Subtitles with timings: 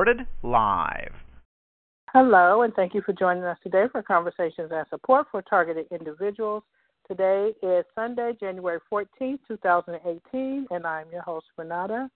[0.00, 1.12] Recorded live.
[2.10, 6.62] Hello, and thank you for joining us today for Conversations and Support for Targeted Individuals.
[7.06, 12.08] Today is Sunday, January 14th, 2018, and I'm your host, Renata.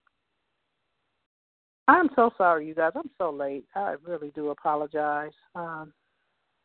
[1.87, 2.93] I'm so sorry, you guys.
[2.97, 3.67] I'm so late.
[3.75, 5.35] I really do apologize.
[5.55, 5.93] Um,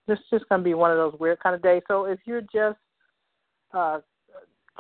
[0.08, 1.82] this is just going to be one of those weird kind of days.
[1.90, 2.80] So if you're just
[3.74, 4.00] uh,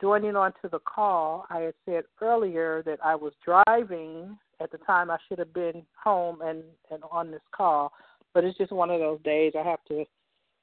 [0.01, 5.09] joining onto the call, I had said earlier that I was driving at the time
[5.09, 7.91] I should have been home and, and on this call,
[8.33, 10.05] but it's just one of those days I have to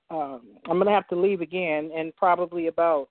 [0.08, 3.08] um, I'm going to have to leave again in probably about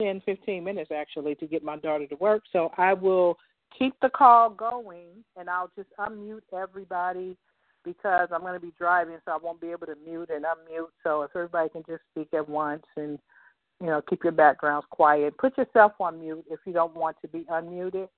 [0.00, 2.42] ten, fifteen minutes actually to get my daughter to work.
[2.52, 3.38] So I will
[3.78, 7.36] keep the call going and I'll just unmute everybody
[7.82, 10.88] because I'm going to be driving, so I won't be able to mute and unmute.
[11.02, 13.18] So if everybody can just speak at once and
[13.80, 17.28] you know keep your backgrounds quiet, put yourself on mute if you don't want to
[17.28, 18.08] be unmuted.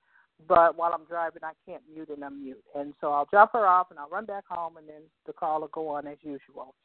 [0.47, 2.61] But while I'm driving, I can't mute and unmute.
[2.75, 5.61] And so I'll drop her off and I'll run back home and then the call
[5.61, 6.75] will go on as usual.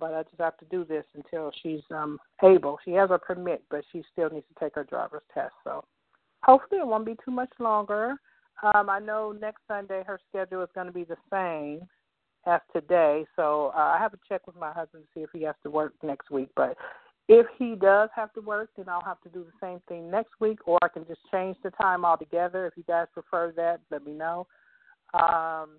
[0.00, 2.78] But I just have to do this until she's um able.
[2.84, 5.52] She has a permit, but she still needs to take her driver's test.
[5.64, 5.84] So
[6.42, 8.16] hopefully it won't be too much longer.
[8.62, 11.86] Um, I know next Sunday her schedule is going to be the same
[12.46, 15.42] as today, so uh, I have to check with my husband to see if he
[15.42, 16.50] has to work next week.
[16.54, 16.76] But
[17.28, 20.32] if he does have to work, then I'll have to do the same thing next
[20.40, 22.66] week, or I can just change the time altogether.
[22.66, 24.46] If you guys prefer that, let me know.
[25.14, 25.78] Um,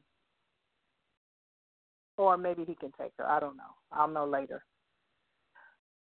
[2.17, 3.29] or maybe he can take her.
[3.29, 3.63] I don't know.
[3.91, 4.63] I'll know later.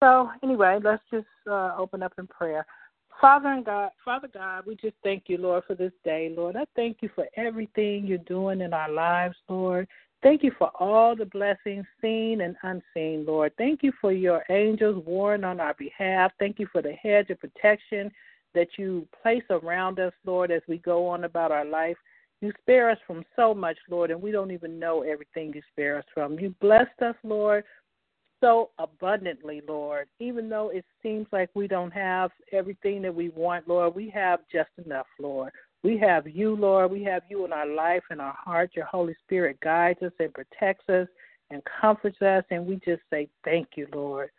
[0.01, 2.67] So anyway, let's just uh, open up in prayer.
[3.21, 6.57] Father and God, Father God, we just thank you, Lord, for this day, Lord.
[6.57, 9.87] I thank you for everything you're doing in our lives, Lord.
[10.23, 13.53] Thank you for all the blessings, seen and unseen, Lord.
[13.57, 16.33] Thank you for your angels warring on our behalf.
[16.39, 18.11] Thank you for the hedge of protection
[18.55, 21.97] that you place around us, Lord, as we go on about our life.
[22.43, 25.99] You spare us from so much, Lord, and we don't even know everything you spare
[25.99, 26.39] us from.
[26.39, 27.65] You blessed us, Lord,
[28.43, 30.09] so abundantly, Lord.
[30.19, 34.41] Even though it seems like we don't have everything that we want, Lord, we have
[34.53, 35.53] just enough, Lord.
[35.83, 36.91] We have you, Lord.
[36.91, 38.73] We have you in our life and our heart.
[38.75, 41.09] Your Holy Spirit guides us and protects us
[41.51, 42.45] and comforts us.
[42.51, 44.31] And we just say, Thank you, Lord.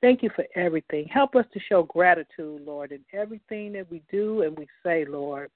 [0.00, 1.06] Thank you for everything.
[1.06, 5.50] Help us to show gratitude, Lord, in everything that we do and we say, Lord.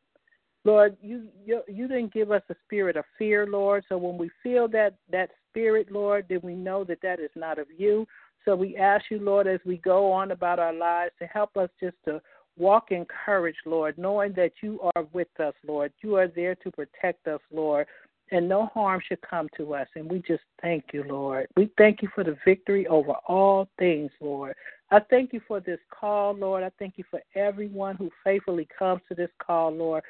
[0.65, 3.85] Lord, you, you you didn't give us a spirit of fear, Lord.
[3.89, 7.59] So when we feel that that spirit, Lord, then we know that that is not
[7.59, 8.07] of you.
[8.45, 11.71] So we ask you, Lord, as we go on about our lives, to help us
[11.81, 12.21] just to
[12.59, 15.93] walk in courage, Lord, knowing that you are with us, Lord.
[16.03, 17.87] You are there to protect us, Lord,
[18.31, 19.89] and no harm should come to us.
[19.95, 21.47] And we just thank you, Lord.
[21.57, 24.55] We thank you for the victory over all things, Lord.
[24.91, 26.63] I thank you for this call, Lord.
[26.63, 30.03] I thank you for everyone who faithfully comes to this call, Lord.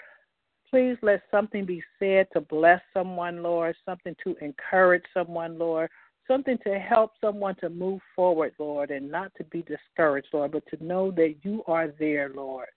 [0.71, 5.91] Please let something be said to bless someone, Lord, something to encourage someone, Lord
[6.29, 10.65] something to help someone to move forward, Lord, and not to be discouraged, Lord, but
[10.69, 12.69] to know that you are there, Lord.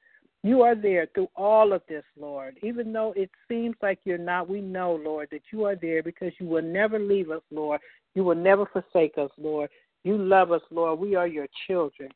[0.43, 2.57] You are there through all of this, Lord.
[2.63, 6.33] Even though it seems like you're not, we know, Lord, that you are there because
[6.39, 7.79] you will never leave us, Lord.
[8.15, 9.69] You will never forsake us, Lord.
[10.03, 10.99] You love us, Lord.
[10.99, 12.09] We are your children.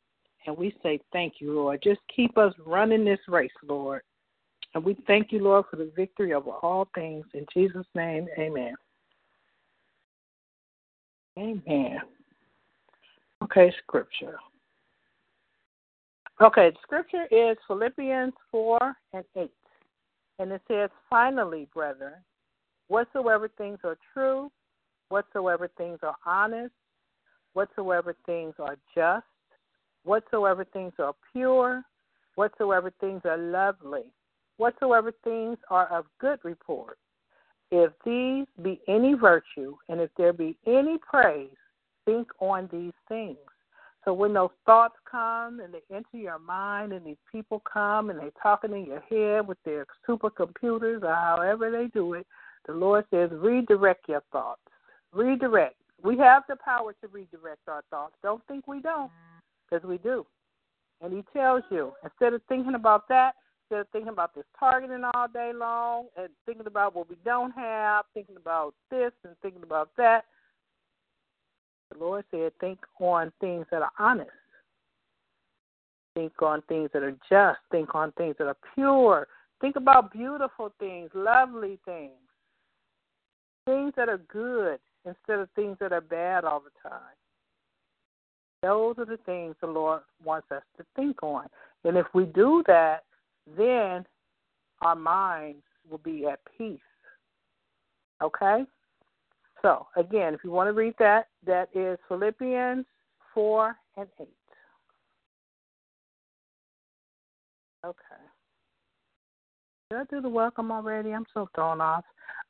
[0.47, 1.81] And we say thank you, Lord.
[1.83, 4.01] Just keep us running this race, Lord.
[4.73, 7.25] And we thank you, Lord, for the victory over all things.
[7.33, 8.73] In Jesus' name, amen.
[11.37, 11.99] Amen.
[13.43, 14.37] Okay, scripture.
[16.41, 18.79] Okay, scripture is Philippians 4
[19.13, 19.51] and 8.
[20.39, 22.13] And it says, Finally, brethren,
[22.87, 24.51] whatsoever things are true,
[25.09, 26.73] whatsoever things are honest,
[27.53, 29.25] whatsoever things are just,
[30.03, 31.83] whatsoever things are pure,
[32.35, 34.03] whatsoever things are lovely,
[34.57, 36.97] whatsoever things are of good report,
[37.75, 41.49] if these be any virtue, and if there be any praise,
[42.05, 43.37] think on these things.
[44.03, 48.19] So when those thoughts come and they enter your mind, and these people come and
[48.19, 52.27] they're talking in your head with their supercomputers or however they do it,
[52.67, 54.61] the Lord says, redirect your thoughts.
[55.11, 55.75] Redirect.
[56.03, 58.13] We have the power to redirect our thoughts.
[58.21, 59.11] Don't think we don't,
[59.69, 60.25] because we do.
[61.01, 63.33] And he tells you, instead of thinking about that,
[63.65, 67.51] instead of thinking about this targeting all day long and thinking about what we don't
[67.51, 70.25] have, thinking about this and thinking about that,
[71.91, 74.29] the Lord said, think on things that are honest.
[76.15, 77.59] Think on things that are just.
[77.71, 79.27] Think on things that are pure.
[79.61, 82.11] Think about beautiful things, lovely things,
[83.65, 87.01] things that are good instead of things that are bad all the time.
[88.61, 91.45] Those are the things the Lord wants us to think on.
[91.83, 93.03] And if we do that,
[93.57, 94.05] then
[94.81, 96.79] our minds will be at peace.
[98.21, 98.63] Okay?
[99.61, 102.85] So, again, if you want to read that, that is Philippians
[103.33, 104.27] 4 and 8.
[107.85, 107.97] Okay.
[109.89, 111.11] Did I do the welcome already?
[111.11, 112.03] I'm so thrown off.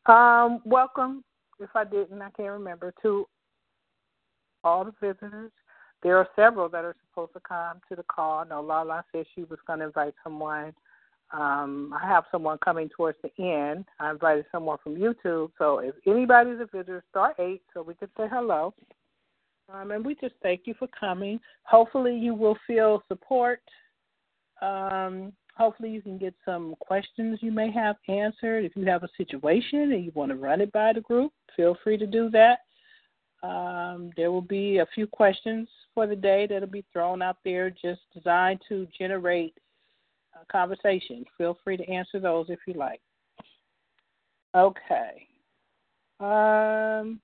[0.06, 1.24] Um, welcome,
[1.59, 3.27] if I didn't, I can't remember, to
[4.63, 5.51] all the visitors.
[6.03, 8.45] There are several that are supposed to come to the call.
[8.45, 10.74] Know Lala said she was going to invite someone.
[11.31, 13.86] Um, I have someone coming towards the end.
[14.00, 15.51] I invited someone from YouTube.
[15.57, 18.74] So if anybody's a visitor, star eight so we can say hello.
[19.74, 21.39] Um, and we just thank you for coming.
[21.63, 23.62] Hopefully, you will feel support
[24.62, 28.66] um, hopefully, you can get some questions you may have answered.
[28.66, 31.77] If you have a situation and you want to run it by the group, feel
[31.83, 32.60] free to do that.
[33.44, 37.69] Um, there will be a few questions for the day that'll be thrown out there
[37.69, 39.54] just designed to generate
[40.51, 41.25] conversation.
[41.38, 43.01] Feel free to answer those if you like.
[44.56, 45.27] Okay.
[46.19, 47.19] Um,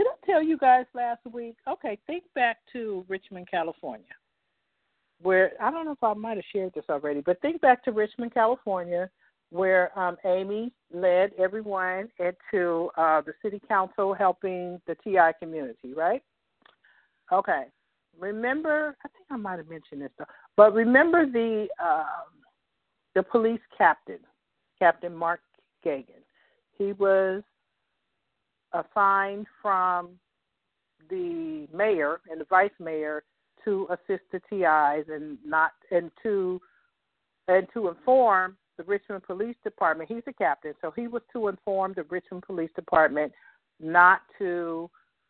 [0.00, 1.56] Did I tell you guys last week?
[1.68, 4.06] Okay, think back to Richmond, California,
[5.20, 7.92] where I don't know if I might have shared this already, but think back to
[7.92, 9.10] Richmond, California,
[9.50, 16.22] where um, Amy led everyone into uh, the city council helping the TI community, right?
[17.30, 17.64] Okay.
[18.18, 20.24] Remember, I think I might have mentioned this though,
[20.56, 22.30] but remember the um,
[23.14, 24.18] the police captain,
[24.78, 25.40] Captain Mark
[25.84, 26.22] Gagan.
[26.76, 27.42] He was
[28.72, 30.10] assigned from
[31.08, 33.24] the mayor and the vice mayor
[33.64, 36.60] to assist the TIs and not and to
[37.48, 40.08] and to inform the Richmond Police Department.
[40.08, 43.32] He's a captain, so he was to inform the Richmond Police Department
[43.80, 44.88] not to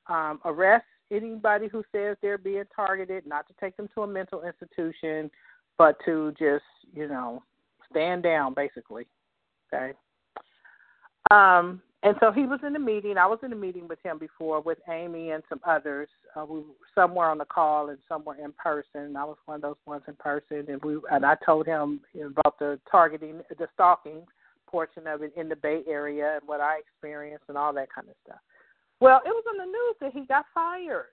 [0.08, 4.42] um, arrest anybody who says they're being targeted, not to take them to a mental
[4.42, 5.30] institution,
[5.78, 7.42] but to just you know
[7.90, 9.06] stand down, basically.
[9.72, 9.92] Okay.
[11.30, 13.18] Um, and so he was in the meeting.
[13.18, 16.08] I was in the meeting with him before with Amy and some others.
[16.34, 16.64] Uh, we were
[16.94, 19.16] somewhere on the call and somewhere in person.
[19.16, 22.58] I was one of those ones in person, and we and I told him about
[22.58, 24.22] the targeting, the stalking
[24.66, 28.08] portion of it in the Bay Area and what I experienced and all that kind
[28.08, 28.40] of stuff.
[29.00, 31.06] Well, it was on the news that he got fired.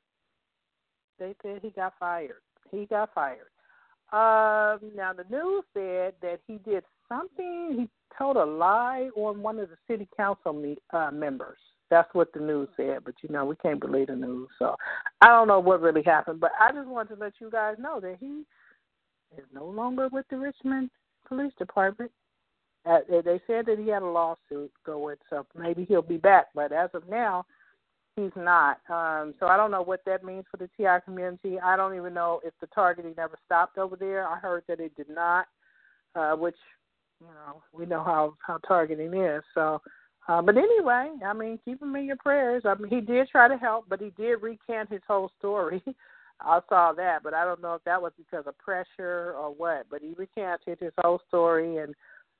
[1.19, 2.41] They said he got fired.
[2.69, 3.47] He got fired.
[4.13, 7.75] Um, now the news said that he did something.
[7.77, 11.57] He told a lie on one of the city council me, uh, members.
[11.89, 14.75] That's what the news said, but you know we can't believe the news, so
[15.21, 16.41] I don't know what really happened.
[16.41, 18.43] But I just wanted to let you guys know that he
[19.37, 20.89] is no longer with the Richmond
[21.27, 22.11] Police Department.
[22.85, 26.47] Uh, they said that he had a lawsuit going, so maybe he'll be back.
[26.53, 27.45] But as of now,
[28.17, 28.79] he's not.
[28.89, 31.59] Um, so I don't know what that means for the TI community.
[31.59, 34.27] I don't even know if the targeting ever stopped over there.
[34.27, 35.45] I heard that it did not,
[36.15, 36.57] uh, which
[37.21, 39.43] you know we know how how targeting is.
[39.53, 39.81] So,
[40.27, 42.63] uh, but anyway, I mean, keep him in your prayers.
[42.65, 45.81] I mean, he did try to help, but he did recant his whole story.
[46.39, 49.87] I saw that, but I don't know if that was because of pressure or what.
[49.89, 51.95] But he recanted his whole story, and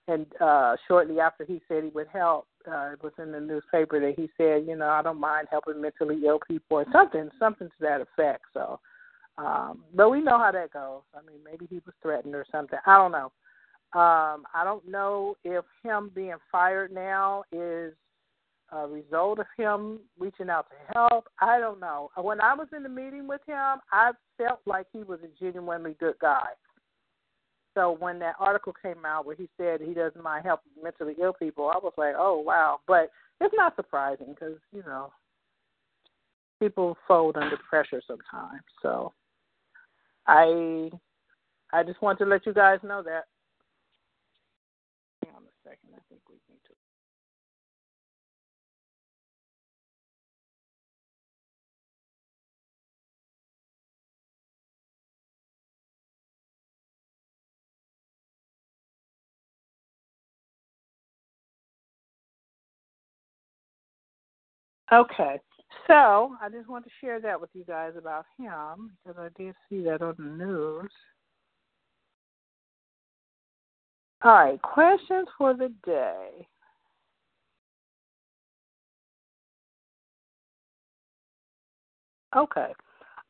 [0.07, 3.99] and uh shortly after he said he would help, uh, it was in the newspaper
[3.99, 7.67] that he said, you know, I don't mind helping mentally ill people or something, something
[7.67, 8.43] to that effect.
[8.53, 8.79] So,
[9.37, 11.01] um, but we know how that goes.
[11.15, 12.79] I mean, maybe he was threatened or something.
[12.85, 13.31] I don't know.
[13.93, 17.93] Um, I don't know if him being fired now is
[18.71, 21.29] a result of him reaching out to help.
[21.39, 22.09] I don't know.
[22.17, 25.95] When I was in the meeting with him, I felt like he was a genuinely
[25.99, 26.49] good guy.
[27.77, 31.33] So when that article came out where he said he doesn't mind helping mentally ill
[31.33, 32.79] people, I was like, oh wow.
[32.87, 35.11] But it's not surprising because you know
[36.59, 38.63] people fold under pressure sometimes.
[38.81, 39.13] So
[40.25, 40.89] I
[41.71, 43.25] I just want to let you guys know that
[64.91, 65.39] Okay,
[65.85, 69.53] So I just want to share that with you guys about him because I did
[69.69, 70.91] see that on the news.
[74.23, 76.47] All right, questions for the day.
[82.35, 82.73] Okay.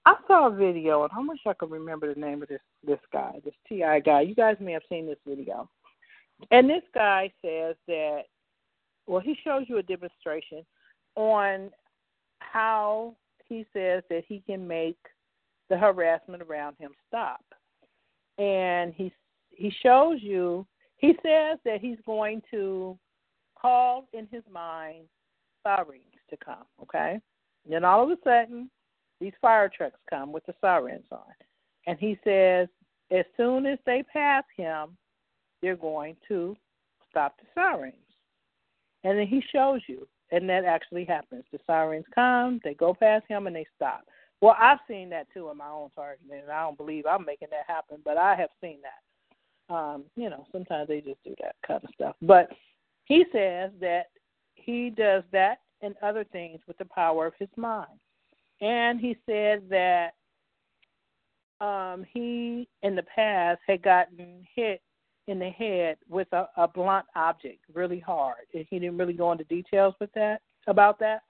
[0.05, 2.99] I saw a video, and I wish I could remember the name of this this
[3.11, 4.21] guy, this Ti guy.
[4.21, 5.69] You guys may have seen this video,
[6.51, 8.23] and this guy says that,
[9.05, 10.65] well, he shows you a demonstration
[11.17, 11.71] on
[12.39, 13.15] how
[13.49, 14.97] he says that he can make
[15.69, 17.43] the harassment around him stop,
[18.37, 19.11] and he
[19.49, 20.65] he shows you.
[20.97, 22.97] He says that he's going to
[23.59, 25.05] call in his mind
[25.63, 26.65] sirens to come.
[26.81, 27.19] Okay,
[27.65, 28.69] and then all of a sudden
[29.19, 31.33] these fire trucks come with the sirens on.
[31.87, 32.67] And he says,
[33.11, 34.97] as soon as they pass him,
[35.61, 36.55] they're going to
[37.09, 37.95] stop the sirens.
[39.03, 41.43] And then he shows you, and that actually happens.
[41.51, 44.03] The sirens come, they go past him, and they stop.
[44.41, 47.47] Well, I've seen that too in my own target, and I don't believe I'm making
[47.51, 49.73] that happen, but I have seen that.
[49.73, 52.15] Um, you know, sometimes they just do that kind of stuff.
[52.21, 52.49] But
[53.05, 54.07] he says that
[54.55, 57.99] he does that and other things with the power of his mind.
[58.61, 60.11] And he said that
[61.59, 64.81] um, he, in the past, had gotten hit
[65.27, 68.45] in the head with a, a blunt object really hard.
[68.51, 71.21] He didn't really go into details with that about that.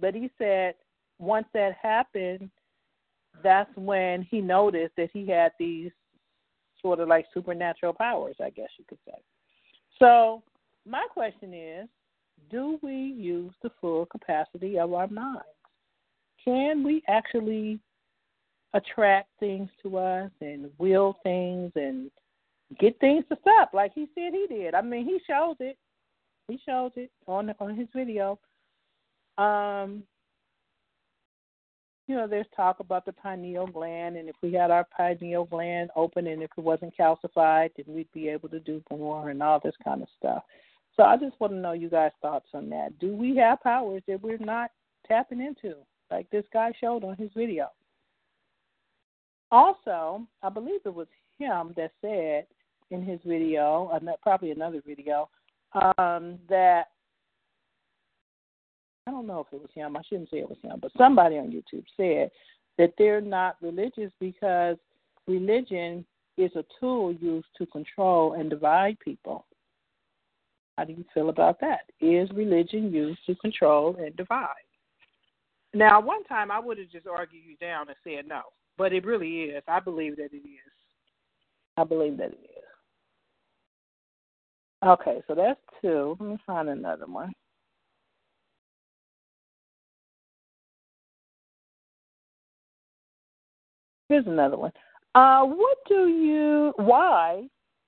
[0.00, 0.74] But he said
[1.18, 2.50] once that happened,
[3.42, 5.90] that's when he noticed that he had these
[6.80, 9.18] sort of like supernatural powers, I guess you could say.
[9.98, 10.42] So
[10.86, 11.88] my question is,
[12.50, 15.44] do we use the full capacity of our minds?
[16.44, 17.78] can we actually
[18.74, 22.10] attract things to us and will things and
[22.78, 24.74] get things to stop like he said he did.
[24.74, 25.76] I mean, he shows it.
[26.48, 28.38] He shows it on on his video.
[29.38, 30.02] Um,
[32.08, 35.90] you know, there's talk about the pineal gland, and if we had our pineal gland
[35.96, 39.60] open and if it wasn't calcified, then we'd be able to do more and all
[39.62, 40.42] this kind of stuff.
[40.96, 42.98] So I just want to know you guys' thoughts on that.
[42.98, 44.70] Do we have powers that we're not
[45.08, 45.76] tapping into?
[46.12, 47.68] like this guy showed on his video.
[49.50, 52.46] Also, I believe it was him that said
[52.92, 53.90] in his video,
[54.22, 55.28] probably another video,
[55.74, 56.84] um, that
[59.06, 59.96] I don't know if it was him.
[59.96, 62.30] I shouldn't say it was him, but somebody on YouTube said
[62.78, 64.76] that they're not religious because
[65.26, 66.04] religion
[66.36, 69.46] is a tool used to control and divide people.
[70.78, 71.90] How do you feel about that?
[72.00, 74.48] Is religion used to control and divide?
[75.74, 78.42] Now, one time I would have just argued you down and said no,
[78.78, 79.62] but it really is.
[79.66, 80.72] I believe that it is.
[81.76, 82.51] I believe that it is.
[84.84, 86.16] Okay, so that's two.
[86.18, 87.32] Let me find another one.
[94.08, 94.72] Here's another one.
[95.14, 96.72] Uh, what do you?
[96.76, 97.44] Why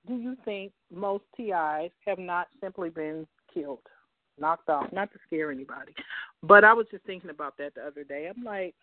[0.06, 3.80] do you think most TIs have not simply been killed?
[4.38, 5.94] knocked off, not to scare anybody.
[6.42, 8.28] But I was just thinking about that the other day.
[8.28, 8.74] I'm like,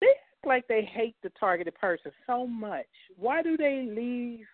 [0.00, 2.86] they act like they hate the targeted person so much.
[3.16, 4.46] Why do they leave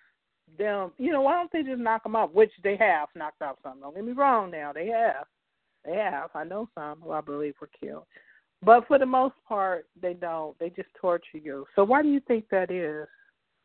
[0.58, 0.92] them?
[0.98, 2.32] You know, why don't they just knock them off?
[2.32, 3.80] Which they have knocked off some.
[3.80, 4.50] Don't get me wrong.
[4.50, 5.26] Now they have,
[5.84, 6.30] they have.
[6.34, 8.04] I know some who I believe were killed,
[8.62, 10.58] but for the most part, they don't.
[10.58, 11.66] They just torture you.
[11.74, 13.06] So why do you think that is?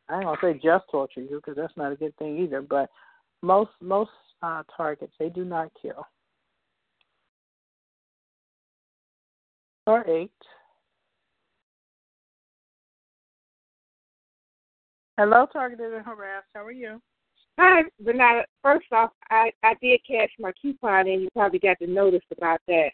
[0.08, 2.60] I don't say just torture you because that's not a good thing either.
[2.60, 2.90] But
[3.42, 4.10] most most
[4.42, 5.12] uh, targets.
[5.18, 6.06] They do not kill.
[9.86, 10.30] Or eight.
[15.18, 16.46] Hello, targeted and harassed.
[16.54, 17.00] How are you?
[17.58, 18.44] Hi, Renata.
[18.62, 22.60] First off, I, I did catch my coupon, and you probably got the notice about
[22.66, 22.90] that.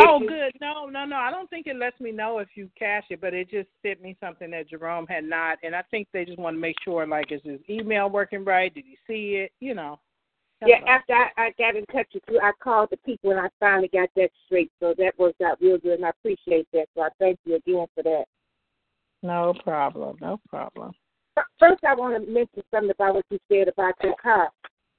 [0.00, 0.52] Oh, good.
[0.60, 1.16] No, no, no.
[1.16, 4.02] I don't think it lets me know if you cash it, but it just sent
[4.02, 7.06] me something that Jerome had not, and I think they just want to make sure,
[7.06, 8.72] like, is his email working right?
[8.72, 9.52] Did he see it?
[9.60, 10.00] You know.
[10.66, 13.48] Yeah, after I, I got in touch with you, I called the people and I
[13.60, 14.70] finally got that straight.
[14.80, 16.86] So that worked out real good, and I appreciate that.
[16.94, 18.24] So I thank you again for that.
[19.24, 20.18] No problem.
[20.20, 20.92] No problem.
[21.58, 24.50] First, I want to mention something about what you said about your car.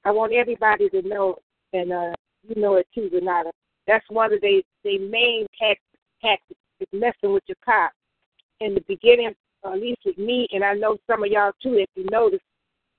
[0.04, 1.36] I want everybody to know,
[1.72, 2.12] and uh,
[2.46, 3.52] you know it too, Renata.
[3.86, 7.92] That's one of the the main tactics is messing with your car.
[8.58, 9.32] In the beginning,
[9.64, 12.40] at least with me, and I know some of y'all too, if you notice,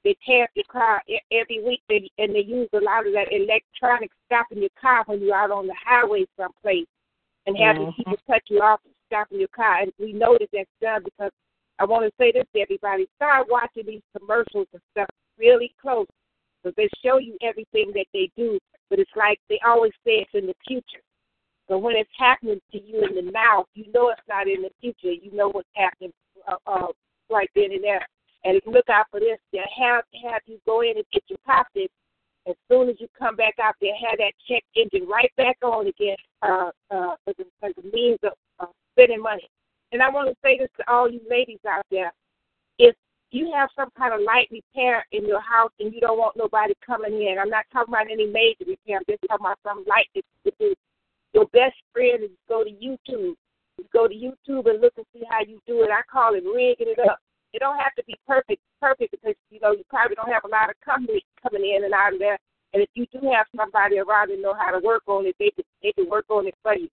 [0.05, 3.33] they tear up your car every week, they, and they use a lot of that
[3.33, 6.87] electronic stuff in your car when you're out on the highway someplace,
[7.45, 7.97] and having mm-hmm.
[7.97, 9.79] people cut you off and stopping your car.
[9.81, 11.31] And we know that that's done because
[11.79, 16.07] I want to say this to everybody: start watching these commercials and stuff really close,
[16.63, 18.59] because they show you everything that they do.
[18.89, 21.03] But it's like they always say it's in the future.
[21.67, 24.71] But when it's happening to you in the now, you know it's not in the
[24.79, 25.11] future.
[25.11, 26.13] You know what's happening
[26.47, 26.87] uh, uh,
[27.29, 28.05] right then and there.
[28.45, 31.91] And look out for this, they'll have, have you go in and get your pocket.
[32.47, 35.87] As soon as you come back out, they'll have that check engine right back on
[35.87, 39.47] again uh, uh, as, a, as a means of uh, spending money.
[39.91, 42.11] And I want to say this to all you ladies out there.
[42.77, 42.95] If
[43.31, 46.73] you have some kind of light repair in your house and you don't want nobody
[46.85, 50.07] coming in, I'm not talking about any major repair, I'm just talking about some light
[50.15, 50.21] to
[50.59, 50.73] do.
[51.33, 53.35] Your best friend is go to YouTube.
[53.77, 55.89] You go to YouTube and look and see how you do it.
[55.91, 57.19] I call it rigging it up.
[57.53, 60.51] It don't have to be perfect, perfect because you know you probably don't have a
[60.51, 62.37] lot of company coming in and out of there.
[62.73, 65.51] And if you do have somebody around that know how to work on it, they
[65.51, 66.89] can they can work on it for you.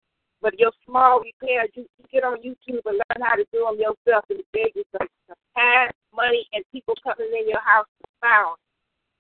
[0.42, 3.78] But your small repairs, you, you get on YouTube and learn how to do them
[3.78, 5.06] yourself, and save you some,
[5.56, 8.56] time, money, and people coming in your house to found.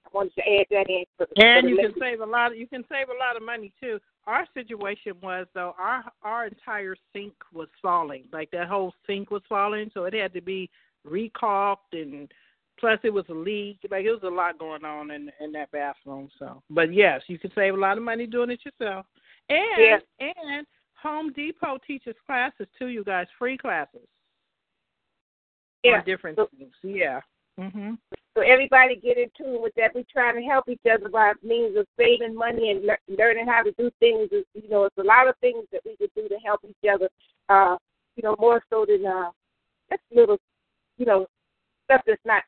[0.06, 1.04] I wanted to add that in.
[1.16, 2.52] For, and for you can save a lot.
[2.52, 4.00] Of, you can save a lot of money too.
[4.26, 9.42] Our situation was though our our entire sink was falling, like that whole sink was
[9.48, 10.70] falling, so it had to be
[11.04, 12.30] recaulked and
[12.78, 13.78] plus it was a leak.
[13.90, 16.28] Like it was a lot going on in in that bathroom.
[16.38, 19.06] So, but yes, you can save a lot of money doing it yourself.
[19.48, 19.98] And Yeah.
[20.20, 20.66] and
[21.02, 22.88] Home Depot teaches classes too.
[22.88, 24.06] You guys, free classes
[25.82, 26.02] Yeah.
[26.02, 26.74] different So- things.
[26.82, 27.20] Yeah.
[27.58, 27.98] Mhm.
[28.34, 29.94] So everybody get in tune with that.
[29.94, 33.62] We're trying to help each other by means of saving money and le- learning how
[33.62, 34.30] to do things.
[34.30, 37.08] You know, it's a lot of things that we could do to help each other.
[37.48, 37.76] Uh,
[38.16, 39.30] you know, more so than uh,
[39.90, 40.38] just little,
[40.96, 41.26] you know,
[41.84, 42.44] stuff that's not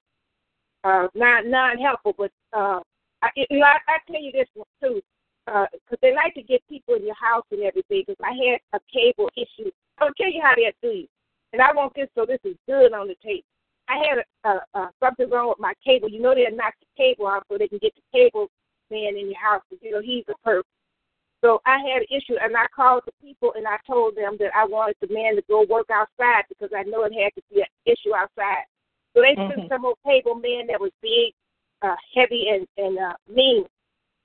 [0.84, 2.12] uh, non non helpful.
[2.16, 2.80] But uh,
[3.22, 5.02] I, you know, I, I tell you this one too,
[5.46, 8.04] because they like to get people in your house and everything.
[8.06, 9.70] Because I had a cable issue.
[9.98, 11.06] I'll tell you how they do
[11.52, 13.44] and I want this so this is good on the tape.
[13.88, 16.08] I had a, a, a, something wrong with my cable.
[16.08, 18.48] You know, they'll knock the cable out so they can get the cable
[18.90, 19.62] man in your house.
[19.80, 20.62] You know, he's a perp.
[21.44, 24.54] So I had an issue, and I called the people and I told them that
[24.54, 27.60] I wanted the man to go work outside because I know it had to be
[27.60, 28.64] an issue outside.
[29.14, 29.56] So they Mhm.
[29.56, 31.34] sent some old cable man that was big,
[31.82, 33.66] uh, heavy, and and uh, mean.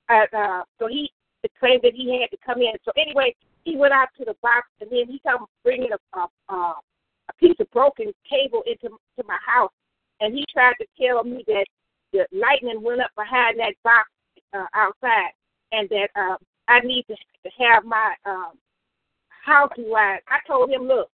[0.08, 1.10] Uh, uh, so he
[1.58, 2.72] claimed that he had to come in.
[2.84, 6.54] So anyway, he went out to the box, and then he come bringing a, a,
[6.54, 9.72] a piece of broken cable into to my house,
[10.20, 11.66] and he tried to tell me that
[12.12, 14.08] the lightning went up behind that box
[14.54, 15.32] uh, outside,
[15.72, 16.36] and that uh,
[16.68, 18.52] I need to, to have my um,
[19.44, 20.20] house wide.
[20.28, 21.08] I told him, look,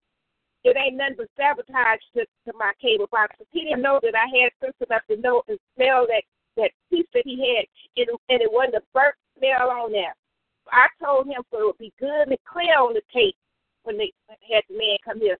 [0.64, 3.34] it ain't nothing but sabotage to, to my cable box.
[3.50, 6.22] He didn't know that I had sense enough to know and smell that
[6.56, 7.64] that piece that he had,
[7.96, 10.14] and, and it wasn't a burnt smell on there.
[10.70, 13.36] I told him so it would be good and clear on the tape
[13.82, 14.12] when they
[14.50, 15.36] had the man come here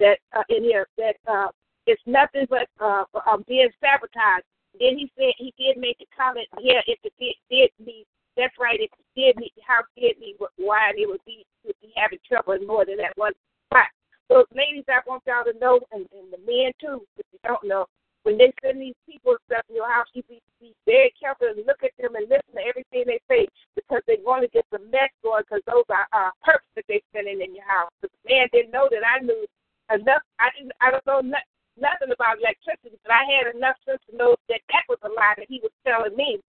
[0.00, 1.48] that uh, in here that uh,
[1.86, 4.46] it's nothing but uh, um, being sabotaged.
[4.80, 6.48] Then he said he did make a comment.
[6.60, 8.04] Yeah, if it did, did me,
[8.36, 8.80] that's right.
[8.80, 10.34] If it did me, how did me?
[10.56, 13.32] Why it would be would be having trouble more than that one
[13.70, 13.86] spot.
[14.26, 17.62] So, ladies, I want y'all to know, and, and the men too, if you don't
[17.62, 17.86] know,
[18.24, 21.60] when they send these people stuff in your house, you be, be very careful and
[21.68, 24.80] look at them and listen to everything they say because they want to get the
[24.88, 27.92] mess going because those are uh, perks that they're sending in your house.
[28.00, 29.44] The man didn't know that I knew
[29.92, 30.24] enough.
[30.40, 30.72] I didn't.
[30.80, 31.36] I don't know no,
[31.76, 35.36] nothing about electricity, but I had enough sense to know that that was a lie
[35.36, 36.40] that he was telling me.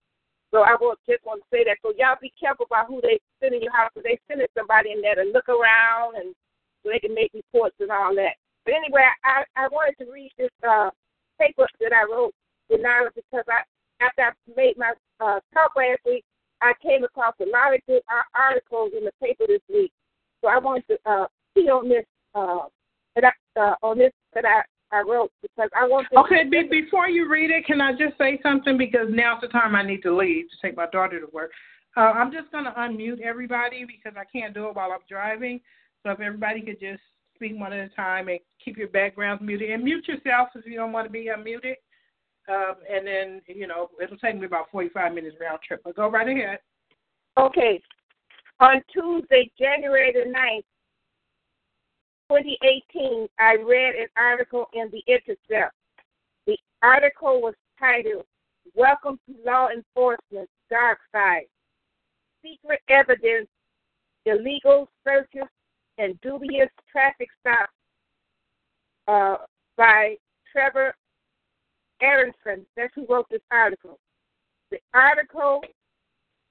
[0.55, 1.83] So I will just want to say that.
[1.83, 3.91] So y'all be careful about who they send in your house.
[3.91, 6.31] Because they sending somebody in there to look around and
[6.87, 8.39] so they can make reports and all that.
[8.63, 10.87] But anyway, I I wanted to read this uh
[11.39, 12.33] paper that I wrote
[12.69, 13.61] with because I
[14.01, 16.23] after I made my uh, talk last week,
[16.61, 18.01] I came across a lot of good
[18.33, 19.91] articles in the paper this week.
[20.41, 22.67] So I wanted to uh, see on this uh,
[23.15, 26.19] that I, uh, on this that I, I wrote because I want to.
[26.19, 29.75] Okay, be, before you read it, can I just say something because now's the time
[29.75, 31.51] I need to leave to take my daughter to work.
[31.97, 35.61] Uh, I'm just going to unmute everybody because I can't do it while I'm driving.
[36.03, 37.01] So if everybody could just
[37.35, 40.75] speak one at a time and keep your backgrounds muted and mute yourself if you
[40.75, 41.75] don't want to be unmuted.
[42.47, 45.81] Um, and then, you know, it'll take me about 45 minutes round trip.
[45.83, 46.59] But go right ahead.
[47.37, 47.81] Okay.
[48.59, 50.63] On Tuesday, January the 9th,
[52.29, 55.75] 2018, I read an article in The Intercept.
[56.47, 58.25] The article was titled,
[58.73, 61.45] Welcome to Law Enforcement Dark Side
[62.43, 63.47] Secret Evidence,
[64.25, 65.49] Illegal Searches,
[65.97, 67.71] and Dubious Traffic Stops
[69.07, 69.37] uh,
[69.77, 70.15] by
[70.51, 70.93] Trevor
[72.01, 72.65] Aaronson.
[72.75, 73.99] That's who wrote this article.
[74.71, 75.61] The article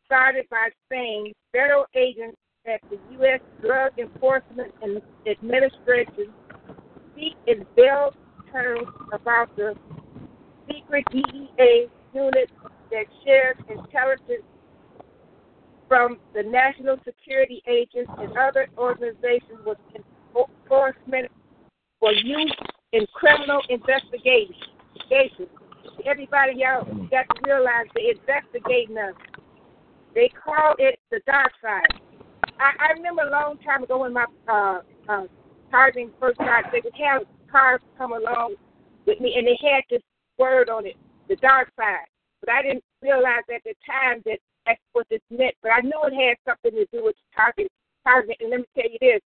[0.06, 3.40] started by saying federal agents at the U.S.
[3.60, 4.72] Drug Enforcement
[5.26, 6.32] Administration
[7.12, 8.14] speak in veiled
[8.52, 9.74] terms about the
[10.68, 12.50] secret DEA unit
[12.90, 14.44] that shares intelligence
[15.94, 21.30] from the national security agents and other organizations was enforcement
[22.00, 22.52] for use
[22.92, 24.58] in criminal investigations.
[26.04, 29.14] Everybody y'all got to realize they're investigating us.
[30.16, 32.00] They call it the dark side.
[32.58, 35.26] I, I remember a long time ago when my uh, uh,
[35.70, 38.56] Tarzan first started, they would have cars come along
[39.06, 40.02] with me, and they had this
[40.38, 40.96] word on it,
[41.28, 42.06] the dark side.
[42.40, 45.54] But I didn't realize at the time that that's what this meant.
[45.62, 47.68] But I knew it had something to do with target.
[48.04, 49.20] Target, and let me tell you this: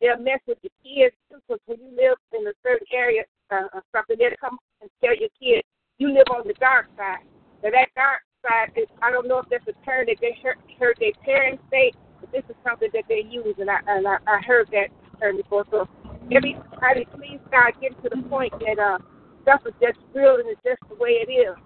[0.00, 1.38] they'll mess with your kids too.
[1.46, 5.16] Because when you live in a certain area uh, or something, they'll come and tell
[5.16, 5.66] your kids
[5.98, 7.24] you live on the dark side.
[7.62, 10.58] Now that dark side is I don't know if that's a term that they heard,
[10.78, 14.16] heard their parents say, but this is something that they use, and I and I,
[14.26, 14.88] I heard that
[15.20, 15.64] term before.
[15.70, 15.88] So
[16.32, 18.98] everybody, please God, get to the point that uh,
[19.42, 21.56] stuff is just real and it's just the way it is.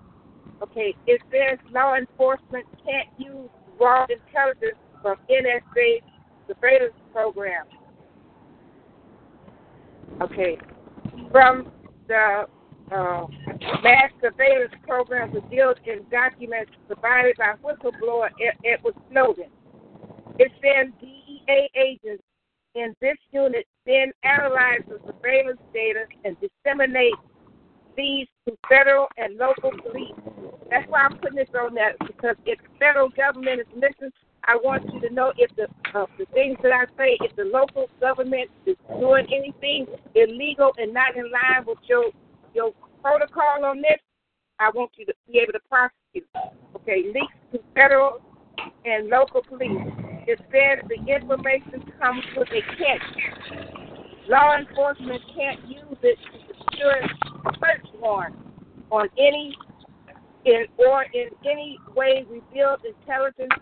[0.62, 3.48] Okay, it says law enforcement can't use
[3.80, 6.00] raw intelligence from NSA
[6.48, 7.66] surveillance program.
[10.20, 10.58] Okay,
[11.30, 11.70] from
[12.08, 12.44] the
[12.90, 13.26] uh,
[13.82, 18.28] mass surveillance program revealed in documents provided by whistleblower
[18.64, 19.50] Edward Snowden.
[20.38, 22.22] It says DEA agents
[22.74, 27.14] in this unit then analyze the surveillance data and disseminate
[27.96, 30.27] these to federal and local police.
[30.70, 34.12] That's why I'm putting this on that because if the federal government is listening,
[34.44, 37.44] I want you to know if the uh, the things that I say, if the
[37.44, 42.04] local government is doing anything illegal and not in line with your
[42.54, 44.00] your protocol on this,
[44.58, 46.28] I want you to be able to prosecute.
[46.76, 48.20] Okay, leaks to federal
[48.84, 49.70] and local police.
[50.26, 53.68] It says the information comes with a catch.
[54.28, 57.08] Law enforcement can't use it to secure a
[57.60, 58.36] search warrant
[58.90, 59.54] on any
[60.48, 63.52] in, or in any way reveal intelligence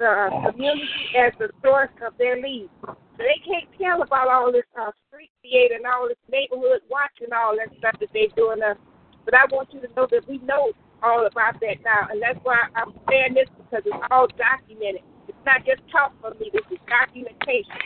[0.00, 2.70] uh, community as the source of their leads.
[2.86, 7.12] So they can't tell about all this uh, street theater and all this neighborhood watch
[7.20, 8.76] and all that stuff that they're doing us.
[9.24, 10.72] But I want you to know that we know
[11.02, 15.02] all about that now, and that's why I'm saying this because it's all documented.
[15.28, 16.50] It's not just talk from me.
[16.52, 17.76] This is documentation.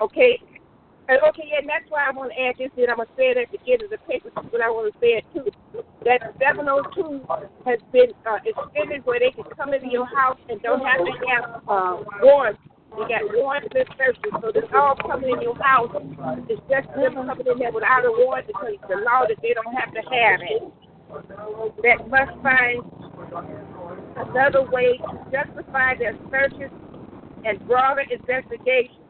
[0.00, 0.40] Okay,
[1.08, 2.90] okay, yeah, and that's why I want to add this in.
[2.92, 5.16] I'm to say it at the end of the paper, but I want to say
[5.16, 5.48] it too.
[6.04, 7.24] That 702
[7.64, 11.12] has been uh, extended where they can come into your house and don't have to
[11.32, 12.60] have uh, warrants.
[12.92, 15.92] They got warrants and searches, so this all coming in your house.
[16.48, 19.56] It's just them coming in there without a warrant because it's the law that they
[19.56, 20.60] don't have to have it.
[21.88, 22.84] That must find
[24.28, 26.68] another way to justify their searches
[27.48, 29.07] and broader investigation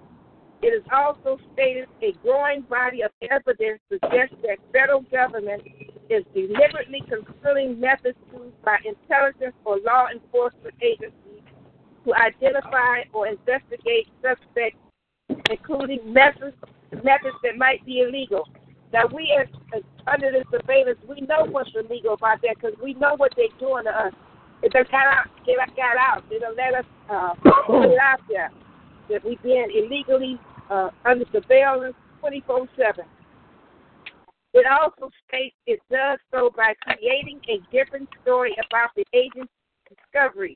[0.63, 5.63] it is also stated a growing body of evidence suggests that federal government
[6.11, 11.43] is deliberately concealing methods used by intelligence or law enforcement agencies
[12.05, 14.79] to identify or investigate suspects,
[15.51, 16.57] including methods
[17.05, 18.49] methods that might be illegal.
[18.93, 22.95] Now, we as, as under the surveillance, we know what's illegal about that because we
[22.95, 24.13] know what they're doing to us.
[24.63, 26.25] If they got out, they got out.
[26.31, 27.35] They don't let us uh,
[27.67, 28.51] put it out there
[29.11, 30.39] that we've been illegally
[30.71, 33.05] uh, under surveillance 24 7.
[34.55, 39.53] It also states it does so by creating a different story about the agent's
[39.89, 40.55] discovery.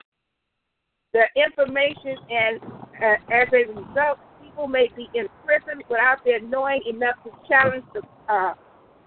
[1.13, 2.61] The information, and
[3.03, 7.85] uh, as a result, people may be in prison without their knowing enough to challenge
[7.93, 8.01] the
[8.33, 8.55] uh,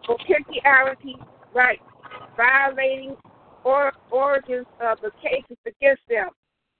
[0.06, 1.16] potentiality
[1.54, 1.80] right,
[2.38, 3.16] violating
[3.64, 6.30] or origins of the cases against them.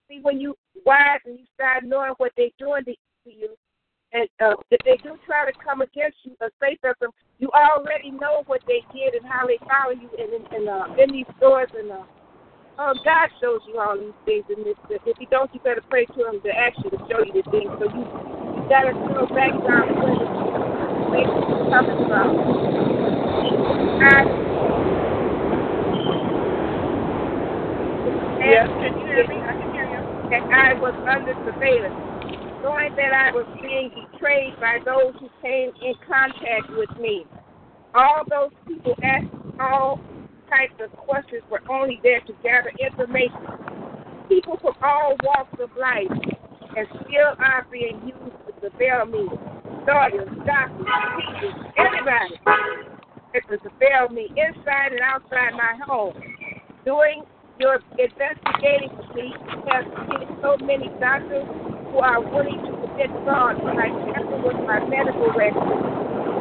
[0.08, 2.94] See, when you wise and you start knowing what they're doing to
[3.26, 3.56] you,
[4.16, 8.12] and uh, if they do try to come against you or say something, you already
[8.12, 11.28] know what they did and how they follow you in in, in, uh, in these
[11.36, 12.08] stores and uh,
[12.80, 14.80] uh, God shows you all these things in this.
[14.90, 17.72] If you don't, you better pray to Him to actually to show you the things.
[17.76, 20.16] So you you gotta go back down where
[21.76, 22.40] coming from.
[24.00, 24.26] God,
[28.40, 29.44] yes, can you hear me?
[29.44, 30.00] I can hear you.
[30.32, 31.96] And I was under surveillance
[32.66, 33.92] knowing that I was being
[34.26, 37.26] betrayed by those who came in contact with me.
[37.94, 39.28] All those people asked
[39.60, 40.00] all
[40.50, 43.32] types of questions were only there to gather information.
[44.28, 46.10] People from all walks of life
[46.76, 49.28] and still are being used to surveil me.
[49.88, 52.34] Lawyers, doctors, teachers, everybody
[53.36, 56.14] is to surveil me inside and outside my home.
[56.84, 57.24] Doing
[57.60, 59.34] your investigating me
[59.70, 61.46] has seen so many doctors
[61.92, 65.68] who are willing to commit fraud, when I tamper with my medical records,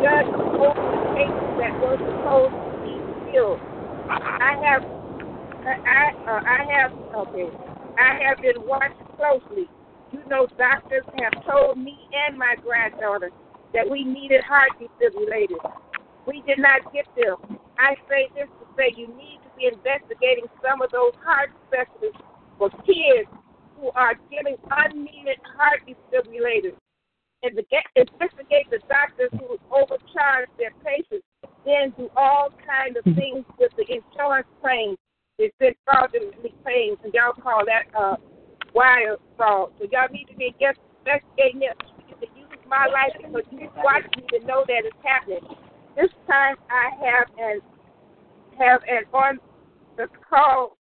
[0.03, 0.71] judge the
[1.19, 2.95] cases that were supposed to be
[3.27, 3.59] sealed.
[4.07, 4.83] I have,
[5.67, 6.93] I, uh, I have,
[7.27, 7.51] okay,
[7.99, 9.67] I have been watched closely.
[10.13, 13.31] You know, doctors have told me and my granddaughter
[13.73, 15.59] that we needed heart defibrillators.
[16.27, 17.59] We did not get them.
[17.79, 22.23] I say this to say you need to be investigating some of those heart specialists
[22.59, 23.29] for kids
[23.85, 26.73] who are getting unneeded heart defibrillators.
[27.43, 31.27] Investigate the doctors who overcharge their patients,
[31.67, 34.97] then do all kinds of things with the insurance claims.
[35.39, 38.17] They said fraudulently claims, and y'all call that uh,
[38.75, 39.73] wire fraud.
[39.79, 41.77] So y'all need to be investigating it.
[42.09, 45.45] You can use my life because you watch me to know that it's happening.
[45.97, 47.61] This time I have an
[48.59, 49.39] have an on
[49.99, 50.79] the call.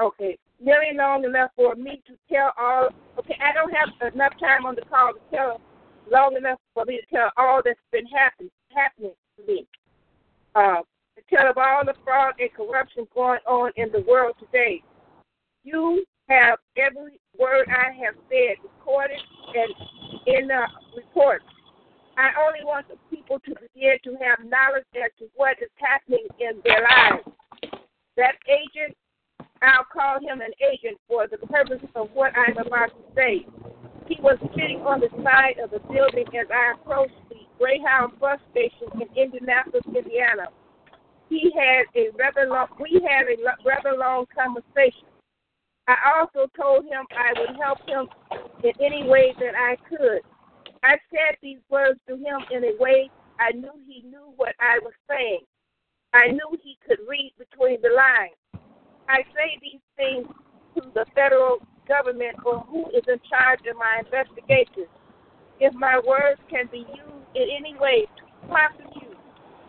[0.00, 2.88] Okay, nearly long enough for me to tell all.
[3.18, 5.60] Okay, I don't have enough time on the call to tell
[6.10, 9.66] long enough for me to tell all that's been happening happening to me.
[10.54, 10.80] Uh,
[11.16, 14.82] to tell of all the fraud and corruption going on in the world today.
[15.64, 19.18] You have every word I have said recorded
[19.54, 19.74] and
[20.26, 21.42] in the report.
[22.16, 26.26] I only want the people to begin to have knowledge as to what is happening
[26.38, 27.24] in their lives.
[28.16, 28.96] That agent,
[29.62, 33.46] I'll call him an agent for the purpose of what I'm about to say.
[34.08, 38.40] He was sitting on the side of the building as I approached the Greyhound bus
[38.50, 40.50] station in Indianapolis, Indiana.
[41.28, 45.06] He had a rather long, we had a rather long conversation.
[45.86, 48.06] I also told him I would help him
[48.62, 50.22] in any way that I could.
[50.82, 54.78] I said these words to him in a way I knew he knew what I
[54.82, 55.40] was saying.
[56.12, 58.36] I knew he could read between the lines.
[59.12, 60.24] I say these things
[60.72, 64.88] to the federal government or who is in charge of my investigations.
[65.60, 69.12] If my words can be used in any way to prosecute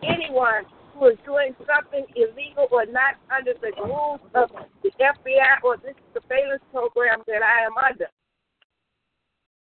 [0.00, 0.64] anyone
[0.96, 4.48] who is doing something illegal or not under the rules of
[4.80, 8.08] the FBI or this surveillance program that I am under.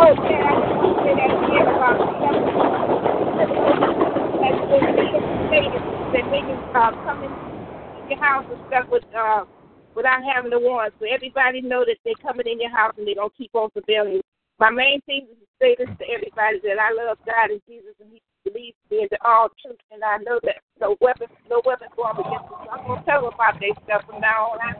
[10.44, 10.94] having the warrant.
[10.98, 14.20] So everybody know that they're coming in your house and they're gonna keep on surveilling.
[14.58, 17.94] My main thing is to say this to everybody that I love God and Jesus
[18.00, 21.88] and He believes me into all truth and I know that no weapon no weapon
[21.96, 22.68] formed against us.
[22.70, 24.58] I'm gonna tell them about their stuff from now on.
[24.60, 24.72] I,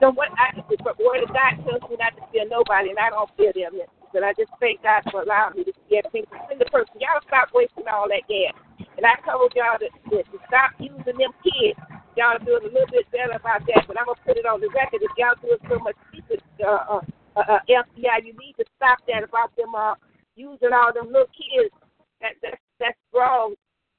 [0.00, 3.10] so what I the word of God tells me not to fear nobody and I
[3.10, 3.78] don't fear them.
[4.12, 7.00] But I just thank God for allowing me to get things in the person.
[7.00, 8.54] Y'all stop wasting all that gas.
[8.96, 11.80] And I told y'all to, to, to stop using them kids
[12.16, 14.68] y'all doing a little bit better about that, but I'm gonna put it on the
[14.74, 15.00] record.
[15.02, 17.04] If y'all doing so much secret uh, uh,
[17.36, 19.94] uh, uh FBI, you need to stop that about them uh,
[20.36, 21.72] using all them little kids.
[22.20, 23.54] That that's that's wrong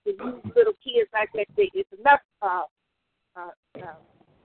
[0.06, 1.48] to use little kids like that.
[1.58, 2.22] It's enough.
[2.42, 2.70] Uh,
[3.36, 3.50] uh,
[3.82, 3.98] uh,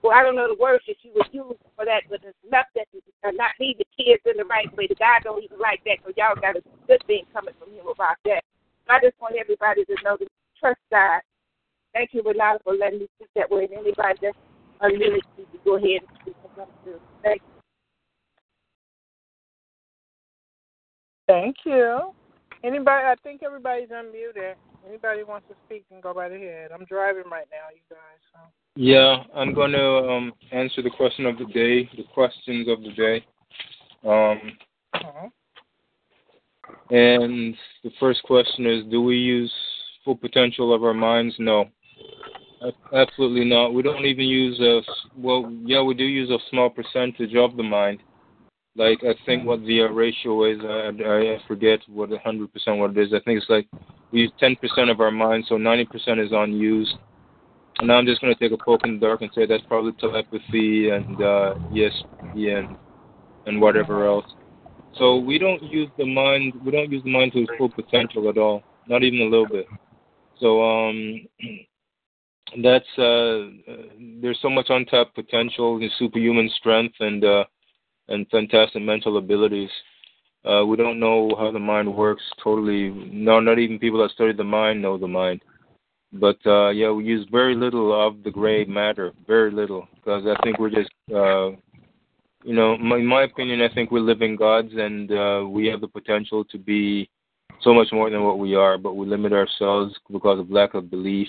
[0.09, 2.65] well, I don't know the words that you would use for that, but it's enough
[2.73, 4.89] that you uh, not lead the kids in the right way.
[4.89, 7.85] The God don't even like that, so y'all got a good thing coming from him
[7.85, 8.41] about that.
[8.89, 10.25] I just want everybody to know to
[10.57, 11.21] trust God
[11.93, 13.63] Thank you, Renata, for letting me speak that way.
[13.65, 14.37] And anybody that's
[14.81, 16.35] unmuted, you can go ahead and speak.
[16.55, 16.99] Thank you.
[21.27, 22.13] Thank you.
[22.63, 23.05] Anybody?
[23.05, 24.55] I think everybody's unmuted.
[24.87, 26.71] Anybody wants to speak can go right ahead.
[26.71, 28.19] I'm driving right now, you guys.
[28.33, 28.39] So.
[28.75, 32.91] Yeah, I'm going to um, answer the question of the day, the questions of the
[32.91, 33.25] day.
[34.05, 34.57] Um,
[34.93, 35.29] uh-huh.
[36.91, 39.53] And the first question is Do we use
[40.05, 41.35] full potential of our minds?
[41.39, 41.65] No.
[42.93, 43.73] Absolutely not.
[43.73, 44.81] We don't even use a
[45.17, 45.49] well.
[45.63, 47.99] Yeah, we do use a small percentage of the mind.
[48.79, 52.47] Like I think what the uh, ratio is, I, I forget what 100%
[52.79, 53.13] what it is.
[53.13, 53.67] I think it's like
[54.13, 54.57] we use 10%
[54.89, 55.85] of our mind, so 90%
[56.25, 56.93] is unused.
[57.79, 59.65] And now I'm just going to take a poke in the dark and say that's
[59.67, 62.77] probably telepathy and uh, ESP and
[63.47, 64.25] and whatever else.
[64.95, 66.53] So we don't use the mind.
[66.63, 69.47] We don't use the mind to its full potential at all, not even a little
[69.47, 69.67] bit.
[70.39, 71.27] So um,
[72.63, 73.49] that's uh,
[74.21, 77.43] there's so much untapped potential superhuman strength and uh,
[78.09, 79.69] and fantastic mental abilities.
[80.45, 82.89] Uh, we don't know how the mind works totally.
[83.11, 85.41] No, not even people that study the mind know the mind.
[86.11, 90.41] But uh, yeah, we use very little of the gray matter, very little, because I
[90.43, 91.49] think we're just, uh,
[92.43, 95.81] you know, my, in my opinion, I think we're living gods, and uh, we have
[95.81, 97.09] the potential to be
[97.61, 100.89] so much more than what we are, but we limit ourselves because of lack of
[100.89, 101.27] belief.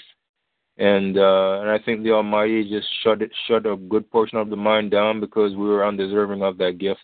[0.80, 4.50] And uh, and I think the Almighty just shut it, shut a good portion of
[4.50, 7.00] the mind down because we were undeserving of that gift,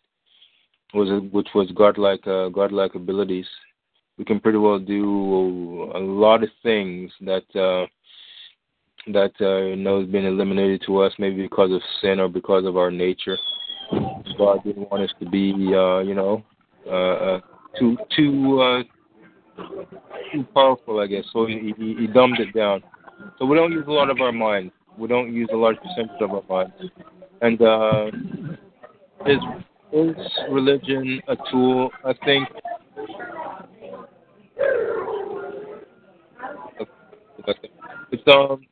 [0.94, 3.46] was which was godlike uh, godlike abilities
[4.18, 7.86] we can pretty well do a lot of things that uh,
[9.12, 12.64] that uh, you know has been eliminated to us, maybe because of sin or because
[12.64, 13.36] of our nature.
[14.38, 16.44] God didn't want us to be, uh, you know,
[16.86, 17.40] uh, uh,
[17.78, 18.82] too too uh,
[20.32, 21.24] too powerful, I guess.
[21.32, 22.82] So he, he, he dumbed it down.
[23.38, 24.72] So we don't use a lot of our minds.
[24.98, 26.74] We don't use a large percentage of our minds.
[27.42, 28.06] And uh,
[29.26, 29.38] is
[29.92, 30.16] is
[30.50, 31.90] religion a tool?
[32.04, 32.48] I think
[38.10, 38.66] it's um,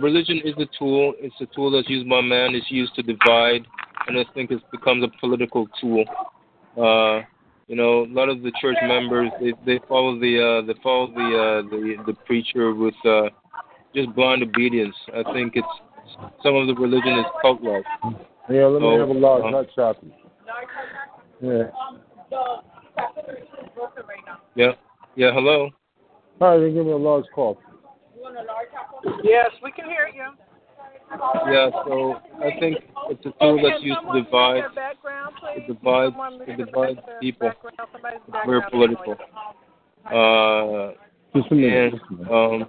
[0.00, 1.14] religion is a tool.
[1.18, 2.54] It's a tool that's used by man.
[2.54, 3.66] It's used to divide,
[4.08, 6.04] and I think it becomes a political tool.
[6.76, 7.22] Uh,
[7.68, 11.06] you know, a lot of the church members they they follow the uh, they follow
[11.08, 13.30] the uh, the the preacher with uh,
[13.94, 14.94] just blind obedience.
[15.14, 15.66] I think it's
[16.42, 17.84] some of the religion is cult like.
[18.50, 20.12] Yeah, let me have a large uh, nut choppy.
[21.40, 21.62] Yeah.
[24.54, 24.72] Yeah.
[25.16, 25.32] Yeah.
[25.32, 25.70] Hello.
[26.40, 27.60] Hi, they give me a large coffee.
[29.22, 30.30] Yes, we can hear you.
[31.50, 32.78] Yeah, so I think
[33.10, 34.62] it's a tool that's used to divide,
[35.56, 36.12] to divide,
[36.46, 37.52] to divide people.
[37.52, 39.16] It's very political.
[40.06, 40.92] Uh,
[41.34, 41.94] Just a minute.
[42.10, 42.66] And, um,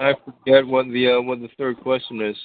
[0.00, 2.36] I forget what the uh, what the third question is.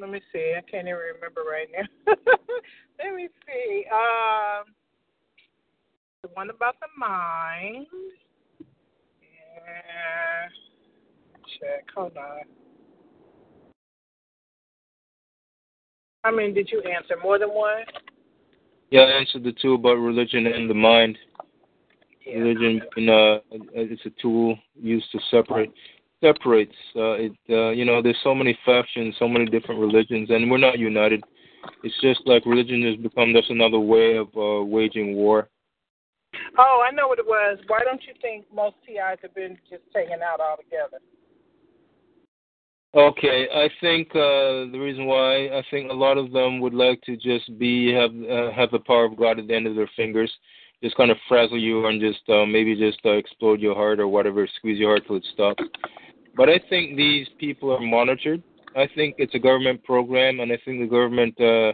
[0.00, 0.54] Let me see.
[0.56, 1.86] I can't even remember right now.
[2.98, 3.84] Let me see.
[3.92, 4.74] Um,
[6.22, 7.86] the one about the mind.
[9.20, 10.48] Yeah.
[11.60, 11.86] Check.
[11.94, 12.63] Hold on.
[16.24, 17.84] I mean, did you answer more than one?
[18.90, 21.18] Yeah, I answered the two about religion and the mind.
[22.26, 22.38] Yeah.
[22.38, 25.72] Religion, you know, it's a tool used to separate
[26.22, 26.74] separates.
[26.96, 30.58] Uh, it, uh, you know, there's so many factions, so many different religions, and we're
[30.58, 31.22] not united.
[31.82, 35.48] It's just like religion has become just another way of uh, waging war.
[36.58, 37.58] Oh, I know what it was.
[37.66, 40.98] Why don't you think most TIs have been just taken out altogether?
[42.94, 47.02] Okay, I think uh, the reason why I think a lot of them would like
[47.02, 49.90] to just be have uh, have the power of God at the end of their
[49.96, 50.30] fingers,
[50.80, 54.06] just kind of frazzle you and just uh, maybe just uh, explode your heart or
[54.06, 55.64] whatever, squeeze your heart till it stops.
[56.36, 58.44] But I think these people are monitored.
[58.76, 61.72] I think it's a government program, and I think the government uh,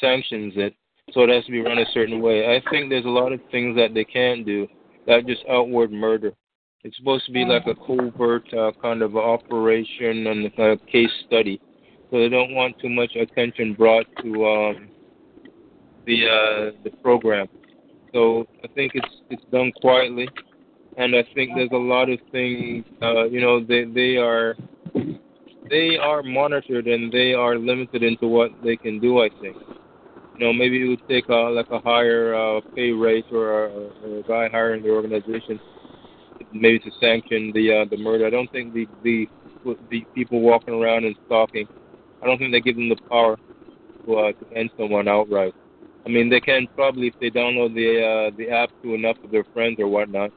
[0.00, 0.74] sanctions it,
[1.12, 2.56] so it has to be run a certain way.
[2.56, 4.68] I think there's a lot of things that they can't do
[5.08, 6.32] that just outward murder.
[6.82, 11.60] It's supposed to be like a covert uh, kind of operation and a case study,
[12.10, 14.88] so they don't want too much attention brought to um,
[16.06, 17.48] the uh, the program.
[18.14, 20.28] So I think it's it's done quietly
[20.96, 22.84] and I think there's a lot of things.
[23.00, 24.56] Uh, you know, they they are
[25.68, 29.20] they are monitored and they are limited into what they can do.
[29.20, 29.56] I think.
[30.38, 33.68] You know, maybe it would take a, like a higher uh, pay rate or a,
[33.68, 35.60] or a guy higher in the organization,
[36.52, 38.26] maybe to sanction the uh, the murder.
[38.26, 39.28] I don't think the the
[39.90, 41.66] the people walking around and stalking.
[42.22, 43.36] I don't think they give them the power
[44.06, 45.54] to, uh, to end someone outright.
[46.06, 49.30] I mean, they can probably if they download the uh, the app to enough of
[49.30, 50.30] their friends or whatnot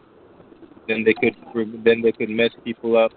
[0.88, 1.36] then they could
[1.84, 3.12] then they could mess people up.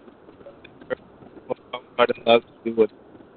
[1.99, 2.87] Not allowed to.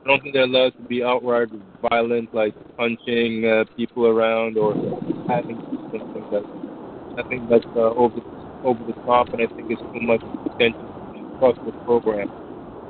[0.05, 1.49] I don't think they're allowed to be outright
[1.89, 4.73] violent, like punching uh, people around or
[5.27, 5.59] having
[5.91, 6.45] something like that.
[7.17, 8.19] I think that's uh, over
[8.63, 10.85] over the top, and I think it's too much attention
[11.35, 12.27] across the program.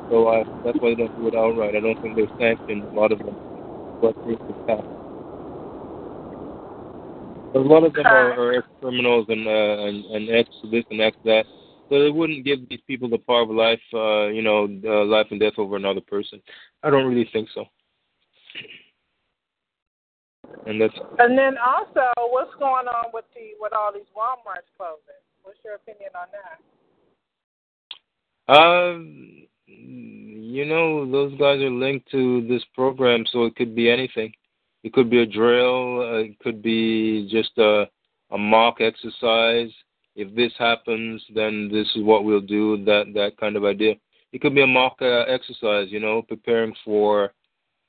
[0.09, 1.75] So uh, that's why they don't do it outright.
[1.75, 2.83] I don't think they're sanctioned.
[2.83, 3.35] A lot of them,
[4.01, 4.87] but through the past.
[7.55, 11.01] A lot of them are, are ex criminals and uh, and, and ex this and
[11.01, 11.45] ex that.
[11.89, 15.27] So they wouldn't give these people the power of life, uh, you know, uh, life
[15.31, 16.41] and death over another person.
[16.83, 17.65] I don't really think so.
[20.67, 20.93] And that's.
[21.17, 25.21] And then also, what's going on with the with all these WalMarts closing?
[25.49, 26.27] What's your opinion on
[28.47, 28.53] that?
[28.53, 34.31] Um, you know, those guys are linked to this program, so it could be anything.
[34.83, 36.01] It could be a drill.
[36.01, 37.89] Uh, it could be just a
[38.29, 39.71] a mock exercise.
[40.15, 42.85] If this happens, then this is what we'll do.
[42.85, 43.95] That that kind of idea.
[44.31, 45.87] It could be a mock uh, exercise.
[45.89, 47.33] You know, preparing for,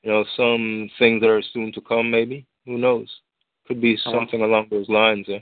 [0.01, 2.09] you know, some things that are soon to come.
[2.09, 3.07] Maybe who knows?
[3.67, 4.17] Could be uh-huh.
[4.17, 5.25] something along those lines.
[5.27, 5.41] Yeah.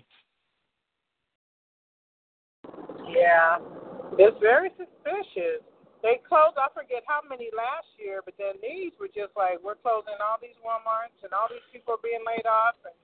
[3.39, 5.63] Yeah, it's very suspicious.
[6.03, 9.79] They closed, I forget how many last year, but then these were just like, we're
[9.79, 12.95] closing all these Walmarts and all these people are being laid off, and,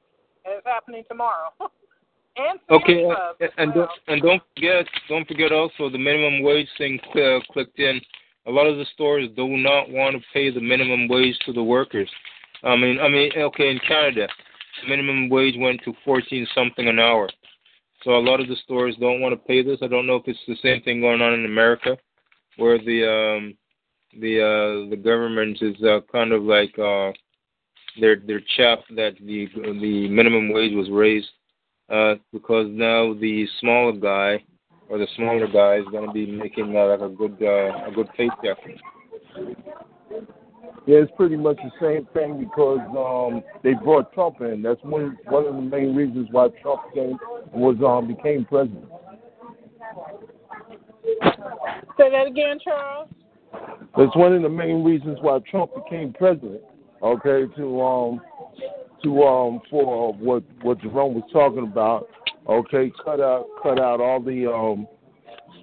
[0.48, 1.52] and it's happening tomorrow.
[2.40, 7.00] and okay, and, and don't and don't forget, don't forget also the minimum wage thing
[7.16, 8.00] uh, clicked in.
[8.48, 11.64] A lot of the stores do not want to pay the minimum wage to the
[11.64, 12.10] workers.
[12.64, 14.28] I mean, I mean, okay, in Canada,
[14.88, 17.28] minimum wage went to fourteen something an hour.
[18.06, 19.80] So a lot of the stores don't want to pay this.
[19.82, 21.97] I don't know if it's the same thing going on in America
[22.58, 23.58] where the um,
[24.22, 27.12] the uh, the government is uh, kind of like uh,
[27.99, 31.30] they're they're chapped that the the minimum wage was raised
[31.89, 34.43] uh, because now the smaller guy
[34.88, 37.91] or the smaller guy is going to be making uh, like a good uh, a
[37.93, 38.58] good paycheck.
[40.88, 44.62] Yeah, it's pretty much the same thing because um, they brought Trump in.
[44.62, 47.18] That's one one of the main reasons why Trump came
[47.54, 48.86] was um became president.
[51.98, 53.10] Say that again, Charles.
[53.98, 56.62] That's one of the main reasons why Trump became president.
[57.02, 58.22] Okay, to um
[59.04, 62.08] to um for what what Jerome was talking about.
[62.48, 64.88] Okay, cut out cut out all the um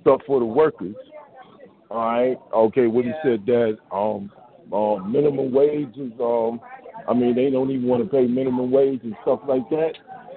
[0.01, 0.97] stuff for the workers.
[1.91, 2.39] All right.
[2.55, 4.33] Okay, what he said that um
[4.73, 6.13] um minimum wages.
[6.21, 6.61] um
[7.09, 9.93] I mean they don't even want to pay minimum wage and stuff like that.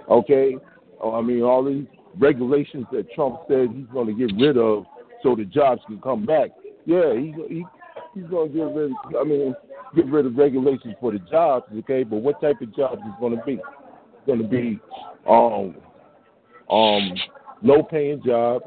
[0.09, 0.57] Okay.
[1.03, 1.85] I mean all these
[2.17, 4.85] regulations that Trump said he's going to get rid of
[5.23, 6.51] so the jobs can come back.
[6.85, 7.65] Yeah, he, he
[8.13, 8.91] he's going to get rid.
[8.91, 9.55] Of, I mean,
[9.95, 12.03] get rid of regulations for the jobs, okay?
[12.03, 13.59] But what type of jobs is going to be?
[14.25, 14.79] Going to be
[15.29, 15.75] um
[16.69, 17.13] um
[17.61, 18.65] low paying jobs,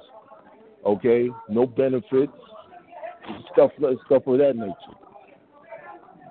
[0.85, 1.29] okay?
[1.49, 2.33] No benefits,
[3.53, 3.71] stuff
[4.07, 4.99] stuff of that nature.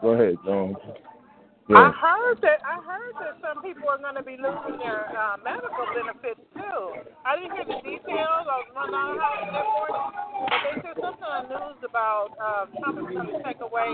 [0.01, 0.37] Go ahead.
[0.45, 0.75] John.
[1.69, 1.77] yeah.
[1.77, 5.41] I heard that I heard that some people are going to be losing their uh,
[5.41, 6.79] medical benefits too.
[7.25, 8.45] I didn't hear the details.
[8.45, 10.07] I was running out of house that morning,
[10.47, 13.89] but they said something on the news about uh, Trump is going to take away.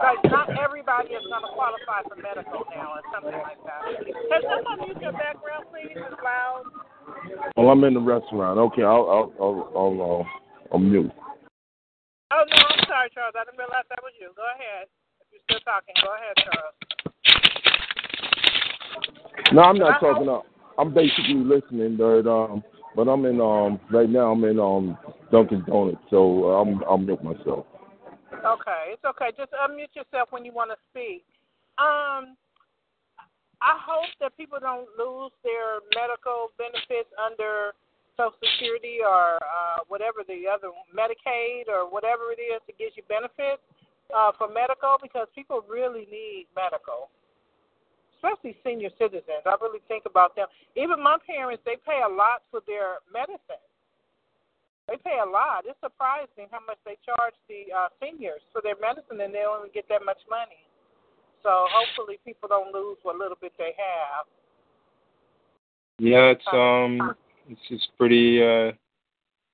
[0.00, 3.80] Like not everybody is going to qualify for medical now, or something like that.
[4.08, 5.92] Can someone mute your background, please?
[5.92, 6.64] It's loud.
[7.60, 8.56] Oh, I'm in the restaurant.
[8.72, 10.24] Okay, I'll I'll I'll I'll, uh,
[10.72, 11.12] I'll mute.
[12.32, 13.36] Oh no, I'm sorry, Charles.
[13.36, 14.32] I didn't realize that was you.
[14.32, 14.88] Go ahead.
[15.50, 16.74] Still talking, go ahead, Charles.
[19.52, 20.28] No, I'm not talking.
[20.28, 20.46] Uh,
[20.78, 22.62] I'm basically listening, but um,
[22.94, 24.30] but I'm in um right now.
[24.30, 24.96] I'm in um
[25.32, 27.66] Dunkin' Donuts, so uh, I'm I'm mute myself.
[28.30, 29.34] Okay, it's okay.
[29.36, 31.24] Just unmute yourself when you want to speak.
[31.82, 32.38] Um,
[33.58, 37.74] I hope that people don't lose their medical benefits under
[38.16, 43.02] Social Security or uh, whatever the other Medicaid or whatever it is that gives you
[43.10, 43.66] benefits
[44.14, 47.10] uh, for medical because people really need medical
[48.20, 49.44] especially senior citizens.
[49.46, 50.46] I really think about them.
[50.76, 53.64] Even my parents, they pay a lot for their medicine.
[54.88, 55.64] They pay a lot.
[55.64, 59.64] It's surprising how much they charge the uh, seniors for their medicine, and they don't
[59.64, 60.66] even get that much money.
[61.42, 64.26] So hopefully, people don't lose what little bit they have.
[65.98, 67.14] Yeah, it's um,
[67.48, 68.42] it's it's pretty.
[68.42, 68.72] uh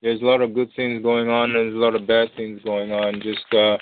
[0.02, 1.50] There's a lot of good things going on.
[1.50, 3.20] And there's a lot of bad things going on.
[3.20, 3.76] Just uh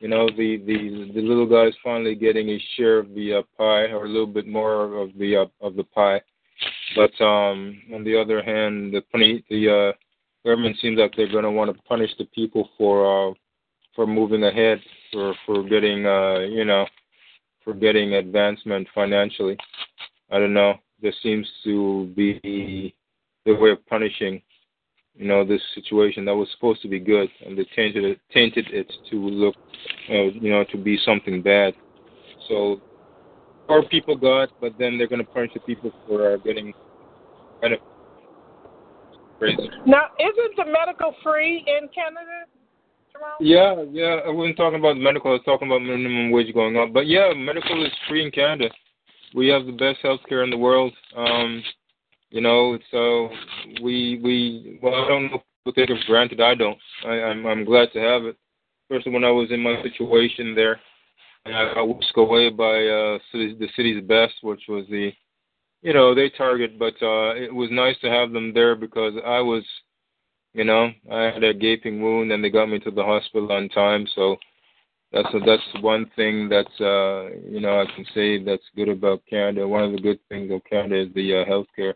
[0.00, 3.92] you know, the the the little guy's finally getting his share of the uh, pie,
[3.92, 6.20] or a little bit more of the uh, of the pie.
[6.96, 9.02] But um, on the other hand, the
[9.50, 13.34] the uh, government seems like they're going to want to punish the people for uh,
[13.94, 14.80] for moving ahead,
[15.12, 16.86] for for getting uh, you know,
[17.62, 19.56] for getting advancement financially.
[20.30, 20.74] I don't know.
[21.02, 22.94] this seems to be
[23.44, 24.40] the way of punishing
[25.16, 28.66] you know, this situation that was supposed to be good, and they tainted it, tainted
[28.72, 29.54] it to look,
[30.08, 31.74] uh, you know, to be something bad.
[32.48, 32.80] So,
[33.66, 36.72] poor people got, but then they're going to punish the people for uh, getting
[37.60, 37.82] benefit.
[39.38, 39.70] Crazy.
[39.86, 42.44] Now, isn't the medical free in Canada?
[43.40, 44.20] Yeah, yeah.
[44.26, 45.30] I wasn't talking about medical.
[45.30, 46.92] I was talking about minimum wage going up.
[46.92, 48.70] But yeah, medical is free in Canada.
[49.34, 50.92] We have the best health care in the world.
[51.16, 51.62] Um,
[52.30, 53.28] you know, so
[53.82, 56.40] we we well, I don't know people take it for granted.
[56.40, 56.78] I don't.
[57.04, 58.36] I, I'm I'm glad to have it.
[58.90, 60.80] Especially when I was in my situation there,
[61.44, 65.12] and I got whisked away by uh, city, the city's best, which was the,
[65.82, 66.78] you know, they target.
[66.78, 69.62] But uh, it was nice to have them there because I was,
[70.54, 73.68] you know, I had a gaping wound, and they got me to the hospital on
[73.68, 74.06] time.
[74.14, 74.36] So
[75.12, 79.22] that's a, that's one thing that's uh, you know I can say that's good about
[79.28, 79.66] Canada.
[79.66, 81.94] One of the good things of Canada is the uh, healthcare.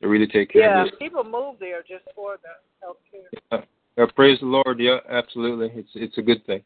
[0.00, 0.98] They really take care yeah, of it.
[0.98, 2.48] people move there just for the
[2.82, 3.40] health care.
[3.52, 3.64] Yeah.
[3.96, 4.80] yeah, praise the Lord.
[4.80, 5.70] Yeah, absolutely.
[5.74, 6.62] It's it's a good thing.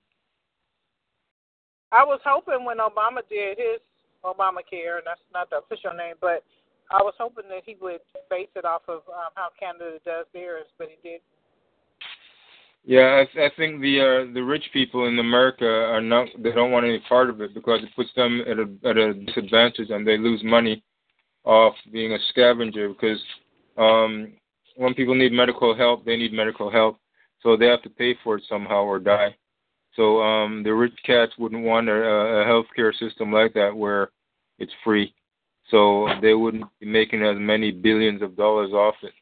[1.93, 3.81] I was hoping when Obama did his
[4.25, 6.45] Obamacare, and that's not the official name, but
[6.91, 8.01] I was hoping that he would
[8.31, 11.23] base it off of um, how Canada does theirs, but he didn't.
[12.85, 16.29] Yeah, I, I think the uh, the rich people in America are not.
[16.39, 19.15] They don't want any part of it because it puts them at a at a
[19.15, 20.83] disadvantage, and they lose money
[21.45, 22.89] off being a scavenger.
[22.89, 23.21] Because
[23.77, 24.33] um,
[24.77, 26.99] when people need medical help, they need medical help,
[27.43, 29.35] so they have to pay for it somehow or die.
[29.95, 34.11] So um, the rich cats wouldn't want a, a healthcare system like that where
[34.59, 35.13] it's free.
[35.71, 39.13] So they wouldn't be making as many billions of dollars off it.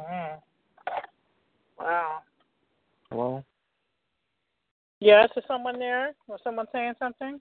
[0.00, 0.38] Mm.
[1.78, 2.18] Wow.
[3.10, 3.44] Hello.
[5.00, 6.14] Yes, is someone there?
[6.26, 7.40] Was someone saying something?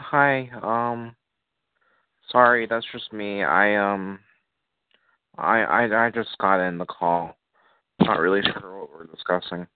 [0.00, 0.50] Hi.
[0.62, 1.14] Um.
[2.30, 3.42] Sorry, that's just me.
[3.42, 4.18] I um.
[5.38, 7.36] I I I just got in the call.
[8.00, 9.66] Not really sure what we're discussing.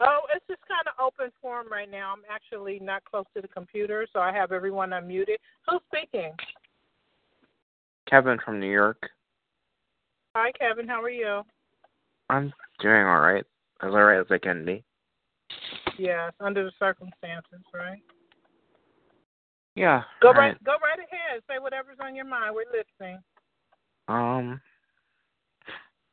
[0.00, 2.12] Oh, it's just kind of open forum right now.
[2.12, 5.36] I'm actually not close to the computer, so I have everyone unmuted.
[5.68, 6.32] Who's speaking?
[8.08, 9.08] Kevin from New York.
[10.34, 10.88] Hi, Kevin.
[10.88, 11.42] How are you?
[12.28, 13.44] I'm doing all right.
[13.82, 14.82] As all right as I can be.
[15.98, 18.02] Yes, under the circumstances, right?
[19.74, 20.02] Yeah.
[20.22, 21.42] Go all right, go right ahead.
[21.48, 22.54] Say whatever's on your mind.
[22.54, 23.18] We're listening.
[24.08, 24.60] Um.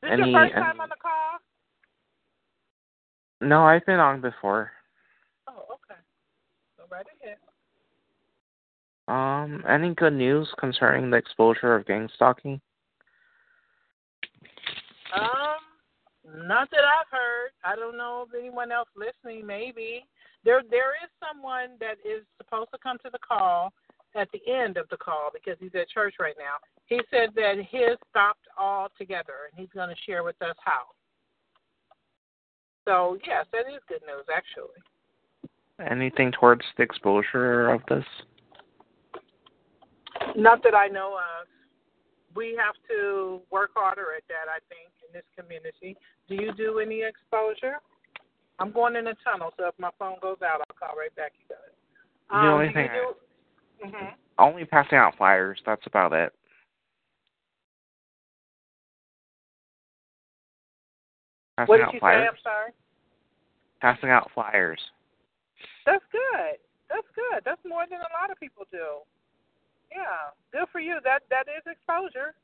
[0.01, 1.39] This any, your first any- time on the call?
[3.47, 4.71] No, I've been on before.
[5.47, 5.99] Oh, okay.
[6.77, 7.37] Go right ahead.
[9.07, 9.63] Um.
[9.67, 12.59] Any good news concerning the exposure of gang stalking?
[15.13, 17.51] Um, not that I've heard.
[17.63, 19.45] I don't know if anyone else listening.
[19.45, 20.05] Maybe
[20.43, 23.73] there there is someone that is supposed to come to the call
[24.15, 26.55] at the end of the call because he's at church right now.
[26.85, 30.91] He said that his stopped all together and he's going to share with us how.
[32.85, 34.81] So yes, that is good news actually.
[35.89, 38.05] Anything towards the exposure of this?
[40.35, 41.47] Not that I know of.
[42.35, 45.97] We have to work harder at that, I think, in this community.
[46.29, 47.77] Do you do any exposure?
[48.61, 51.33] I'm going in a tunnel, so if my phone goes out, I'll call right back.
[51.41, 51.73] You guys.
[52.29, 53.15] The Um, only do thing do,
[53.87, 54.05] hmm
[54.37, 55.59] Only passing out flyers.
[55.65, 56.31] That's about it.
[61.57, 62.23] Passing What did out you flyers.
[62.23, 62.27] say?
[62.27, 62.71] I'm sorry.
[63.81, 64.79] Passing out flyers.
[65.85, 66.57] That's good.
[66.89, 67.41] That's good.
[67.43, 69.01] That's more than a lot of people do.
[69.91, 70.99] Yeah, good for you.
[71.03, 72.35] That that is exposure.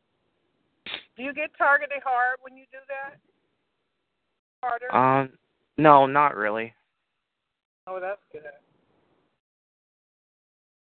[1.15, 3.17] Do you get targeted hard when you do that?
[4.63, 4.93] Harder?
[4.93, 5.29] Um.
[5.77, 6.73] No, not really.
[7.85, 8.41] oh, that's good.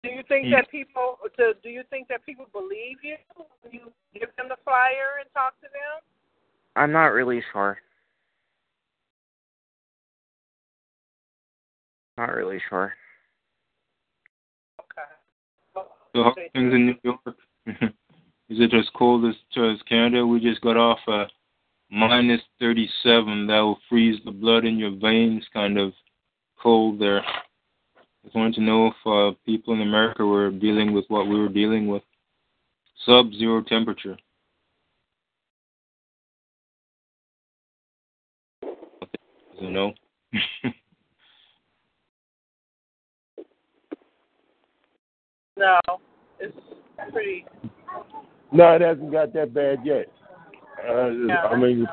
[0.03, 1.17] Do you think that people?
[1.37, 3.15] Do, do you think that people believe you
[3.61, 6.03] when you give them the flyer and talk to them?
[6.75, 7.79] I'm not really sure.
[12.17, 12.93] Not really sure.
[14.79, 15.85] Okay.
[16.15, 17.35] So how things in New York?
[18.47, 20.25] Is it as cold as, as Canada?
[20.25, 21.25] We just got off a
[21.91, 23.47] minus 37.
[23.47, 25.93] That will freeze the blood in your veins, kind of
[26.61, 27.23] cold there.
[28.23, 31.49] Just wanted to know if uh, people in America were dealing with what we were
[31.49, 32.03] dealing with.
[33.05, 34.17] Sub-zero temperature.
[39.53, 39.93] Doesn't know.
[45.57, 45.79] No,
[46.39, 46.55] it's
[47.13, 47.45] pretty.
[48.51, 50.07] No, it hasn't got that bad yet.
[50.87, 51.87] Uh, I mean,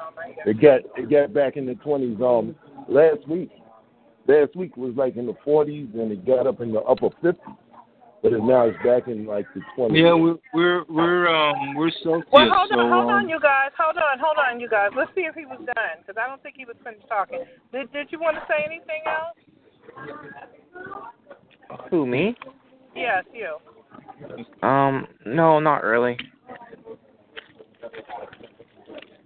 [0.46, 2.54] it got it got back in the twenties um
[2.88, 3.50] last week.
[4.26, 7.54] Last week was like in the forties, and it got up in the upper fifties.
[8.22, 10.02] But it, now it's back in like the twenties.
[10.02, 12.28] yeah, we're we're we're um we're Celsius.
[12.32, 13.70] Well, hold on, so, hold um, on, you guys.
[13.76, 14.90] Hold on, hold on, you guys.
[14.96, 17.40] Let's see if he was done, because I don't think he was finished talking.
[17.72, 19.36] Did Did you want to say anything else?
[21.90, 22.36] Who me?
[22.94, 23.56] Yes, you.
[24.66, 25.08] Um.
[25.26, 26.16] No, not really.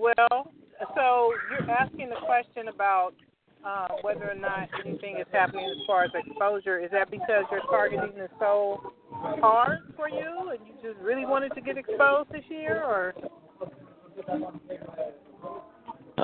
[0.06, 0.52] Well,
[0.94, 3.12] so you're asking the question about
[3.64, 6.78] uh, whether or not anything is happening as far as exposure.
[6.78, 8.92] Is that because your targeting is so
[9.40, 13.14] hard for you, and you just really wanted to get exposed this year, or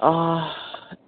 [0.00, 0.54] Uh,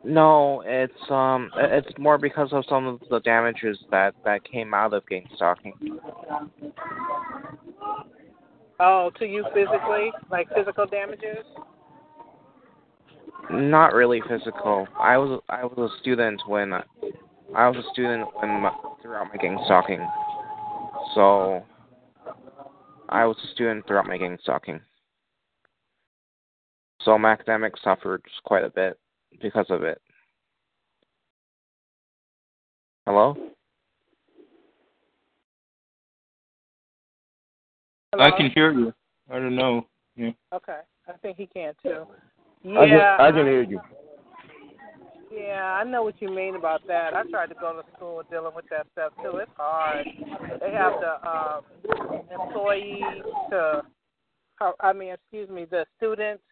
[0.03, 4.93] No, it's um, it's more because of some of the damages that that came out
[4.93, 5.75] of gang stalking.
[8.81, 11.45] Oh, to you physically, like physical damages?
[13.51, 14.87] Not really physical.
[14.99, 18.73] I was I was a student when I was a student when my,
[19.03, 20.07] throughout my gang stalking.
[21.15, 21.63] So
[23.09, 24.81] I was a student throughout my gang stalking.
[27.03, 28.99] So my academics suffered quite a bit
[29.43, 30.01] because of it.
[33.07, 33.37] Hello?
[38.13, 38.25] Hello?
[38.25, 38.95] I can hear you.
[39.31, 39.87] I don't know.
[40.17, 40.31] Yeah.
[40.53, 40.79] Okay,
[41.09, 42.07] I think he can too.
[42.65, 43.81] I can, Yeah, I can hear you.
[45.31, 47.13] Yeah, I know what you mean about that.
[47.13, 49.39] I tried to go to school dealing with that stuff too.
[49.39, 50.07] It's hard.
[50.61, 51.63] They have the um,
[52.33, 53.03] employees
[53.51, 53.83] to,
[54.81, 56.43] I mean, excuse me, the students,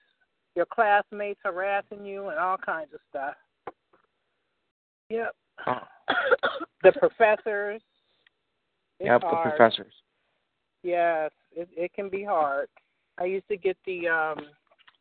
[0.56, 3.34] your classmates harassing you and all kinds of stuff.
[5.10, 5.34] Yep.
[5.66, 5.78] Oh.
[6.82, 7.80] the professors.
[8.98, 9.46] It's yep, hard.
[9.46, 9.94] the professors.
[10.82, 12.68] Yes, it it can be hard.
[13.18, 14.46] I used to get the um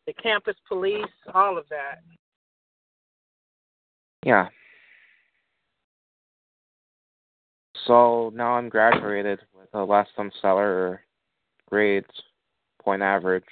[0.08, 2.02] the campus police, all of that.
[4.26, 4.48] Yeah.
[7.88, 11.02] So now I'm graduated with a less than stellar
[11.70, 12.08] grades,
[12.82, 13.44] point average.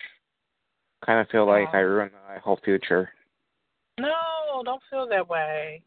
[1.05, 1.77] Kind of feel like Aw.
[1.77, 3.09] I ruined my whole future.
[3.99, 5.81] No, don't feel that way.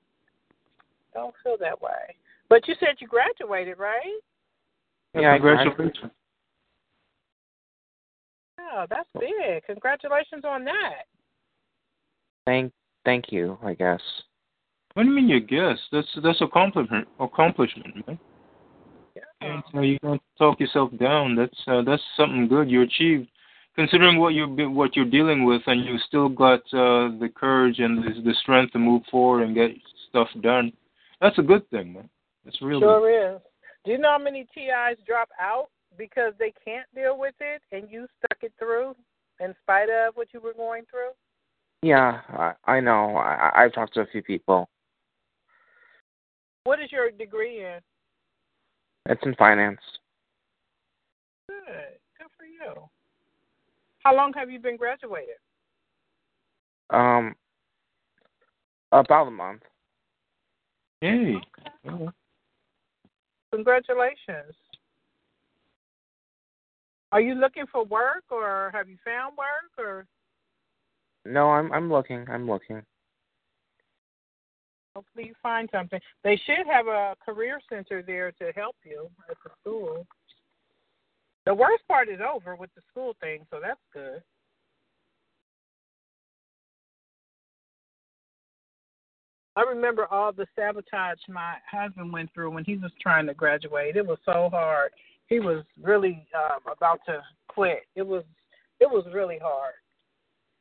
[1.14, 2.16] Don't feel that way.
[2.48, 4.20] But you said you graduated, right?
[5.14, 6.10] Yeah, I Congratulations.
[8.62, 9.64] Yeah, that's big.
[9.66, 11.04] Congratulations on that.
[12.46, 12.72] Thank,
[13.04, 13.58] thank you.
[13.64, 14.00] I guess.
[14.94, 15.78] What do you mean you guess?
[15.90, 18.18] That's that's a accomplishment accomplishment, man.
[19.16, 19.22] Yeah.
[19.40, 21.34] And so you don't talk yourself down.
[21.34, 23.28] That's uh, that's something good you achieved,
[23.74, 27.78] considering what you have what you're dealing with, and you still got uh, the courage
[27.78, 29.70] and the, the strength to move forward and get
[30.10, 30.72] stuff done.
[31.20, 32.08] That's a good thing, man.
[32.44, 33.40] That's really Sure is.
[33.84, 37.90] Do you know how many TIs drop out because they can't deal with it and
[37.90, 38.94] you stuck it through
[39.40, 41.10] in spite of what you were going through?
[41.82, 43.16] Yeah, I, I know.
[43.16, 44.68] I, I've talked to a few people.
[46.64, 47.80] What is your degree in?
[49.06, 49.80] It's in finance.
[51.48, 51.98] Good.
[52.18, 52.88] Good for you.
[54.04, 55.36] How long have you been graduated?
[56.90, 57.34] Um,
[58.92, 59.62] about a month.
[61.00, 61.34] Hey.
[63.52, 64.54] Congratulations.
[67.12, 70.06] Are you looking for work or have you found work or
[71.24, 72.26] No, I'm I'm looking.
[72.28, 72.82] I'm looking.
[74.94, 76.00] hopefully you find something?
[76.24, 80.06] They should have a career center there to help you at the school.
[81.46, 84.22] The worst part is over with the school thing, so that's good.
[89.54, 93.96] I remember all the sabotage my husband went through when he was trying to graduate.
[93.96, 94.92] It was so hard.
[95.32, 97.84] He was really um, about to quit.
[97.96, 98.22] It was
[98.80, 99.72] it was really hard.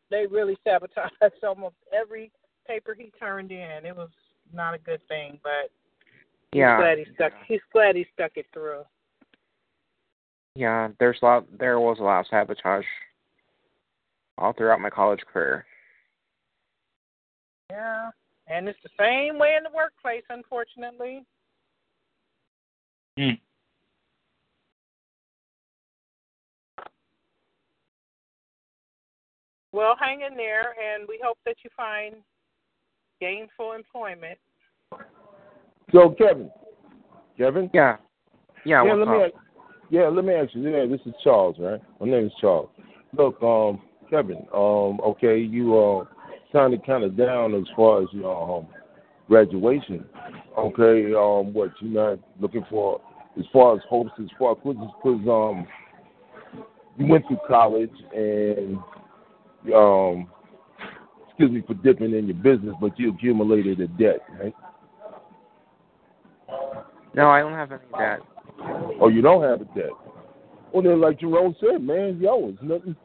[0.10, 2.32] They really sabotaged almost every
[2.66, 3.86] paper he turned in.
[3.86, 4.10] It was
[4.54, 5.72] not a good thing, but
[6.54, 6.78] he's Yeah.
[6.78, 7.34] glad he stuck.
[7.48, 8.84] He's glad he stuck it through.
[10.56, 11.58] Yeah, there's a lot.
[11.58, 12.86] There was a lot of sabotage
[14.38, 15.66] all throughout my college career.
[17.70, 18.10] Yeah,
[18.48, 21.26] and it's the same way in the workplace, unfortunately.
[23.18, 23.32] Hmm.
[29.74, 32.16] Well, hang in there, and we hope that you find
[33.20, 34.38] gainful employment.
[35.94, 36.50] So Kevin,
[37.38, 37.70] Kevin.
[37.74, 37.98] Yeah.
[38.66, 38.84] Yeah.
[38.84, 39.24] yeah, what's let me.
[39.24, 39.32] up?
[39.34, 39.44] Ask,
[39.90, 40.70] yeah, let me ask you.
[40.70, 41.82] Yeah, this is Charles, right?
[42.00, 42.70] My name is Charles.
[43.18, 44.46] Look, um, Kevin.
[44.54, 46.06] Um, okay, you uh
[46.52, 48.68] sounded kind of down as far as your um
[49.28, 50.06] graduation.
[50.58, 53.00] Okay, um, what you're not looking for
[53.40, 55.66] as far as hopes, as far as because um
[56.98, 58.78] you went through college and
[59.76, 60.28] um
[61.28, 64.54] excuse me for dipping in your business, but you accumulated a debt, right?
[67.14, 68.20] No, I don't have any debt.
[69.00, 69.92] Oh, you don't have a debt.
[70.74, 72.96] Well, then, like Jerome said, man, yo, it's nothing,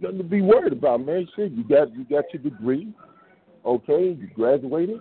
[0.00, 1.28] nothing to be worried about, man.
[1.36, 2.92] Shit, you got you got your degree,
[3.64, 4.16] okay?
[4.18, 5.00] You graduated,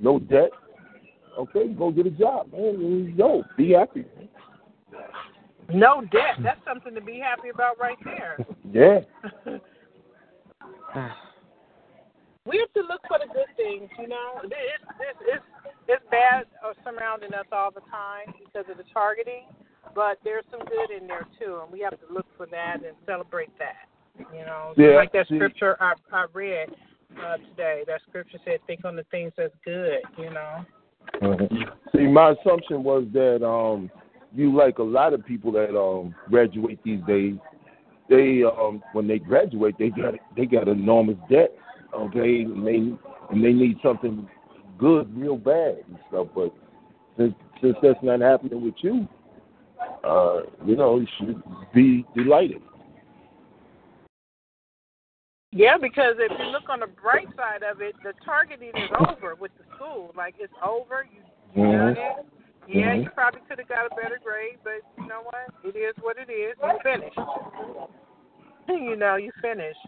[0.00, 0.50] no debt,
[1.38, 1.68] okay?
[1.68, 2.74] Go get a job, man.
[2.76, 4.04] And, yo, be happy.
[5.72, 6.36] No debt.
[6.42, 8.38] That's something to be happy about right there.
[8.70, 9.00] Yeah,
[12.46, 14.40] we have to look for the good things, you know.
[14.44, 14.52] It's
[15.00, 15.44] it's it's,
[15.88, 19.44] it's bad uh, surrounding us all the time because of the targeting,
[19.94, 22.96] but there's some good in there too, and we have to look for that and
[23.06, 23.88] celebrate that.
[24.34, 26.70] You know, Yeah, like that scripture I I read.
[27.18, 27.84] uh, today.
[27.86, 30.64] That scripture said, "Think on the things that's good." You know.
[31.20, 31.72] Mhm.
[31.92, 33.90] See, my assumption was that um,
[34.34, 37.36] you like a lot of people that um, graduate these days.
[38.08, 41.52] They um, when they graduate, they got they got enormous debt.
[41.94, 42.76] Okay, and they
[43.30, 44.28] and they need something
[44.78, 46.28] good, real bad and stuff.
[46.34, 46.54] But
[47.16, 49.06] since since that's not happening with you,
[50.04, 51.42] uh, you know, you should
[51.74, 52.62] be delighted.
[55.50, 59.34] Yeah, because if you look on the bright side of it, the targeting is over
[59.34, 60.12] with the school.
[60.16, 61.06] Like it's over.
[61.10, 61.22] You
[61.54, 61.94] you Mhm.
[61.94, 62.26] done it.
[62.68, 63.04] Yeah, Mhm.
[63.04, 65.48] you probably could have got a better grade, but you know what?
[65.64, 66.54] It is what it is.
[66.62, 67.18] You finished.
[68.68, 69.80] You know, you finished.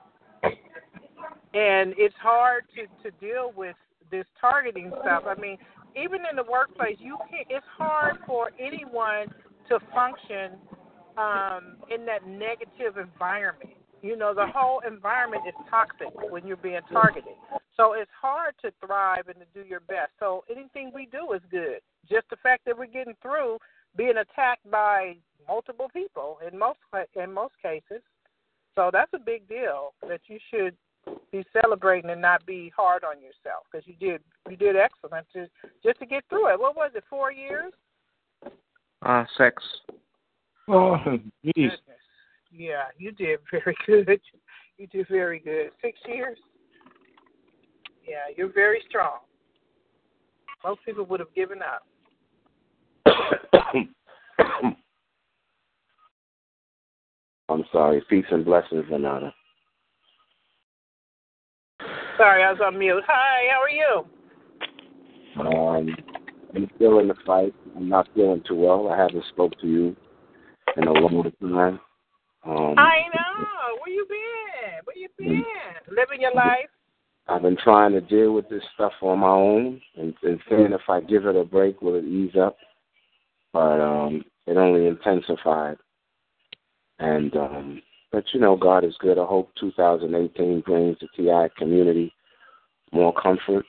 [1.53, 3.77] And it's hard to to deal with
[4.11, 5.25] this targeting stuff.
[5.27, 5.59] I mean,
[5.95, 9.29] even in the workplace, you can It's hard for anyone
[9.69, 10.53] to function
[11.19, 13.77] um, in that negative environment.
[14.01, 17.35] You know, the whole environment is toxic when you're being targeted.
[17.77, 20.13] So it's hard to thrive and to do your best.
[20.19, 21.81] So anything we do is good.
[22.09, 23.59] Just the fact that we're getting through
[23.97, 25.17] being attacked by
[25.49, 26.79] multiple people in most
[27.15, 28.03] in most cases.
[28.75, 30.77] So that's a big deal that you should
[31.33, 35.51] be celebrating and not be hard on yourself because you did you did excellent just
[35.83, 36.61] just to get through it.
[36.61, 37.05] What was it?
[37.09, 37.73] Four years?
[39.03, 39.63] Uh, six.
[40.69, 40.97] Oh,
[41.45, 41.55] geez.
[41.55, 41.81] Goodness.
[42.53, 44.21] Yeah, you did very good.
[44.79, 45.71] You did very good.
[45.83, 46.39] Six years.
[48.11, 49.19] Yeah, you're very strong.
[50.65, 51.87] Most people would have given up.
[57.49, 58.03] I'm sorry.
[58.11, 59.33] Peace and blessings, Renata.
[62.17, 63.05] Sorry, I was on mute.
[63.07, 64.05] Hi, how are you?
[65.39, 65.97] Um,
[66.57, 67.55] I'm still in the fight.
[67.77, 68.89] I'm not feeling too well.
[68.89, 69.95] I haven't spoke to you
[70.77, 71.79] in a long time.
[72.45, 73.79] Um, I know.
[73.81, 74.81] Where you been?
[74.83, 75.45] Where you been?
[75.97, 76.67] Living your life?
[77.31, 80.89] I've been trying to deal with this stuff on my own and, and saying if
[80.89, 82.57] I give it a break, will it ease up?
[83.53, 85.77] But um, it only intensified.
[86.99, 89.17] And um, but you know, God is good.
[89.17, 92.13] I hope 2018 brings the TI community
[92.93, 93.65] more comfort.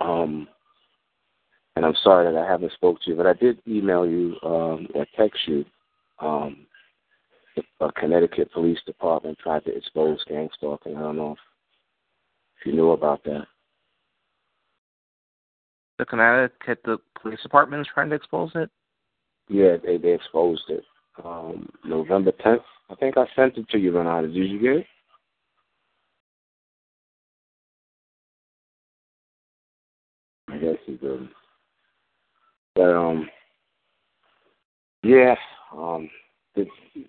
[0.00, 0.48] Um,
[1.76, 4.88] and I'm sorry that I haven't spoke to you, but I did email you um,
[4.94, 5.64] or text you.
[6.18, 6.66] Um,
[7.56, 10.96] the Connecticut Police Department tried to expose gang stalking.
[10.96, 11.38] I don't know if,
[12.62, 13.46] if you knew about that.
[15.98, 18.70] The Connecticut the police department is trying to expose it.
[19.48, 20.84] Yeah, they they exposed it.
[21.22, 22.62] Um, November 10th.
[22.90, 24.28] I think I sent it to you, Renata.
[24.28, 24.86] Did you get it?
[30.48, 31.28] I guess you did.
[32.74, 33.28] But um,
[35.02, 35.34] yeah,
[35.76, 36.08] um,
[36.54, 36.68] did,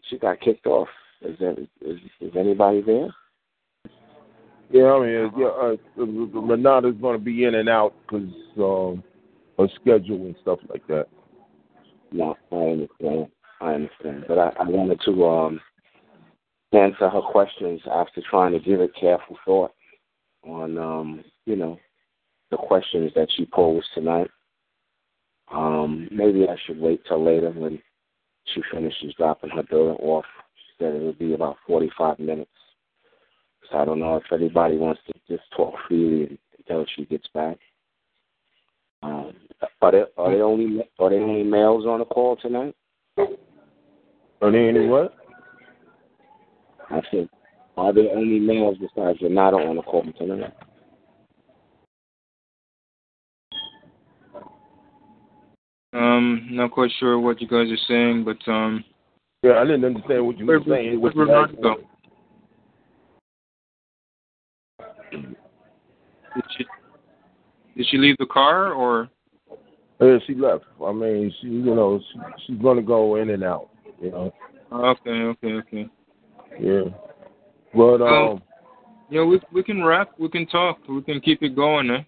[0.10, 0.90] she got kicked off.
[1.22, 3.08] Is there is, is anybody there?
[4.74, 9.04] Yeah, I mean, yeah, uh, Renata's going to be in and out because um,
[9.60, 11.06] her schedule and stuff like that.
[12.12, 13.28] No, I understand.
[13.62, 14.26] I understand.
[14.28, 15.62] But I, I wanted to um,
[16.72, 19.74] answer her questions after trying to give it careful thought
[20.44, 21.80] on, um, you know,
[22.50, 24.32] the questions that she posed tonight.
[25.54, 27.80] Um, maybe I should wait till later when
[28.56, 30.26] she finishes dropping her daughter off.
[30.56, 32.50] She said it would be about 45 minutes.
[33.74, 37.58] So I don't know if anybody wants to just talk freely until she gets back.
[39.02, 39.34] Um,
[39.82, 42.76] are there are there only are there only males on the call tonight?
[43.18, 45.16] Are there any what?
[46.92, 47.28] I said,
[47.76, 50.54] are there only males besides Renata on the call tonight?
[55.94, 58.84] Um, not quite sure what you guys are saying, but um,
[59.42, 61.02] Yeah, I didn't understand what you were saying.
[61.02, 61.80] where'd What
[65.22, 66.66] did she
[67.76, 69.10] did she leave the car or?
[70.02, 70.66] Yeah, she left.
[70.84, 73.70] I mean, she, you know, she, she's going to go in and out.
[74.02, 74.34] You know.
[74.72, 75.90] Okay, okay, okay.
[76.60, 76.82] Yeah.
[77.74, 78.42] But Well- um,
[79.10, 82.04] Yeah, we we can rap, we can talk, we can keep it going, eh?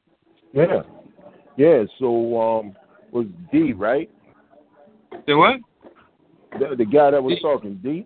[0.54, 0.82] yeah,
[1.58, 1.84] yeah.
[2.00, 2.76] So um,
[3.12, 4.10] was D right?
[5.26, 5.60] Say what?
[6.60, 8.06] The, the guy that was talking, D.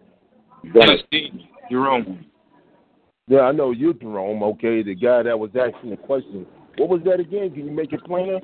[0.73, 0.79] talking, D.
[0.79, 2.25] Yes, Dean, Jerome.
[3.29, 4.41] Yeah, I know you, Jerome.
[4.41, 6.47] Okay, the guy that was asking the question.
[6.77, 7.51] What was that again?
[7.53, 8.39] Can you make it plainer?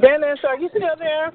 [0.00, 1.30] Dennis, are you still there?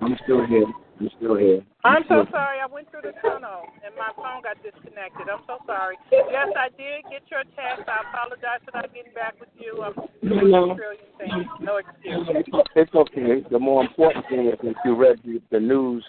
[0.00, 0.66] I'm still here.
[0.98, 1.62] I'm still here.
[1.84, 2.58] I'm so sorry.
[2.58, 5.30] I went through the tunnel and my phone got disconnected.
[5.30, 5.96] I'm so sorry.
[6.10, 7.88] Yes, I did get your text.
[7.88, 9.82] I apologize for not getting back with you.
[9.82, 9.94] I'm
[10.28, 10.72] doing No.
[10.72, 11.46] a trillion things.
[11.60, 12.26] No excuse.
[12.74, 13.46] It's okay.
[13.48, 16.04] The more important thing is that you read the, the news,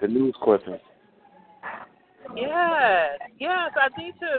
[0.00, 0.78] the news clipping.
[2.36, 4.30] Yes, yes, I need to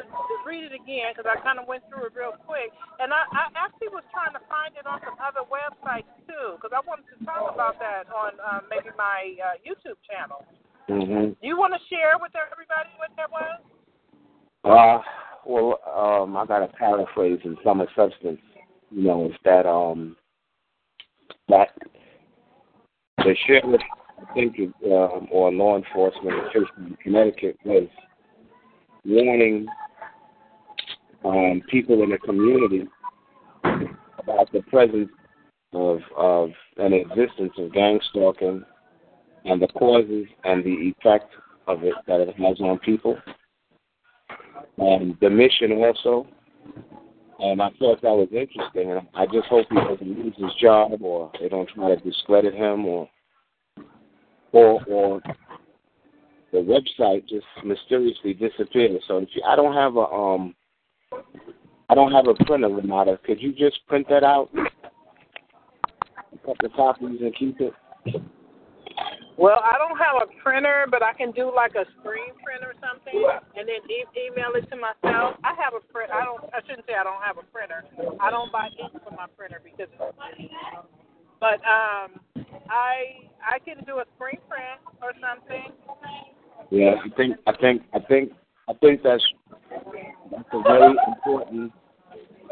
[0.47, 3.51] read it again because I kind of went through it real quick, and I, I
[3.55, 7.19] actually was trying to find it on some other websites too because I wanted to
[7.25, 10.47] talk about that on uh, maybe my uh, YouTube channel.
[10.87, 11.35] Mm-hmm.
[11.35, 13.59] Do you want to share with everybody what that was?
[14.63, 15.01] Uh,
[15.45, 18.39] well, um, I got to paraphrase in some substance.
[18.89, 20.15] You know, it's that um,
[21.49, 21.69] that
[23.17, 23.81] the sheriff
[24.33, 24.55] Think,
[24.85, 27.87] um, or law enforcement in Connecticut was
[29.03, 29.67] warning
[31.25, 32.87] um, people in the community
[33.63, 35.09] about the presence
[35.73, 38.63] of of an existence of gang stalking
[39.45, 41.31] and the causes and the effect
[41.67, 43.17] of it that it has on people.
[44.77, 46.27] And the mission also.
[47.39, 48.91] And I thought that was interesting.
[48.91, 52.53] And I just hope he doesn't lose his job or they don't try to discredit
[52.53, 53.09] him or
[54.51, 55.21] or or
[56.51, 59.01] the website just mysteriously disappeared.
[59.07, 60.55] So if you, I don't have a um
[61.89, 63.19] I don't have a printer, Renata.
[63.25, 64.49] Could you just print that out?
[66.45, 67.73] Cut the copies and keep it.
[69.37, 72.73] Well, I don't have a printer, but I can do like a screen print or
[72.79, 73.25] something,
[73.57, 75.35] and then e- email it to myself.
[75.43, 76.11] I have a print.
[76.11, 76.43] I don't.
[76.53, 77.83] I shouldn't say I don't have a printer.
[78.19, 79.89] I don't buy ink for my printer because.
[81.41, 82.21] But um,
[82.69, 85.73] I I can do a screen print or something.
[86.69, 88.31] Yeah, I think I think I think
[88.69, 89.23] I think that's
[90.31, 91.73] that's a very important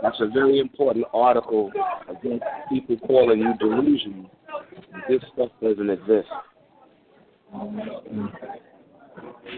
[0.01, 1.71] that's a very important article
[2.09, 4.29] against people calling you delusional.
[5.07, 6.27] This stuff doesn't exist.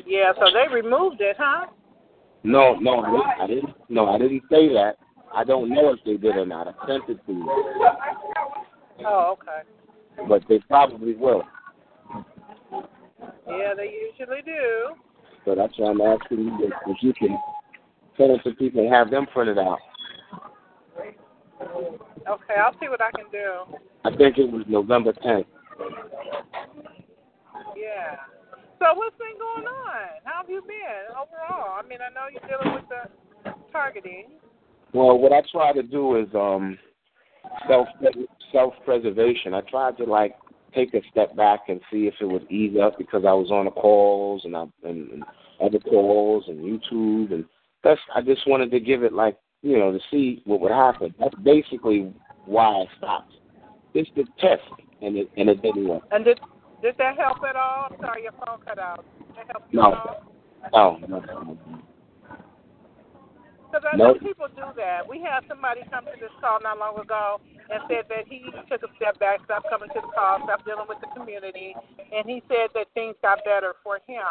[0.05, 1.67] Yeah, so they removed it, huh?
[2.43, 3.75] No, no, I didn't, I didn't.
[3.89, 4.95] No, I didn't say that.
[5.33, 6.67] I don't know if they did or not.
[6.67, 7.65] I sent it to you.
[9.05, 10.27] Oh, okay.
[10.27, 11.43] But they probably will.
[13.47, 14.95] Yeah, they usually do.
[15.45, 17.37] So that's why I'm asking you if, if you can
[18.17, 19.79] send it to people and have them print it out.
[21.61, 23.77] Okay, I'll see what I can do.
[24.03, 25.45] I think it was November 10th.
[27.75, 28.17] Yeah.
[28.79, 30.21] So what's been going on?
[30.23, 31.77] How have you been overall?
[31.77, 34.25] I mean, I know you're dealing with the targeting.
[34.93, 36.77] Well, what I try to do is um
[37.67, 37.87] self
[38.51, 39.53] self preservation.
[39.53, 40.35] I tried to like
[40.73, 43.65] take a step back and see if it would ease up because I was on
[43.65, 45.23] the calls and I and, and
[45.61, 47.45] other calls and YouTube and
[47.83, 51.13] that's I just wanted to give it like you know to see what would happen.
[51.19, 52.13] That's basically
[52.45, 53.33] why I stopped.
[53.93, 54.63] It's the test
[55.01, 56.03] and it and it didn't work.
[56.11, 56.39] And did
[56.81, 57.89] did that help at all?
[57.99, 59.05] Sorry, your phone cut out.
[59.19, 59.91] Did that help you No.
[59.91, 60.23] at all?
[60.73, 61.19] Oh no.
[61.19, 61.57] no.
[63.71, 64.19] Because I know Nope.
[64.19, 65.07] people do that.
[65.07, 67.39] We had somebody come to this call not long ago
[67.71, 70.91] and said that he took a step back, stopped coming to the call, stopped dealing
[70.91, 71.71] with the community,
[72.11, 74.27] and he said that things got better for him.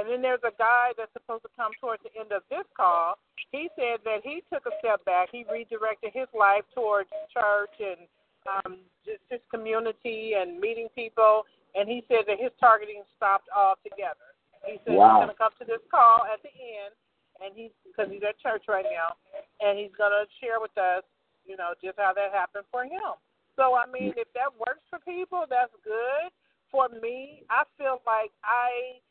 [0.00, 3.20] And then there's a guy that's supposed to come towards the end of this call.
[3.52, 5.28] He said that he took a step back.
[5.28, 8.08] He redirected his life towards church and
[8.48, 11.44] um, just his community and meeting people.
[11.74, 14.32] And he said that his targeting stopped altogether.
[14.64, 15.20] He said Wow.
[15.20, 16.94] he's going to come to this call at the end
[17.40, 19.16] and he's because he's at church right now,
[19.60, 21.02] and he's gonna share with us,
[21.44, 23.16] you know, just how that happened for him.
[23.56, 26.30] So I mean, if that works for people, that's good.
[26.70, 29.02] For me, I feel like I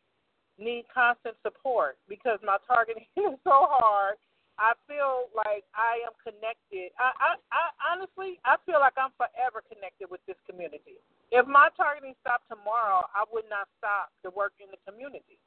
[0.59, 4.15] need constant support because my targeting is so hard.
[4.59, 6.91] I feel like I am connected.
[6.99, 10.99] I, I, I honestly, I feel like I'm forever connected with this community.
[11.31, 15.39] If my targeting stopped tomorrow, I would not stop to work in the community.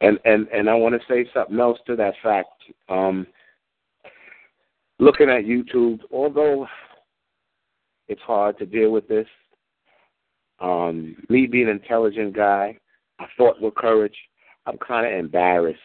[0.00, 2.50] And and and I want to say something else to that fact.
[2.88, 3.26] Um,
[4.98, 6.66] looking at YouTube, although
[8.08, 9.26] it's hard to deal with this,
[10.60, 12.78] um, me being an intelligent guy,
[13.18, 14.16] I fought with courage.
[14.66, 15.80] I'm kind of embarrassed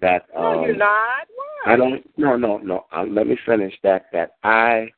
[0.00, 1.26] that um, no, you're not.
[1.34, 1.72] Why?
[1.72, 2.02] I don't.
[2.16, 2.86] No, no, no.
[2.92, 4.06] Um, let me finish that.
[4.12, 4.88] That I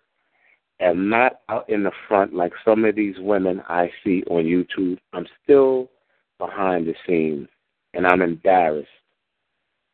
[0.80, 4.98] am not out in the front like some of these women I see on YouTube.
[5.12, 5.90] I'm still
[6.38, 7.48] behind the scenes,
[7.94, 8.88] and I'm embarrassed.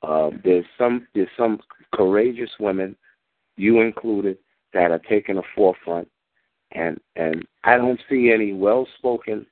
[0.03, 1.61] Uh, there's some there's some
[1.93, 2.97] courageous women,
[3.57, 4.39] you included,
[4.73, 6.09] that are taking the forefront,
[6.73, 9.47] and and I don't see any well-spoken,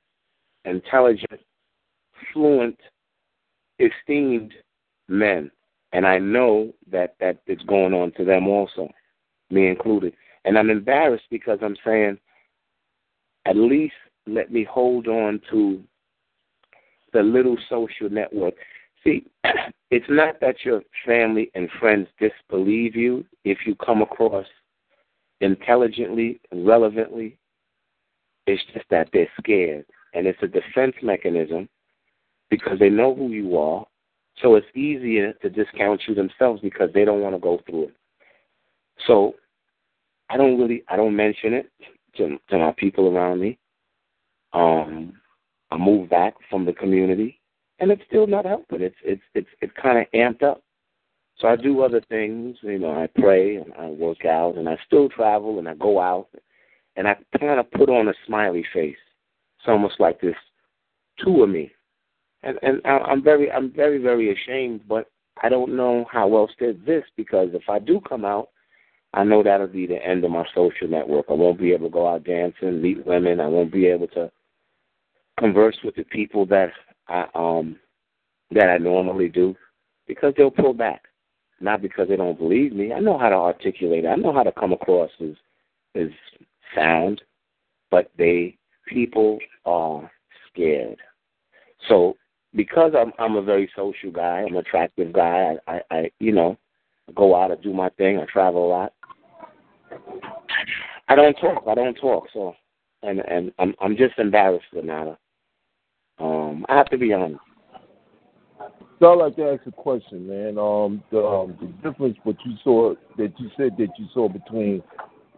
[0.65, 1.41] intelligent,
[2.33, 2.79] fluent,
[3.79, 4.53] esteemed
[5.09, 5.51] men
[5.93, 8.89] and I know that that is going on to them also,
[9.49, 10.13] me included.
[10.45, 12.17] And I'm embarrassed because I'm saying,
[13.45, 13.93] at least
[14.25, 15.81] let me hold on to
[17.13, 18.53] the little social network.
[19.03, 19.25] See,
[19.91, 24.45] it's not that your family and friends disbelieve you if you come across
[25.41, 27.37] intelligently and relevantly.
[28.45, 29.85] It's just that they're scared.
[30.13, 31.67] And it's a defense mechanism
[32.49, 33.85] because they know who you are
[34.41, 37.95] So it's easier to discount you themselves because they don't want to go through it.
[39.05, 39.35] So
[40.29, 41.71] I don't really I don't mention it
[42.17, 43.57] to to my people around me.
[44.53, 45.13] Um,
[45.71, 47.39] I move back from the community,
[47.79, 48.81] and it's still not helping.
[48.81, 50.61] It's it's it's it's kind of amped up.
[51.39, 52.57] So I do other things.
[52.61, 55.99] You know, I pray and I work out, and I still travel and I go
[55.99, 56.27] out,
[56.95, 58.97] and I kind of put on a smiley face.
[59.59, 60.35] It's almost like this
[61.23, 61.71] two of me,
[62.43, 65.09] and and I'm very I'm very very ashamed, but
[65.43, 68.49] I don't know how else to exist because if I do come out,
[69.13, 71.25] I know that'll be the end of my social network.
[71.29, 73.39] I won't be able to go out dancing, meet women.
[73.39, 74.31] I won't be able to
[75.39, 76.71] converse with the people that
[77.07, 77.77] I um
[78.51, 79.55] that I normally do
[80.07, 81.03] because they'll pull back.
[81.59, 82.93] Not because they don't believe me.
[82.93, 84.05] I know how to articulate.
[84.05, 85.35] I know how to come across as
[85.95, 86.09] as
[86.75, 87.21] sound,
[87.89, 88.57] but they
[88.87, 90.09] people are
[90.51, 90.97] scared.
[91.87, 92.15] So
[92.55, 95.55] because I'm I'm a very social guy, I'm an attractive guy.
[95.67, 96.57] I, I, I you know
[97.15, 98.19] go out and do my thing.
[98.19, 98.93] I travel a lot.
[101.07, 101.63] I don't talk.
[101.67, 102.27] I don't talk.
[102.33, 102.53] So,
[103.03, 105.17] and and I'm I'm just embarrassed, Renata.
[106.19, 107.39] Um, I have to be honest.
[108.99, 110.57] So I'd like to ask a question, man.
[110.57, 114.81] Um, the um, the difference what you saw that you said that you saw between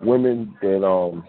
[0.01, 1.25] women that um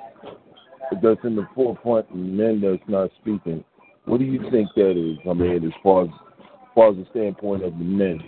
[1.03, 3.65] that's in the forefront and men that's not speaking.
[4.05, 5.19] What do you think that is?
[5.29, 8.21] I mean, as far as, as far as the standpoint of the men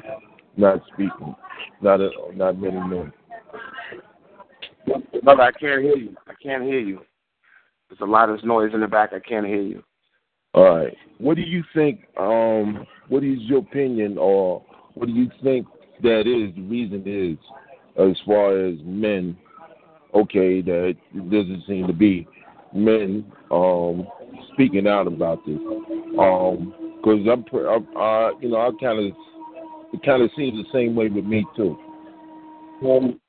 [0.56, 1.34] not speaking,
[1.80, 3.12] not a, not many men.
[5.22, 6.16] Brother, I can't hear you.
[6.26, 7.00] I can't hear you.
[7.88, 9.12] There's a lot of noise in the back.
[9.12, 9.82] I can't hear you.
[10.55, 10.96] All right.
[11.18, 12.05] What do you think?
[12.18, 14.62] Um, what is your opinion, or
[14.94, 15.66] what do you think
[16.03, 17.38] that is the reason is,
[17.96, 19.36] as far as men?
[20.14, 22.26] Okay, that doesn't seem to be
[22.74, 24.07] men um,
[24.53, 25.59] speaking out about this.
[26.18, 29.12] Um, because I'm, I'm uh, you know, I kind of,
[29.92, 31.76] it kind of seems the same way with me too.
[32.84, 33.20] Um,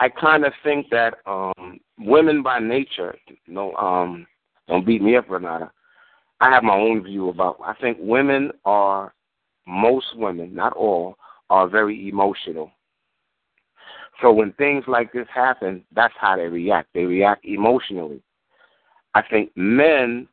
[0.00, 4.26] I kind of think that um, women by nature, you know, um,
[4.68, 5.70] don't beat me up, Renata.
[6.40, 7.58] I have my own view about.
[7.64, 9.14] I think women are,
[9.66, 11.16] most women, not all,
[11.50, 12.70] are very emotional.
[14.20, 16.88] So when things like this happen, that's how they react.
[16.94, 18.22] They react emotionally.
[19.14, 20.28] I think men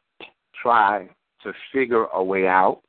[0.61, 1.09] try
[1.43, 2.81] to figure a way out.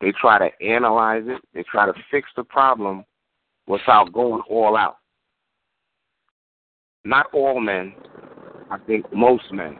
[0.00, 1.40] They try to analyze it.
[1.54, 3.04] They try to fix the problem
[3.66, 4.98] without going all out.
[7.04, 7.94] Not all men.
[8.70, 9.78] I think most men.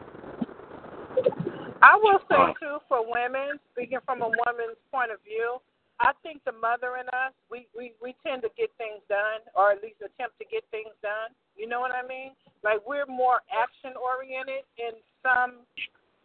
[1.81, 5.59] I will say too, for women, speaking from a woman's point of view,
[5.99, 9.71] I think the mother in us, we, we, we tend to get things done, or
[9.75, 11.35] at least attempt to get things done.
[11.59, 12.31] You know what I mean?
[12.63, 15.67] Like we're more action oriented in some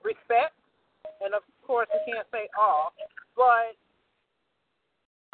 [0.02, 0.58] respects,
[1.22, 2.94] and of course we can't say all,
[3.34, 3.74] but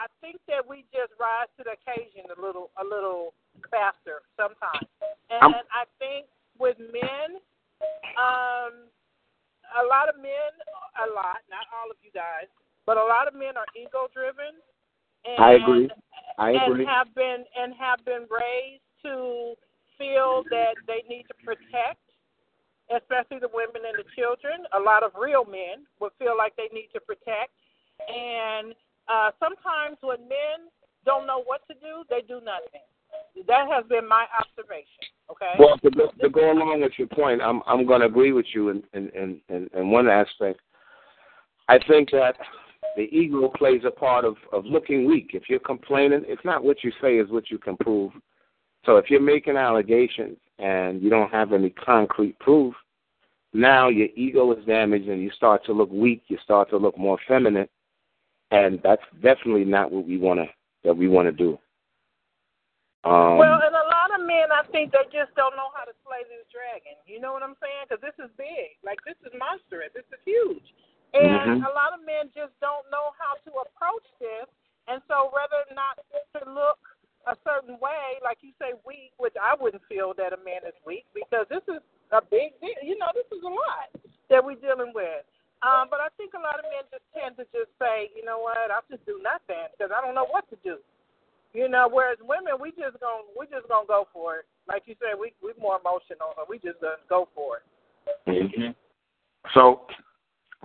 [0.00, 3.36] I think that we just rise to the occasion a little a little
[3.68, 4.88] faster sometimes.
[5.28, 6.24] And I'm, I think
[6.56, 7.36] with men,
[8.16, 8.88] um,
[9.78, 10.52] a lot of men,
[10.98, 12.50] a lot, not all of you guys,
[12.86, 14.58] but a lot of men are ego driven.
[15.24, 15.90] And, I agree.
[16.38, 16.82] I agree.
[16.82, 19.54] And have been and have been raised to
[20.00, 22.00] feel that they need to protect,
[22.88, 24.64] especially the women and the children.
[24.72, 27.52] A lot of real men would feel like they need to protect,
[28.08, 28.72] and
[29.08, 30.72] uh, sometimes when men
[31.04, 32.84] don't know what to do, they do nothing.
[33.46, 34.86] That has been my observation.
[35.30, 35.52] Okay.
[35.58, 38.46] Well, to go, to go along with your point, I'm I'm going to agree with
[38.54, 40.60] you in in, in in one aspect.
[41.68, 42.34] I think that
[42.96, 45.30] the ego plays a part of of looking weak.
[45.34, 48.12] If you're complaining, it's not what you say, is what you can prove.
[48.84, 52.74] So if you're making allegations and you don't have any concrete proof,
[53.52, 56.22] now your ego is damaged and you start to look weak.
[56.28, 57.68] You start to look more feminine,
[58.50, 60.46] and that's definitely not what we want to
[60.84, 61.58] that we want to do.
[63.00, 65.96] Um, well, and a lot of men, I think they just don't know how to
[66.04, 67.00] slay this dragon.
[67.08, 67.88] You know what I'm saying?
[67.88, 68.76] Because this is big.
[68.84, 69.88] Like this is monstrous.
[69.96, 70.68] This is huge.
[71.16, 71.66] And mm-hmm.
[71.66, 74.46] a lot of men just don't know how to approach this.
[74.86, 75.96] And so, rather not
[76.36, 76.80] to look
[77.28, 80.76] a certain way, like you say, weak, which I wouldn't feel that a man is
[80.84, 81.80] weak because this is
[82.12, 82.80] a big deal.
[82.84, 83.88] You know, this is a lot
[84.28, 85.24] that we're dealing with.
[85.60, 88.40] Um, but I think a lot of men just tend to just say, you know
[88.40, 90.80] what, I'll just do nothing because I don't know what to do.
[91.52, 94.44] You know, whereas women, we just gonna we just gonna go for it.
[94.68, 97.64] Like you said, we we more emotional, so we just gonna go for it.
[98.28, 98.70] Mm-hmm.
[99.54, 99.82] So,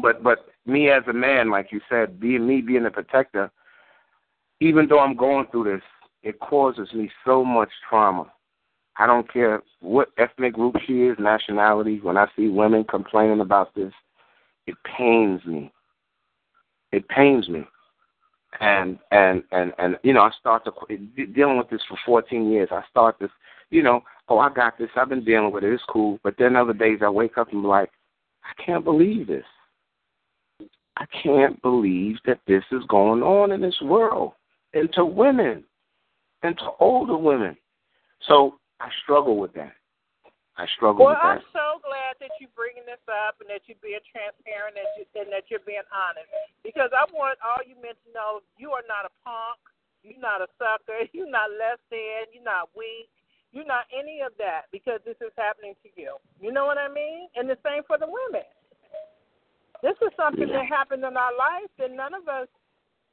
[0.01, 3.51] but but me as a man, like you said, being me being a protector,
[4.59, 5.83] even though I'm going through this,
[6.21, 8.31] it causes me so much trauma.
[8.97, 11.99] I don't care what ethnic group she is, nationality.
[12.01, 13.91] When I see women complaining about this,
[14.67, 15.71] it pains me.
[16.91, 17.65] It pains me.
[18.59, 20.97] And and and and you know I start to
[21.33, 22.69] dealing with this for 14 years.
[22.71, 23.31] I start this,
[23.69, 24.89] you know, oh I got this.
[24.95, 25.73] I've been dealing with it.
[25.73, 26.19] It's cool.
[26.23, 27.89] But then other days I wake up and be like,
[28.43, 29.45] I can't believe this.
[30.97, 34.33] I can't believe that this is going on in this world,
[34.73, 35.63] and to women,
[36.43, 37.57] and to older women.
[38.27, 39.73] So I struggle with that.
[40.55, 41.43] I struggle well, with that.
[41.43, 45.03] I'm so glad that you're bringing this up and that you're being transparent and, you,
[45.19, 46.31] and that you're being honest.
[46.63, 49.59] Because I want all you men to know you are not a punk.
[49.99, 51.03] You're not a sucker.
[51.17, 52.29] You're not less than.
[52.29, 53.09] You're not weak.
[53.51, 56.21] You're not any of that because this is happening to you.
[56.39, 57.27] You know what I mean?
[57.35, 58.45] And the same for the women.
[59.81, 62.47] This is something that happened in our life that none of us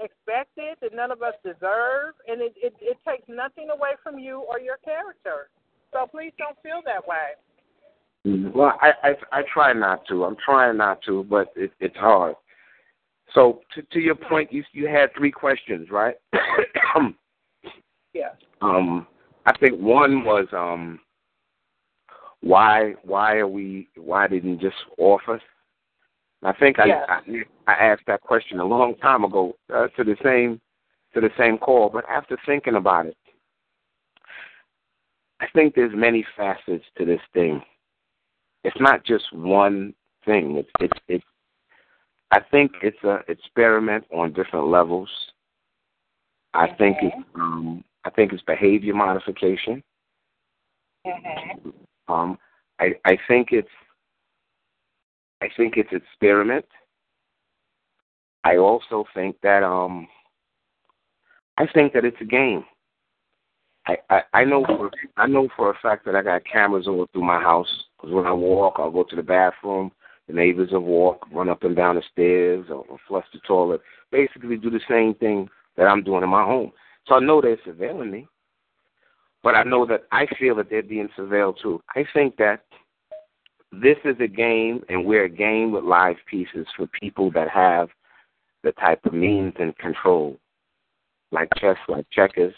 [0.00, 4.44] expected, that none of us deserve, and it, it, it takes nothing away from you
[4.50, 5.48] or your character.
[5.92, 7.36] So please don't feel that way.
[8.26, 8.56] Mm-hmm.
[8.56, 10.24] Well, I, I I try not to.
[10.24, 12.34] I'm trying not to, but it, it's hard.
[13.34, 16.16] So to to your point, you you had three questions, right?
[18.14, 18.30] yeah.
[18.62, 19.08] Um,
[19.44, 21.00] I think one was um,
[22.42, 25.40] why why are we why didn't just offer?
[26.44, 27.08] I think I, yes.
[27.08, 27.22] I
[27.66, 30.60] I asked that question a long time ago uh, to the same
[31.14, 33.16] to the same call, but after thinking about it,
[35.42, 37.60] I think there's many facets to this thing.
[38.62, 39.92] It's not just one
[40.24, 40.56] thing.
[40.56, 41.24] It's it's it's
[42.30, 45.10] I think it's a experiment on different levels.
[46.54, 46.76] I mm-hmm.
[46.76, 49.82] think it's um I think it's behavior modification.
[51.04, 51.70] Mm-hmm.
[52.12, 52.38] Um
[52.78, 53.68] I I think it's
[55.40, 56.66] I think it's experiment.
[58.44, 60.06] I also think that um
[61.58, 62.64] I think that it's a game.
[63.86, 67.24] I, I know for I know for a fact that I got cameras all through
[67.24, 69.90] my house because when I walk, I'll go to the bathroom.
[70.28, 73.80] The neighbors will walk, run up and down the stairs, or, or flush the toilet.
[74.12, 76.70] Basically, do the same thing that I'm doing in my home.
[77.06, 78.28] So I know they're surveilling me,
[79.42, 81.82] but I know that I feel that they're being surveilled too.
[81.96, 82.62] I think that
[83.72, 87.88] this is a game, and we're a game with live pieces for people that have
[88.62, 90.38] the type of means and control,
[91.32, 92.54] like chess, like checkers,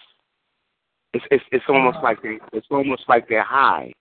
[1.15, 3.93] it's it's it's almost like they it's almost like they're high.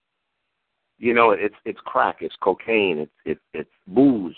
[0.97, 4.35] You know, it's it's crack, it's cocaine, it's it's it's booze,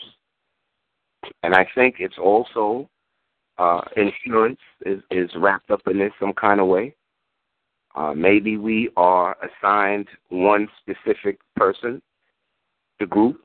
[1.43, 2.89] and I think it's also
[3.57, 6.95] uh, insurance is is wrapped up in this some kind of way.
[7.95, 12.01] Uh, maybe we are assigned one specific person,
[12.99, 13.41] the group,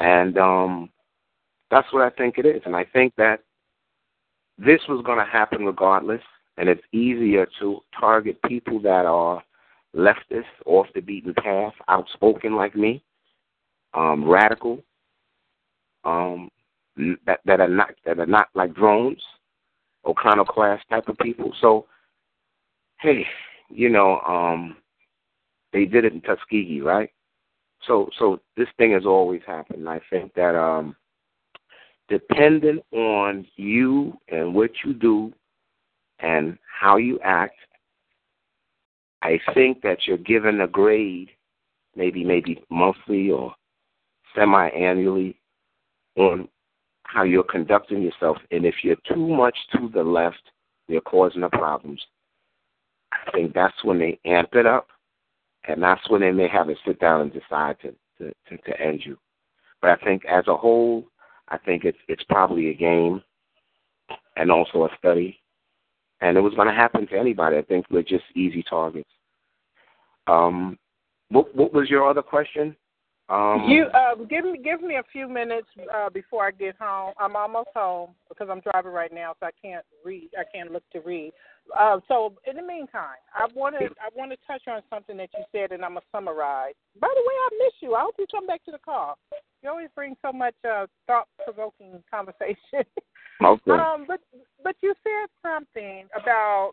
[0.00, 0.90] and um,
[1.70, 2.62] that's what I think it is.
[2.66, 3.40] And I think that
[4.58, 6.22] this was going to happen regardless
[6.56, 9.42] and it's easier to target people that are
[9.94, 13.02] leftist, off the beaten path, outspoken like me,
[13.94, 14.82] um, radical,
[16.04, 16.50] um,
[17.26, 19.22] that that are not that are not like drones,
[20.04, 21.52] O'Connor class type of people.
[21.60, 21.86] So,
[23.00, 23.26] hey,
[23.68, 24.76] you know, um,
[25.72, 27.10] they did it in Tuskegee, right?
[27.86, 29.88] So, so this thing has always happened.
[29.88, 30.96] I think that um,
[32.08, 35.32] dependent on you and what you do
[36.20, 37.56] and how you act,
[39.22, 41.30] I think that you're given a grade,
[41.96, 43.54] maybe maybe monthly or
[44.36, 45.36] semi-annually,
[46.16, 46.48] on
[47.04, 48.36] how you're conducting yourself.
[48.50, 50.42] And if you're too much to the left,
[50.88, 52.02] you're causing the problems.
[53.12, 54.88] I think that's when they amp it up,
[55.68, 58.80] and that's when they may have to sit down and decide to to, to, to
[58.80, 59.16] end you.
[59.80, 61.06] But I think as a whole,
[61.48, 63.22] I think it's it's probably a game
[64.36, 65.40] and also a study
[66.24, 67.58] and it was going to happen to anybody.
[67.58, 69.10] I think we're just easy targets.
[70.26, 70.78] Um,
[71.28, 72.74] what, what was your other question?
[73.28, 77.14] Um, you uh, give me give me a few minutes uh, before I get home.
[77.18, 80.28] I'm almost home because I'm driving right now, so I can't read.
[80.38, 81.32] I can't look to read.
[81.78, 85.30] Uh, so in the meantime, I want to I want to touch on something that
[85.34, 86.74] you said, and I'm gonna summarize.
[87.00, 87.94] By the way, I miss you.
[87.94, 89.16] I hope you come back to the call.
[89.62, 92.84] You always bring so much uh, thought provoking conversation.
[93.42, 93.70] Okay.
[93.70, 94.20] Um, but
[94.62, 96.72] but you said something about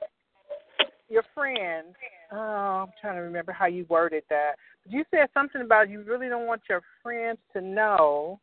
[1.10, 1.88] your friend.
[2.32, 2.38] Oh,
[2.86, 4.54] I'm trying to remember how you worded that.
[4.84, 8.40] But you said something about you really don't want your friends to know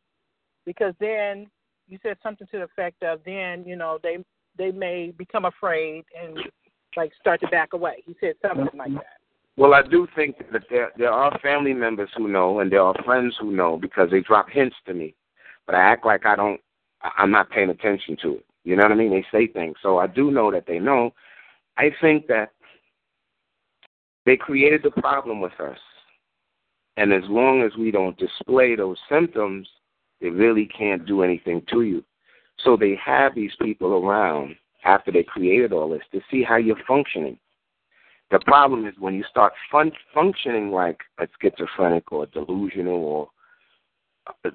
[0.65, 1.47] because then
[1.87, 4.17] you said something to the effect of then you know they
[4.57, 6.37] they may become afraid and
[6.95, 8.03] like start to back away.
[8.05, 9.17] You said something like that.
[9.57, 12.95] Well, I do think that there there are family members who know and there are
[13.03, 15.15] friends who know because they drop hints to me,
[15.65, 16.61] but I act like I don't
[17.01, 18.45] I'm not paying attention to it.
[18.63, 19.11] You know what I mean?
[19.11, 19.75] They say things.
[19.81, 21.13] So I do know that they know.
[21.77, 22.51] I think that
[24.25, 25.77] they created the problem with us.
[26.97, 29.67] And as long as we don't display those symptoms,
[30.19, 32.03] they really can't do anything to you.
[32.63, 36.75] So they have these people around after they created all this to see how you're
[36.87, 37.39] functioning.
[38.31, 43.29] The problem is when you start fun- functioning like a schizophrenic or delusional, or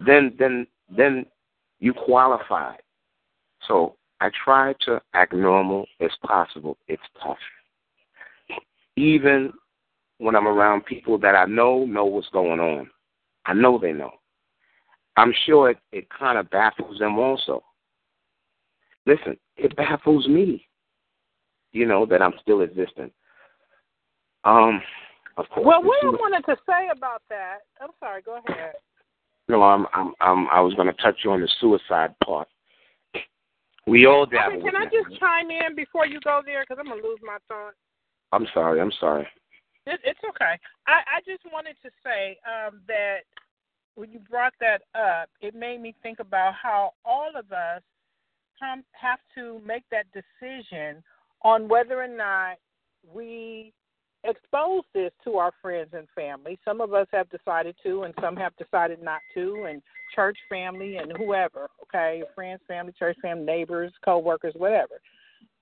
[0.07, 1.27] then then then
[1.81, 2.75] you qualify.
[3.67, 6.77] So I try to act normal as possible.
[6.89, 7.39] It's tough,
[8.97, 9.53] even
[10.19, 12.91] when I'm around people that I know know what's going on.
[13.47, 14.13] I know they know.
[15.17, 17.63] I'm sure it, it kind of baffles them also.
[19.07, 20.67] Listen, it baffles me,
[21.73, 23.11] you know, that I'm still existing.
[24.45, 24.83] Um,
[25.37, 25.67] of course.
[25.67, 28.75] Well, what I wanted to say about that, I'm sorry, go ahead.
[29.49, 32.49] No, I'm, I'm, I'm I was going to touch you on the suicide part.
[33.87, 34.57] We all dabble.
[34.57, 36.63] Okay, can I just chime in before you go there?
[36.63, 37.75] Because I'm going to lose my thought.
[38.33, 38.81] I'm sorry.
[38.81, 39.27] I'm sorry.
[39.87, 40.59] It, it's okay.
[40.87, 43.19] I, I just wanted to say um, that
[43.97, 47.83] when you brought that up, it made me think about how all of us
[48.93, 51.03] have to make that decision
[51.43, 52.57] on whether or not
[53.13, 53.75] we
[54.25, 56.59] expose this to our friends and family.
[56.65, 59.83] Some of us have decided to, and some have decided not to, and
[60.15, 65.01] church family and whoever, okay, friends, family, church family, neighbors, co-workers, whatever.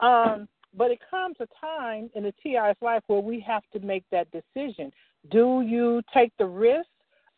[0.00, 4.04] Um, but it comes a time in the TI's life where we have to make
[4.10, 4.90] that decision.
[5.30, 6.88] Do you take the risk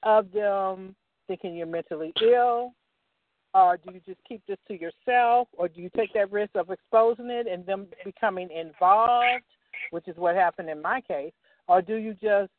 [0.03, 0.95] of them
[1.27, 2.75] thinking you're mentally ill?
[3.55, 5.49] Or do you just keep this to yourself?
[5.53, 9.45] Or do you take that risk of exposing it and them becoming involved,
[9.91, 11.33] which is what happened in my case?
[11.69, 12.51] Or do you just,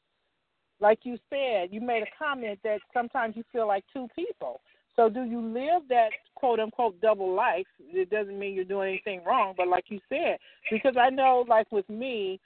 [0.79, 4.61] like you said, you made a comment that sometimes you feel like two people.
[4.95, 7.67] So do you live that quote unquote double life?
[7.79, 10.37] It doesn't mean you're doing anything wrong, but like you said,
[10.71, 12.39] because I know, like with me,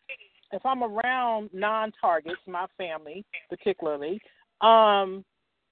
[0.51, 4.19] if I'm around non targets, my family particularly,
[4.61, 5.23] um,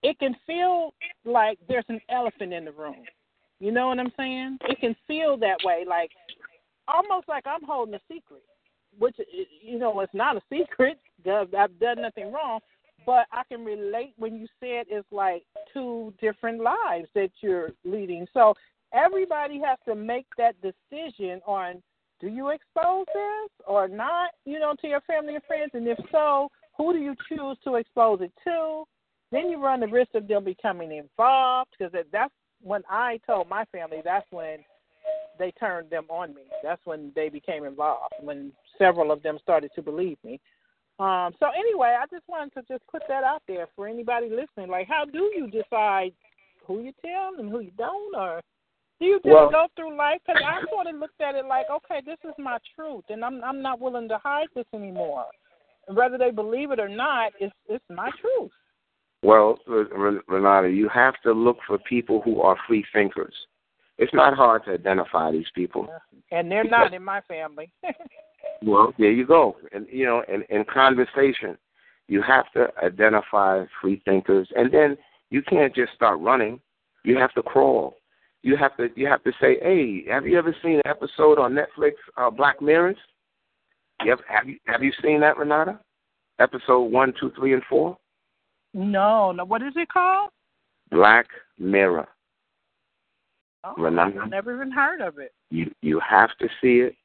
[0.04, 0.94] it can feel
[1.26, 3.04] like there's an elephant in the room.
[3.60, 4.60] You know what I'm saying?
[4.70, 6.12] It can feel that way, like
[6.88, 8.44] almost like I'm holding a secret,
[8.98, 9.16] which
[9.62, 11.00] you know it's not a secret.
[11.28, 12.60] I've done nothing wrong,
[13.06, 15.44] but I can relate when you said it's like
[15.74, 18.28] two different lives that you're leading.
[18.34, 18.54] So
[18.94, 21.82] everybody has to make that decision on
[22.20, 26.00] do you expose this or not, you know, to your family and friends, and if
[26.12, 28.84] so, who do you choose to expose it to?
[29.32, 33.66] Then you run the risk of them becoming involved because that's when I told my
[33.66, 34.02] family.
[34.04, 34.60] That's when
[35.38, 36.44] they turned them on me.
[36.64, 38.14] That's when they became involved.
[38.22, 40.40] When several of them started to believe me.
[41.00, 44.70] Um, so anyway, I just wanted to just put that out there for anybody listening.
[44.70, 46.12] Like, how do you decide
[46.66, 48.42] who you tell and who you don't, or
[49.00, 50.20] do you just well, go through life?
[50.26, 53.44] Because I sort of looked at it like, okay, this is my truth, and I'm
[53.44, 55.26] I'm not willing to hide this anymore.
[55.88, 58.52] And whether they believe it or not, it's it's my truth.
[59.24, 59.60] Well,
[60.28, 63.34] Renata, you have to look for people who are free thinkers.
[63.98, 65.88] It's not hard to identify these people.
[66.32, 67.72] And they're not in my family.
[68.64, 69.58] well, there you go.
[69.72, 71.58] And you know, in, in conversation,
[72.08, 74.98] you have to identify free thinkers, and then
[75.30, 76.60] you can't just start running.
[77.04, 77.98] You have to crawl.
[78.44, 81.54] You have to you have to say, "Hey, have you ever seen an episode on
[81.54, 82.98] Netflix, uh, Black Mirrors?
[84.04, 85.80] You have, have you have you seen that, Renata?
[86.40, 87.98] Episode one, two, three, and four.
[88.74, 89.44] No, no.
[89.44, 90.30] What is it called?
[90.92, 91.28] Black
[91.58, 92.08] Mirror.
[93.64, 94.22] Oh, Remember?
[94.22, 95.34] I've never even heard of it.
[95.50, 96.96] You you have to see it.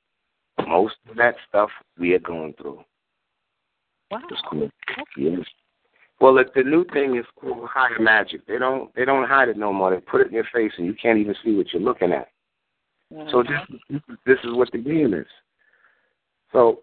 [0.73, 1.69] Most of that stuff
[1.99, 2.83] we are going through.
[4.11, 4.23] Wow.
[4.31, 4.63] It's cool.
[4.63, 5.03] Okay.
[5.19, 5.41] Yes.
[6.19, 8.47] Well, the, the new thing is called higher magic.
[8.47, 9.95] They don't they don't hide it no more.
[9.95, 12.29] They put it in your face, and you can't even see what you're looking at.
[13.13, 13.29] Mm-hmm.
[13.31, 15.27] So this this is what the game is.
[16.53, 16.81] So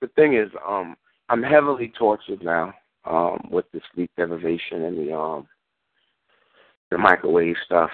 [0.00, 0.96] the thing is, um,
[1.28, 2.74] I'm heavily tortured now
[3.04, 5.46] um, with the sleep deprivation and the um,
[6.90, 7.90] the microwave stuff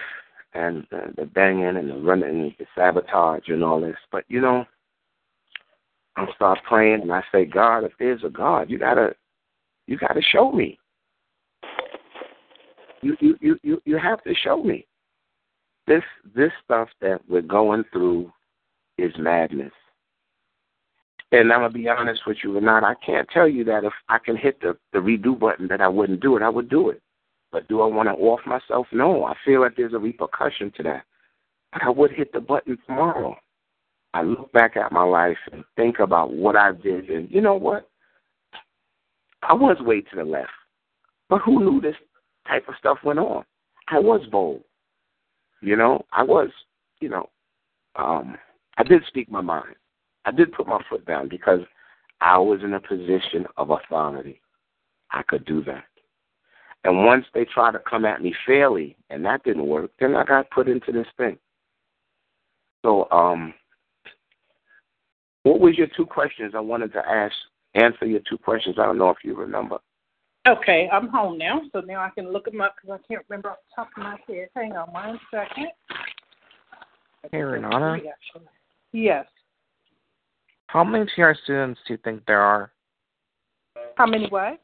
[0.54, 3.96] and the, the banging and the running and the sabotage and all this.
[4.10, 4.64] But you know,
[6.16, 9.14] I start praying and I say, God, if there's a God, you gotta
[9.86, 10.78] you gotta show me.
[13.02, 14.86] You you you you, have to show me.
[15.86, 16.02] This
[16.34, 18.32] this stuff that we're going through
[18.96, 19.72] is madness.
[21.32, 22.86] And I'm gonna be honest with you, Renata.
[22.86, 25.88] I can't tell you that if I can hit the the redo button that I
[25.88, 26.42] wouldn't do it.
[26.42, 27.02] I would do it.
[27.50, 28.86] But do I want to off myself?
[28.92, 29.24] No.
[29.24, 31.04] I feel like there's a repercussion to that.
[31.72, 33.36] But I would hit the button tomorrow.
[34.14, 37.56] I look back at my life and think about what I did, and you know
[37.56, 37.90] what?
[39.42, 40.52] I was way to the left,
[41.28, 41.96] but who knew this
[42.46, 43.44] type of stuff went on?
[43.88, 44.62] I was bold.
[45.60, 46.48] You know, I was,
[47.00, 47.28] you know,
[47.96, 48.36] um,
[48.78, 49.74] I did speak my mind.
[50.24, 51.60] I did put my foot down because
[52.20, 54.40] I was in a position of authority.
[55.10, 55.84] I could do that.
[56.84, 60.24] And once they tried to come at me fairly, and that didn't work, then I
[60.24, 61.36] got put into this thing.
[62.84, 63.54] So, um,
[65.44, 66.54] what was your two questions?
[66.56, 67.34] I wanted to ask,
[67.74, 68.76] answer your two questions.
[68.78, 69.78] I don't know if you remember.
[70.46, 73.50] Okay, I'm home now, so now I can look them up because I can't remember
[73.50, 74.48] off the top of my head.
[74.54, 75.68] Hang on one second.
[77.30, 77.98] Hey, Renata.
[78.92, 79.26] Yes.
[80.66, 82.72] How many TR students do you think there are?
[83.96, 84.60] How many what?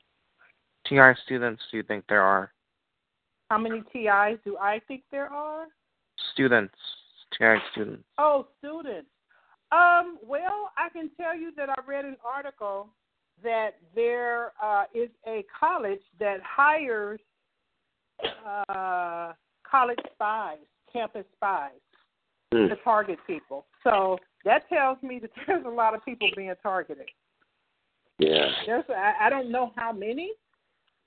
[0.86, 2.52] TR students do you think there are?
[3.50, 5.66] How many TIs do I think there are?
[6.32, 6.74] Students,
[7.32, 8.04] TR students.
[8.18, 9.08] Oh, students.
[9.72, 12.88] Um, well, I can tell you that I read an article
[13.42, 17.20] that there uh, is a college that hires
[18.68, 19.32] uh,
[19.70, 20.58] college spies,
[20.92, 21.72] campus spies,
[22.52, 22.68] Mm.
[22.68, 23.64] to target people.
[23.84, 27.06] So that tells me that there's a lot of people being targeted.
[28.18, 28.48] Yeah.
[28.66, 30.32] There's I, I don't know how many.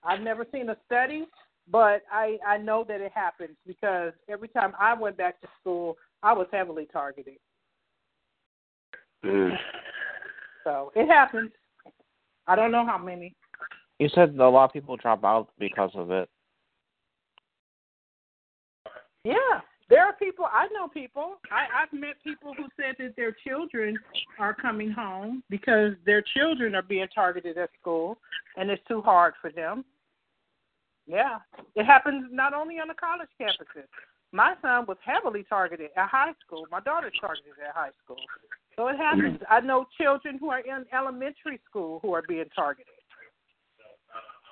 [0.06, 1.26] I've never seen a study,
[1.70, 5.98] but I I know that it happens because every time I went back to school,
[6.24, 7.40] I was heavily targeted.
[9.26, 9.56] Mm.
[10.64, 11.52] So it happens.
[12.48, 13.34] I don't know how many.
[14.00, 16.30] You said a lot of people drop out because of it.
[19.24, 20.46] Yeah, there are people.
[20.52, 21.36] I know people.
[21.52, 23.98] I, I've met people who said that their children
[24.40, 28.18] are coming home because their children are being targeted at school,
[28.58, 29.86] and it's too hard for them.
[31.06, 31.40] Yeah,
[31.76, 33.88] it happens not only on the college campuses.
[34.32, 36.66] My son was heavily targeted at high school.
[36.72, 38.18] My daughter's targeted at high school.
[38.76, 39.40] So it happens.
[39.50, 42.88] I know children who are in elementary school who are being targeted.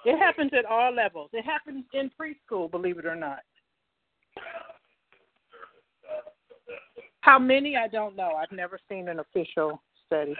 [0.06, 1.30] It happens at all levels.
[1.34, 3.40] It happens in preschool, believe it or not.
[7.22, 7.78] How many?
[7.78, 8.32] I don't know.
[8.32, 10.36] I've never seen an official study.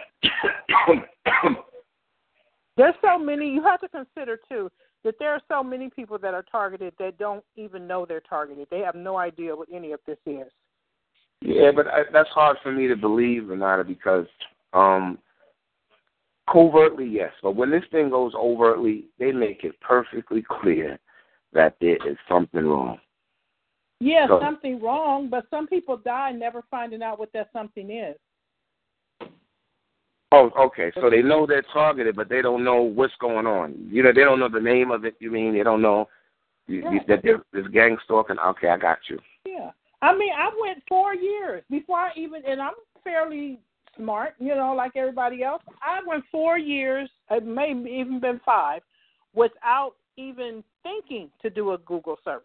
[2.76, 3.52] There's so many.
[3.52, 4.70] You have to consider too
[5.04, 8.66] that there are so many people that are targeted that don't even know they're targeted.
[8.70, 10.50] They have no idea what any of this is.
[11.44, 14.26] Yeah, but I, that's hard for me to believe, Renata, because
[14.72, 15.18] um,
[16.50, 17.32] covertly, yes.
[17.42, 20.98] But when this thing goes overtly, they make it perfectly clear
[21.52, 22.98] that there is something wrong.
[24.00, 28.16] Yeah, So- something wrong, but some people die never finding out what that something is.
[30.34, 30.90] Oh, okay.
[30.94, 33.74] So they know they're targeted, but they don't know what's going on.
[33.90, 35.14] You know, they don't know the name of it.
[35.18, 36.08] You mean they don't know
[36.66, 38.38] you, that there- there's gang stalking?
[38.38, 39.20] Okay, I got you.
[39.44, 39.72] Yeah.
[40.02, 42.74] I mean, I went four years before I even, and I'm
[43.04, 43.60] fairly
[43.96, 45.62] smart, you know, like everybody else.
[45.80, 48.82] I went four years, it may have even been five,
[49.34, 52.42] without even thinking to do a Google search.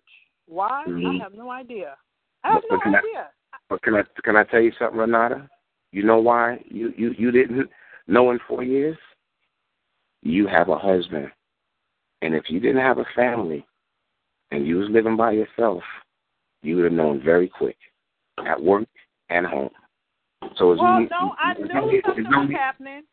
[0.47, 0.83] Why?
[0.87, 1.19] Mhm.
[1.19, 1.97] I have no idea.
[2.43, 3.29] I have But- no can I- idea.
[3.69, 5.49] But can I can I tell you something, Renata?
[5.91, 7.69] You know why you you you didn't
[8.07, 8.97] know in four years?
[10.21, 11.31] You have a husband,
[12.21, 13.65] and if you didn't have a family,
[14.51, 15.83] and you was living by yourself,
[16.61, 17.77] you would have known very quick,
[18.45, 18.87] at work
[19.29, 19.69] and home.
[20.57, 23.03] So it's Well, me- no, I knew something was happening.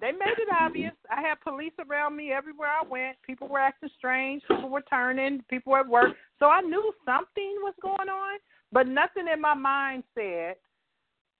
[0.00, 0.92] They made it obvious.
[1.10, 3.16] I had police around me everywhere I went.
[3.26, 4.42] People were acting strange.
[4.46, 5.42] People were turning.
[5.50, 6.14] People were at work.
[6.38, 8.38] So I knew something was going on,
[8.70, 10.54] but nothing in my mind said,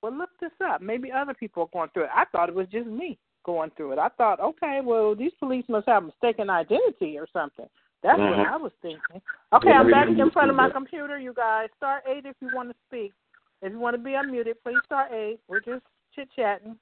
[0.02, 0.82] well, look this up.
[0.82, 2.10] Maybe other people are going through it.
[2.14, 3.98] I thought it was just me going through it.
[3.98, 7.68] I thought, okay, well, these police must have mistaken identity or something.
[8.02, 8.46] That's what Mhm.
[8.46, 9.22] I was thinking.
[9.52, 11.68] Okay, I'm back in front of my computer, you guys.
[11.76, 13.12] Star eight if you want to speak.
[13.60, 15.40] If you want to be unmuted, please star eight.
[15.48, 15.84] We're just
[16.14, 16.78] chit chatting.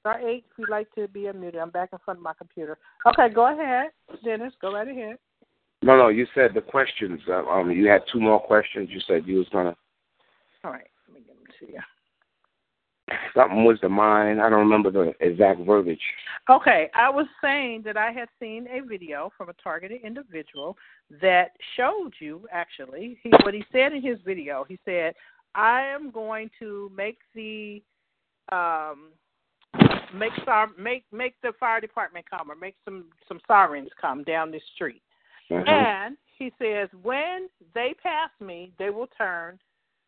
[0.00, 1.60] Star eight if you'd like to be unmuted.
[1.60, 2.78] I'm back in front of my computer.
[3.06, 3.90] Okay, go ahead,
[4.22, 4.54] Dennis.
[4.60, 5.18] Go right ahead.
[5.82, 6.08] No, no.
[6.08, 7.20] You said the questions.
[7.28, 8.88] Uh, um, you had two more questions.
[8.90, 9.76] You said you was gonna.
[10.62, 11.80] All right, let me give them to you.
[13.34, 14.40] Something was the mine.
[14.40, 16.00] I don't remember the exact verbiage.
[16.50, 20.76] Okay, I was saying that I had seen a video from a targeted individual
[21.20, 24.64] that showed you actually he, what he said in his video.
[24.68, 25.14] He said,
[25.54, 27.80] "I am going to make the
[28.50, 29.10] um,
[30.12, 30.32] make
[30.76, 35.02] make make the fire department come or make some some sirens come down this street."
[35.50, 35.68] Mhm.
[35.68, 39.58] And he says, when they pass me, they will turn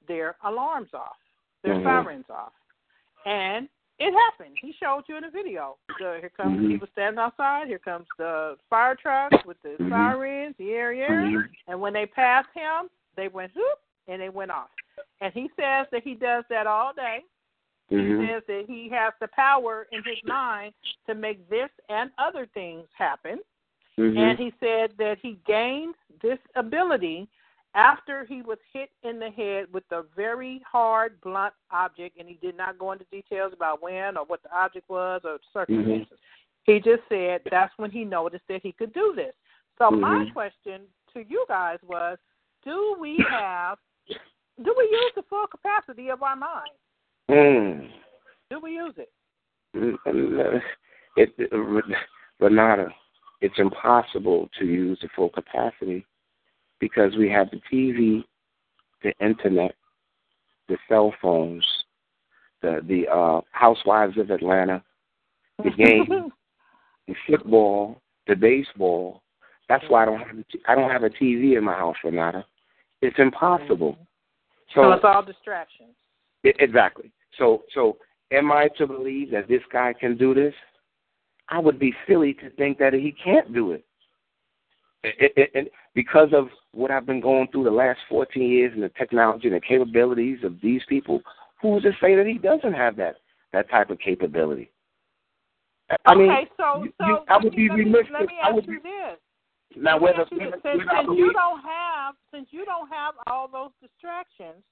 [0.06, 1.16] their alarms off,
[1.62, 1.84] their Mhm.
[1.84, 2.52] sirens off.
[3.28, 3.68] And
[3.98, 4.56] it happened.
[4.60, 5.76] He showed you in the video.
[5.98, 6.70] The, here comes Mhm.
[6.70, 7.66] he was standing outside.
[7.66, 9.90] Here comes the fire trucks with the Mhm.
[9.90, 11.08] sirens, yeah, yeah.
[11.08, 11.50] Mhm.
[11.66, 14.70] And when they passed him, they went whoop and they went off.
[15.20, 17.24] And he says that he does that all day.
[17.88, 18.26] He Mhm.
[18.26, 20.74] says that he has the power in his mind
[21.06, 23.42] to make this and other things happen.
[23.96, 24.16] Mhm.
[24.16, 27.28] And he said that he gained this ability
[27.74, 32.34] after he was hit in the head with a very hard, blunt object, and he
[32.34, 36.18] did not go into details about when or what the object was or circumstances.
[36.64, 39.34] He just said that's when he noticed that he could do this.
[39.78, 40.32] So my Mhm.
[40.32, 42.18] question to you guys was,
[42.62, 43.78] do we have
[44.62, 46.70] do we use the full capacity of our mind?
[47.30, 47.92] Mm.
[48.50, 49.12] Do we use it?
[51.16, 51.52] It, it,
[52.40, 52.92] Renata,
[53.40, 56.04] it's impossible to use the full capacity
[56.80, 58.24] because we have the TV,
[59.02, 59.74] the internet,
[60.68, 61.64] the cell phones,
[62.62, 64.82] the the uh, Housewives of Atlanta,
[65.62, 66.30] the game,
[67.08, 69.22] the football, the baseball.
[69.68, 71.96] That's why I don't have a t- I don't have a TV in my house,
[72.02, 72.44] Renata.
[73.02, 73.96] It's impossible.
[74.74, 75.90] So, So it's all distractions.
[76.44, 77.12] I- exactly.
[77.38, 77.98] So so
[78.32, 80.54] am I to believe that this guy can do this?
[81.50, 83.84] I would be silly to think that he can't do it.
[85.04, 88.82] It- it- it- because of what I've been going through the last 14 years and
[88.82, 91.22] the technology and the capabilities of these people,
[91.60, 93.16] who's to say that he doesn't have that
[93.52, 94.70] that type of capability?
[96.04, 98.38] I- mean, okay, so you- so you- I would be let me, remiss let me
[98.40, 99.18] I ask would you be- this.
[99.76, 100.62] now whether, you this.
[100.62, 104.64] Since, whether since you don't have since you don't have all those distractions,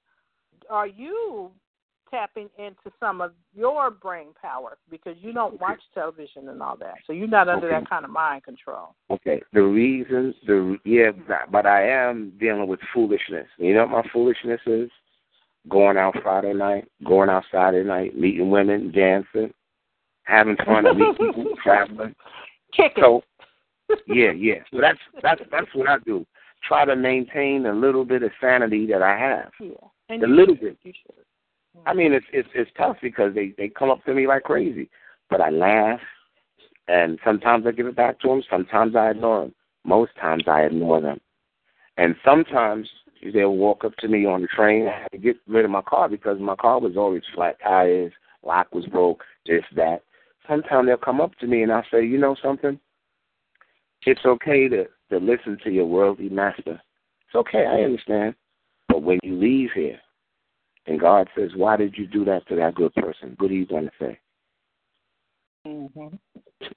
[0.69, 1.51] are you
[2.09, 6.95] tapping into some of your brain power because you don't watch television and all that,
[7.05, 7.79] so you're not under Okay.
[7.79, 8.95] that kind of mind control.
[9.09, 11.11] Okay, the reason, the yeah,
[11.51, 13.47] but I am dealing with foolishness.
[13.57, 14.89] You know what my foolishness is?
[15.69, 19.53] Going out Friday night, going out Saturday night, meeting women, dancing,
[20.23, 22.15] having fun, meeting people, traveling.
[22.73, 23.03] Kicking.
[23.03, 23.21] So,
[24.07, 24.59] yeah, yeah.
[24.71, 26.25] So that's that's that's what I do.
[26.67, 29.51] Try to maintain a little bit of sanity that I have.
[29.59, 29.71] yeah,
[30.09, 30.61] and A little should.
[30.61, 30.77] bit.
[30.83, 31.15] You should.
[31.85, 34.89] I mean, it's it's it's tough because they they come up to me like crazy,
[35.29, 35.99] but I laugh,
[36.87, 38.43] and sometimes I give it back to them.
[38.49, 39.55] Sometimes I ignore them.
[39.85, 41.19] Most times I ignore them,
[41.97, 42.89] and sometimes
[43.33, 44.87] they'll walk up to me on the train.
[44.87, 48.11] I had to get rid of my car because my car was always flat tires,
[48.43, 50.03] lock was broke, this that.
[50.47, 52.79] Sometimes they'll come up to me and I'll say, you know something?
[54.05, 56.81] It's okay to to listen to your worldly master.
[57.27, 58.35] It's okay, I understand.
[58.87, 59.99] But when you leave here,
[60.87, 63.35] and God says, Why did you do that to that good person?
[63.37, 64.19] What are you going to say?
[65.67, 66.15] Mm-hmm.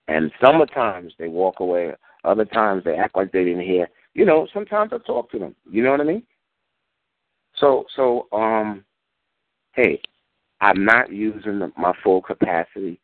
[0.08, 1.92] And sometimes they walk away.
[2.24, 3.88] Other times they act like they didn't hear.
[4.14, 5.54] You know, sometimes I talk to them.
[5.70, 6.24] You know what I mean?
[7.56, 8.84] So, so, um,
[9.74, 10.00] hey,
[10.60, 13.00] I'm not using the, my full capacity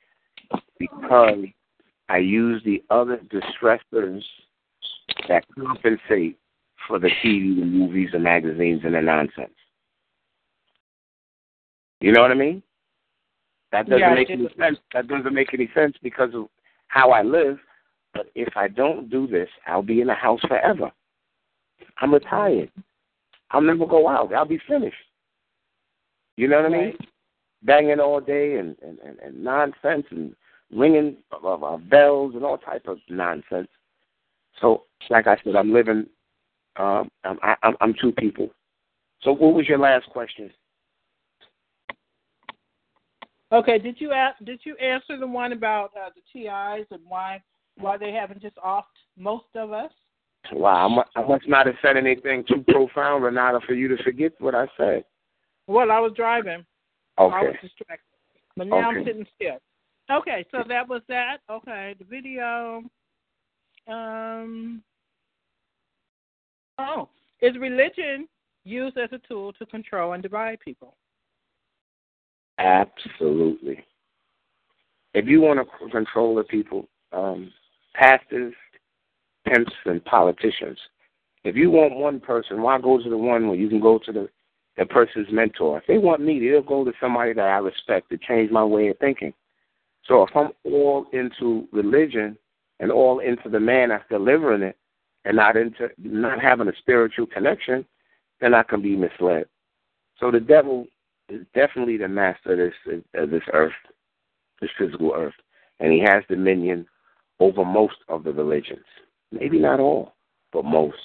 [0.78, 1.44] because
[2.08, 4.22] I use the other distressors
[5.28, 6.38] that compensate
[6.86, 9.54] for the TV, the movies, the magazines, and the nonsense.
[12.00, 12.62] You know what I mean?
[13.72, 14.78] That doesn't Yeah, make any sense.
[14.92, 16.48] That doesn't make any sense because of
[16.88, 17.58] how I live.
[18.14, 20.90] But if I don't do this, I'll be in the house forever.
[22.00, 22.70] I'm retired.
[23.50, 24.32] I'll never go out.
[24.32, 24.96] I'll be finished.
[26.36, 26.96] You know what I mean?
[27.62, 30.34] Banging all day and, and, and, and nonsense and
[30.72, 33.68] ringing of, of bells and all type of nonsense.
[34.60, 36.06] So, like I said, I'm living.
[36.76, 38.50] Um, I'm, I'm, I'm two people.
[39.22, 40.50] So, what was your last question?
[43.56, 47.42] Okay, did you ask, did you answer the one about uh, the TIs and why
[47.78, 48.82] why they haven't just offed
[49.16, 49.90] most of us?
[50.52, 54.02] Wow, I mu- I must not have said anything too profound, Renata, for you to
[54.02, 55.04] forget what I said.
[55.66, 56.66] Well, I was driving.
[57.18, 57.34] Okay.
[57.36, 58.04] I was distracted.
[58.58, 59.06] But now I'm Okay.
[59.06, 59.58] sitting still.
[60.10, 61.38] Okay, so that was that.
[61.50, 62.82] Okay, the video.
[63.88, 64.82] Um.
[66.78, 67.08] Oh,
[67.40, 68.28] is religion
[68.64, 70.94] used as a tool to control and divide people?
[72.58, 73.84] Absolutely.
[75.14, 77.52] If you want to control the people, um,
[77.94, 78.54] pastors,
[79.46, 80.78] pimps, and politicians,
[81.44, 84.12] if you want one person, why go to the one where you can go to
[84.12, 84.28] the,
[84.76, 85.78] the person's mentor?
[85.78, 88.88] If they want me, they'll go to somebody that I respect to change my way
[88.88, 89.32] of thinking.
[90.06, 92.36] So if I'm all into religion
[92.80, 94.76] and all into the man that's delivering it
[95.24, 97.84] and not into not having a spiritual connection,
[98.40, 99.46] then I can be misled.
[100.20, 100.86] So the devil
[101.28, 103.72] is definitely the master of this of this earth,
[104.60, 105.34] this physical earth,
[105.80, 106.86] and he has dominion
[107.40, 108.84] over most of the religions.
[109.32, 110.14] Maybe not all,
[110.52, 110.96] but most.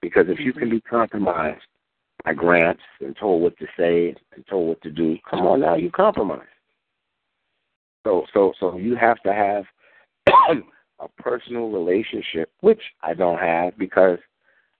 [0.00, 1.62] Because if you can be compromised
[2.24, 5.76] by grants and told what to say and told what to do, come on now,
[5.76, 6.46] you compromise.
[8.04, 9.64] So so so you have to have
[11.00, 14.18] a personal relationship, which I don't have because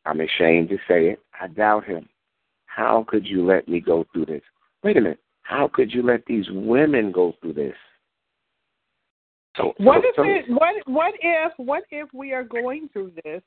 [0.04, 1.20] I'm ashamed to say it.
[1.40, 2.08] I doubt him.
[2.66, 4.42] How could you let me go through this?
[4.82, 5.20] Wait a minute.
[5.42, 7.74] How could you let these women go through this?
[9.56, 13.12] So, What so, if so, it, what what if what if we are going through
[13.24, 13.42] this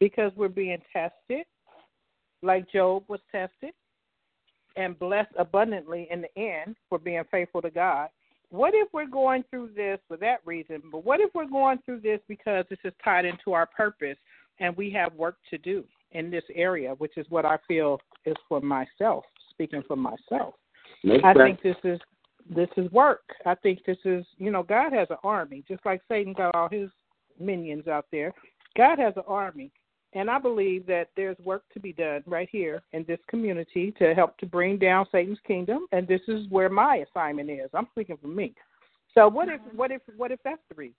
[0.00, 1.46] because we're being tested,
[2.42, 3.72] like Job was tested,
[4.76, 8.08] and blessed abundantly in the end for being faithful to God?
[8.50, 10.82] What if we're going through this for that reason?
[10.92, 14.18] But what if we're going through this because this is tied into our purpose
[14.60, 18.36] and we have work to do in this area, which is what I feel is
[18.48, 19.24] for myself
[19.56, 20.54] speaking for myself.
[21.04, 21.58] Makes I sense.
[21.60, 22.00] think this is
[22.48, 23.24] this is work.
[23.44, 26.68] I think this is you know God has an army, just like Satan got all
[26.68, 26.90] his
[27.38, 28.32] minions out there.
[28.76, 29.70] God has an army,
[30.12, 34.14] and I believe that there's work to be done right here in this community to
[34.14, 35.86] help to bring down Satan's kingdom.
[35.92, 37.70] And this is where my assignment is.
[37.74, 38.54] I'm speaking for me.
[39.14, 40.94] So what if what if what if that's the reason?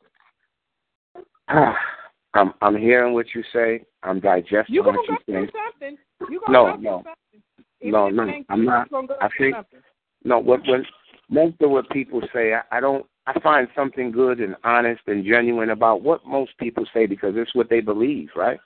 [1.49, 1.75] Ah,
[2.33, 3.83] I'm I'm hearing what you say.
[4.03, 5.49] I'm digesting You what you say.
[5.65, 5.97] something?
[6.29, 6.97] You gonna No, no.
[6.97, 7.43] something?
[7.81, 8.87] No, no, I'm not.
[8.87, 9.79] you gonna go I think- something.
[10.23, 10.85] No, what when
[11.29, 13.05] most of what people say, I, I don't.
[13.27, 17.53] I find something good and honest and genuine about what most people say because it's
[17.53, 18.59] what they believe, right?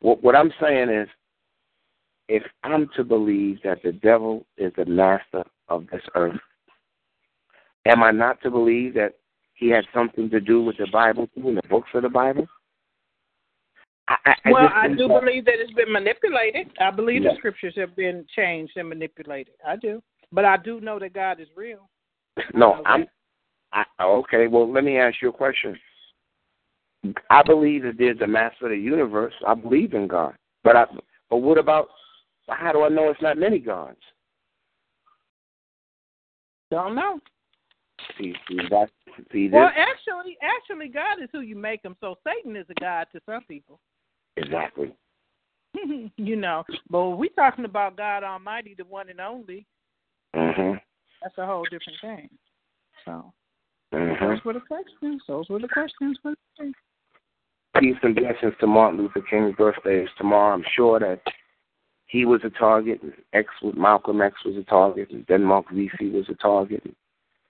[0.00, 1.08] What what I'm saying is,
[2.28, 6.38] if I'm to believe that the devil is the master of this earth,
[7.86, 9.14] am I not to believe that
[9.54, 12.46] he had something to do with the Bible, in the books of the Bible?
[14.08, 16.70] I, I, well, I do that- believe that it's been manipulated.
[16.80, 17.30] I believe Yeah.
[17.32, 19.54] the scriptures have been changed and manipulated.
[19.66, 20.02] I do,
[20.32, 21.88] but I do know that God is real.
[22.54, 23.06] No, I'm.
[23.72, 25.78] I, okay, well, let me ask you a question.
[27.30, 29.34] I believe that there's a master of the universe.
[29.46, 30.84] I believe in God, but I.
[31.30, 31.88] But what about?
[32.48, 33.98] How do I know it's not many gods?
[36.70, 37.20] Don't know.
[38.18, 38.90] See, see that.
[39.32, 41.96] See Well, actually, actually, God is who you make him.
[42.00, 43.78] So Satan is a god to some people.
[44.36, 44.94] Exactly.
[46.16, 49.66] you know, but we talking about God Almighty, the one and only,
[50.34, 50.80] Mhm.
[51.22, 52.30] that's a whole different thing.
[53.04, 53.32] So
[53.92, 54.20] Mhm.
[54.20, 55.22] those were the questions.
[55.26, 56.18] Those were the questions.
[57.76, 60.54] Peace and blessings to Martin Luther King's birthday is tomorrow.
[60.54, 61.20] I'm sure that
[62.06, 66.10] he was a target, and X was Malcolm X was a target, and Denmark Vesey
[66.10, 66.94] was a target, and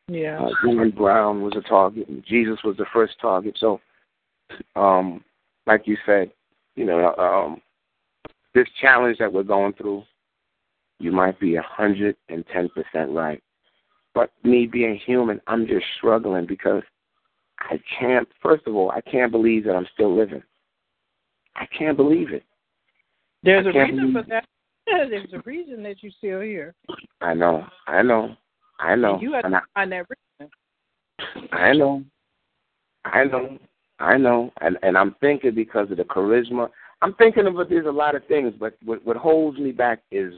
[0.08, 0.42] Yeah.
[0.42, 3.58] uh, Brown was a target, and Jesus was the first target.
[3.58, 3.80] So,
[4.76, 5.22] um,
[5.66, 6.32] like you said,
[6.76, 7.60] you know, um,
[8.54, 10.04] this challenge that we're going through,
[10.98, 13.42] you might be a hundred and ten percent right.
[14.14, 16.82] But me being human, I'm just struggling because
[17.60, 18.28] I can't.
[18.42, 20.42] First of all, I can't believe that I'm still living.
[21.56, 22.44] I can't believe it.
[23.42, 24.44] There's I a reason for that.
[24.86, 26.74] There's a reason that you're still here.
[27.20, 27.66] I know.
[27.86, 28.36] I know.
[28.80, 29.14] I know.
[29.14, 30.06] And you have And to I, find that
[30.40, 31.48] reason.
[31.52, 32.04] I know.
[33.04, 33.58] I know.
[34.04, 34.52] I know.
[34.60, 36.68] And and I'm thinking because of the charisma.
[37.02, 37.68] I'm thinking of it.
[37.68, 40.32] There's a lot of things, but what what holds me back is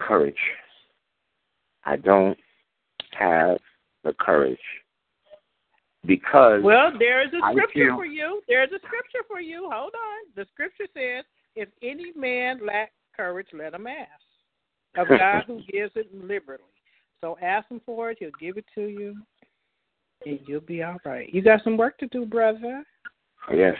[0.00, 0.36] courage.
[1.84, 2.38] I don't
[3.18, 3.58] have
[4.04, 4.58] the courage
[6.04, 8.42] because Well, there is a scripture feel- for you.
[8.46, 9.68] There's a scripture for you.
[9.72, 10.32] Hold on.
[10.36, 11.24] The scripture says,
[11.56, 14.22] "If any man lack courage, let him ask
[14.96, 16.64] of God who gives it liberally."
[17.20, 18.18] So ask him for it.
[18.20, 19.16] He'll give it to you,
[20.24, 21.32] you'll be all right.
[21.32, 22.84] You got some work to do, brother.
[23.54, 23.76] Yes.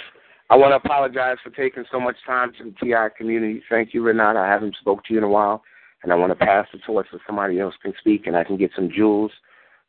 [0.50, 3.62] I want to apologize for taking so much time to the TI community.
[3.68, 4.38] Thank you, Renata.
[4.38, 5.62] I haven't spoke to you in a while,
[6.02, 8.56] and I want to pass the torch so somebody else can speak and I can
[8.56, 9.30] get some jewels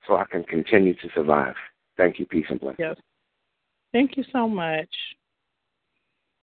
[0.05, 1.55] so I can continue to survive.
[1.95, 2.25] Thank you.
[2.25, 2.79] Peace and blessings.
[2.79, 2.95] Yes.
[3.93, 4.89] Thank you so much.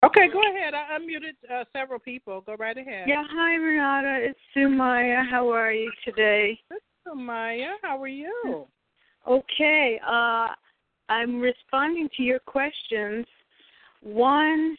[0.02, 0.72] Okay, go ahead.
[0.74, 2.40] I unmuted uh, several people.
[2.40, 3.06] Go right ahead.
[3.06, 4.18] Yeah, hi Renata.
[4.22, 5.28] It's Sumaya.
[5.28, 6.58] How are you today?
[7.06, 8.66] Sumaya, how are you?
[9.26, 10.00] Okay.
[10.06, 10.48] Uh
[11.08, 13.26] I'm responding to your questions.
[14.02, 14.76] One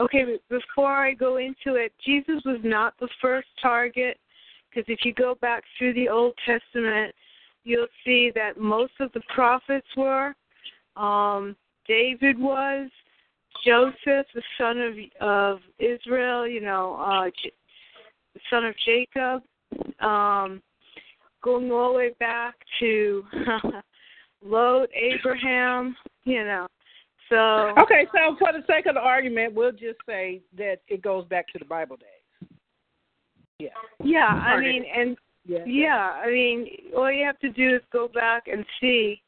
[0.00, 4.18] okay, before I go into it, Jesus was not the first target
[4.68, 7.14] because if you go back through the Old Testament,
[7.64, 10.34] you'll see that most of the prophets were
[10.96, 11.56] um
[11.86, 12.90] David was
[13.64, 17.30] Joseph, the son of of Israel, you know, uh,
[18.34, 19.42] the son of Jacob,
[20.00, 20.62] um,
[21.42, 23.24] going all the way back to
[24.44, 26.66] Lot, Abraham, you know.
[27.28, 31.26] So Okay, so for the sake of the argument, we'll just say that it goes
[31.26, 32.50] back to the Bible days.
[33.58, 33.68] Yeah.
[34.02, 35.64] yeah, I mean, and Yeah.
[35.66, 39.20] yeah, I mean, all you have to do is go back and see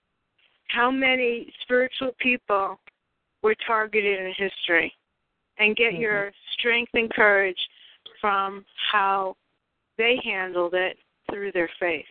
[0.69, 2.79] how many spiritual people
[3.43, 4.95] were targeted in history,
[5.59, 6.01] and get Mhm.
[6.01, 7.69] your strength and courage
[8.21, 9.37] from how
[9.97, 10.99] they handled it
[11.31, 12.05] through their faith.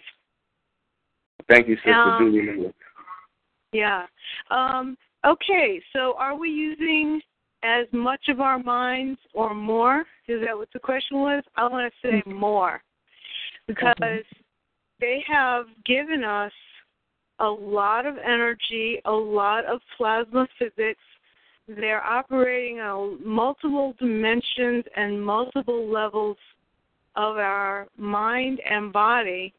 [1.49, 2.73] Thank you, Sister Um, Julie.
[3.71, 4.05] Yeah.
[4.49, 7.21] Um, okay, so are we using
[7.63, 10.05] as much of our minds or more?
[10.27, 11.43] Is that what the question was?
[11.55, 12.81] I want to say more
[13.67, 13.95] because
[14.99, 16.51] they have given us
[17.39, 20.99] a lot of energy, a lot of plasma physics.
[21.67, 26.37] They're operating on multiple dimensions and multiple levels
[27.19, 29.53] of our mind and body.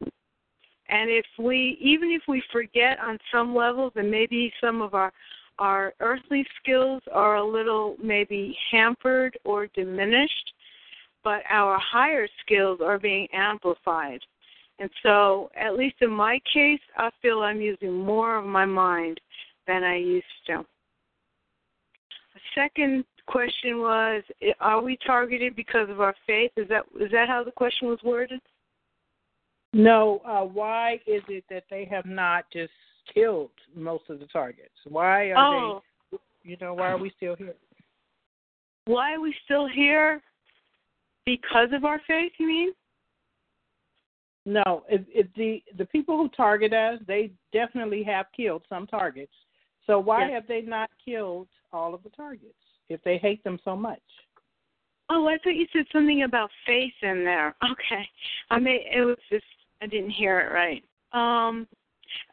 [0.89, 5.13] And if we, even if we forget on some levels, and maybe some of our
[5.59, 10.53] our earthly skills are a little maybe hampered or diminished,
[11.23, 14.21] but our higher skills are being amplified.
[14.79, 19.19] And so, at least in my case, I feel I'm using more of my mind
[19.67, 20.65] than I used to.
[22.33, 24.23] The second question was
[24.59, 26.51] are we targeted because of our faith?
[26.57, 28.41] Is that is that how the question was worded?
[29.73, 32.73] No, uh, why is it that they have not just
[33.13, 34.73] killed most of the targets?
[34.87, 35.81] Why are oh.
[36.11, 37.53] they you know, why are we still here?
[38.85, 40.21] Why are we still here?
[41.25, 42.71] Because of our faith, you mean?
[44.45, 49.31] No, if, if the the people who target us, they definitely have killed some targets.
[49.87, 50.31] So why yes.
[50.33, 52.55] have they not killed all of the targets
[52.93, 54.01] if they hate them so much?
[55.09, 57.55] Oh, I thought you said something about faith in there.
[57.63, 58.07] Okay,
[58.49, 59.45] I mean it was just
[59.81, 60.83] I didn't hear it right.
[61.13, 61.67] Um,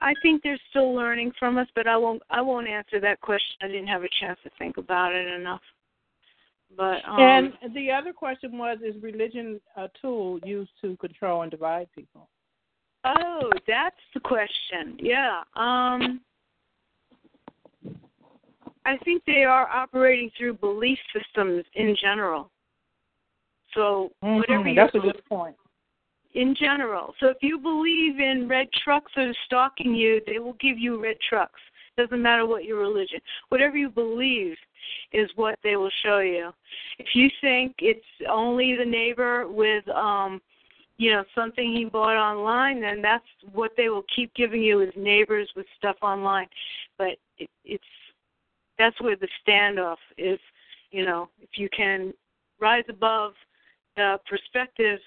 [0.00, 3.56] I think they're still learning from us, but I won't I won't answer that question.
[3.62, 5.62] I didn't have a chance to think about it enough.
[6.76, 7.18] But um,
[7.62, 12.28] and the other question was: Is religion a tool used to control and divide people?
[13.04, 14.98] Oh, that's the question.
[14.98, 15.42] Yeah.
[15.56, 16.20] Um,
[18.84, 22.50] I think they are operating through belief systems in general.
[23.74, 24.36] So mm-hmm.
[24.36, 25.56] whatever that's a good point.
[26.34, 30.56] In general, so if you believe in red trucks that are stalking you, they will
[30.60, 31.60] give you red trucks.
[31.96, 33.18] Doesn't matter what your religion.
[33.48, 34.56] Whatever you believe
[35.12, 36.52] is what they will show you.
[36.98, 40.40] If you think it's only the neighbor with um
[40.98, 44.92] you know something he bought online then that's what they will keep giving you is
[44.96, 46.48] neighbors with stuff online
[46.98, 47.84] but it, it's
[48.78, 50.38] that's where the standoff is
[50.90, 52.12] you know if you can
[52.60, 53.32] rise above
[53.96, 55.00] the perspective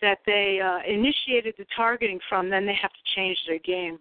[0.00, 3.98] that they uh, initiated the targeting from then they have to change their game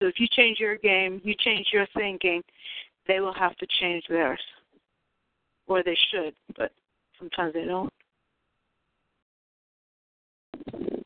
[0.00, 2.42] so if you change your game, you change your thinking,
[3.08, 4.40] they will have to change theirs.
[5.66, 6.72] Or they should, but
[7.18, 7.92] sometimes they don't.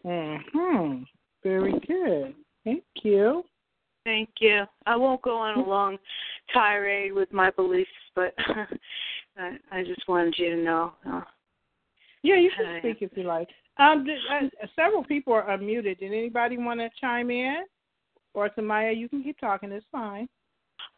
[0.04, 1.02] Hmm.
[1.42, 2.34] Very good.
[2.64, 3.44] Thank you.
[4.10, 4.64] Thank you.
[4.86, 5.96] I won't go on a long
[6.52, 8.34] tirade with my beliefs, but
[9.38, 10.94] I, I just wanted you to know.
[11.08, 11.20] Uh,
[12.24, 13.46] yeah, you can speak if you like.
[13.78, 16.00] Um, uh, several people are unmuted.
[16.00, 17.62] Did anybody want to chime in?
[18.34, 19.70] Or Sumaya, you can keep talking.
[19.70, 20.28] It's fine.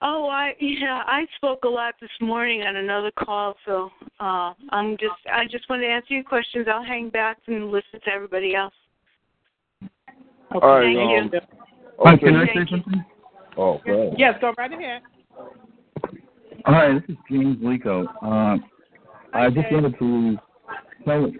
[0.00, 3.90] Oh, I yeah, I spoke a lot this morning on another call, so
[4.20, 6.66] uh, I'm just I just want to answer your questions.
[6.66, 8.74] I'll hang back and listen to everybody else.
[10.54, 11.61] Okay, All right, thank um, you.
[11.98, 13.04] Hi, can I say something?
[13.56, 14.14] Oh, go ahead.
[14.18, 15.02] Yes, go right ahead.
[16.64, 18.06] Hi, this is James Lico.
[18.22, 18.58] Uh,
[19.34, 20.38] I just wanted to
[21.04, 21.34] tell it.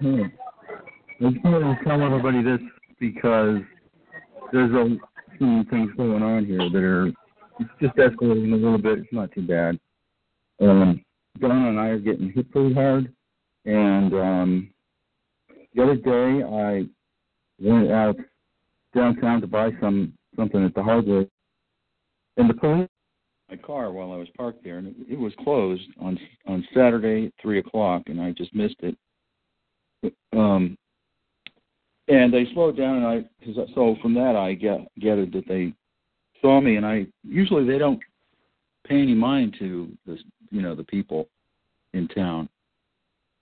[1.21, 2.61] I just wanted to tell everybody this
[2.99, 3.61] because
[4.53, 4.97] there's a
[5.39, 7.07] some things going on here that are
[7.59, 8.99] it's just escalating a little bit.
[8.99, 9.79] It's not too bad.
[10.61, 11.05] Um,
[11.41, 13.13] Donna and I are getting hit pretty hard,
[13.65, 14.71] and um,
[15.75, 16.87] the other day I
[17.59, 18.17] went out
[18.95, 21.27] downtown to buy some something at the hardware,
[22.37, 22.89] and the police
[23.53, 27.33] my car while I was parked there, and it, was closed on on Saturday at
[27.41, 28.97] three o'clock, and I just missed it.
[30.33, 30.77] Um,
[32.09, 35.75] and they slowed down, and I cause, so from that I get it that they
[36.41, 38.01] saw me, and I usually they don't
[38.87, 40.19] pay any mind to the
[40.51, 41.29] you know the people
[41.93, 42.49] in town,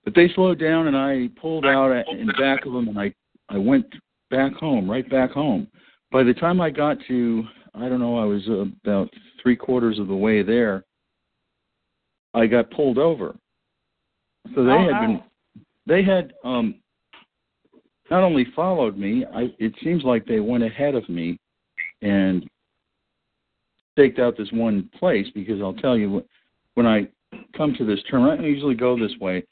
[0.05, 3.15] but they slowed down, and I pulled out in back of them, and I
[3.49, 3.87] I went
[4.31, 5.69] back home, right back home.
[6.13, 9.11] By the time I got to I don't know, I was about
[9.43, 10.85] three quarters of the way there.
[12.35, 13.37] I got pulled over.
[14.55, 15.23] So they oh, had been
[15.87, 16.77] they had um
[18.11, 21.39] not only followed me, I, it seems like they went ahead of me
[22.03, 22.49] and
[23.93, 26.25] staked out this one place because I'll tell you
[26.75, 27.07] when I
[27.57, 29.45] come to this turn, I don't usually go this way,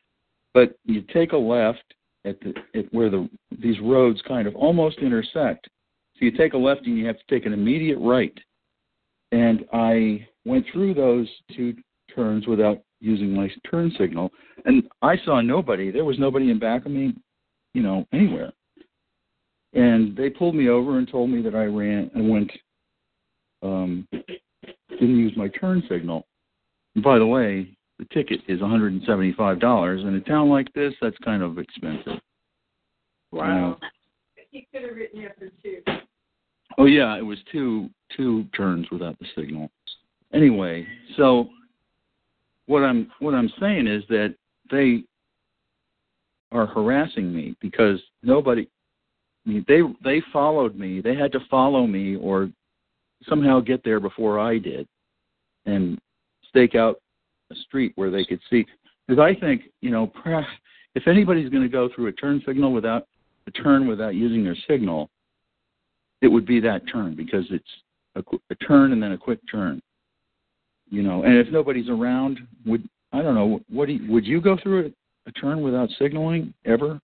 [0.55, 1.95] but you take a left
[2.25, 3.29] at the at where the
[3.61, 5.69] these roads kind of almost intersect.
[6.19, 8.37] So you take a left and you have to take an immediate right.
[9.33, 11.77] And I went through those two
[12.15, 14.33] turns without using my turn signal,
[14.65, 15.91] and I saw nobody.
[15.91, 17.15] There was nobody in back of me
[17.75, 18.53] you know, anywhere.
[19.75, 22.51] And they pulled me over and told me that I ran and went
[23.63, 26.27] um didn't use my turn signal.
[26.95, 31.43] And by the way, the ticket is $175 in a town like this that's kind
[31.43, 32.21] of expensive.
[33.31, 33.47] Wow.
[33.47, 33.79] You know?
[34.51, 35.83] He could have written after two.
[36.79, 39.71] Oh yeah, it was two two turns without the signal.
[40.33, 40.87] Anyway,
[41.17, 41.49] so
[42.67, 44.35] what I'm what I'm saying is that
[44.71, 45.03] they
[46.53, 48.69] are harassing me because nobody
[49.45, 51.01] I mean, they they followed me.
[51.01, 52.49] They had to follow me or
[53.29, 54.87] somehow get there before I did
[55.67, 55.99] and
[56.49, 57.01] stake out
[57.51, 58.65] a street where they could see.
[59.07, 60.13] Because I think you know,
[60.95, 63.07] if anybody's going to go through a turn signal without
[63.49, 65.11] a turn without using their signal,
[66.23, 67.65] it would be that turn because it's
[68.17, 69.81] a, a turn and then a quick turn.
[70.91, 74.41] You know, and if nobody's around, would I don't know, what do you, would you
[74.41, 77.01] go through a, a turn without signaling ever?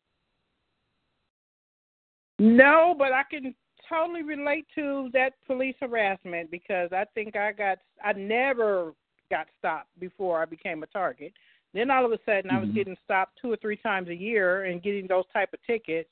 [2.39, 3.55] No, but I can
[3.89, 8.93] totally relate to that police harassment because I think I got I never
[9.31, 11.33] got stopped before I became a target.
[11.73, 12.57] Then all of a sudden mm-hmm.
[12.57, 12.77] I was mm-hmm.
[12.77, 16.11] getting stopped two or three times a year and getting those type of tickets.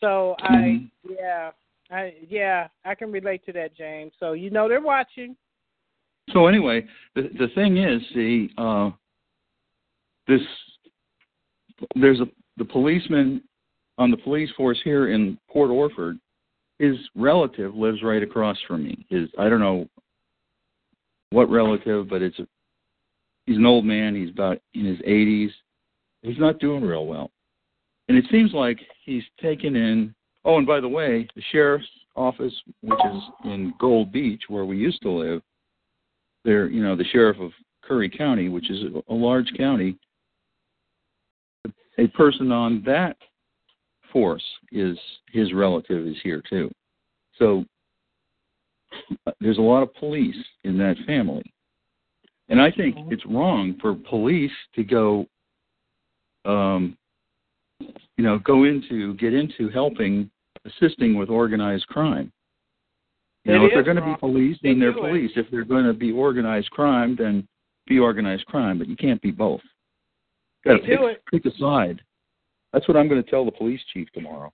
[0.00, 0.54] So mm-hmm.
[0.54, 1.50] I yeah,
[1.90, 4.12] I yeah, I can relate to that, James.
[4.18, 5.36] So you know they're watching.
[6.32, 8.90] So anyway, the the thing is, see, uh,
[10.26, 10.40] this
[11.94, 13.42] there's a the policeman
[13.98, 16.18] on the police force here in Port Orford.
[16.78, 19.06] His relative lives right across from me.
[19.08, 19.88] His I don't know
[21.30, 22.46] what relative, but it's a,
[23.46, 24.14] he's an old man.
[24.14, 25.50] He's about in his 80s.
[26.22, 27.30] He's not doing real well,
[28.08, 30.14] and it seems like he's taken in.
[30.44, 34.76] Oh, and by the way, the sheriff's office, which is in Gold Beach, where we
[34.76, 35.42] used to live,
[36.44, 37.50] there, you know, the sheriff of
[37.82, 39.98] Curry County, which is a large county,
[41.98, 43.16] a person on that
[44.12, 44.98] force is
[45.32, 46.70] his relative is here too.
[47.38, 47.64] So
[49.40, 51.42] there's a lot of police in that family.
[52.48, 53.12] And I think mm-hmm.
[53.12, 55.26] it's wrong for police to go
[56.44, 56.96] um
[58.16, 60.30] you know, go into get into helping
[60.64, 62.32] assisting with organized crime.
[63.44, 65.32] You it know, if they're going to be police, then they are police.
[65.36, 65.40] It.
[65.40, 67.46] If they're going to be organized crime, then
[67.86, 68.78] be organized crime.
[68.78, 69.60] But you can't be both.
[70.64, 70.98] Got to pick,
[71.30, 72.00] pick a side.
[72.72, 74.50] That's what I'm going to tell the police chief tomorrow.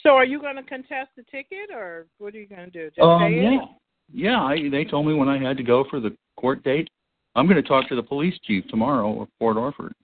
[0.00, 2.90] So, are you going to contest the ticket, or what are you going to do?
[2.90, 3.68] Just um, yeah, it?
[4.12, 4.42] yeah.
[4.42, 6.90] I, they told me when I had to go for the court date.
[7.34, 9.94] I'm going to talk to the police chief tomorrow of Port Orford,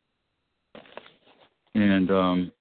[1.74, 2.52] and um,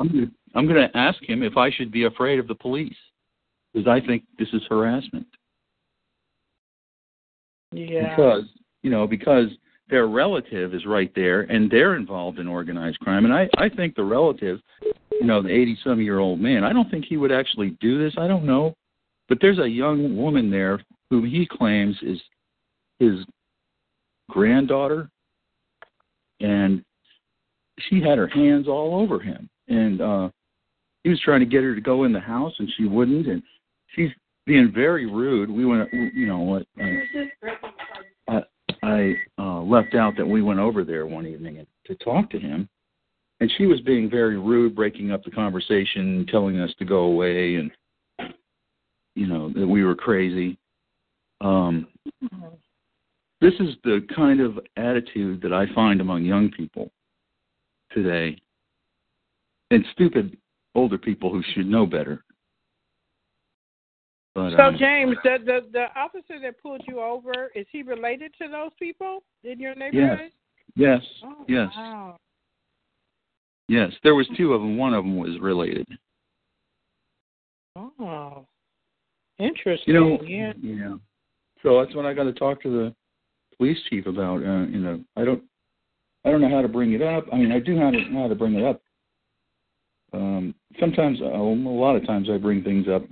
[0.00, 2.54] I'm going to, I'm going to ask him if I should be afraid of the
[2.54, 2.96] police
[3.72, 5.26] because I think this is harassment.
[7.72, 8.10] Yeah.
[8.10, 8.44] Because
[8.82, 9.46] you know because
[9.88, 13.94] their relative is right there and they're involved in organized crime and i i think
[13.94, 14.60] the relative
[15.12, 18.02] you know the eighty some year old man i don't think he would actually do
[18.02, 18.74] this i don't know
[19.28, 20.80] but there's a young woman there
[21.10, 22.20] whom he claims is
[22.98, 23.24] his
[24.30, 25.08] granddaughter
[26.40, 26.84] and
[27.88, 29.48] she had her hands all over him.
[29.68, 30.28] And uh
[31.04, 33.26] he was trying to get her to go in the house and she wouldn't.
[33.26, 33.42] And
[33.94, 34.10] she's
[34.46, 35.50] being very rude.
[35.50, 36.66] We went you know what
[38.28, 38.40] uh,
[38.82, 42.38] I uh, left out that we went over there one evening and, to talk to
[42.38, 42.68] him,
[43.40, 47.56] and she was being very rude, breaking up the conversation, telling us to go away,
[47.56, 47.70] and
[49.14, 50.58] you know that we were crazy.
[51.40, 51.88] Um,
[53.40, 56.90] this is the kind of attitude that I find among young people
[57.94, 58.40] today,
[59.70, 60.36] and stupid
[60.74, 62.24] older people who should know better.
[64.34, 68.32] But, so um, James, the, the the officer that pulled you over is he related
[68.40, 70.30] to those people in your neighborhood?
[70.74, 71.02] Yes.
[71.02, 71.02] Yes.
[71.24, 71.68] Oh, yes.
[71.76, 72.16] Wow.
[73.68, 73.92] Yes.
[74.02, 74.78] There was two of them.
[74.78, 75.86] One of them was related.
[77.76, 78.46] Oh.
[79.38, 79.94] Interesting.
[79.94, 80.22] You know.
[80.22, 80.52] Yeah.
[80.62, 80.94] Yeah.
[81.62, 82.94] So that's what I got to talk to the
[83.56, 84.42] police chief about.
[84.42, 85.42] Uh, you know, I don't.
[86.24, 87.26] I don't know how to bring it up.
[87.32, 88.80] I mean, I do know how to, know how to bring it up.
[90.12, 93.02] Um, sometimes, uh, a lot of times, I bring things up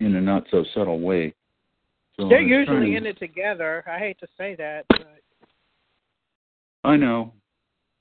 [0.00, 1.34] in a not so subtle way.
[2.18, 3.84] So They're usually in it together.
[3.86, 5.06] I hate to say that, but
[6.84, 7.32] I know,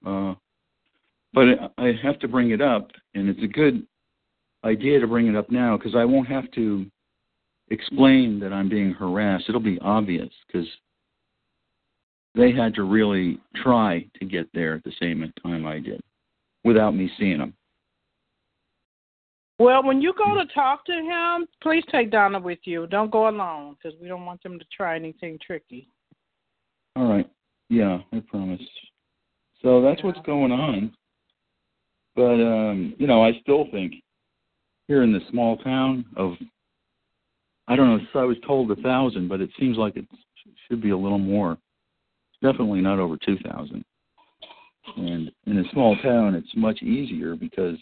[0.05, 0.35] uh,
[1.33, 3.85] but I have to bring it up, and it's a good
[4.63, 6.85] idea to bring it up now because I won't have to
[7.69, 9.45] explain that I'm being harassed.
[9.47, 10.67] It'll be obvious because
[12.35, 16.01] they had to really try to get there at the same time I did
[16.63, 17.53] without me seeing them.
[19.57, 22.87] Well, when you go to talk to him, please take Donna with you.
[22.87, 25.89] Don't go alone because we don't want them to try anything tricky.
[26.95, 27.29] All right.
[27.69, 28.61] Yeah, I promise.
[29.61, 30.93] So that's what's going on.
[32.15, 33.95] But um, you know, I still think
[34.87, 36.33] here in the small town of
[37.67, 40.05] I don't know, I was told a thousand, but it seems like it
[40.67, 41.57] should be a little more.
[42.41, 43.83] Definitely not over two thousand.
[44.97, 47.77] And in a small town it's much easier because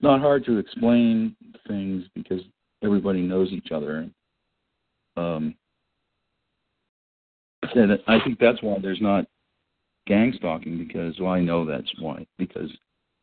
[0.00, 1.36] not hard to explain
[1.66, 2.40] things because
[2.82, 4.08] everybody knows each other.
[5.16, 5.54] Um,
[7.74, 9.26] and I think that's why there's not
[10.06, 12.70] gang stalking because well, I know that's why because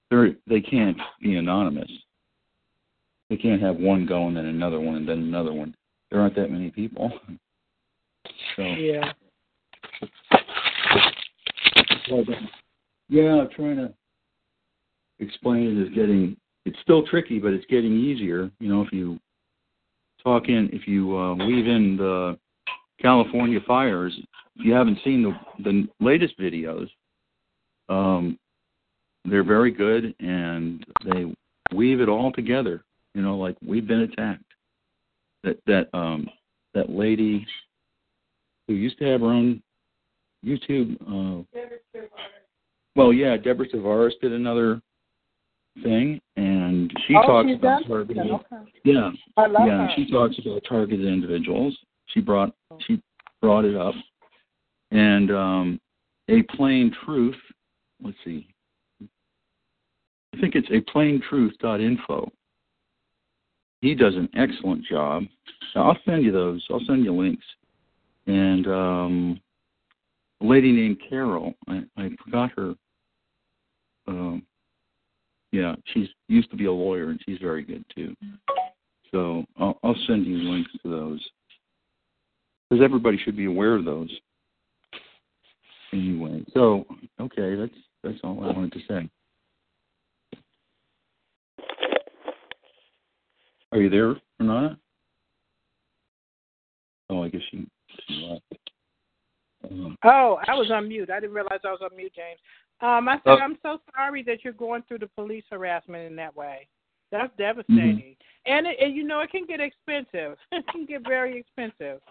[0.09, 1.89] they're they can't be anonymous.
[3.29, 5.75] They can't have one go and then another one and then another one.
[6.11, 7.11] There aren't that many people.
[8.55, 9.11] So yeah.
[13.09, 13.93] Yeah, trying to
[15.19, 16.37] explain it is getting.
[16.65, 18.49] It's still tricky, but it's getting easier.
[18.59, 19.19] You know, if you
[20.23, 22.37] talk in, if you uh, weave in the
[23.01, 24.13] California fires,
[24.55, 26.87] if you haven't seen the the latest videos,
[27.89, 28.37] um,
[29.25, 31.33] they're very good and they
[31.75, 32.83] weave it all together.
[33.13, 34.43] You know, like we've been attacked.
[35.43, 36.29] That that um
[36.73, 37.45] that lady
[38.67, 39.61] who used to have her own
[40.43, 40.97] YouTube.
[41.01, 41.43] Uh,
[42.95, 44.81] well, yeah, Deborah Tavares did another
[45.81, 48.29] thing, and she oh, talks about targeted.
[48.29, 48.71] Okay.
[48.83, 49.89] Yeah, yeah, her.
[49.95, 51.75] she talks about targeted individuals.
[52.07, 52.53] She brought
[52.85, 53.01] she
[53.41, 53.95] brought it up,
[54.91, 55.81] and um,
[56.29, 57.35] a plain truth.
[58.03, 58.47] Let's see.
[59.01, 62.31] I think it's a plaintruth.info.
[63.81, 65.23] He does an excellent job.
[65.75, 66.65] I'll send you those.
[66.69, 67.45] I'll send you links.
[68.27, 69.41] And um,
[70.43, 71.53] lady named Carol.
[71.67, 72.75] I, I forgot her.
[74.07, 74.43] Um,
[75.51, 78.15] yeah, she's used to be a lawyer, and she's very good too.
[79.11, 81.25] So I'll, I'll send you links to those
[82.69, 84.09] because everybody should be aware of those.
[85.93, 86.85] Anyway, so
[87.21, 89.09] okay, that's that's all I wanted to say.
[93.71, 94.77] Are you there, Renata?
[97.09, 97.65] Oh, I guess she,
[98.07, 98.62] she left.
[99.69, 101.09] Um, Oh, I was on mute.
[101.09, 102.39] I didn't realize I was on mute, James.
[102.81, 103.39] Um, I said Oh.
[103.39, 106.67] I'm so sorry that you're going through the police harassment in that way.
[107.11, 108.15] That's devastating,
[108.47, 110.35] and, it, and you know it can get expensive.
[110.51, 112.01] it can get very expensive.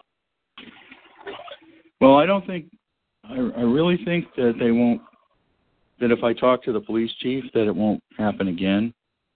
[1.99, 2.67] Well, I don't think
[3.25, 5.01] I, I really think that they won't.
[5.99, 8.93] That if I talk to the police chief, that it won't happen again.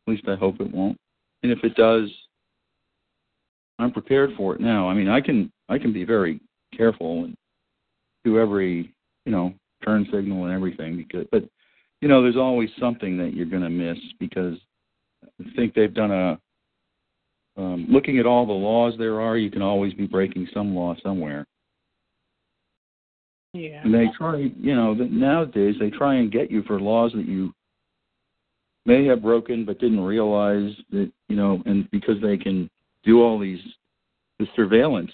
[0.07, 0.97] At least I hope it won't.
[1.43, 2.09] And if it does,
[3.79, 4.89] I'm prepared for it now.
[4.89, 6.39] I mean, I can I can be very
[6.75, 7.35] careful and
[8.27, 8.93] do every
[9.25, 11.43] you know turn signal and everything because, but
[12.01, 14.55] you know, there's always something that you're going to miss because
[15.23, 16.39] I think they've done a.
[17.59, 20.95] Um, looking at all the laws there are, you can always be breaking some law
[21.01, 21.43] somewhere.
[23.53, 23.81] Yeah.
[23.83, 27.51] And they try, you know, nowadays they try and get you for laws that you
[28.85, 32.69] may have broken but didn't realize that, you know, and because they can
[33.03, 33.61] do all these
[34.37, 35.11] the surveillance,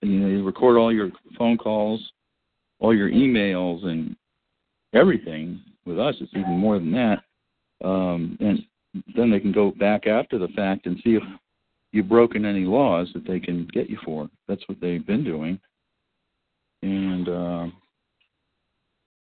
[0.00, 2.00] you know, they record all your phone calls,
[2.80, 4.16] all your emails, and
[4.92, 5.60] everything.
[5.86, 7.22] With us, it's even more than that.
[7.82, 8.62] Um, and
[9.16, 11.22] then they can go back after the fact and see if
[11.92, 14.28] you've broken any laws that they can get you for.
[14.48, 15.58] That's what they've been doing.
[16.82, 17.66] And uh,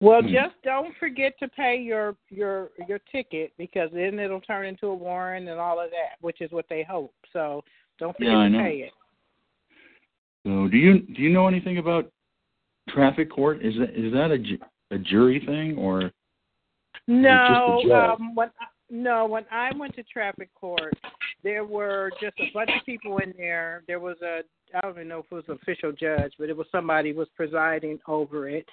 [0.01, 0.33] Well, Hmm.
[0.33, 4.95] just don't forget to pay your your your ticket because then it'll turn into a
[4.95, 7.15] warrant and all of that, which is what they hope.
[7.33, 7.62] So
[7.99, 8.93] don't forget Yeah, to pay it.
[10.47, 12.11] So, do you do you know anything about
[12.95, 13.65] traffic court?
[13.65, 16.11] Is that is that a, a jury thing or
[17.07, 18.21] No, just a judge?
[18.21, 20.95] um, when I, no, when I went to traffic court,
[21.43, 23.83] there were just a bunch of people in there.
[23.87, 24.41] There was a
[24.75, 27.19] I don't even know if it was an official judge, but it was somebody who
[27.19, 28.67] was presiding over it,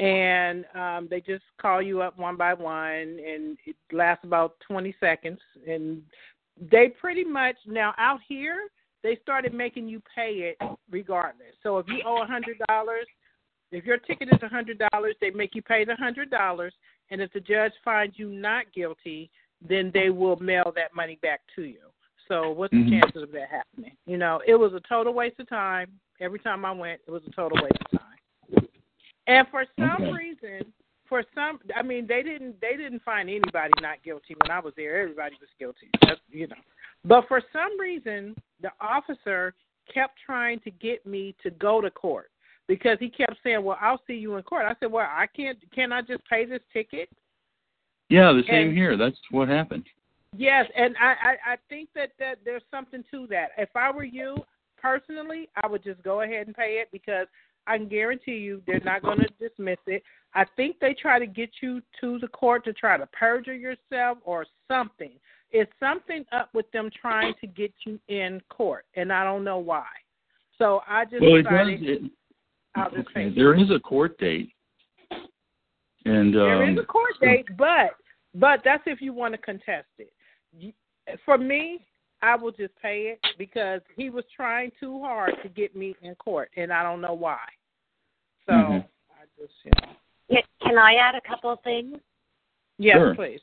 [0.00, 4.94] and um, they just call you up one by one, and it lasts about twenty
[5.00, 6.02] seconds, and
[6.70, 8.68] they pretty much now out here
[9.02, 10.56] they started making you pay it
[10.90, 11.54] regardless.
[11.62, 13.06] So if you owe a hundred dollars,
[13.72, 16.74] if your ticket is a hundred dollars, they make you pay the hundred dollars,
[17.10, 19.30] and if the judge finds you not guilty,
[19.66, 21.80] then they will mail that money back to you.
[22.28, 22.84] So what's Mhm.
[22.84, 23.96] the chances of that happening?
[24.06, 26.00] You know, it was a total waste of time.
[26.20, 28.68] Every time I went, it was a total waste of time.
[29.26, 30.12] And for some Okay.
[30.12, 30.72] reason,
[31.04, 34.74] for some, I mean, they didn't they didn't find anybody not guilty when I was
[34.74, 34.96] there.
[34.96, 35.90] Everybody was guilty.
[36.00, 36.56] That's, you know,
[37.04, 39.54] but for some reason, the officer
[39.92, 42.31] kept trying to get me to go to court
[42.68, 45.58] because he kept saying, "Well, I'll see you in court." I said, "Well, I can't.
[45.74, 47.08] Can I just pay this ticket?"
[48.08, 48.96] Yeah, the same And- here.
[48.96, 49.84] That's what happened.
[50.36, 53.50] Yes, and I, I I think that that there's something to that.
[53.58, 54.36] If I were you
[54.80, 57.26] personally, I would just go ahead and pay it because
[57.66, 60.02] I can guarantee you they're not going to dismiss it.
[60.34, 64.18] I think they try to get you to the court to try to perjure yourself
[64.24, 65.12] or something.
[65.50, 69.58] It's something up with them trying to get you in court, and I don't know
[69.58, 69.84] why.
[70.56, 71.88] So I just Well, it decided does.
[72.06, 72.10] It,
[72.74, 73.34] I'll just okay, pay.
[73.34, 74.52] there is a court date,
[76.04, 77.90] and um, There is a court date, but
[78.34, 80.12] but that's if you want to contest it.
[81.24, 81.84] For me,
[82.22, 86.14] I will just pay it because he was trying too hard to get me in
[86.14, 87.40] court, and I don't know why.
[88.46, 88.84] So Mhm.
[89.10, 89.94] I just, you know.
[90.30, 92.00] Can- Can I add a couple of things?
[92.78, 93.14] Yes, Sure.
[93.14, 93.40] please.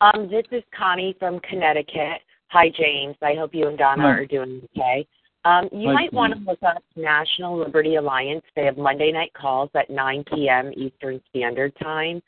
[0.00, 2.22] Um, this is Connie from Connecticut.
[2.48, 3.16] Hi, James.
[3.22, 4.10] I hope you and Donna Hi.
[4.10, 5.06] are doing okay.
[5.44, 8.44] Um, you Hi, might want to look up National Liberty Alliance.
[8.54, 10.70] They have Monday night calls at 9 p.m.
[10.76, 12.20] Eastern Standard Time,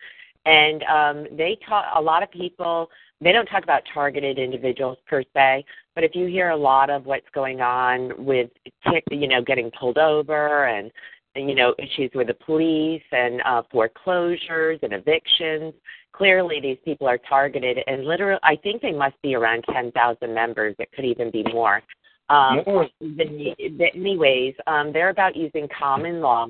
[0.47, 1.85] and um, they talk.
[1.95, 2.89] A lot of people
[3.21, 5.65] they don't talk about targeted individuals per se,
[5.95, 8.51] but if you hear a lot of what's going on with,
[8.91, 10.91] tick- you know, getting pulled over and
[11.35, 15.75] you know issues with the police and uh, foreclosures and evictions,
[16.13, 17.79] clearly these people are targeted.
[17.87, 20.75] And literally, I think they must be around 10,000 members.
[20.79, 21.83] It could even be more.
[22.29, 22.63] Um,
[23.01, 26.47] the, the, anyways, um, they're about using common law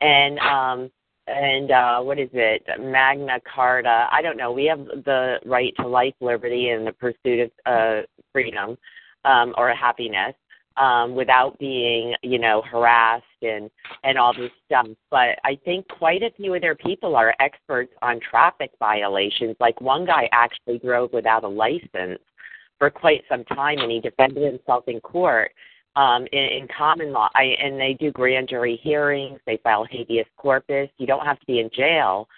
[0.00, 0.90] and um,
[1.28, 4.08] and uh, what is it, Magna Carta?
[4.10, 4.50] I don't know.
[4.52, 8.78] We have the right to life, liberty, and the pursuit of uh, freedom
[9.24, 10.34] um, or happiness
[10.78, 13.70] um, without being, you know, harassed and
[14.04, 14.86] and all this stuff.
[15.10, 19.56] But I think quite a few of their people are experts on traffic violations.
[19.60, 22.20] Like one guy actually drove without a license
[22.78, 25.52] for quite some time, and he defended himself in court
[25.96, 27.28] um, in, in common law.
[27.34, 29.40] I, and they do grand jury hearings.
[29.46, 30.88] They file habeas corpus.
[30.98, 32.28] You don't have to be in jail.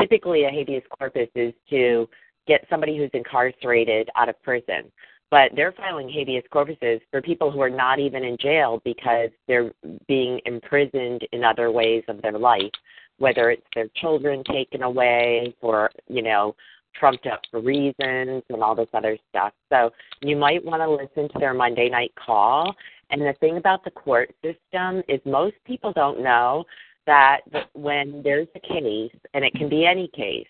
[0.00, 2.08] Typically, a habeas corpus is to
[2.46, 4.90] get somebody who's incarcerated out of prison.
[5.30, 9.70] But they're filing habeas corpuses for people who are not even in jail because they're
[10.08, 12.72] being imprisoned in other ways of their life,
[13.18, 16.56] whether it's their children taken away for, you know,
[16.94, 19.52] trumped up for reasons and all this other stuff.
[19.70, 19.90] So
[20.22, 22.74] you might want to listen to their Monday night call.
[23.10, 26.64] And the thing about the court system is most people don't know
[27.06, 27.40] that
[27.72, 30.46] when there's a case, and it can be any case,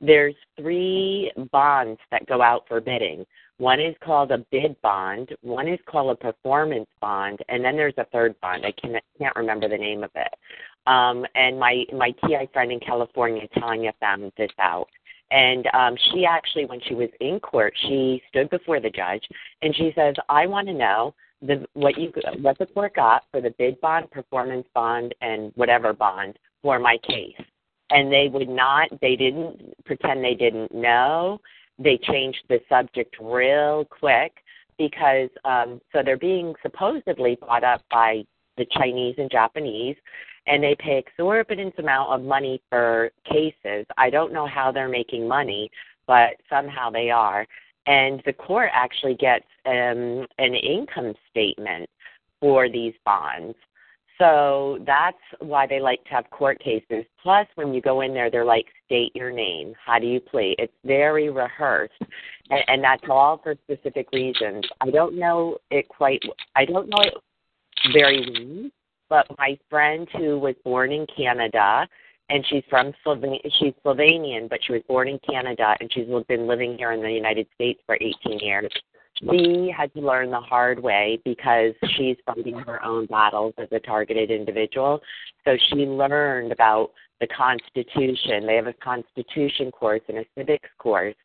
[0.00, 3.26] there's three bonds that go out for bidding.
[3.58, 7.98] One is called a bid bond, one is called a performance bond, and then there's
[7.98, 8.64] a third bond.
[8.64, 10.32] I can't, can't remember the name of it.
[10.86, 14.88] Um, and my my TI friend in California, Tanya, found this out.
[15.30, 19.22] And um, she actually, when she was in court, she stood before the judge
[19.62, 23.40] and she says, "I want to know the what you what the court got for
[23.40, 27.36] the bid bond, performance bond, and whatever bond for my case."
[27.90, 28.88] And they would not.
[29.00, 31.40] They didn't pretend they didn't know.
[31.78, 34.32] They changed the subject real quick
[34.78, 38.24] because um, so they're being supposedly bought up by
[38.56, 39.96] the Chinese and Japanese,
[40.48, 43.86] and they pay exorbitant amount of money for cases.
[43.96, 45.70] I don't know how they're making money,
[46.06, 47.46] but somehow they are.
[47.86, 51.88] And the court actually gets um, an income statement
[52.40, 53.54] for these bonds.
[54.18, 57.04] So that's why they like to have court cases.
[57.22, 59.74] Plus, when you go in there, they're like, state your name.
[59.84, 60.56] How do you plead?
[60.58, 61.94] It's very rehearsed.
[62.50, 64.64] And, and that's all for specific reasons.
[64.80, 66.20] I don't know it quite,
[66.56, 67.14] I don't know it
[67.92, 68.70] very well,
[69.08, 71.88] but my friend who was born in Canada,
[72.30, 76.46] and she's from Sloven- she's Slovenian, but she was born in Canada, and she's been
[76.46, 78.72] living here in the United States for 18 years.
[79.14, 83.80] She had to learn the hard way because she's fighting her own battles as a
[83.80, 85.02] targeted individual.
[85.44, 88.46] So she learned about the Constitution.
[88.46, 91.16] They have a Constitution course and a civics course.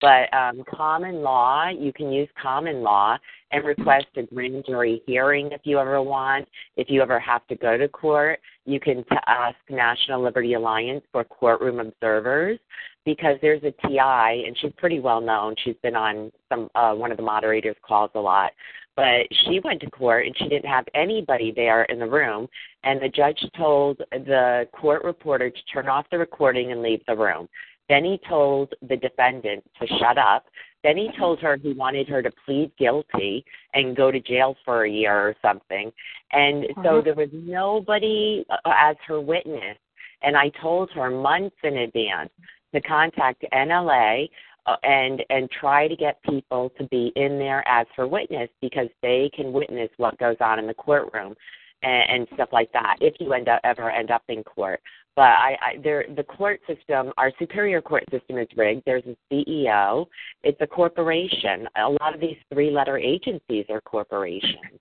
[0.00, 3.18] But um, common law, you can use common law
[3.52, 6.48] and request a grand jury hearing if you ever want.
[6.76, 11.04] If you ever have to go to court, you can t- ask National Liberty Alliance
[11.12, 12.58] for courtroom observers
[13.04, 15.54] because there's a TI and she's pretty well known.
[15.64, 18.52] She's been on some uh, one of the moderators' calls a lot.
[18.96, 22.48] But she went to court and she didn't have anybody there in the room.
[22.84, 27.16] And the judge told the court reporter to turn off the recording and leave the
[27.16, 27.48] room.
[27.90, 30.44] Then he told the defendant to shut up.
[30.84, 33.44] Then he told her he wanted her to plead guilty
[33.74, 35.90] and go to jail for a year or something.
[36.30, 39.76] And so there was nobody as her witness.
[40.22, 42.30] And I told her months in advance
[42.72, 44.30] to contact NLA
[44.66, 48.88] uh, and and try to get people to be in there as her witness because
[49.02, 51.34] they can witness what goes on in the courtroom
[51.82, 54.80] and, and stuff like that if you end up ever end up in court.
[55.16, 58.82] But I, I there the court system, our superior court system is rigged.
[58.86, 60.06] There's a CEO.
[60.42, 61.68] It's a corporation.
[61.76, 64.80] A lot of these three letter agencies are corporations.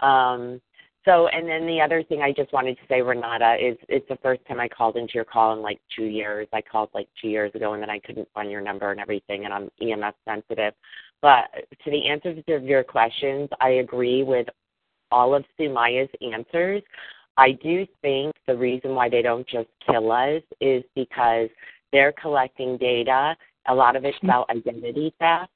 [0.00, 0.60] Um,
[1.06, 4.18] so, and then the other thing I just wanted to say, Renata, is it's the
[4.22, 6.48] first time I called into your call in like two years.
[6.52, 9.44] I called like two years ago, and then I couldn't find your number and everything,
[9.44, 10.74] and I'm EMF sensitive.
[11.22, 11.44] But
[11.84, 14.48] to the answers to your questions, I agree with
[15.10, 16.82] all of Sumaya's answers.
[17.36, 21.48] I do think the reason why they don't just kill us is because
[21.92, 23.36] they're collecting data.
[23.68, 25.50] A lot of it's about identity theft.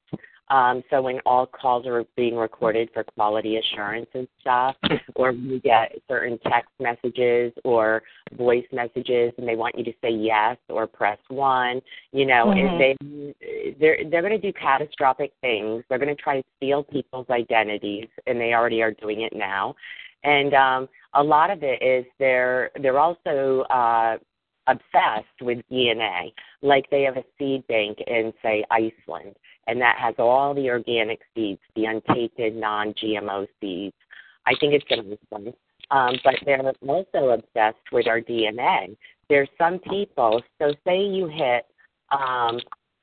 [0.51, 4.75] Um, so when all calls are being recorded for quality assurance and stuff,
[5.15, 8.03] or you get certain text messages or
[8.37, 11.81] voice messages, and they want you to say yes or press one,
[12.13, 12.79] you know, Mhm.
[12.79, 15.85] they they're they're going to do catastrophic things.
[15.89, 19.77] They're going to try to steal people's identities, and they already are doing it now.
[20.25, 24.19] And um, a lot of it is they're they're also uh,
[24.67, 26.33] obsessed with DNA.
[26.63, 29.37] Like they have a seed bank in, say, Iceland,
[29.71, 33.95] and that has all the organic seeds, the untainted, non-GMO seeds.
[34.45, 35.55] I think it's in Iceland.
[35.93, 38.97] Um, but they're also obsessed with our DNA.
[39.29, 41.67] There's some people, so say you hit
[42.11, 42.59] um,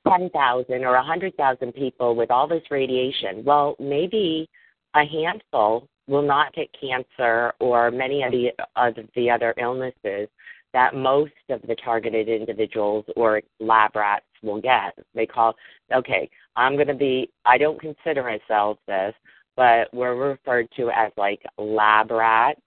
[0.09, 3.45] 10,000 or 100,000 people with all this radiation.
[3.45, 4.49] Well, maybe
[4.93, 10.27] a handful will not get cancer or many of the, of the other illnesses
[10.73, 14.93] that most of the targeted individuals or lab rats will get.
[15.15, 15.55] They call,
[15.93, 19.13] okay, I'm going to be, I don't consider myself this,
[19.55, 22.61] but we're referred to as like lab rats,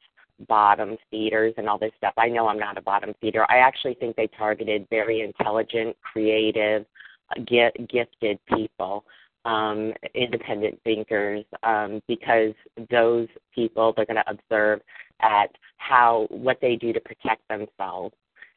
[0.49, 2.15] bottom feeders, and all this stuff.
[2.17, 3.45] I know I'm not a bottom feeder.
[3.51, 6.87] I actually think they targeted very intelligent, creative,
[7.47, 9.05] gifted people
[9.45, 12.53] um, independent thinkers um, because
[12.91, 14.81] those people they're going to observe
[15.21, 18.15] at how what they do to protect themselves,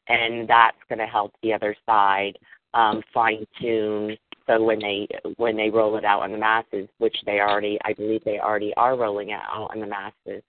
[0.07, 2.37] and that's going to help the other side
[2.73, 4.17] um, fine tune.
[4.47, 5.07] So when they
[5.37, 8.73] when they roll it out on the masses, which they already I believe they already
[8.75, 10.43] are rolling it out on the masses,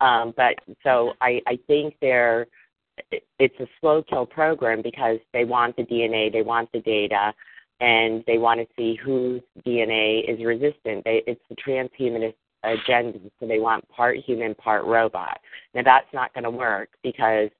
[0.00, 2.46] um, but so I I think they're
[3.38, 7.32] it's a slow kill program because they want the DNA, they want the data,
[7.80, 11.04] and they want to see whose DNA is resistant.
[11.04, 15.40] They, it's the transhumanist agenda, so they want part human, part robot.
[15.74, 17.50] Now that's not going to work because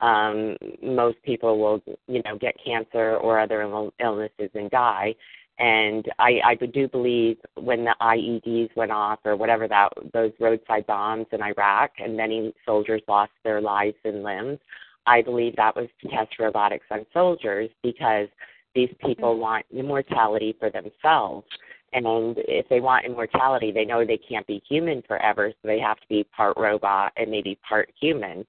[0.00, 5.14] um, most people will, you know, get cancer or other Ill- illnesses and die.
[5.58, 10.86] And I, I do believe when the IEDs went off or whatever that those roadside
[10.86, 14.58] bombs in Iraq and many soldiers lost their lives and limbs,
[15.06, 18.26] I believe that was to test robotics on soldiers because
[18.74, 21.46] these people want immortality for themselves.
[21.92, 22.04] And
[22.38, 26.08] if they want immortality, they know they can't be human forever, so they have to
[26.08, 28.44] be part robot and maybe part human.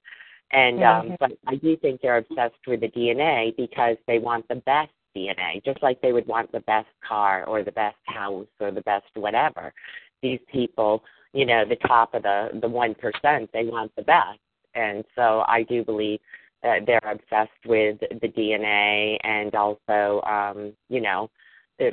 [0.52, 1.18] And um, Mhm.
[1.18, 5.64] but I do think they're obsessed with the DNA because they want the best DNA,
[5.64, 9.06] just like they would want the best car or the best house or the best
[9.14, 9.72] whatever.
[10.22, 11.02] These people,
[11.32, 14.38] you know, the top of the the one percent, they want the best.
[14.74, 16.20] And so I do believe
[16.62, 21.30] uh, they're obsessed with the DNA and also, um, you know,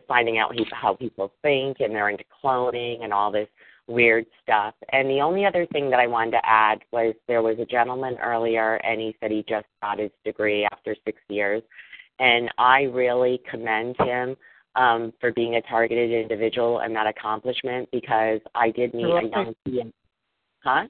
[0.07, 3.47] finding out how people think and they're into cloning and all this
[3.87, 4.73] weird stuff.
[4.91, 8.17] And the only other thing that I wanted to add was there was a gentleman
[8.21, 11.61] earlier and he said he just got his degree after six years.
[12.19, 14.35] And I really commend him
[14.75, 19.55] um, for being a targeted individual and that accomplishment because I did meet a young
[19.65, 19.93] PM.
[20.63, 20.87] Huh?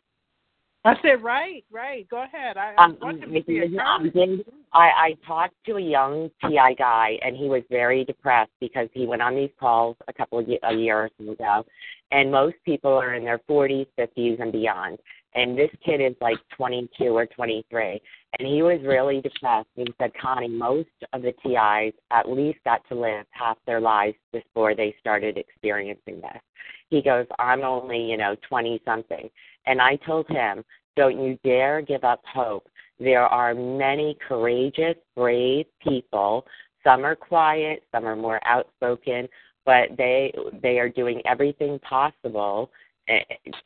[0.85, 2.07] I said, right, right.
[2.09, 2.57] Go ahead.
[2.57, 4.45] I, Um, I want I, to be a did- target.
[4.73, 9.05] I, I talked to a young TI guy, and he was very depressed because he
[9.05, 11.65] went on these calls a couple of a year or so ago,
[12.13, 14.99] and most people are in their 40s, 50s, and beyond.
[15.35, 17.99] And this kid is like 22 or 23,
[18.37, 19.67] and he was really depressed.
[19.75, 23.81] And he said, Connie, most of the TIs at least got to live half their
[23.81, 26.41] lives before they started experiencing this.
[26.89, 29.27] He goes, I'm only, you know, 20 something.
[29.65, 30.63] And I told him,
[30.95, 32.67] don't you dare give up hope.
[32.99, 36.45] There are many courageous, brave people.
[36.83, 39.27] Some are quiet, some are more outspoken,
[39.65, 42.69] but they they are doing everything possible
[43.07, 43.19] eh,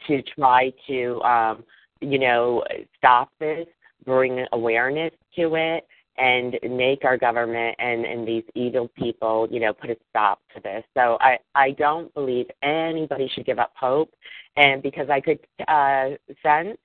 [0.07, 1.63] to try to um,
[2.01, 2.63] you know
[2.97, 3.67] stop this,
[4.05, 5.87] bring awareness to it,
[6.17, 10.61] and make our government and and these evil people you know put a stop to
[10.61, 10.83] this.
[10.95, 14.13] So I I don't believe anybody should give up hope,
[14.55, 16.09] and because I could uh,
[16.43, 16.77] sense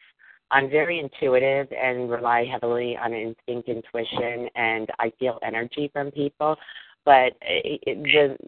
[0.53, 6.57] I'm very intuitive and rely heavily on instinct, intuition, and I feel energy from people.
[7.05, 8.03] But it, it,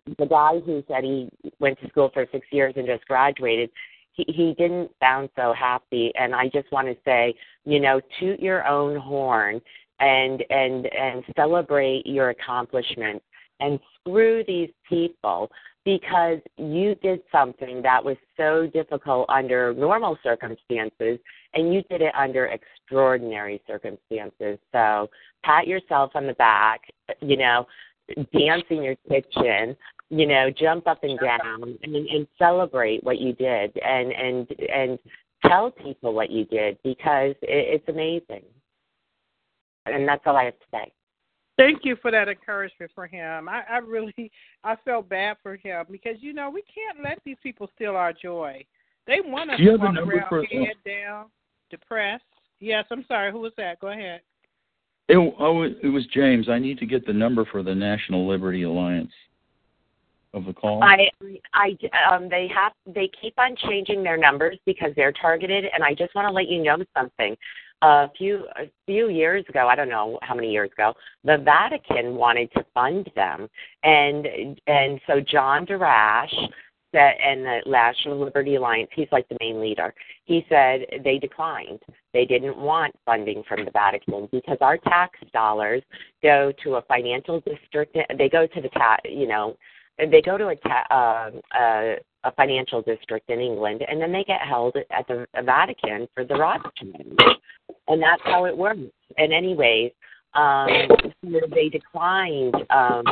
[0.07, 1.29] the the guy who said he
[1.59, 3.71] went to school for six years and just graduated,
[4.13, 6.13] he he didn't sound so happy.
[6.19, 9.61] And I just want to say, you know, toot your own horn
[10.01, 13.25] and and and celebrate your accomplishments
[13.61, 15.51] and screw these people
[15.85, 21.19] because you did something that was so difficult under normal circumstances
[21.53, 24.59] and you did it under extraordinary circumstances.
[24.73, 25.11] So
[25.45, 26.81] pat yourself on the back,
[27.21, 27.67] you know,
[28.33, 29.77] dance in your kitchen,
[30.11, 34.99] you know, jump up and down and, and celebrate what you did and and and
[35.47, 38.45] tell people what you did because it, it's amazing.
[39.87, 40.93] And that's all I have to say.
[41.57, 43.49] Thank you for that encouragement for him.
[43.49, 44.31] I, I really
[44.65, 48.13] I felt bad for him because you know we can't let these people steal our
[48.13, 48.65] joy.
[49.07, 51.27] They want us Do you to have a walk number around for- uh, head down,
[51.71, 52.25] depressed.
[52.61, 53.31] Yes, I'm sorry.
[53.31, 53.79] Who was that?
[53.81, 54.21] Go ahead.
[55.09, 56.49] It, oh, it was James.
[56.49, 59.13] I need to get the number for the National Liberty Alliance
[60.33, 60.83] of the call.
[60.83, 61.09] I,
[61.53, 61.77] I,
[62.11, 66.15] um, they have, they keep on changing their numbers because they're targeted, and I just
[66.15, 67.37] want to let you know something.
[67.83, 72.15] A few, a few years ago, I don't know how many years ago, the Vatican
[72.15, 73.47] wanted to fund them,
[73.83, 74.27] and
[74.67, 76.33] and so John Darash
[77.01, 79.95] and the National Liberty Alliance, he's like the main leader.
[80.25, 81.81] He said they declined.
[82.13, 85.83] They didn't want funding from the Vatican because our tax dollars
[86.23, 87.97] go to a financial district.
[88.17, 89.57] They go to the ta- you know,
[89.99, 94.25] they go to a ta- uh, uh, a financial district in England, and then they
[94.25, 97.17] get held at the Vatican for the Rothschilds,
[97.89, 98.81] and that's how it works.
[99.19, 99.93] And anyways,
[100.35, 100.69] um,
[101.23, 103.05] they declined um,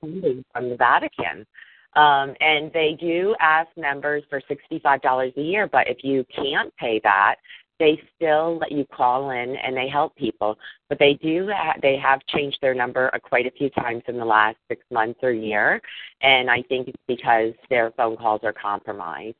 [0.00, 1.46] funding from the Vatican.
[1.94, 7.00] Um, and they do ask members for $65 a year, but if you can't pay
[7.04, 7.36] that,
[7.78, 10.56] they still let you call in and they help people.
[10.88, 14.16] But they do, ha- they have changed their number uh, quite a few times in
[14.16, 15.82] the last six months or year.
[16.22, 19.36] And I think it's because their phone calls are compromised.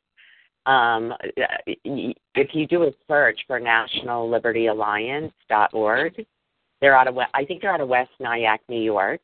[0.65, 1.13] Um,
[1.55, 6.25] if you do a search for National Liberty Alliance.org,
[6.81, 9.21] they're out of, I think they're out of West Nyack, New York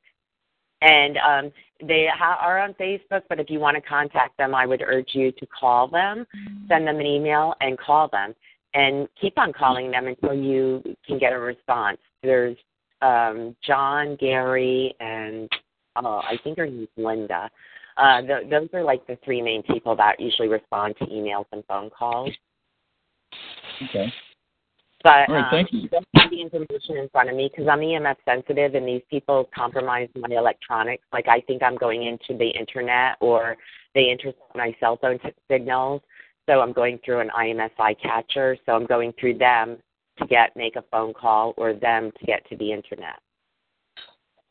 [0.82, 1.52] and um,
[1.82, 3.22] they ha- are on Facebook.
[3.30, 6.26] But if you want to contact them, I would urge you to call them,
[6.68, 8.36] send them an email, and call them,
[8.74, 11.98] and keep on calling them until you can get a response.
[12.24, 12.58] There's
[13.02, 15.50] um, John, Gary, and
[15.96, 17.50] uh, I think her name's Linda.
[17.98, 21.64] Uh, th- those are like the three main people that usually respond to emails and
[21.66, 22.32] phone calls.
[23.90, 24.12] Okay.
[25.04, 25.88] But right, um, thank you.
[25.88, 29.50] Don't have the information in front of me because I'm EMF sensitive, and these people
[29.56, 31.04] compromise my electronics.
[31.14, 33.56] Like I think I'm going into the internet, or
[33.96, 36.02] they intercept my cell phone t- signals.
[36.50, 38.58] So I'm going through an IMSI catcher.
[38.66, 39.78] So I'm going through them
[40.18, 43.20] to get make a phone call, or them to get to the internet.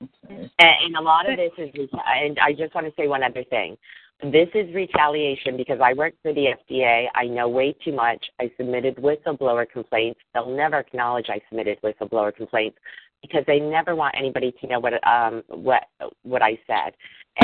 [0.00, 3.44] And, and a lot of this is, and I just want to say one other
[3.44, 3.76] thing.
[4.22, 7.06] This is retaliation because I work for the FDA.
[7.14, 8.24] I know way too much.
[8.40, 10.18] I submitted whistleblower complaints.
[10.34, 12.78] They'll never acknowledge I submitted whistleblower complaints
[13.22, 15.84] because they never want anybody to know what um what
[16.22, 16.94] what I said.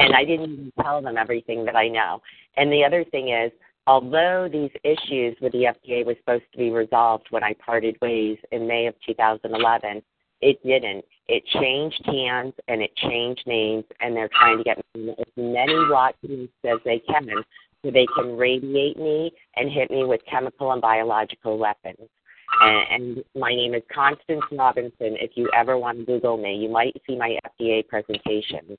[0.00, 2.20] And I didn't even tell them everything that I know.
[2.56, 3.52] And the other thing is,
[3.86, 8.38] although these issues with the FDA was supposed to be resolved when I parted ways
[8.50, 10.02] in May of 2011,
[10.40, 11.04] it didn't.
[11.26, 15.74] It changed hands and it changed names, and they're trying to get me as many
[15.88, 17.26] Watsons as they can
[17.82, 22.08] so they can radiate me and hit me with chemical and biological weapons.
[22.60, 25.16] And, and my name is Constance Robinson.
[25.20, 28.78] If you ever want to Google me, you might see my FDA presentations.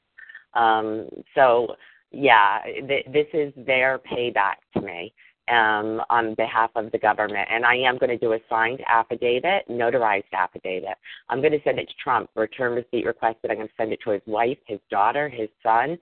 [0.53, 1.75] Um, so,
[2.11, 5.13] yeah, th- this is their payback to me
[5.47, 7.47] um, on behalf of the government.
[7.51, 10.97] And I am going to do a signed affidavit, notarized affidavit.
[11.29, 13.51] I'm going to send it to Trump, return receipt requested.
[13.51, 15.97] I'm going to send it to his wife, his daughter, his son.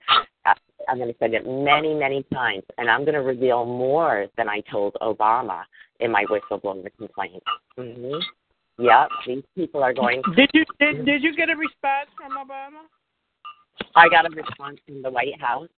[0.46, 0.54] Uh,
[0.88, 2.64] I'm going to send it many, many times.
[2.78, 5.62] And I'm going to reveal more than I told Obama
[6.00, 7.42] in my whistleblower complaint.
[7.78, 8.20] Mm-hmm.
[8.76, 10.20] Yep, these people are going.
[10.34, 12.82] Did you did, did you get a response from Obama?
[13.94, 15.68] I got a response from the White House.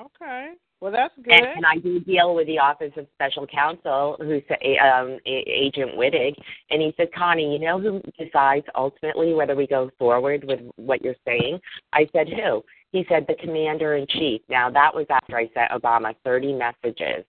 [0.00, 0.54] Okay.
[0.86, 1.34] Well, that's good.
[1.34, 4.44] And, and I do deal with the Office of Special Counsel, who's
[4.80, 6.36] um, Agent Wittig,
[6.70, 11.02] and he said, Connie, you know who decides ultimately whether we go forward with what
[11.02, 11.58] you're saying?
[11.92, 12.62] I said, who?
[12.92, 14.42] He said, the Commander in Chief.
[14.48, 17.24] Now, that was after I sent Obama 30 messages.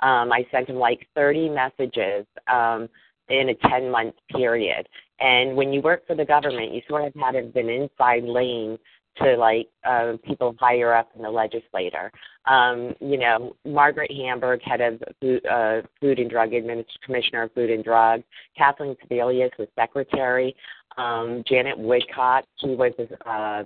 [0.00, 2.90] Um, I sent him like 30 messages um,
[3.30, 4.86] in a 10 month period.
[5.18, 8.78] And when you work for the government, you sort of have an inside lane
[9.22, 12.10] to like uh, people higher up in the legislature.
[12.46, 17.52] Um, you know, Margaret Hamburg, head of food, uh, food and Drug Administration, Commissioner of
[17.52, 18.22] Food and Drug.
[18.56, 20.54] Kathleen Sebelius was secretary.
[20.96, 22.92] Um, Janet Woodcock, she was
[23.26, 23.64] uh,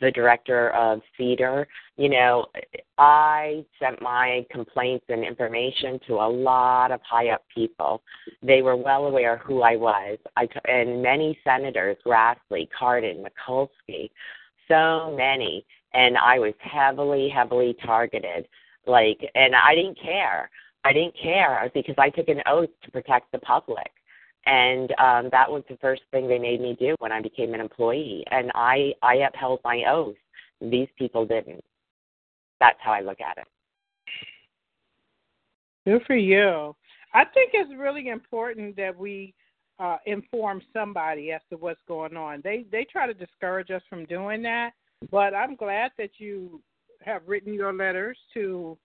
[0.00, 1.66] the director of CDER.
[1.96, 2.46] You know,
[2.98, 8.02] I sent my complaints and information to a lot of high up people.
[8.42, 10.18] They were well aware who I was.
[10.36, 14.10] I and many senators, Grassley, Cardin, Mikulski,
[14.68, 15.64] so many
[15.96, 18.46] and I was heavily, heavily targeted.
[18.86, 20.50] Like, and I didn't care.
[20.84, 23.90] I didn't care because I took an oath to protect the public,
[24.44, 27.60] and um, that was the first thing they made me do when I became an
[27.60, 28.24] employee.
[28.30, 30.14] And I, I upheld my oath.
[30.60, 31.64] These people didn't.
[32.60, 33.46] That's how I look at it.
[35.84, 36.76] Good for you.
[37.12, 39.34] I think it's really important that we
[39.78, 42.40] uh, inform somebody as to what's going on.
[42.42, 44.70] They they try to discourage us from doing that,
[45.10, 46.60] but I'm glad that you
[47.04, 48.76] have written your letters to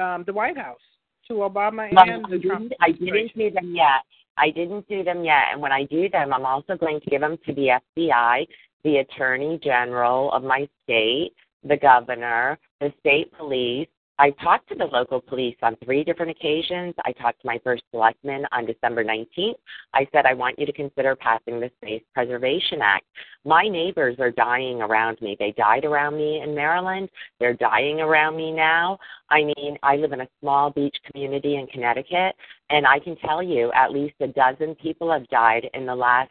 [0.00, 0.80] um, the White House,
[1.28, 4.02] to Obama and the I Trump didn't, I didn't do them yet.
[4.38, 7.20] I didn't do them yet, and when I do them, I'm also going to give
[7.20, 8.46] them to the FBI,
[8.82, 11.32] the Attorney General of my state,
[11.62, 13.88] the governor, the state police.
[14.22, 16.94] I talked to the local police on three different occasions.
[17.04, 19.56] I talked to my first selectman on December 19th.
[19.94, 23.04] I said, I want you to consider passing the Space Preservation Act.
[23.44, 25.36] My neighbors are dying around me.
[25.40, 27.08] They died around me in Maryland.
[27.40, 28.96] They're dying around me now.
[29.28, 32.36] I mean, I live in a small beach community in Connecticut,
[32.70, 36.30] and I can tell you at least a dozen people have died in the last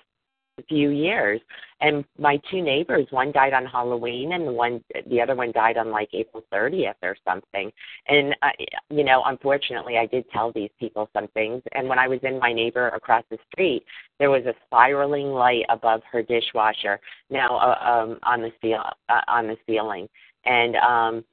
[0.68, 1.42] few years.
[1.80, 5.78] And my two neighbors, one died on Halloween, and the one, the other one died
[5.78, 7.72] on like April 30th or something.
[8.08, 8.50] And uh,
[8.90, 11.64] you know, unfortunately, I did tell these people some things.
[11.74, 13.84] And when I was in my neighbor across the street,
[14.20, 17.00] there was a spiraling light above her dishwasher.
[17.30, 20.08] Now, uh, um, on the ceil uh, on the ceiling,
[20.46, 21.26] and um,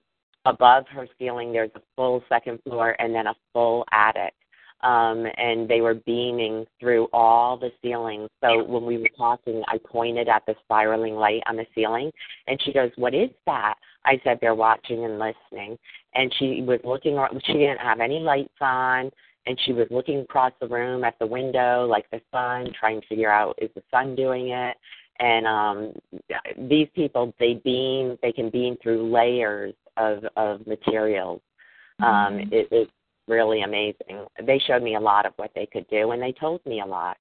[0.46, 4.32] above her ceiling, there's a full second floor and then a full attic
[4.82, 8.28] um, and they were beaming through all the ceilings.
[8.42, 12.12] So when we were talking, I pointed at the spiraling light on the ceiling,
[12.46, 13.74] and she goes, "What is that?"
[14.04, 15.78] I said, "They're watching and listening."
[16.14, 17.18] And she was looking.
[17.44, 19.10] She didn't have any lights on,
[19.46, 23.06] and she was looking across the room at the window, like the sun, trying to
[23.08, 24.76] figure out is the sun doing it.
[25.20, 25.92] And um,
[26.68, 28.16] these people, they beam.
[28.22, 31.40] They can beam through layers of of materials.
[32.00, 32.90] Um, it, it
[33.28, 34.26] really amazing.
[34.44, 36.86] They showed me a lot of what they could do, and they told me a
[36.86, 37.16] lot.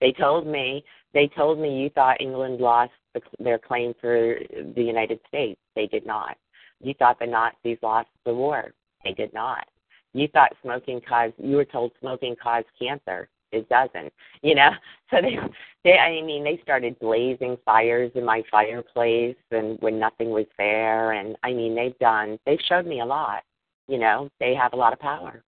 [0.00, 0.84] They told me
[1.14, 4.38] they told me you thought England lost the, their claim for
[4.74, 5.60] the United States.
[5.74, 6.36] They did not.
[6.80, 8.72] You thought the Nazis lost the war.
[9.04, 9.66] They did not.
[10.12, 11.34] You thought smoking caused.
[11.38, 13.28] You were told smoking caused cancer.
[13.50, 14.12] It doesn't.
[14.42, 14.70] You know.
[15.10, 15.38] So they,
[15.84, 15.96] they.
[15.96, 21.12] I mean, they started blazing fires in my fireplace, and when nothing was there.
[21.12, 22.38] And I mean, they've done.
[22.44, 23.42] They've showed me a lot
[23.88, 25.42] you know, they have a lot of power.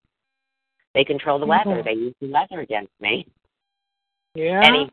[0.95, 1.83] They control the weather.
[1.83, 1.85] Mhm.
[1.85, 3.27] They use the weather against me.
[4.35, 4.61] Yeah.
[4.65, 4.91] Any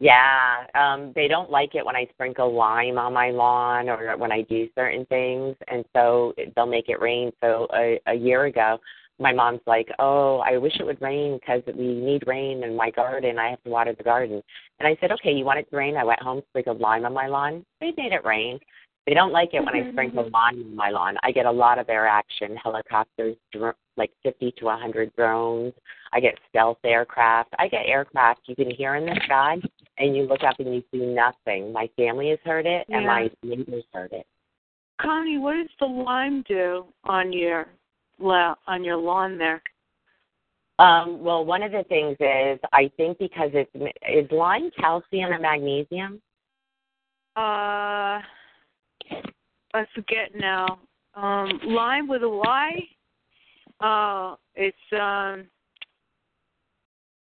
[0.00, 4.32] yeah, um, they don't like it when I sprinkle lime on my lawn or when
[4.32, 7.32] I do certain things, and so they'll make it rain.
[7.40, 8.78] So a, a year ago,
[9.20, 12.90] my mom's like, "Oh, I wish it would rain because we need rain in my
[12.90, 13.38] garden.
[13.38, 14.42] I have to water the garden."
[14.80, 17.14] And I said, "Okay, you want it to rain?" I went home, sprinkled lime on
[17.14, 17.64] my lawn.
[17.80, 18.58] They made it rain.
[19.06, 21.16] They don't like it when I sprinkle lime on my lawn.
[21.22, 25.74] I get a lot of air action, helicopters, dr- like 50 to 100 drones.
[26.12, 27.50] I get stealth aircraft.
[27.58, 29.56] I get aircraft you can hear in the sky,
[29.98, 31.70] and you look up and you see nothing.
[31.70, 34.26] My family has heard it, and my neighbors heard it.
[35.00, 37.66] Connie, what does the lime do on your
[38.18, 39.62] la- on your lawn there?
[40.78, 43.70] Um, well, one of the things is I think because it's
[44.08, 46.22] is lime calcium and magnesium.
[47.36, 48.20] Uh,
[49.74, 50.78] I forget now.
[51.14, 52.80] Um, lime with a Y.
[53.80, 55.46] Uh, it's um.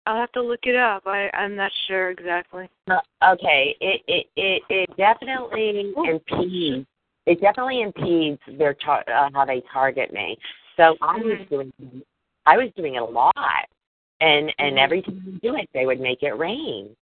[0.07, 1.03] I'll have to look it up.
[1.07, 2.69] I I'm not sure exactly.
[2.91, 6.87] Uh, okay, it it it, it definitely impedes.
[7.27, 10.39] It definitely impedes their tar- uh, how they target me.
[10.77, 11.73] So I was doing
[12.47, 13.67] I was doing it a lot,
[14.21, 16.97] and and every time I do it, they would make it rain.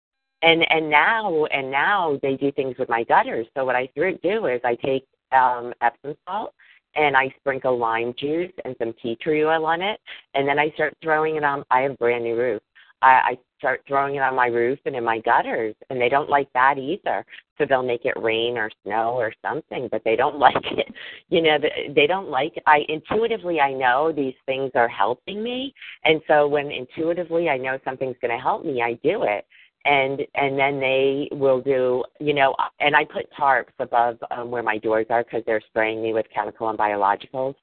[0.45, 3.47] And and now and now they do things with my gutters.
[3.57, 6.53] So what I do is I take um Epsom salt
[6.97, 9.99] and I sprinkle lime juice and some tea tree oil on it,
[10.35, 11.65] and then I start throwing it on.
[11.71, 12.62] I have brand new roof.
[13.03, 16.29] I, I start throwing it on my roof and in my gutters, and they don't
[16.29, 17.25] like that either.
[17.57, 20.93] So they'll make it rain or snow or something, but they don't like it.
[21.31, 21.59] You know,
[21.95, 22.57] they don't like.
[22.57, 22.62] It.
[22.66, 27.79] I intuitively I know these things are helping me, and so when intuitively I know
[27.85, 29.47] something's going to help me, I do it.
[29.86, 34.62] And and then they will do, you know, and I put tarps above um, where
[34.62, 37.55] my doors are because they're spraying me with chemical and biologicals.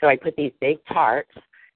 [0.00, 1.24] So I put these big tarps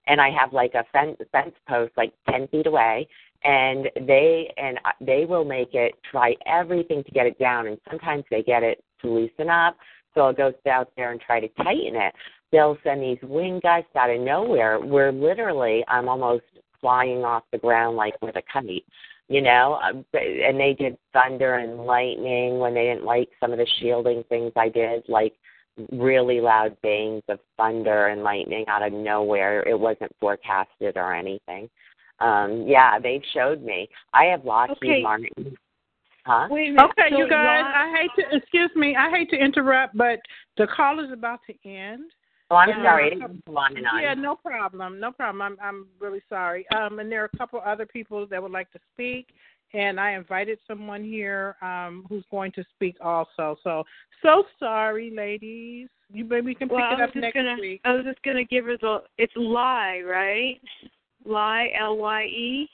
[0.06, 3.08] and I have like a fence fence post like ten feet away,
[3.44, 8.24] and they and they will make it try everything to get it down, and sometimes
[8.30, 9.76] they get it to loosen up,
[10.14, 12.14] so I'll go out there and try to tighten it.
[12.52, 16.44] They'll send these wind gusts out of nowhere, where literally I'm almost
[16.80, 18.84] flying off the ground like with a kite.
[19.28, 23.58] You know, Um, and they did thunder and lightning when they didn't like some of
[23.58, 25.34] the shielding things I did, like
[25.92, 29.62] really loud bangs of thunder and lightning out of nowhere.
[29.68, 31.68] It wasn't forecasted or anything.
[32.20, 33.88] Um, yeah, they've showed me.
[34.14, 35.02] I have Lockheed Okay.
[35.02, 35.56] Martin.
[36.24, 36.48] Huh?
[36.50, 36.90] Wait a minute.
[36.90, 40.20] Okay, so you guys, lime- I hate to excuse me, I hate to interrupt, but
[40.56, 42.10] the call is about to end.
[42.50, 42.82] Oh, I'm Yeah.
[42.82, 43.06] sorry.
[43.06, 44.00] I didn't come on and on.
[44.00, 45.00] Yeah, no problem.
[45.00, 45.42] No problem.
[45.42, 46.68] I'm I'm really sorry.
[46.70, 49.34] Um, and there are a couple other people that would like to speak,
[49.74, 53.56] and I invited someone here um who's going to speak also.
[53.64, 53.84] So
[54.22, 55.88] so sorry, ladies.
[56.12, 57.80] You maybe can pick Well, it I was up just next gonna, week.
[57.84, 59.02] I was just gonna give her the.
[59.18, 60.60] It's lie, right?
[61.24, 62.70] Lie, L Y E.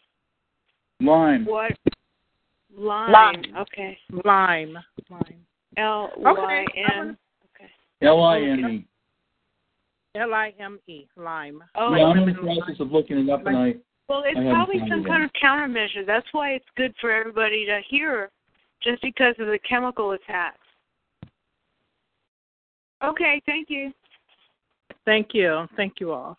[1.00, 1.46] Lime.
[1.46, 1.72] What?
[2.76, 3.10] Lime.
[3.12, 3.56] Lime.
[3.58, 3.98] Okay.
[4.24, 4.78] Lime.
[5.10, 5.46] Lime.
[5.78, 7.16] L Y N.
[8.02, 8.86] L I N E.
[10.14, 11.06] L I M E.
[11.16, 11.62] Lime.
[11.74, 13.74] Oh, Yeah, I'm in the process of looking it up, and I
[14.08, 16.06] Well, it's I probably some kind of countermeasure.
[16.06, 18.30] That's why it's good for everybody to hear,
[18.82, 20.58] just because of the chemical attacks.
[23.02, 23.92] Okay, thank you.
[25.04, 25.66] Thank you.
[25.76, 26.36] Thank you all.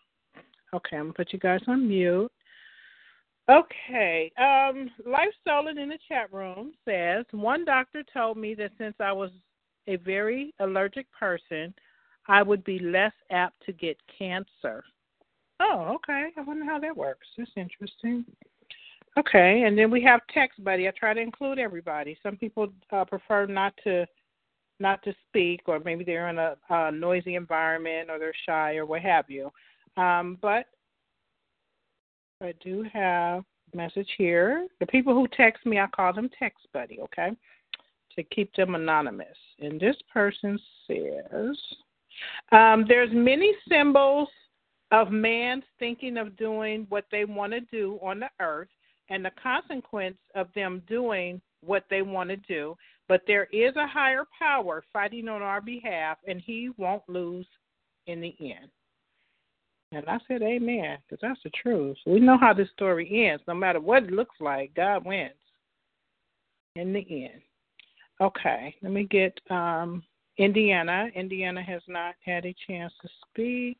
[0.72, 2.30] Okay, I'm gonna put you guys on mute.
[3.50, 4.32] Okay.
[4.38, 9.12] Um, Life Stolen in the chat room says one doctor told me that since I
[9.12, 9.30] was
[9.86, 11.74] a very allergic person,
[12.28, 14.84] I would be less apt to get cancer.
[15.60, 16.30] Oh, okay.
[16.36, 17.26] I wonder how that works.
[17.36, 18.24] That's interesting.
[19.16, 20.88] Okay, and then we have text buddy.
[20.88, 22.18] I try to include everybody.
[22.22, 24.06] Some people uh, prefer not to
[24.80, 28.86] not to speak, or maybe they're in a, a noisy environment, or they're shy, or
[28.86, 29.52] what have you.
[29.96, 30.66] Um, but
[32.42, 34.66] I do have a message here.
[34.80, 36.98] The people who text me, I call them text buddy.
[37.00, 37.30] Okay,
[38.16, 39.36] to keep them anonymous.
[39.60, 41.56] And this person says,
[42.52, 44.28] um, "There's many symbols
[44.90, 48.68] of man's thinking of doing what they want to do on the earth."
[49.10, 52.76] and the consequence of them doing what they want to do.
[53.08, 57.46] But there is a higher power fighting on our behalf, and he won't lose
[58.06, 58.70] in the end.
[59.92, 61.96] And I said, Amen, because that's the truth.
[62.06, 63.44] We know how this story ends.
[63.46, 65.32] No matter what it looks like, God wins
[66.74, 67.42] in the end.
[68.20, 70.02] Okay, let me get um,
[70.38, 71.08] Indiana.
[71.14, 73.78] Indiana has not had a chance to speak.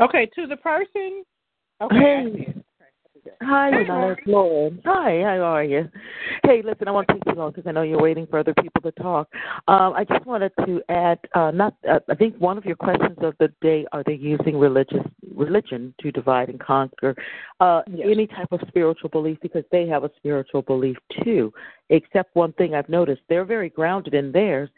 [0.00, 1.24] Okay, to the person.
[1.80, 2.62] Okay, see.
[3.42, 4.16] Hi, Hey, Renata.
[4.18, 4.80] It's Lauren.
[4.84, 5.88] Hi, how are you?
[6.44, 8.82] Hey, listen, I won't take too long because I know you're waiting for other people
[8.82, 9.28] to talk.
[9.68, 13.16] Um, I just wanted to add, uh, not, uh, I think one of your questions
[13.20, 17.14] of the day: Are they using religious religion to divide and conquer?
[17.60, 21.52] Uh, Any type of spiritual belief, because they have a spiritual belief too.
[21.90, 24.70] Except one thing I've noticed: they're very grounded in theirs,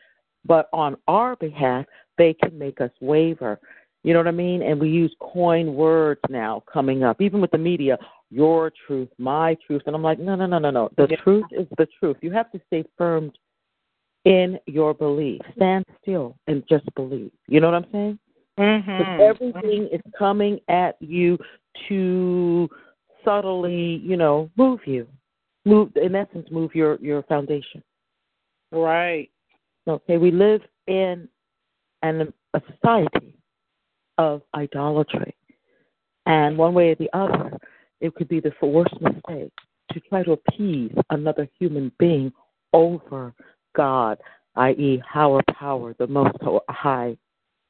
[0.44, 1.86] but on our behalf,
[2.18, 3.58] they can make us waver.
[4.02, 4.62] You know what I mean?
[4.62, 7.98] And we use coin words now coming up, even with the media
[8.30, 9.82] your truth, my truth.
[9.86, 10.90] And I'm like, no, no, no, no, no.
[10.96, 12.16] The truth is the truth.
[12.20, 13.32] You have to stay firm
[14.24, 15.40] in your belief.
[15.56, 17.30] Stand still and just believe.
[17.46, 18.18] You know what I'm saying?
[18.58, 18.98] Mm-hmm.
[18.98, 21.38] Because everything is coming at you
[21.88, 22.68] to
[23.24, 25.06] subtly, you know, move you.
[25.64, 27.82] Move in essence, move your, your foundation.
[28.70, 29.30] Right.
[29.86, 31.28] Okay, we live in
[32.02, 33.36] an a society
[34.18, 35.34] of idolatry.
[36.26, 37.58] And one way or the other,
[38.00, 39.52] it could be the worst mistake
[39.92, 42.32] to try to appease another human being
[42.72, 43.34] over
[43.76, 44.18] God,
[44.56, 46.36] i.e., higher power, the most
[46.70, 47.16] high,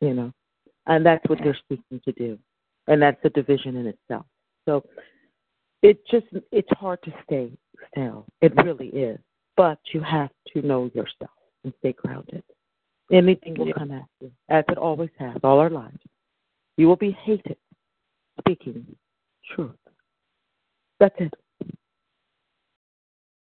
[0.00, 0.32] you know.
[0.86, 2.38] And that's what they're seeking to do.
[2.86, 4.26] And that's a division in itself.
[4.66, 4.84] So
[5.82, 7.50] it just it's hard to stay
[7.90, 8.26] still.
[8.40, 9.18] It really is.
[9.56, 11.30] But you have to know yourself
[11.64, 12.42] and stay grounded.
[13.12, 15.98] Anything will come at you, as it always has all our lives.
[16.76, 17.56] You will be hated
[18.38, 18.86] speaking
[19.54, 19.72] truth.
[21.00, 21.34] That's it.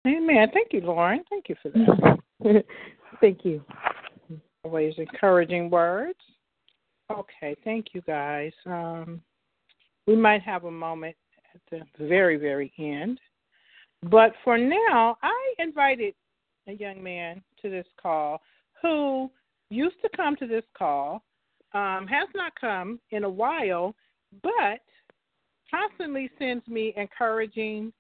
[0.07, 0.47] Amen.
[0.53, 1.23] Thank you, Lauren.
[1.29, 2.63] Thank you for that.
[3.21, 3.63] Thank you.
[4.63, 6.19] Always encouraging words.
[7.11, 8.51] Okay, thank you guys.
[8.67, 9.21] Um,
[10.05, 11.15] we might have a moment
[11.55, 13.19] at the very, very end.
[14.03, 16.13] But for now, I invited
[16.69, 18.41] a young man to this call
[18.81, 19.29] who
[19.69, 21.23] used to come to this call,
[21.73, 23.93] um, has not come in a while,
[24.41, 24.81] but
[25.69, 27.91] constantly sends me encouraging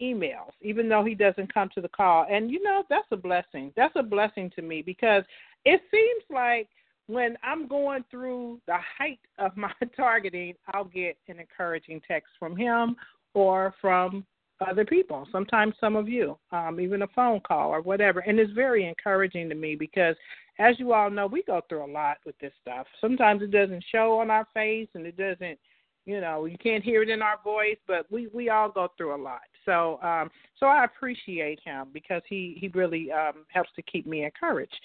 [0.00, 2.26] emails, even though he doesn't come to the call.
[2.30, 3.72] And you know, that's a blessing.
[3.76, 5.24] That's a blessing to me because
[5.64, 6.68] it seems like
[7.06, 12.56] when I'm going through the height of my targeting, I'll get an encouraging text from
[12.56, 12.96] him
[13.34, 14.24] or from
[14.60, 18.20] other people, sometimes some of you, um, even a phone call or whatever.
[18.20, 20.16] And it's very encouraging to me because,
[20.58, 22.86] as you all know, we go through a lot with this stuff.
[23.00, 25.58] Sometimes it doesn't show on our face and it doesn't
[26.06, 29.14] you know you can't hear it in our voice but we we all go through
[29.14, 33.82] a lot so um so i appreciate him because he he really um helps to
[33.82, 34.78] keep me encouraged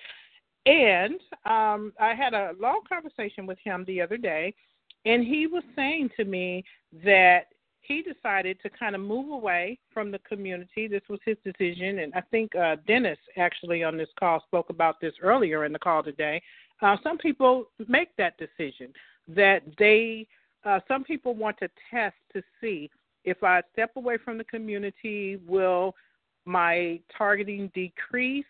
[0.66, 4.54] and um i had a long conversation with him the other day
[5.06, 6.64] and he was saying to me
[7.04, 7.48] that
[7.90, 12.14] he decided to kind of move away from the community this was his decision and
[12.14, 16.02] i think uh dennis actually on this call spoke about this earlier in the call
[16.02, 16.42] today
[16.82, 18.94] Uh, some people make that decision
[19.28, 20.28] that they.
[20.66, 22.90] Uh, some people want to test to see
[23.24, 25.96] if I step away from the community, will
[26.46, 28.46] my targeting decrease?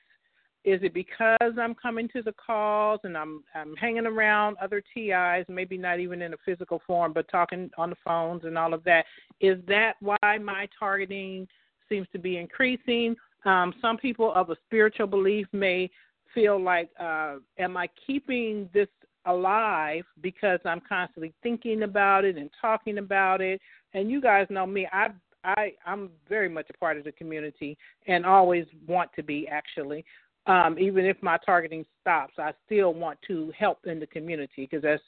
[0.69, 5.45] Is it because I'm coming to the calls and I'm I'm hanging around other TIs,
[5.47, 8.83] maybe not even in a physical form, but talking on the phones and all of
[8.83, 9.05] that?
[9.41, 11.47] Is that why my targeting
[11.89, 13.15] seems to be increasing?
[13.45, 15.89] Um, some people of a spiritual belief may
[16.35, 18.89] feel like, uh, am I keeping this
[19.25, 23.59] alive because I'm constantly thinking about it and talking about it?
[23.95, 25.09] And you guys know me, I
[25.43, 27.77] I I'm very much a part of the community
[28.07, 30.05] and always want to be actually.
[30.47, 34.81] Um, even if my targeting stops, I still want to help in the community because
[34.81, 35.03] that's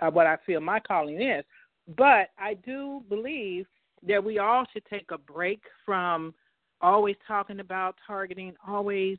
[0.00, 1.44] uh, what I feel my calling is.
[1.96, 3.66] But I do believe
[4.06, 6.34] that we all should take a break from
[6.80, 9.18] always talking about targeting, always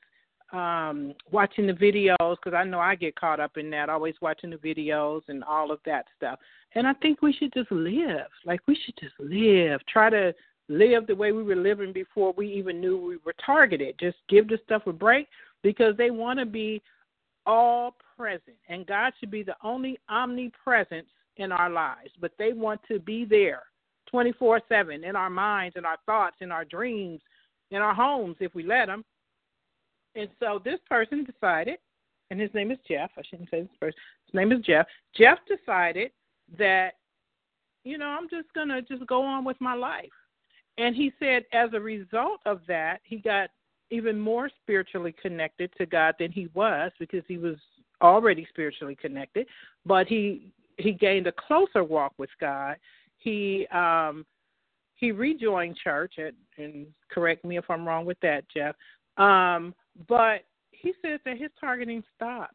[0.54, 4.50] um watching the videos because I know I get caught up in that, always watching
[4.50, 6.40] the videos and all of that stuff.
[6.76, 8.28] And I think we should just live.
[8.46, 9.80] Like we should just live.
[9.88, 10.34] Try to
[10.72, 13.96] live the way we were living before we even knew we were targeted.
[14.00, 15.28] Just give the stuff a break
[15.64, 16.82] because they want to be
[17.46, 18.56] all present.
[18.70, 21.08] And God should be the only omnipresence
[21.38, 22.12] in our lives.
[22.20, 23.64] But they want to be there
[24.10, 27.22] 24 7 in our minds, in our thoughts, in our dreams,
[27.72, 29.04] in our homes if we let them.
[30.16, 31.78] And so this person decided,
[32.30, 33.12] and his name is Jeff.
[33.18, 34.00] I shouldn't say this person.
[34.26, 34.86] His name is Jeff.
[35.16, 36.12] Jeff decided
[36.58, 36.92] that,
[37.84, 40.10] you know, I'm just gonna just go on with my life.
[40.78, 43.50] And he said, as a result of that, he got
[43.90, 47.58] even more spiritually connected to God than he was because he was
[48.02, 49.48] already spiritually connected,
[49.86, 52.78] but he he gained a closer walk with God.
[53.18, 54.26] He um
[54.96, 58.76] he rejoined church and, and correct me if I'm wrong with that, Jeff.
[59.18, 59.76] Um,
[60.08, 62.54] but he says that his targeting stopped.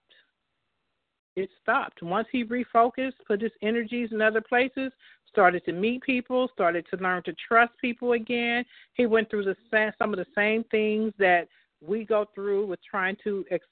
[1.36, 2.02] It stopped.
[2.02, 4.90] Once he refocused, put his energies in other places,
[5.28, 8.64] started to meet people, started to learn to trust people again.
[8.94, 9.56] He went through the
[9.98, 11.48] some of the same things that
[11.86, 13.64] we go through with trying to ex,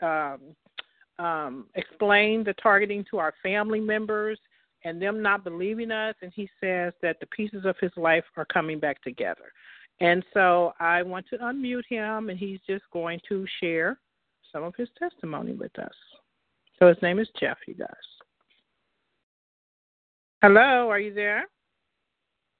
[0.00, 0.38] um,
[1.18, 4.38] um, explain the targeting to our family members
[4.84, 6.14] and them not believing us.
[6.22, 9.52] And he says that the pieces of his life are coming back together.
[10.00, 13.98] And so I want to unmute him, and he's just going to share
[14.52, 15.94] some of his testimony with us.
[16.78, 17.88] So his name is Jeff, you guys.
[20.42, 21.46] Hello, are you there?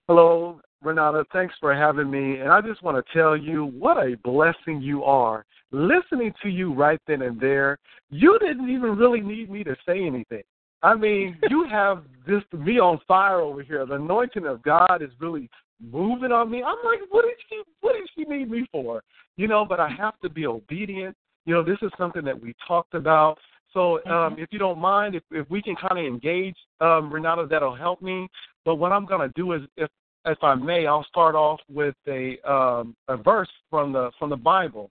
[0.09, 1.25] Hello, Renata.
[1.33, 2.41] Thanks for having me.
[2.41, 5.45] And I just want to tell you what a blessing you are.
[5.71, 7.79] Listening to you right then and there,
[8.11, 10.43] you didn't even really need me to say anything.
[10.83, 13.87] I mean, you have this me on fire over here.
[13.87, 15.49] The anointing of God is really
[15.81, 16.63] moving on me.
[16.63, 19.03] I'm like, what did she what did she need me for?
[19.37, 21.17] You know, but I have to be obedient.
[21.45, 23.39] You know, this is something that we talked about.
[23.73, 27.47] So um, if you don't mind, if, if we can kind of engage, um, Renata,
[27.49, 28.29] that'll help me.
[28.65, 29.91] But what I'm going to do is, if
[30.25, 34.37] if I may, I'll start off with a um, a verse from the from the
[34.37, 34.91] Bible,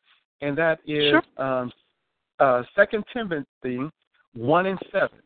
[0.41, 1.23] and that is sure.
[1.37, 1.71] um,
[2.39, 3.79] uh, Second Timothy
[4.33, 5.19] one and seven,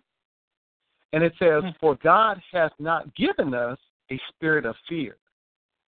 [1.11, 1.76] and it says, Mm.
[1.80, 3.78] "For God hath not given us
[4.10, 5.18] a spirit of fear,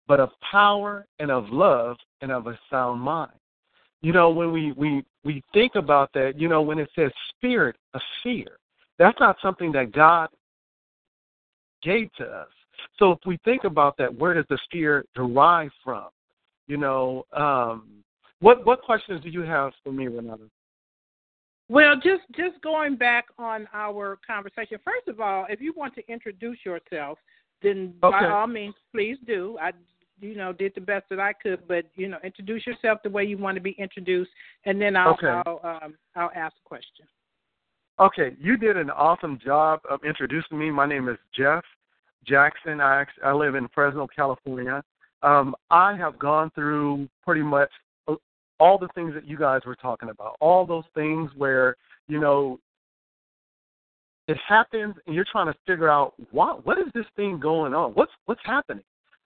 [0.08, 3.32] but of power and of love and of a sound mind.
[4.02, 7.76] You know, when we, we, we think about that, you know, when it says spirit
[7.94, 8.58] of fear,
[8.98, 10.30] that's not something that God
[11.84, 12.48] gave to us.
[12.98, 16.08] So if we think about that, where does the fear derive from?
[16.68, 18.04] You know, um,
[18.40, 20.44] what what questions do you have for me, Renata?
[21.70, 24.78] Well, just just going back on our conversation.
[24.84, 27.18] First of all, if you want to introduce yourself,
[27.62, 29.58] then by all means, please do.
[29.62, 29.72] I,
[30.22, 33.24] you know, did the best that I could, but you know, introduce yourself the way
[33.24, 34.32] you want to be introduced,
[34.66, 35.28] and then I'll Okay.
[35.28, 37.06] I'll um, I'll ask a question.
[38.00, 40.72] Okay, you did an awesome job of introducing me.
[40.72, 41.64] My name is Jeff
[42.26, 42.80] Jackson.
[42.80, 44.84] I I live in Fresno, California.
[45.24, 47.70] Um, I have gone through pretty much
[48.60, 50.36] all the things that you guys were talking about.
[50.40, 51.76] All those things where
[52.08, 52.60] you know
[54.28, 57.92] it happens, and you're trying to figure out what what is this thing going on?
[57.92, 58.84] What's what's happening?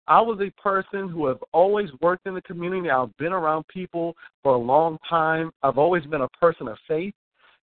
[0.06, 2.90] I was a person who have always worked in the community.
[2.90, 5.50] I've been around people for a long time.
[5.62, 7.14] I've always been a person of faith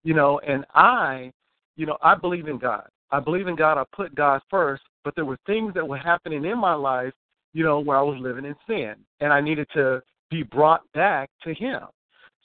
[0.04, 1.32] you know, and I,
[1.76, 2.88] you know, I believe in God.
[3.12, 3.78] I believe in God.
[3.78, 7.14] I put God first, but there were things that were happening in my life,
[7.54, 11.30] you know, where I was living in sin, and I needed to be brought back
[11.44, 11.82] to Him.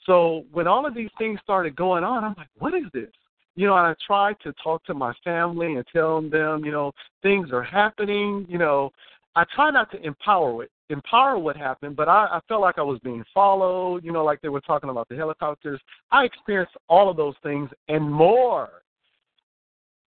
[0.05, 3.09] So when all of these things started going on, I'm like, what is this?
[3.55, 6.91] You know, and I tried to talk to my family and tell them, you know,
[7.23, 8.45] things are happening.
[8.47, 8.91] You know,
[9.37, 12.83] I try not to empower it empower what happened, but I, I felt like I
[12.83, 15.79] was being followed, you know, like they were talking about the helicopters.
[16.11, 18.69] I experienced all of those things and more.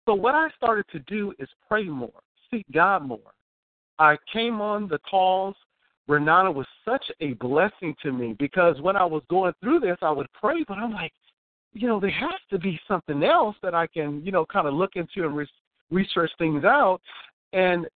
[0.06, 2.22] So what I started to do is pray more,
[2.52, 3.34] seek God more.
[4.00, 5.56] I came on the calls.
[6.08, 10.12] Renata was such a blessing to me because when I was going through this, I
[10.12, 11.12] would pray, but I'm like,
[11.74, 14.74] you know, there has to be something else that I can, you know, kind of
[14.74, 15.50] look into and re-
[15.92, 17.02] research things out.
[17.52, 17.88] And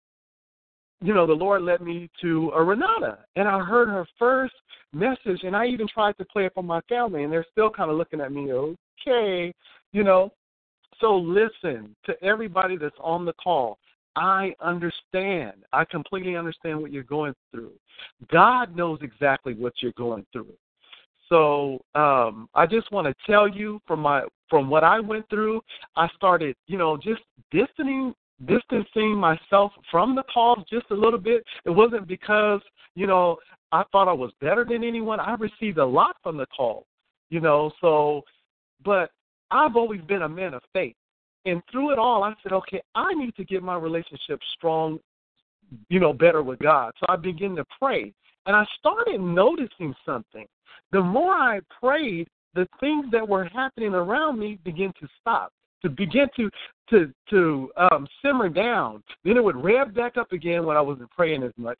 [1.00, 4.54] you know, the Lord led me to a Renata, and I heard her first
[4.92, 7.90] message, and I even tried to play it for my family, and they're still kind
[7.90, 9.52] of looking at me, okay,
[9.92, 10.32] you know.
[11.00, 13.78] So listen to everybody that's on the call.
[14.16, 15.64] I understand.
[15.72, 17.72] I completely understand what you're going through.
[18.30, 20.52] God knows exactly what you're going through.
[21.30, 25.62] So um, I just want to tell you from my from what I went through,
[25.96, 27.22] I started, you know, just
[27.52, 28.14] distancing
[28.46, 31.44] distancing myself from the calls just a little bit.
[31.64, 32.60] It wasn't because,
[32.94, 33.36] you know,
[33.72, 35.20] I thought I was better than anyone.
[35.20, 36.86] I received a lot from the call,
[37.30, 38.22] you know, so,
[38.84, 39.10] but
[39.50, 40.96] I've always been a man of faith.
[41.46, 44.98] And through it all, I said, okay, I need to get my relationship strong,
[45.88, 46.92] you know, better with God.
[47.00, 48.12] So I began to pray.
[48.46, 50.46] And I started noticing something.
[50.92, 55.52] The more I prayed, the things that were happening around me began to stop
[55.82, 56.50] to begin to
[56.90, 59.02] to to um, simmer down.
[59.24, 61.78] Then it would rev back up again when I wasn't praying as much.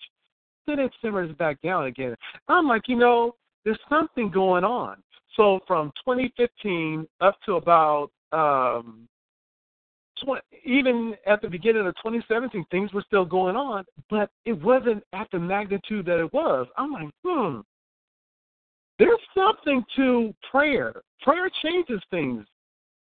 [0.67, 2.15] Then it simmers back down again.
[2.49, 3.35] I'm like, you know,
[3.65, 4.97] there's something going on.
[5.37, 9.09] So from 2015 up to about um,
[10.25, 15.03] 20, even at the beginning of 2017, things were still going on, but it wasn't
[15.13, 16.67] at the magnitude that it was.
[16.77, 17.61] I'm like, hmm.
[18.99, 20.93] There's something to prayer.
[21.23, 22.45] Prayer changes things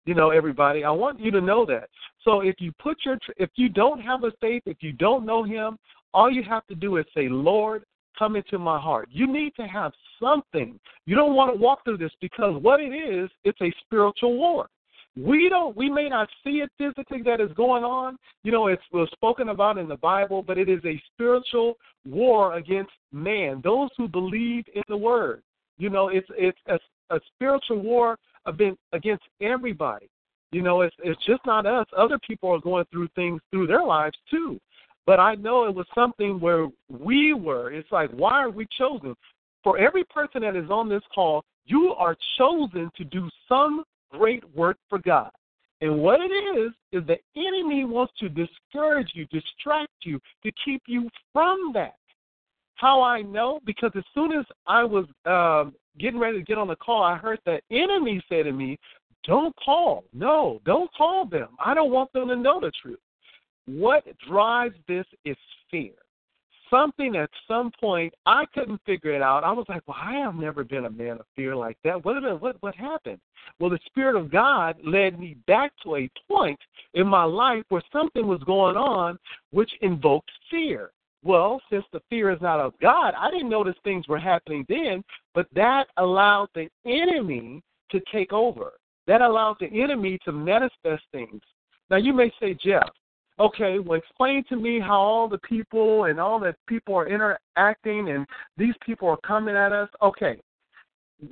[0.05, 0.83] you know everybody.
[0.83, 1.89] I want you to know that.
[2.23, 5.43] So if you put your if you don't have a faith if you don't know
[5.43, 5.77] him
[6.13, 7.83] all you have to do is say lord
[8.17, 9.09] come into my heart.
[9.11, 9.91] You need to have
[10.21, 10.79] something.
[11.05, 14.67] You don't want to walk through this because what it is it's a spiritual war.
[15.17, 18.17] We don't we may not see it physically that is going on.
[18.43, 21.75] You know it's was spoken about in the bible but it is a spiritual
[22.05, 25.41] war against man those who believe in the word.
[25.77, 26.79] You know it's it's a,
[27.15, 30.09] a spiritual war against everybody.
[30.51, 31.87] You know, it's it's just not us.
[31.97, 34.59] Other people are going through things through their lives too.
[35.05, 37.71] But I know it was something where we were.
[37.71, 39.15] It's like, why are we chosen?
[39.63, 44.43] For every person that is on this call, you are chosen to do some great
[44.55, 45.29] work for God.
[45.81, 50.81] And what it is, is the enemy wants to discourage you, distract you, to keep
[50.87, 51.95] you from that.
[52.75, 53.59] How I know?
[53.65, 57.17] Because as soon as I was um, getting ready to get on the call, I
[57.17, 58.77] heard the enemy say to me,
[59.25, 60.03] Don't call.
[60.13, 61.49] No, don't call them.
[61.63, 62.99] I don't want them to know the truth.
[63.65, 65.37] What drives this is
[65.71, 65.93] fear.
[66.69, 69.43] Something at some point I couldn't figure it out.
[69.43, 72.03] I was like, Well, I have never been a man of fear like that.
[72.03, 73.19] What what what happened?
[73.59, 76.59] Well, the Spirit of God led me back to a point
[76.93, 79.17] in my life where something was going on
[79.51, 80.91] which invoked fear.
[81.25, 85.03] Well, since the fear is not of God, I didn't notice things were happening then,
[85.33, 88.73] but that allowed the enemy to take over.
[89.07, 91.41] That allowed the enemy to manifest things.
[91.89, 92.89] Now, you may say, Jeff,
[93.39, 98.09] okay, well, explain to me how all the people and all the people are interacting
[98.11, 99.89] and these people are coming at us.
[100.03, 100.37] Okay,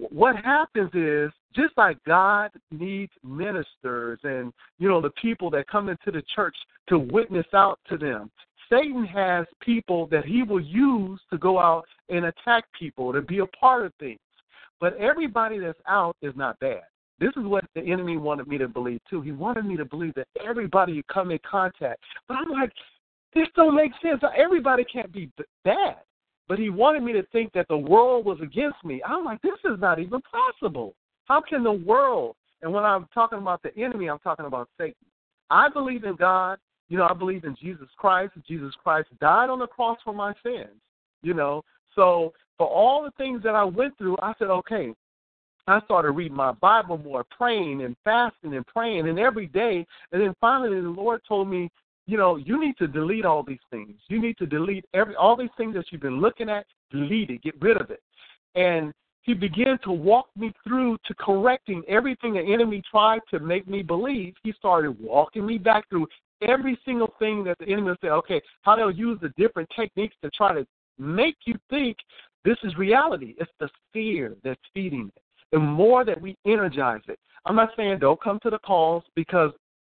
[0.09, 5.89] what happens is just like God needs ministers and you know the people that come
[5.89, 6.55] into the church
[6.89, 8.31] to witness out to them.
[8.73, 13.39] Satan has people that he will use to go out and attack people, to be
[13.39, 14.19] a part of things.
[14.79, 16.81] But everybody that's out is not bad.
[17.19, 19.21] This is what the enemy wanted me to believe too.
[19.21, 22.01] He wanted me to believe that everybody you come in contact.
[22.27, 22.73] But I'm like,
[23.33, 24.21] this don't make sense.
[24.35, 25.31] Everybody can't be
[25.63, 25.97] bad.
[26.47, 29.01] But he wanted me to think that the world was against me.
[29.05, 30.95] I'm like, this is not even possible.
[31.25, 32.35] How can the world?
[32.61, 34.95] And when I'm talking about the enemy, I'm talking about Satan.
[35.49, 36.57] I believe in God.
[36.93, 38.33] You know, I believe in Jesus Christ.
[38.47, 40.79] Jesus Christ died on the cross for my sins.
[41.23, 41.63] You know,
[41.95, 44.93] so for all the things that I went through, I said, okay.
[45.65, 49.87] I started reading my Bible more, praying and fasting and praying, and every day.
[50.11, 51.71] And then finally, the Lord told me,
[52.05, 53.95] you know, you need to delete all these things.
[54.07, 56.67] You need to delete every all these things that you've been looking at.
[56.91, 57.41] Delete it.
[57.41, 58.03] Get rid of it.
[58.53, 63.67] And he began to walk me through to correcting everything the enemy tried to make
[63.67, 64.35] me believe.
[64.43, 66.07] He started walking me back through
[66.47, 70.15] every single thing that the enemy will say, okay, how they'll use the different techniques
[70.23, 70.65] to try to
[70.97, 71.97] make you think
[72.45, 73.35] this is reality.
[73.37, 75.21] It's the fear that's feeding it.
[75.51, 77.19] The more that we energize it.
[77.45, 79.51] I'm not saying don't come to the calls because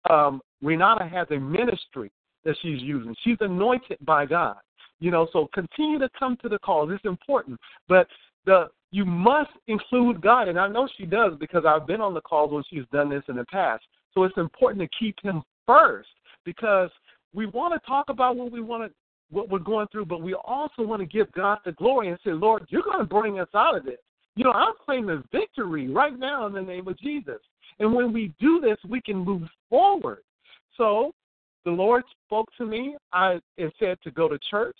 [0.10, 2.12] um, Renata has a ministry
[2.46, 3.16] that she's using.
[3.24, 4.58] She's anointed by God.
[5.00, 6.90] You know, so continue to come to the calls.
[6.92, 7.60] It's important.
[7.88, 8.08] But
[8.46, 12.22] the you must include God, and I know she does because I've been on the
[12.22, 13.84] calls when she's done this in the past.
[14.14, 16.10] So it's important to keep him first
[16.46, 16.90] because
[17.34, 18.96] we want to talk about what we want to
[19.32, 22.32] what we're going through, but we also want to give God the glory and say,
[22.32, 24.00] Lord, you're going to bring us out of this.
[24.36, 27.40] You know, I'm claiming victory right now in the name of Jesus.
[27.80, 30.24] And when we do this, we can move forward.
[30.78, 31.14] So
[31.66, 34.78] the Lord spoke to me I and said to go to church.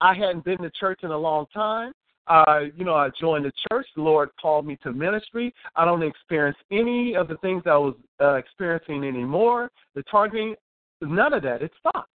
[0.00, 1.92] I hadn't been to church in a long time.
[2.28, 3.86] Uh, you know, I joined the church.
[3.94, 5.54] The Lord called me to ministry.
[5.76, 9.70] I don't experience any of the things I was uh, experiencing anymore.
[9.94, 10.54] The targeting,
[11.00, 11.62] none of that.
[11.62, 12.10] It stopped.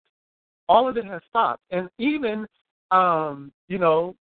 [0.69, 1.63] All of it has stopped.
[1.71, 2.47] And even,
[2.91, 4.17] um, you know,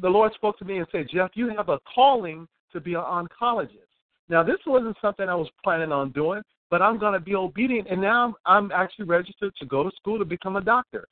[0.00, 3.00] the Lord spoke to me and said, Jeff, you have a calling to be an
[3.00, 3.88] oncologist.
[4.28, 7.88] Now, this wasn't something I was planning on doing, but I'm going to be obedient.
[7.90, 11.06] And now I'm, I'm actually registered to go to school to become a doctor.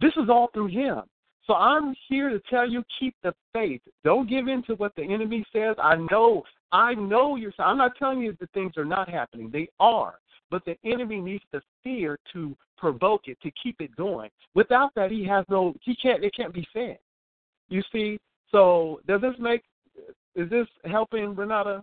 [0.00, 1.02] This is all through Him.
[1.48, 3.80] So I'm here to tell you, keep the faith.
[4.04, 5.76] Don't give in to what the enemy says.
[5.82, 7.52] I know, I know you're.
[7.58, 9.48] I'm not telling you that things are not happening.
[9.50, 10.18] They are,
[10.50, 14.28] but the enemy needs the fear to provoke it, to keep it going.
[14.54, 15.74] Without that, he has no.
[15.80, 16.22] He can't.
[16.22, 16.98] It can't be fed.
[17.70, 18.20] You see.
[18.52, 19.62] So does this make?
[20.36, 21.82] Is this helping Renata?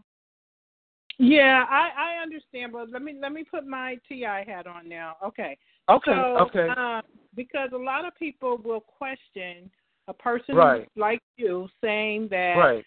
[1.18, 5.16] Yeah, I I understand, but let me let me put my TI hat on now.
[5.26, 5.58] Okay.
[5.90, 6.12] Okay.
[6.12, 6.68] So, okay.
[6.70, 7.02] Um,
[7.36, 9.70] because a lot of people will question
[10.08, 10.90] a person right.
[10.96, 12.86] like you saying that right.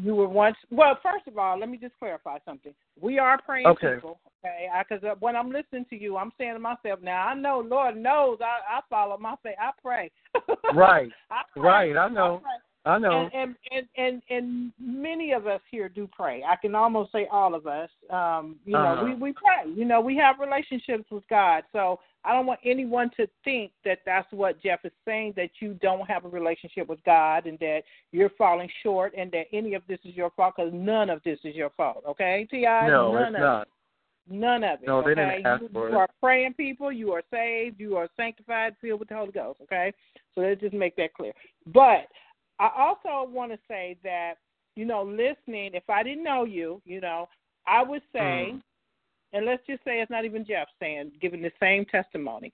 [0.00, 0.56] you were once.
[0.70, 2.74] Well, first of all, let me just clarify something.
[3.00, 3.94] We are praying okay.
[3.94, 4.20] people.
[4.44, 4.68] Okay.
[4.88, 7.96] Because uh, when I'm listening to you, I'm saying to myself, now I know, Lord
[7.96, 9.56] knows, I I follow my faith.
[9.60, 10.10] I pray.
[10.74, 11.10] right.
[11.30, 11.62] I pray.
[11.62, 11.96] Right.
[11.96, 12.42] I know.
[12.44, 12.58] I.
[12.86, 13.28] I know.
[13.34, 16.44] And, and and and many of us here do pray.
[16.48, 17.90] I can almost say all of us.
[18.10, 19.04] Um, you know, uh-huh.
[19.04, 19.70] we we pray.
[19.74, 21.64] You know, we have relationships with God.
[21.72, 25.74] So I don't want anyone to think that that's what Jeff is saying that you
[25.74, 27.82] don't have a relationship with God and that
[28.12, 31.40] you're falling short and that any of this is your fault because none of this
[31.42, 32.04] is your fault.
[32.08, 32.62] Okay, Ti?
[32.62, 33.62] No, none it's of not.
[33.62, 33.68] It.
[34.28, 34.86] None of it.
[34.86, 35.36] No, they okay?
[35.36, 35.98] didn't ask you, for you it.
[35.98, 36.90] are praying people.
[36.90, 37.80] You are saved.
[37.80, 39.60] You are sanctified, filled with the Holy Ghost.
[39.62, 39.92] Okay,
[40.34, 41.32] so let's just make that clear.
[41.72, 42.08] But
[42.58, 44.34] I also want to say that,
[44.74, 47.28] you know, listening, if I didn't know you, you know,
[47.66, 48.62] I would say, mm.
[49.32, 52.52] and let's just say it's not even Jeff saying, giving the same testimony.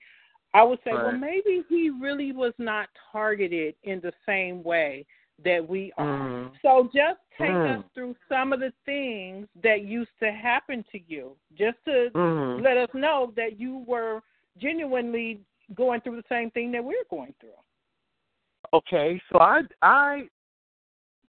[0.53, 1.05] I would say, right.
[1.05, 5.05] well, maybe he really was not targeted in the same way
[5.43, 6.19] that we are.
[6.19, 6.51] Mm.
[6.61, 7.79] So just take mm.
[7.79, 12.63] us through some of the things that used to happen to you, just to mm.
[12.63, 14.21] let us know that you were
[14.61, 15.41] genuinely
[15.75, 17.49] going through the same thing that we're going through.
[18.73, 20.23] Okay, so I I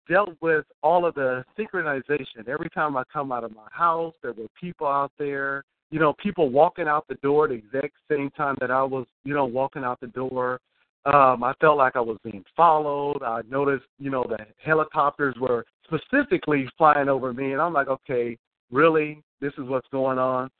[0.08, 2.46] dealt with all of the synchronization.
[2.46, 5.64] Every time I come out of my house, there were people out there.
[5.90, 9.06] You know, people walking out the door at the exact same time that I was,
[9.24, 10.60] you know, walking out the door.
[11.06, 13.22] Um, I felt like I was being followed.
[13.24, 18.36] I noticed, you know, the helicopters were specifically flying over me, and I'm like, okay,
[18.70, 20.50] really, this is what's going on.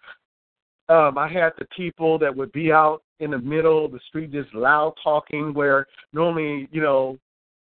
[0.88, 4.32] Um, I had the people that would be out in the middle of the street
[4.32, 7.18] just loud talking where normally, you know,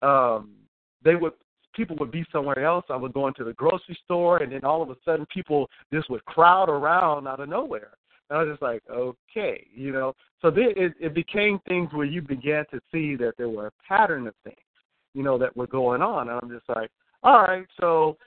[0.01, 0.51] um
[1.03, 1.33] they would
[1.75, 2.85] people would be somewhere else.
[2.89, 6.09] I would go into the grocery store and then all of a sudden people just
[6.09, 7.91] would crowd around out of nowhere.
[8.29, 10.13] And I was just like, okay, you know.
[10.41, 13.71] So then it, it became things where you began to see that there were a
[13.87, 14.57] pattern of things,
[15.13, 16.29] you know, that were going on.
[16.29, 16.89] And I'm just like,
[17.23, 18.17] all right, so,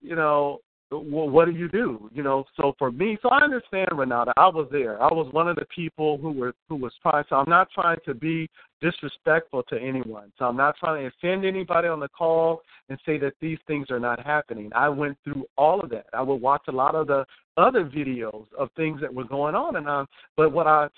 [0.00, 0.58] you know,
[0.92, 2.10] well, what do you do?
[2.12, 4.32] You know, so for me, so I understand Renata.
[4.36, 5.02] I was there.
[5.02, 7.24] I was one of the people who were who was trying.
[7.28, 8.48] So I'm not trying to be
[8.80, 10.32] disrespectful to anyone.
[10.38, 13.90] So I'm not trying to offend anybody on the call and say that these things
[13.90, 14.70] are not happening.
[14.74, 16.06] I went through all of that.
[16.12, 17.24] I would watch a lot of the
[17.56, 20.06] other videos of things that were going on, and um,
[20.36, 20.88] but what I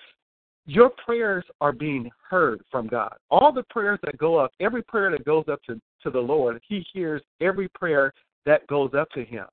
[0.67, 3.15] your prayers are being heard from God.
[3.31, 6.61] All the prayers that go up, every prayer that goes up to, to the Lord,
[6.67, 8.13] He hears every prayer
[8.47, 9.45] that goes up to Him.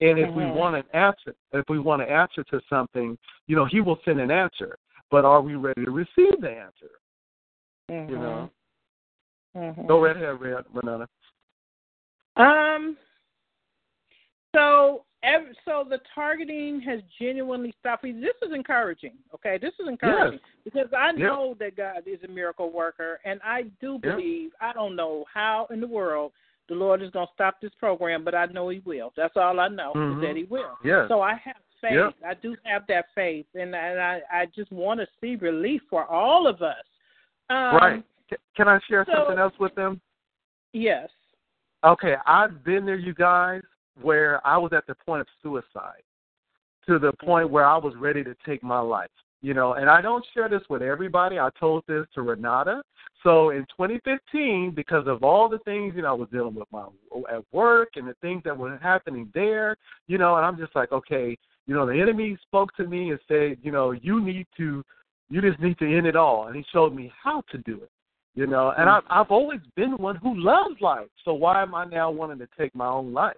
[0.00, 0.38] And if mm-hmm.
[0.38, 3.16] we want an answer, if we want an answer to something,
[3.46, 4.76] you know, He will send an answer.
[5.10, 6.90] But are we ready to receive the answer?
[7.90, 8.10] Mm-hmm.
[8.10, 8.50] You know.
[9.56, 9.86] Mm-hmm.
[9.86, 10.38] Go right ahead,
[10.72, 11.08] Renata.
[12.36, 12.96] Um.
[14.54, 15.04] So,
[15.64, 18.04] so the targeting has genuinely stopped.
[18.04, 19.14] This is encouraging.
[19.34, 20.64] Okay, this is encouraging yes.
[20.64, 24.50] because I know that God is a miracle worker, and I do believe.
[24.60, 26.32] I don't know how in the world
[26.68, 29.12] the Lord is going to stop this program, but I know He will.
[29.16, 30.22] That's all I know mm-hmm.
[30.22, 30.76] is that He will.
[30.84, 31.06] Yes.
[31.08, 31.92] So I have faith.
[31.92, 32.14] Yep.
[32.26, 36.04] I do have that faith, and, and I I just want to see relief for
[36.06, 36.84] all of us.
[37.50, 38.04] Um, right.
[38.56, 40.00] Can I share so, something else with them?
[40.72, 41.08] Yes.
[41.84, 43.62] Okay, I've been there, you guys,
[44.00, 46.02] where I was at the point of suicide,
[46.88, 49.10] to the point where I was ready to take my life.
[49.42, 51.38] You know, and I don't share this with everybody.
[51.38, 52.82] I told this to Renata.
[53.22, 56.86] So in 2015, because of all the things, you know, I was dealing with my
[57.32, 60.92] at work and the things that were happening there, you know, and I'm just like,
[60.92, 61.36] okay,
[61.66, 64.84] you know, the enemy spoke to me and said, you know, you need to,
[65.28, 67.90] you just need to end it all, and he showed me how to do it.
[68.34, 71.08] You know, and I've I've always been one who loves life.
[71.24, 73.36] So why am I now wanting to take my own life?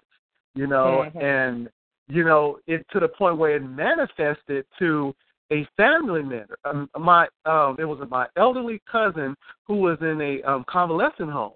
[0.55, 1.21] You know, Mm-hmm.
[1.21, 1.69] and
[2.09, 5.15] you know, it to the point where it manifested to
[5.51, 6.57] a family member.
[6.65, 11.53] Um, my um, it was my elderly cousin who was in a um, convalescent home,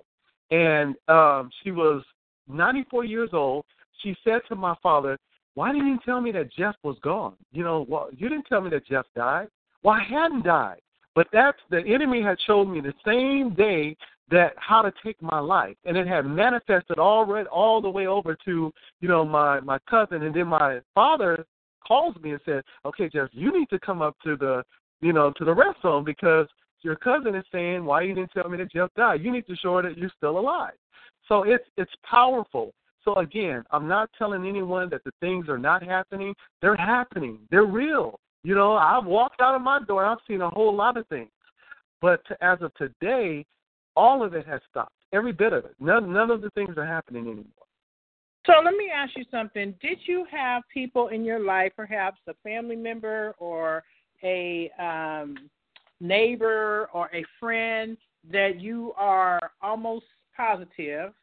[0.52, 2.04] and um, she was
[2.48, 3.66] 94 years old.
[4.02, 5.18] She said to my father,
[5.54, 7.36] "Why didn't you tell me that Jeff was gone?
[7.52, 9.48] You know, well, you didn't tell me that Jeff died.
[9.84, 10.82] Well, I hadn't died,
[11.16, 13.96] but that's the enemy had showed me the same day
[14.32, 18.36] that how to take my life, and it had manifested already all the way over
[18.46, 21.46] to you know my my cousin, and then my father
[21.88, 24.64] calls me and says, "Okay, Jeff, you need to come up to the
[25.02, 26.48] you know to the rest home because
[26.82, 29.22] your cousin is saying why you didn't tell me that Jeff died.
[29.22, 30.74] You need to show her that you're still alive."
[31.28, 32.74] So it's it's powerful.
[33.04, 36.34] So again, I'm not telling anyone that the things are not happening.
[36.62, 37.40] They're happening.
[37.52, 38.20] They're real.
[38.44, 40.06] You know, I've walked out of my door.
[40.06, 41.30] I've seen a whole lot of things.
[42.02, 43.46] But to, as of today,
[43.96, 44.92] all of it has stopped.
[45.14, 45.76] Every bit of it.
[45.80, 47.46] None none of the things are happening anymore.
[48.46, 49.74] So let me ask you something.
[49.82, 53.84] Did you have people in your life, perhaps a family member or
[54.22, 55.50] a um,
[56.02, 57.98] neighbor or a friend,
[58.32, 60.06] that you are almost
[60.36, 61.14] positive,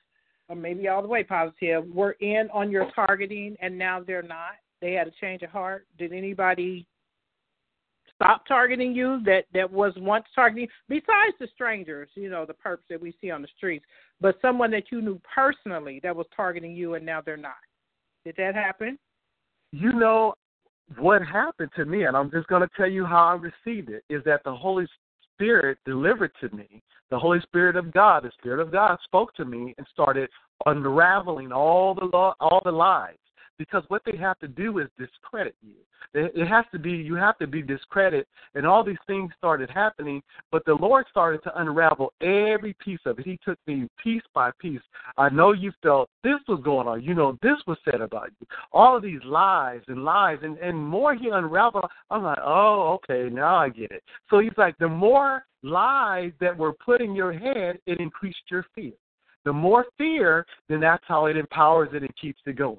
[0.49, 4.53] or maybe all the way positive, were in on your targeting and now they're not?
[4.81, 5.87] They had a change of heart.
[5.99, 6.87] Did anybody
[8.21, 12.87] stop targeting you that that was once targeting besides the strangers you know the perps
[12.91, 13.85] that we see on the streets
[14.21, 17.55] but someone that you knew personally that was targeting you and now they're not
[18.25, 18.99] did that happen
[19.73, 20.35] You know
[20.99, 24.03] what happened to me, and I'm just going to tell you how I received it.
[24.11, 24.87] Is that the Holy
[25.35, 26.83] Spirit delivered to me?
[27.11, 30.29] The Holy Spirit of God, the Spirit of God, spoke to me and started
[30.67, 33.17] unraveling all the law, all the lies.
[33.61, 35.75] Because what they have to do is discredit you.
[36.15, 38.25] It has to be you have to be discredited,
[38.55, 40.23] and all these things started happening.
[40.51, 43.27] But the Lord started to unravel every piece of it.
[43.27, 44.81] He took me piece by piece.
[45.19, 47.03] I know you felt this was going on.
[47.03, 48.47] You know this was said about you.
[48.73, 51.85] All of these lies and lies, and and more he unraveled.
[52.11, 54.03] I'm like, oh, okay, now I get it.
[54.31, 58.65] So he's like, the more lies that were put in your head, it increased your
[58.75, 58.93] fear.
[59.45, 62.79] The more fear, then that's how it empowers it and keeps it going.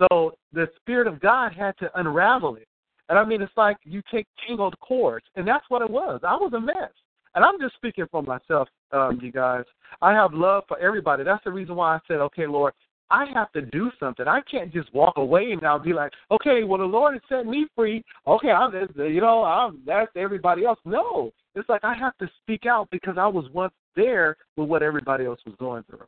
[0.00, 2.66] So the Spirit of God had to unravel it.
[3.08, 6.20] And I mean, it's like you take tangled cords, and that's what it was.
[6.22, 6.92] I was a mess.
[7.34, 9.64] And I'm just speaking for myself, um, you guys.
[10.02, 11.24] I have love for everybody.
[11.24, 12.72] That's the reason why I said, okay, Lord,
[13.10, 14.26] I have to do something.
[14.28, 17.46] I can't just walk away and now be like, okay, well, the Lord has set
[17.46, 18.04] me free.
[18.26, 20.78] Okay, I'm, you know, I'm, that's everybody else.
[20.84, 24.82] No, it's like I have to speak out because I was once there with what
[24.82, 26.06] everybody else was going through.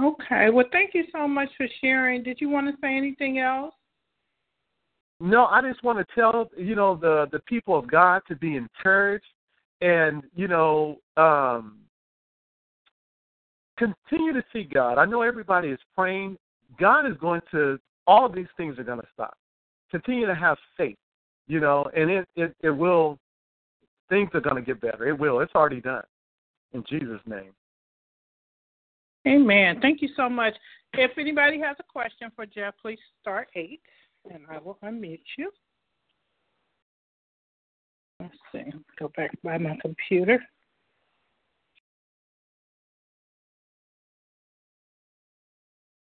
[0.00, 3.74] Okay well thank you so much for sharing did you want to say anything else
[5.20, 8.56] No, I just want to tell you know the the people of God to be
[8.56, 9.24] encouraged
[9.80, 11.78] and you know um
[13.78, 14.98] continue to see God.
[14.98, 16.36] I know everybody is praying.
[16.78, 19.36] God is going to all these things are going to stop.
[19.90, 20.96] Continue to have faith,
[21.46, 23.18] you know, and it it it will
[24.08, 25.06] things are going to get better.
[25.06, 25.40] It will.
[25.40, 26.04] It's already done.
[26.72, 27.52] In Jesus name.
[29.26, 29.80] Amen.
[29.80, 30.54] Thank you so much.
[30.94, 33.80] If anybody has a question for Jeff, please start eight,
[34.30, 35.50] and I will unmute you.
[38.20, 38.72] Let's see.
[38.98, 40.40] Go back by my computer.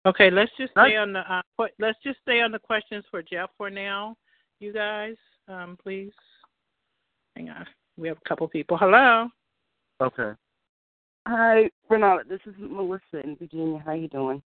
[0.05, 1.41] Okay, let's just stay on the uh,
[1.79, 4.15] let's just stay on the questions for Jeff for now,
[4.61, 5.15] you guys.
[5.49, 6.13] Um, please.
[7.35, 7.65] Hang on.
[7.97, 8.77] We have a couple people.
[8.77, 9.27] Hello.
[10.01, 10.31] Okay.
[11.29, 12.23] Hi, Renata.
[12.29, 13.83] This is Melissa in Virginia.
[13.85, 14.41] How you doing?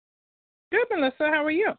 [0.72, 1.27] Good, Melissa.
[1.30, 1.74] How are you?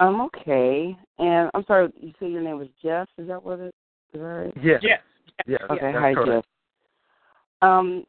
[0.00, 0.96] I'm okay.
[1.18, 3.08] And I'm sorry, you said your name was Jeff.
[3.18, 3.72] Is that what it is?
[4.14, 4.52] That right?
[4.56, 4.80] Yes.
[4.82, 5.00] Yes.
[5.46, 5.60] Yes.
[5.68, 5.80] Okay.
[5.82, 6.46] that's Hi, correct.
[7.60, 7.68] Jeff.
[7.68, 8.06] Um,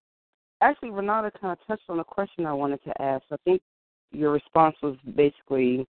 [0.62, 3.26] actually, Renata kind of touched on a question I wanted to ask.
[3.30, 3.62] I think
[4.14, 5.86] your response was basically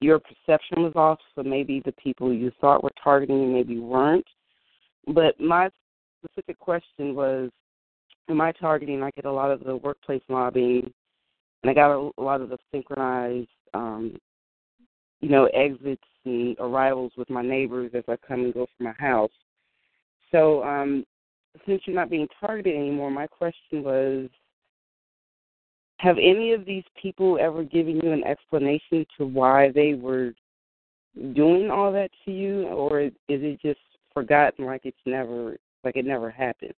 [0.00, 4.26] your perception was off, so maybe the people you thought were targeting you maybe weren't.
[5.06, 5.70] But my
[6.18, 7.50] specific question was,
[8.28, 9.02] am I targeting?
[9.02, 10.92] I get a lot of the workplace lobbying,
[11.62, 14.16] and I got a, a lot of the synchronized, um,
[15.20, 18.94] you know, exits and arrivals with my neighbors as I come and go from my
[18.98, 19.30] house.
[20.30, 21.04] So, um,
[21.66, 24.28] since you're not being targeted anymore, my question was
[25.98, 30.32] have any of these people ever given you an explanation to why they were
[31.34, 33.78] doing all that to you, or is it just
[34.12, 36.74] forgotten, like it's never, like it never happened.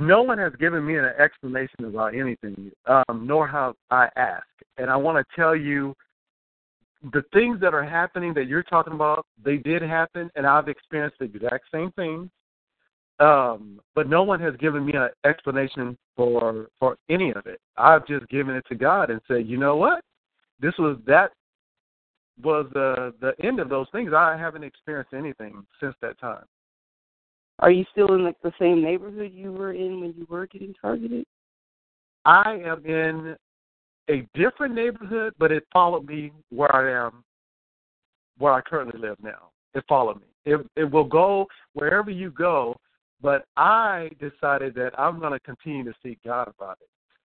[0.00, 4.46] No one has given me an explanation about anything, um, nor have I asked.
[4.78, 5.94] And I want to tell you,
[7.12, 11.18] the things that are happening that you're talking about, they did happen, and I've experienced
[11.18, 12.28] the exact same things.
[13.18, 17.60] Um, but no one has given me an explanation for for any of it.
[17.76, 20.02] I've just given it to God and said, you know what,
[20.60, 21.32] this was that
[22.42, 24.12] was the the end of those things.
[24.14, 26.44] I haven't experienced anything since that time.
[27.58, 30.74] Are you still in like the same neighborhood you were in when you were getting
[30.80, 31.24] targeted?
[32.24, 33.36] I am in
[34.10, 37.24] a different neighborhood, but it followed me where I am,
[38.38, 39.50] where I currently live now.
[39.74, 40.26] It followed me.
[40.44, 42.76] It it will go wherever you go,
[43.22, 46.88] but I decided that I'm going to continue to seek God about it.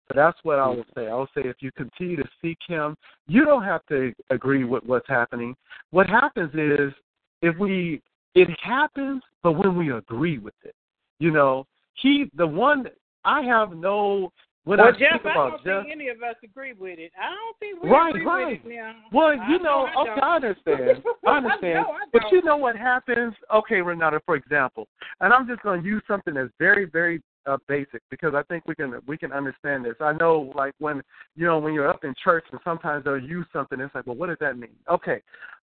[0.07, 0.77] So that's what I hmm.
[0.77, 1.07] would say.
[1.07, 2.95] I would say if you continue to seek Him,
[3.27, 5.55] you don't have to agree with what's happening.
[5.91, 6.93] What happens is
[7.41, 8.01] if we,
[8.35, 10.75] it happens, but when we agree with it,
[11.19, 12.87] you know, He, the one,
[13.23, 14.31] I have no.
[14.65, 17.11] When well, I Jeff, I don't Jeff, think any of us agree with it.
[17.19, 18.63] I don't think we Right, agree right.
[18.63, 18.95] with it now.
[19.11, 20.21] Well, I you know, I okay.
[20.21, 21.03] I understand.
[21.27, 21.73] I understand.
[21.75, 23.35] know, but you know what happens?
[23.53, 24.87] Okay, Renata, for example,
[25.21, 28.65] and I'm just going to use something that's very, very uh, basic because I think
[28.67, 29.95] we can we can understand this.
[29.99, 31.01] I know, like when
[31.35, 33.79] you know when you're up in church and sometimes they'll use something.
[33.79, 34.75] It's like, well, what does that mean?
[34.89, 35.21] Okay,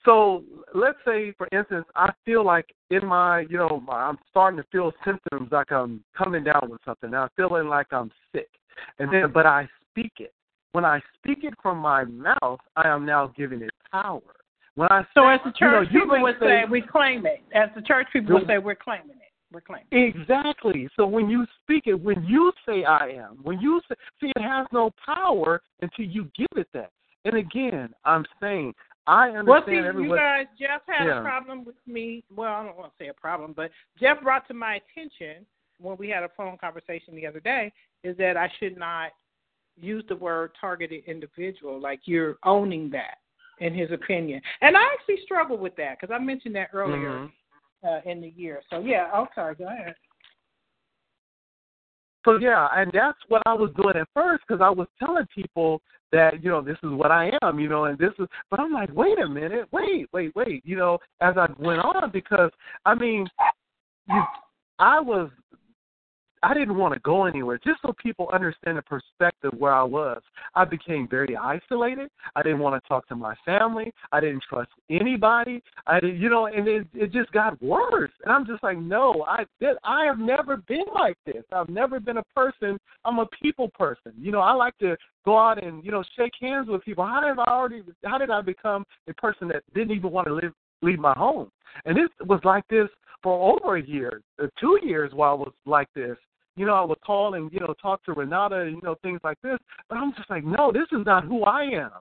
[0.05, 4.65] so let's say, for instance, I feel like in my, you know, I'm starting to
[4.71, 7.13] feel symptoms like I'm coming down with something.
[7.13, 8.49] I'm feeling like I'm sick,
[8.99, 10.33] and then but I speak it.
[10.73, 14.21] When I speak it from my mouth, I am now giving it power.
[14.75, 17.41] When I So say, as the you know, church people would say, we claim it.
[17.53, 19.24] As the church people would say, we're claiming it.
[19.55, 19.85] We're claiming.
[19.89, 20.13] it.
[20.17, 20.89] Exactly.
[20.97, 24.41] So when you speak it, when you say I am, when you say, see, it
[24.41, 26.91] has no power until you give it that.
[27.23, 28.73] And again, I'm saying
[29.07, 30.09] I understand Well, see, everyone.
[30.09, 31.19] you guys, Jeff had Yeah.
[31.19, 32.25] a problem with me.
[32.35, 35.45] Well, I don't want to say a problem, but Jeff brought to my attention
[35.79, 37.71] when we had a phone conversation the other day
[38.03, 39.11] is that I should not
[39.77, 41.79] use the word targeted individual.
[41.79, 43.19] Like you're owning that,
[43.59, 44.41] in his opinion.
[44.59, 47.31] And I actually struggle with that because I mentioned that earlier Mhm.
[47.85, 48.61] Uh, in the year.
[48.69, 49.55] So yeah, I'm sorry.
[49.55, 49.95] Go ahead.
[52.25, 55.81] So yeah, and that's what I was doing at first because I was telling people
[56.11, 58.27] that you know this is what I am, you know, and this is.
[58.49, 62.09] But I'm like, wait a minute, wait, wait, wait, you know, as I went on
[62.11, 62.49] because
[62.85, 63.27] I mean,
[64.09, 64.23] you,
[64.79, 65.29] I was.
[66.45, 70.21] I didn't want to go anywhere, just so people understand the perspective where I was.
[70.53, 72.07] I became very isolated.
[72.35, 73.91] I didn't want to talk to my family.
[74.11, 75.63] I didn't trust anybody.
[75.87, 78.11] I did, you know, and it it just got worse.
[78.23, 81.43] And I'm just like, no, I that- I have never been like this.
[81.51, 82.77] I've never been a person.
[83.05, 84.13] I'm a people person.
[84.15, 87.07] You know, I like to go out and you know shake hands with people.
[87.07, 87.81] How did I already?
[88.03, 91.49] How did I become a person that didn't even want to live leave my home?
[91.85, 92.87] And this was like this
[93.23, 96.15] for over a year, uh, two years while I was like this.
[96.55, 99.19] You know, I would call and, you know, talk to Renata and, you know, things
[99.23, 99.57] like this.
[99.89, 101.91] But I'm just like, no, this is not who I am.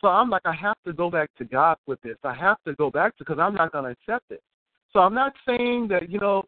[0.00, 2.16] So I'm like, I have to go back to God with this.
[2.22, 4.42] I have to go back to because I'm not going to accept it.
[4.92, 6.44] So I'm not saying that, you know,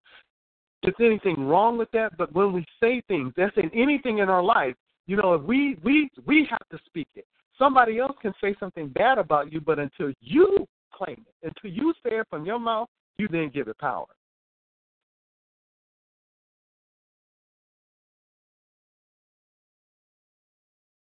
[0.83, 4.43] there's anything wrong with that, but when we say things, that's in anything in our
[4.43, 4.75] life,
[5.07, 7.27] you know, if we we we have to speak it.
[7.59, 11.95] Somebody else can say something bad about you, but until you claim it, until you
[12.05, 14.07] say it from your mouth, you then give it power.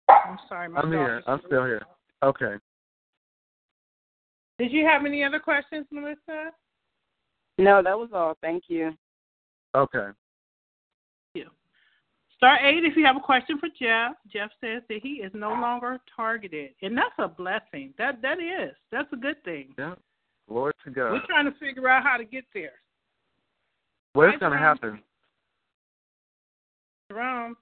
[0.08, 1.22] I'm sorry, my I'm here.
[1.26, 1.82] I'm still here.
[2.22, 2.54] Okay.
[4.58, 6.52] Did you have any other questions, Melissa?
[7.58, 8.36] No, that was all.
[8.40, 8.92] Thank you.
[9.74, 9.98] Okay.
[9.98, 10.14] Thank
[11.34, 11.46] you.
[12.36, 15.50] Star eight, if you have a question for Jeff, Jeff says that he is no
[15.50, 17.94] longer targeted, and that's a blessing.
[17.98, 18.74] That that is.
[18.92, 19.74] That's a good thing.
[19.78, 19.94] Yeah.
[20.48, 21.12] Glory to God.
[21.12, 22.72] We're trying to figure out how to get there.
[24.12, 25.02] What's going to happen?
[27.10, 27.56] Jerome,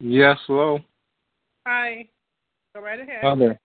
[0.00, 0.78] Yes, hello.
[1.68, 2.08] Hi.
[2.74, 3.22] Go right ahead.
[3.22, 3.60] Hi there.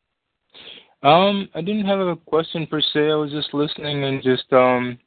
[1.04, 3.12] Um, I didn't have a question per se.
[3.12, 4.98] I was just listening and just um,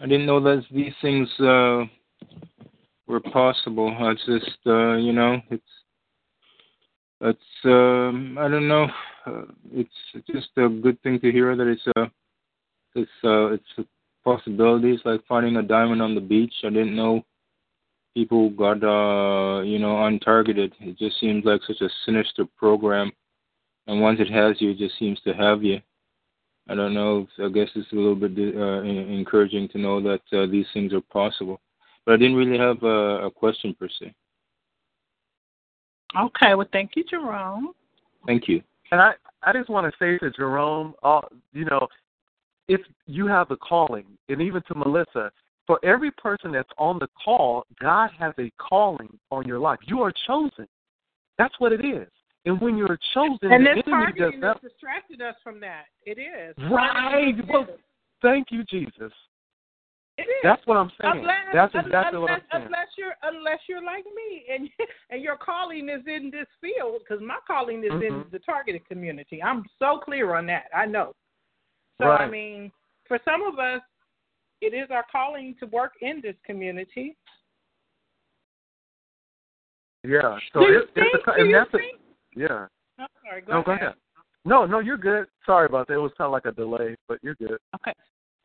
[0.00, 1.84] I didn't know that these things uh
[3.06, 3.94] were possible.
[3.98, 5.72] I just uh, you know, it's
[7.20, 8.88] it's um, I don't know.
[9.24, 12.10] Uh, it's just a good thing to hear that it's a
[12.94, 13.84] it's uh it's a
[14.24, 14.92] possibility.
[14.92, 16.54] It's like finding a diamond on the beach.
[16.64, 17.24] I didn't know
[18.14, 20.72] people got uh you know untargeted.
[20.80, 23.12] It just seems like such a sinister program
[23.86, 25.80] and once it has you, it just seems to have you.
[26.68, 27.26] I don't know.
[27.42, 31.00] I guess it's a little bit uh, encouraging to know that uh, these things are
[31.00, 31.60] possible.
[32.06, 34.14] But I didn't really have a, a question per se.
[36.16, 37.72] Okay, well, thank you, Jerome.
[38.26, 38.62] Thank you.
[38.92, 41.88] And I, I just want to say to Jerome, all you know,
[42.68, 45.32] if you have a calling, and even to Melissa,
[45.66, 49.78] for every person that's on the call, God has a calling on your life.
[49.86, 50.66] You are chosen.
[51.38, 52.08] That's what it is.
[52.44, 54.60] And when you're chosen, and the this enemy does not.
[54.60, 55.84] has distracted us from that.
[56.04, 56.56] It is.
[56.70, 57.34] Right.
[57.48, 57.66] Well,
[58.20, 59.12] thank you, Jesus.
[60.18, 60.42] It is.
[60.42, 61.18] That's what I'm saying.
[61.18, 62.66] Unless, That's exactly what I'm unless, saying.
[62.66, 64.68] Unless you're unless you're like me and
[65.10, 68.30] and your calling is in this field, because my calling is in Mhm.
[68.30, 69.42] the targeted community.
[69.42, 70.64] I'm so clear on that.
[70.74, 71.14] I know.
[72.00, 72.72] So I mean,
[73.06, 73.80] for some of us,
[74.62, 77.16] it is our calling to work in this community.
[80.04, 80.36] Yeah.
[80.52, 81.82] So Do it's, a, do and you that's think-
[82.36, 82.66] a, yeah.
[82.98, 83.42] I'm sorry.
[83.42, 83.64] Go no, ahead.
[83.66, 83.94] go ahead.
[84.44, 85.26] No, no, you're good.
[85.46, 85.94] Sorry about that.
[85.94, 87.58] It was kind of like a delay, but you're good.
[87.76, 87.92] Okay.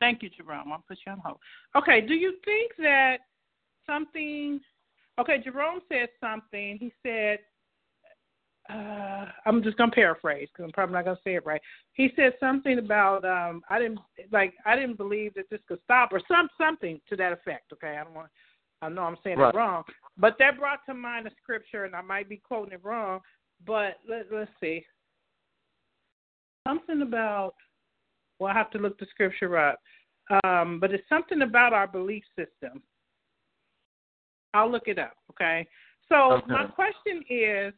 [0.00, 0.72] Thank you, Jerome.
[0.72, 1.38] I'll put you on hold.
[1.76, 2.00] Okay.
[2.00, 3.18] Do you think that
[3.86, 4.60] something?
[5.18, 6.76] Okay, Jerome said something.
[6.78, 7.40] He said,
[8.68, 11.60] uh, "I'm just gonna paraphrase because I'm probably not gonna say it right."
[11.92, 16.12] He said something about um, I didn't like I didn't believe that this could stop
[16.12, 17.72] or some something to that effect.
[17.72, 18.30] Okay, I don't want.
[18.80, 19.54] I know I'm saying Right.
[19.54, 19.82] it wrong,
[20.16, 23.20] but that brought to mind a scripture, and I might be quoting it wrong.
[23.66, 24.84] But let, let's see.
[26.66, 27.54] Something about
[28.38, 29.80] well, I have to look the scripture up.
[30.44, 32.82] Um, but it's something about our belief system.
[34.54, 35.66] I'll look it up, okay?
[36.08, 36.52] So Okay.
[36.52, 37.74] my question is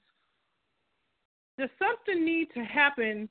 [1.61, 3.29] does something need to happen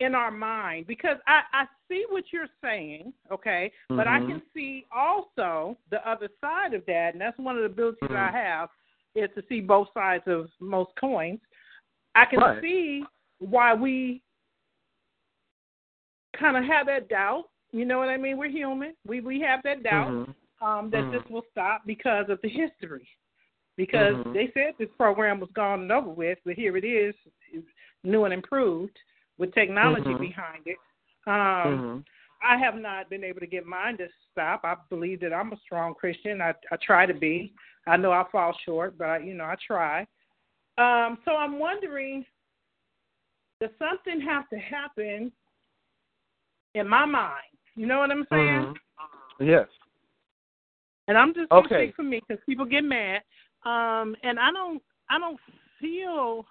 [0.00, 0.86] in our mind?
[0.86, 4.26] Because I, I see what you're saying, okay, but I Mhm.
[4.26, 8.16] can see also the other side of that, and that's one of the abilities Mhm.
[8.16, 8.70] I have
[9.14, 11.40] is to see both sides of most coins.
[12.14, 12.60] I can Right.
[12.60, 13.06] see
[13.38, 14.22] why we
[16.32, 17.50] kind of have that doubt.
[17.72, 18.36] You know what I mean?
[18.36, 18.96] We're human.
[19.06, 20.34] We we have that doubt Mhm.
[20.60, 23.08] um, that this will stop because of the history.
[23.80, 24.34] Because Mhm.
[24.34, 27.14] they said this program was gone and over with, but here it is,
[28.04, 28.98] new and improved
[29.38, 30.20] with technology Mhm.
[30.20, 30.76] behind it.
[31.26, 32.04] Um, Mhm.
[32.42, 34.66] I have not been able to get mine to stop.
[34.66, 36.42] I believe that I'm a strong Christian.
[36.42, 37.54] I, I try to be.
[37.86, 40.06] I know I fall short, but I, you know I try.
[40.76, 42.26] Um, so I'm wondering,
[43.62, 45.32] does something have to happen
[46.74, 47.56] in my mind?
[47.76, 48.74] You know what I'm saying?
[48.74, 48.78] Mhm.
[49.38, 49.70] Yes.
[51.08, 51.90] And I'm just Okay.
[51.92, 53.24] for me because people get mad.
[53.64, 55.38] Um, and I don't, I don't
[55.80, 56.46] feel.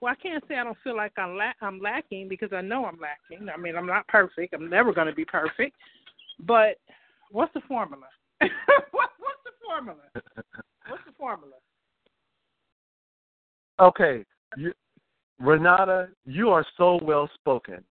[0.00, 2.84] Well, I can't say I don't feel like I'm la- I'm lacking because I know
[2.84, 3.48] I'm lacking.
[3.48, 4.54] I mean, I'm not perfect.
[4.54, 5.74] I'm never going to be perfect.
[6.40, 6.76] But
[7.30, 8.04] what's the formula?
[8.40, 10.02] what, what's the formula?
[10.88, 11.54] What's the formula?
[13.80, 14.24] Okay,
[14.56, 14.72] you,
[15.38, 17.84] Renata, you are so well spoken.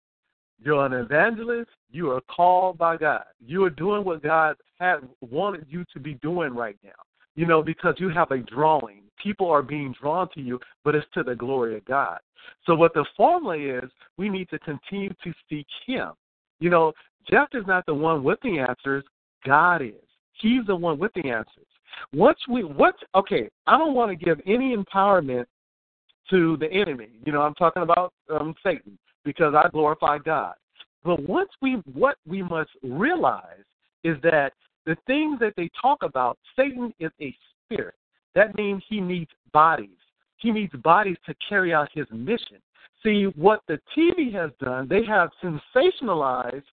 [0.64, 1.70] You're an evangelist.
[1.92, 3.26] You are called by God.
[3.46, 6.92] You are doing what God had wanted you to be doing right now.
[7.36, 9.02] You know, because you have a drawing.
[9.22, 12.20] People are being drawn to you, but it's to the glory of God.
[12.66, 16.12] So what the formula is, we need to continue to seek Him.
[16.60, 16.94] You know,
[17.30, 19.04] Jeff is not the one with the answers.
[19.46, 19.94] God is.
[20.34, 21.66] He's the one with the answers.
[22.14, 22.96] Once we, what?
[23.16, 25.46] Okay, I don't want to give any empowerment
[26.30, 27.10] to the enemy.
[27.26, 30.54] You know, I'm talking about um, Satan because I glorify God.
[31.04, 33.64] But once we, what we must realize
[34.04, 34.54] is that
[34.86, 37.96] the things that they talk about, Satan is a spirit.
[38.36, 39.98] That means he needs bodies.
[40.38, 42.58] He needs bodies to carry out his mission.
[43.04, 46.64] See, what the TV has done, they have sensationalized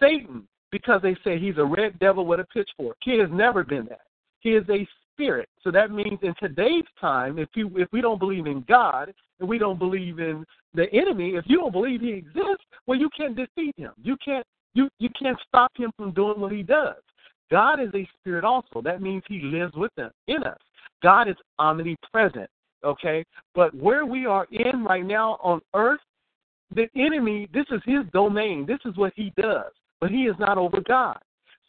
[0.00, 2.96] Satan because they say he's a red devil with a pitchfork.
[3.02, 4.00] He has never been that.
[4.40, 5.48] He is a spirit.
[5.62, 9.48] So that means in today's time, if you if we don't believe in God and
[9.48, 13.36] we don't believe in the enemy, if you don't believe he exists, well you can't
[13.36, 13.92] defeat him.
[14.02, 16.96] You can't you you can't stop him from doing what he does.
[17.54, 18.82] God is a spirit also.
[18.82, 20.58] That means he lives with us in us.
[21.04, 22.50] God is omnipresent.
[22.82, 23.24] Okay?
[23.54, 26.00] But where we are in right now on earth,
[26.74, 28.66] the enemy, this is his domain.
[28.66, 29.70] This is what he does.
[30.00, 31.20] But he is not over God.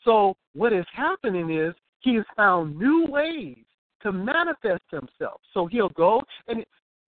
[0.04, 3.60] So what is happening is he has found new ways
[4.02, 5.40] to manifest himself.
[5.54, 6.66] So he'll go and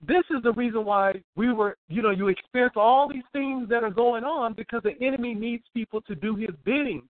[0.07, 3.83] this is the reason why we were, you know, you experience all these things that
[3.83, 7.01] are going on because the enemy needs people to do his bidding.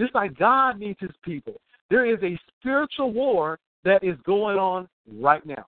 [0.00, 1.60] Just like God needs his people.
[1.90, 4.88] There is a spiritual war that is going on
[5.20, 5.66] right now.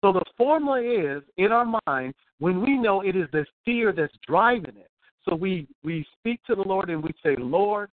[0.00, 4.14] So the formula is in our mind when we know it is the fear that's
[4.24, 4.90] driving it.
[5.28, 7.90] So we we speak to the Lord and we say, Lord,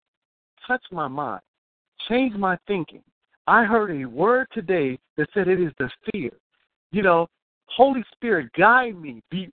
[0.67, 1.41] touch my mind,
[2.09, 3.03] change my thinking.
[3.47, 6.31] I heard a word today that said it is the fear.
[6.91, 7.27] You know,
[7.67, 9.21] Holy Spirit, guide me.
[9.31, 9.49] Be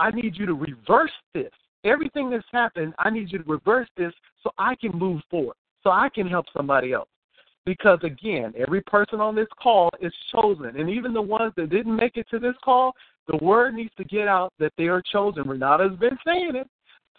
[0.00, 1.52] I need you to reverse this.
[1.84, 5.90] Everything that's happened, I need you to reverse this so I can move forward, so
[5.90, 7.08] I can help somebody else.
[7.64, 10.76] Because again, every person on this call is chosen.
[10.78, 12.94] And even the ones that didn't make it to this call,
[13.26, 15.46] the word needs to get out that they are chosen.
[15.46, 16.66] Renata's been saying it.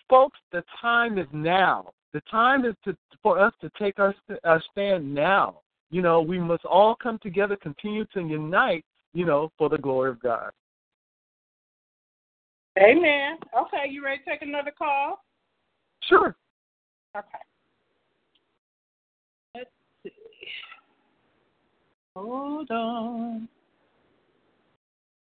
[0.10, 1.92] folks, the time is now.
[2.14, 5.60] The time is to for us to take our our stand now.
[5.92, 8.84] You know, we must all come together, continue to unite.
[9.14, 10.52] You know, for the glory of God.
[12.80, 13.38] Amen.
[13.58, 15.24] Okay, you ready to take another call?
[16.08, 16.36] Sure.
[17.16, 17.28] Okay.
[19.56, 19.70] Let's
[20.04, 20.12] see.
[22.16, 23.50] Hold on.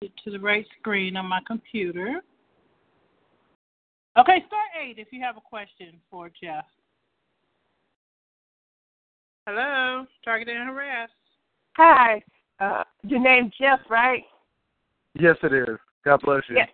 [0.02, 2.20] Get to the right screen on my computer.
[4.18, 6.64] Okay, star eight if you have a question for Jeff.
[9.46, 11.10] Hello, target and harass.
[11.76, 12.22] Hi,
[12.58, 14.24] uh, your name Jeff, right?
[15.14, 15.78] Yes, it is.
[16.04, 16.56] God bless you.
[16.56, 16.68] Yes.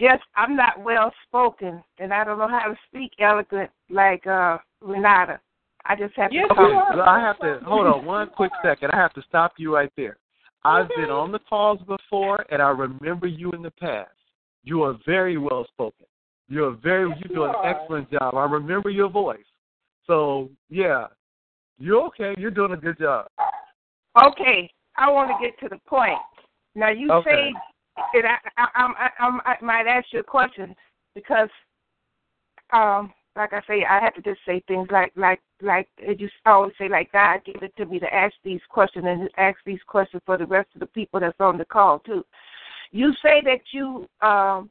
[0.00, 4.58] Jeff, I'm not well spoken, and I don't know how to speak eloquent like uh
[4.80, 5.40] Renata.
[5.86, 6.96] I just have Yes, to you talk.
[6.96, 7.08] are.
[7.08, 8.90] I have to hold on one quick second.
[8.92, 10.16] I have to stop you right there.
[10.64, 14.10] I've been on the calls before, and I remember you in the past.
[14.62, 16.06] You are very well spoken.
[16.48, 17.66] You're very you do an are.
[17.66, 18.34] excellent job.
[18.34, 19.44] I remember your voice.
[20.06, 21.06] So yeah,
[21.78, 22.34] you're okay.
[22.38, 23.26] You're doing a good job.
[24.22, 26.18] Okay, I want to get to the point.
[26.74, 27.50] Now you Okay.
[27.52, 27.54] say
[27.96, 30.74] that I, I, I, I, might ask you a question
[31.14, 31.48] because,
[32.72, 36.72] um, like I say, I have to just say things like like like you always
[36.78, 40.22] say, like God gave it to me to ask these questions and ask these questions
[40.24, 42.24] for the rest of the people that's on the call too.
[42.92, 44.70] You say that you um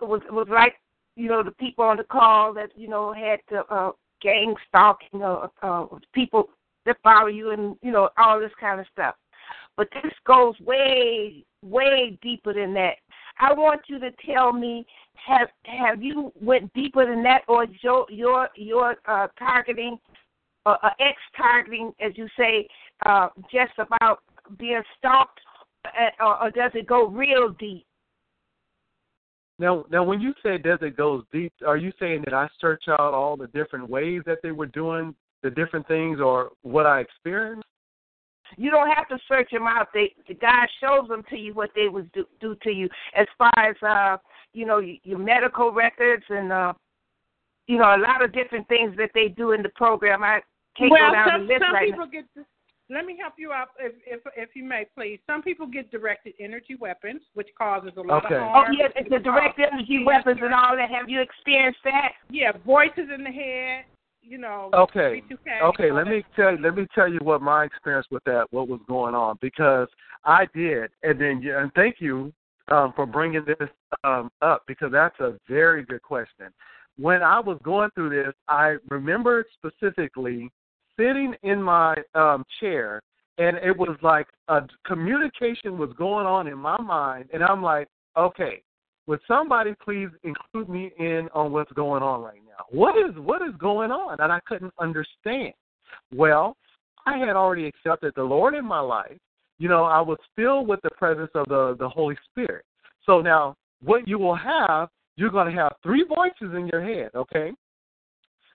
[0.00, 0.74] was was like
[1.16, 5.22] you know the people on the call that you know had the uh, gang stalking
[5.22, 6.48] uh, uh, people
[6.86, 9.14] that follow you and you know all this kind of stuff.
[9.76, 12.94] But this goes way way deeper than that.
[13.40, 14.86] I want you to tell me
[15.26, 19.98] have have you went deeper than that, or your your your uh, targeting,
[20.66, 22.68] uh, uh, ex targeting, as you say,
[23.06, 24.20] uh, just about
[24.58, 25.40] being stalked,
[25.86, 27.86] uh, or, or does it go real deep?
[29.58, 32.84] Now, now, when you say does it goes deep, are you saying that I search
[32.88, 37.00] out all the different ways that they were doing the different things, or what I
[37.00, 37.66] experienced?
[38.56, 39.88] You don't have to search them out.
[39.92, 43.26] They the God shows them to you what they would do, do to you as
[43.38, 44.16] far as uh
[44.52, 46.72] you know your, your medical records and uh
[47.66, 50.22] you know a lot of different things that they do in the program.
[50.22, 50.40] I
[50.76, 52.24] can't well, go down some, the list some right people get.
[52.90, 55.18] Let me help you out, if if if you may, please.
[55.26, 58.34] Some people get directed energy weapons, which causes a lot Okay.
[58.34, 58.48] of now.
[58.50, 58.76] harm.
[58.76, 60.90] Oh yeah, the direct energy weapons and all that.
[60.90, 62.12] Have you experienced that?
[62.28, 63.84] Yeah, voices in the head.
[64.22, 64.70] You know.
[64.72, 65.22] Okay.
[65.30, 66.58] V2K, Okay, let me tell you.
[66.62, 69.88] let me tell you what my experience with that, what was going on, because
[70.24, 72.32] I did, and then yeah, and thank you
[72.68, 73.68] um, for bringing this
[74.04, 76.46] um, up because that's a very good question.
[76.98, 80.50] When I was going through this, I remember specifically
[80.98, 83.02] sitting in my um, chair,
[83.38, 87.88] and it was like a communication was going on in my mind, and I'm like,
[88.16, 88.62] okay,
[89.06, 92.64] would somebody please include me in on what's going on right now?
[92.70, 94.20] What is what is going on?
[94.20, 95.54] And I couldn't understand.
[96.14, 96.56] Well,
[97.06, 99.18] I had already accepted the Lord in my life.
[99.58, 102.64] You know, I was filled with the presence of the the Holy Spirit.
[103.04, 107.10] So now, what you will have, you're going to have three voices in your head.
[107.14, 107.50] Okay,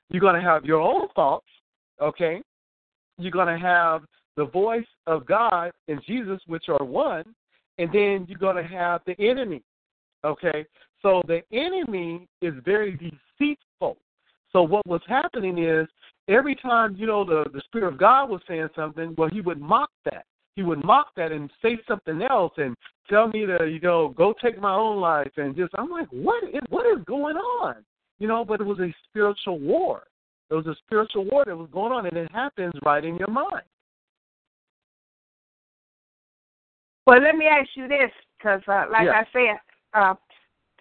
[0.10, 1.48] you're going to have your own thoughts.
[2.02, 2.42] Okay,
[3.18, 4.04] you're going to have
[4.38, 7.24] the voice of God and Jesus, which are one,
[7.80, 9.62] and then you're going to have the enemy.
[10.24, 10.66] Okay,
[11.02, 13.98] so the enemy is very deceitful.
[14.52, 15.88] So what was happening is
[16.28, 19.62] every time you know the the spirit of God was saying something, well, he would
[19.62, 20.26] mock that.
[20.56, 22.76] He would mock that and say something else and
[23.10, 26.44] tell me to you know go take my own life and just I'm like what
[26.44, 27.76] is what is going on?
[28.20, 30.04] You know, but it was a spiritual war.
[30.50, 33.30] It was a spiritual war that was going on, and it happens right in your
[33.30, 33.64] mind.
[37.06, 39.22] Well, let me ask you this, because uh, like Yeah.
[39.22, 39.60] I said,
[39.94, 40.16] uh,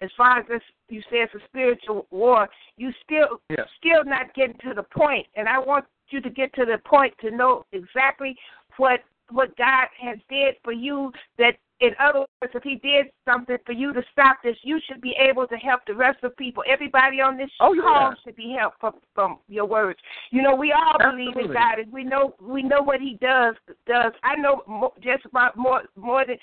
[0.01, 2.47] as far as this, you say it's a spiritual war.
[2.77, 3.67] You still Yes.
[3.77, 5.25] still not getting to the point.
[5.35, 8.35] and I want you to get to the point to know exactly
[8.77, 11.11] what what God has did for you.
[11.37, 15.01] That in other words, if He did something for you to stop this, you should
[15.01, 16.63] be able to help the rest of people.
[16.67, 17.81] Everybody on this Oh, yeah.
[17.81, 19.99] call should be helped from, from your words.
[20.31, 23.55] You know, we all believe in God, and we know we know what He does.
[23.85, 26.37] Does I know mo- just about more more than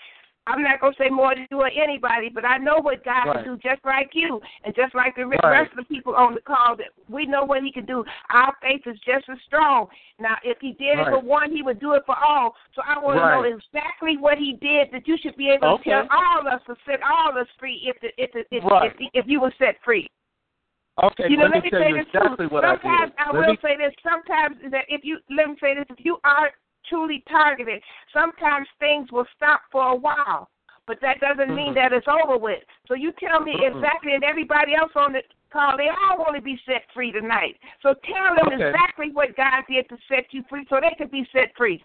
[0.46, 3.44] I'm not gonna say more to you or anybody, but I know what God Right.
[3.44, 5.42] can do, just like you, and just like the Right.
[5.44, 6.76] rest of the people on the call.
[6.76, 8.04] That we know what He can do.
[8.30, 9.88] Our faith is just as strong.
[10.18, 12.54] Now, if He did it for one, He would do it for all.
[12.74, 15.90] So I want to know exactly what He did that you should be able Okay.
[15.92, 18.92] to tell all us to set all us free if the, if the, if, Right.
[18.98, 20.06] if, if you were set free.
[21.02, 22.54] Okay, You know, let me let me tell say you this exactly too.
[22.54, 23.12] what I Sometimes.
[23.18, 23.92] I will me- say this.
[24.02, 26.52] Sometimes that if you let me say this, if you are
[26.88, 27.82] truly targeted,
[28.12, 30.48] sometimes things will stop for a while.
[30.86, 32.60] but that doesn't mean that it's over with.
[32.88, 36.42] So you tell me exactly, and everybody else on the call, they all want to
[36.42, 37.56] be set free tonight.
[37.82, 38.68] So tell them Okay.
[38.68, 41.82] exactly what God did to set you free, so they can be set free.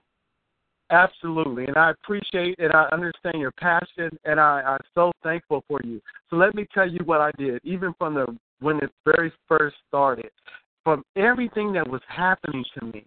[0.92, 5.80] Absolutely, and I appreciate and I understand your passion, and I, I'm so thankful for
[5.84, 6.02] you.
[6.30, 9.76] So let me tell you what I did, even from the when it very first
[9.88, 10.32] started,
[10.84, 13.06] from everything that was happening to me.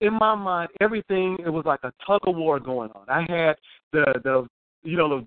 [0.00, 3.06] In my mind, everything it was like a tug of war going on.
[3.08, 3.56] I had
[3.92, 4.46] the the
[4.82, 5.26] you know the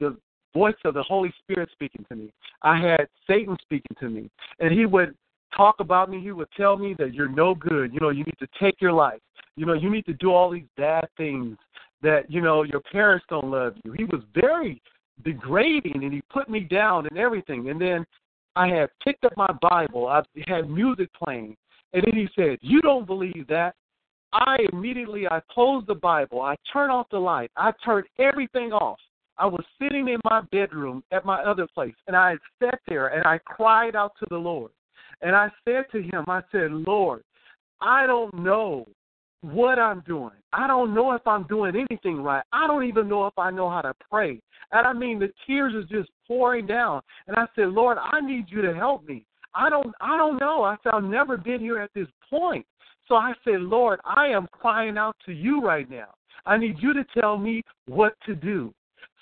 [0.00, 0.16] the
[0.52, 2.32] voice of the Holy Spirit speaking to me.
[2.62, 5.14] I had Satan speaking to me, and he would
[5.56, 6.20] talk about me.
[6.20, 7.92] He would tell me that you're no good.
[7.92, 9.20] You know, you need to take your life.
[9.56, 11.56] You know, you need to do all these bad things
[12.02, 13.92] that, you know, your parents don't love you.
[13.92, 14.80] He was very
[15.24, 17.70] degrading and he put me down and everything.
[17.70, 18.06] And then
[18.54, 20.06] I had picked up my Bible.
[20.06, 21.56] I had music playing.
[21.92, 23.74] And then he said, You don't believe that.
[24.32, 26.42] I immediately I closed the Bible.
[26.42, 27.50] I turned off the light.
[27.56, 28.98] I turned everything off.
[29.38, 33.24] I was sitting in my bedroom at my other place and I sat there and
[33.24, 34.72] I cried out to the Lord.
[35.22, 37.22] And I said to him, I said, Lord,
[37.80, 38.86] I don't know
[39.42, 40.32] what I'm doing.
[40.52, 42.42] I don't know if I'm doing anything right.
[42.52, 44.40] I don't even know if I know how to pray.
[44.72, 47.00] And I mean the tears are just pouring down.
[47.28, 49.24] And I said, Lord, I need you to help me.
[49.54, 50.62] I don't I don't know.
[50.62, 52.66] I said I've never been here at this point.
[53.08, 56.08] So I said, Lord, I am crying out to you right now.
[56.44, 58.72] I need you to tell me what to do.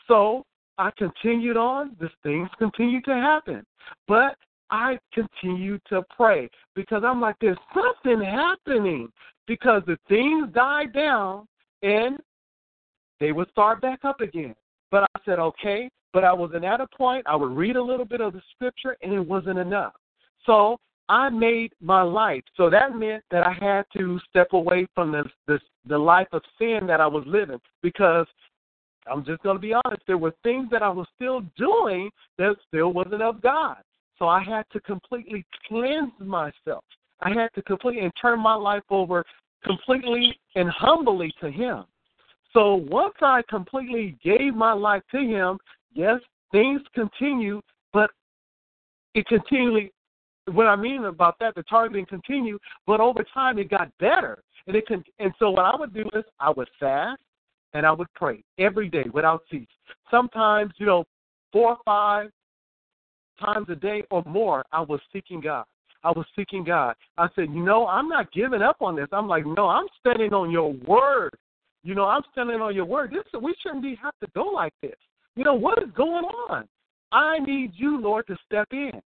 [0.09, 0.45] So
[0.79, 1.97] I continued on.
[2.01, 3.65] These things continued to happen.
[4.09, 4.37] But
[4.71, 9.09] I continued to pray because I'm like, there's something happening
[9.47, 11.47] because the things died down
[11.83, 12.19] and
[13.21, 14.55] they would start back up again.
[14.91, 15.89] But I said, okay.
[16.13, 17.27] But I wasn't at a point.
[17.27, 19.93] I would read a little bit of the scripture and it wasn't enough.
[20.47, 22.43] So I made my life.
[22.57, 26.43] So that meant that I had to step away from the the, the life of
[26.59, 28.27] sin that I was living because
[29.11, 30.03] I'm just going to be honest.
[30.07, 33.77] There were things that I was still doing that still wasn't of God.
[34.19, 36.85] So I had to completely cleanse myself.
[37.21, 39.25] I had to completely and turn my life over
[39.65, 41.85] completely and humbly to Him.
[42.53, 45.59] So once I completely gave my life to Him,
[45.93, 46.21] yes,
[46.53, 47.61] things continue,
[47.93, 48.11] but
[49.15, 49.93] it continually.
[50.53, 54.77] What I mean about that, the targeting continued, but over time it got better, and
[54.77, 55.03] it can.
[55.19, 57.21] And so what I would do is I would fast
[57.75, 59.67] and I would pray every day without cease.
[60.11, 61.05] Sometimes, you know,
[61.53, 62.31] four or five
[63.41, 65.65] times a day or more, I was seeking God.
[66.05, 66.95] I was seeking God.
[67.19, 69.09] I said, you know, I'm not giving up on this.
[69.13, 71.35] I'm like, no, I'm standing on your word.
[71.83, 73.11] You know, I'm standing on your word.
[73.11, 74.97] This we shouldn't be have to go like this.
[75.35, 76.67] You know, what is going on?
[77.13, 79.01] I need you, Lord, to step in.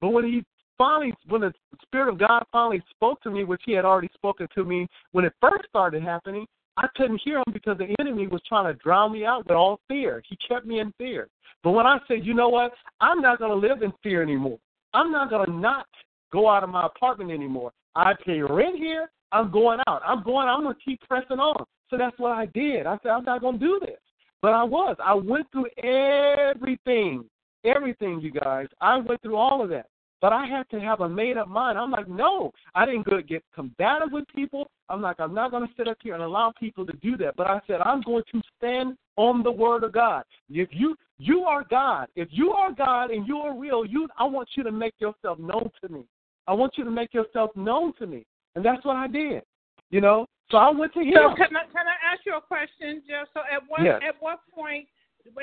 [0.00, 0.44] But when he
[0.80, 1.52] finally, when the
[1.82, 5.26] Spirit of God finally spoke to me, which he had already spoken to me when
[5.26, 6.46] it first started happening,
[6.78, 9.80] I couldn't hear him because the enemy was trying to drown me out with all
[9.88, 10.22] fear.
[10.26, 11.28] He kept me in fear.
[11.62, 14.58] But when I said, you know what, I'm not going to live in fear anymore.
[14.94, 15.86] I'm not going to not
[16.32, 17.72] go out of my apartment anymore.
[17.94, 19.10] I pay rent here.
[19.32, 20.00] I'm going out.
[20.06, 20.48] I'm going.
[20.48, 21.62] I'm going to keep pressing on.
[21.90, 22.86] So that's what I did.
[22.86, 23.98] I said, I'm not going to do this.
[24.40, 24.96] But I was.
[25.04, 27.24] I went through everything.
[27.64, 28.68] Everything, you guys.
[28.80, 29.86] I went through all of that.
[30.20, 31.78] But I had to have a made up mind.
[31.78, 34.70] I'm like, no, I didn't go get combative with people.
[34.88, 37.36] I'm like, I'm not going to sit up here and allow people to do that.
[37.36, 40.24] But I said, I'm going to stand on the word of God.
[40.50, 44.24] If you you are God, if you are God and you are real, you I
[44.24, 46.04] want you to make yourself known to me.
[46.46, 49.42] I want you to make yourself known to me, and that's what I did.
[49.90, 51.14] You know, so I went to him.
[51.14, 53.28] So can I can I ask you a question, Jeff?
[53.34, 54.00] So at what Yes.
[54.06, 54.88] at what point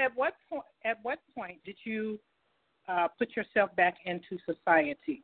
[0.03, 2.19] at what point at what point did you
[2.88, 5.22] uh, put yourself back into society?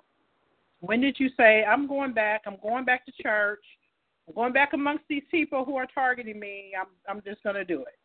[0.82, 2.42] When did you say I'm going back?
[2.46, 3.64] I'm going back to church.
[4.28, 6.72] I'm going back amongst these people who are targeting me.
[6.80, 7.98] I'm I'm just going to do it.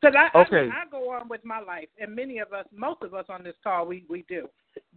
[0.00, 0.68] Because I, Okay.
[0.68, 3.42] I I go on with my life, and many of us, most of us on
[3.44, 4.48] this call, we we do.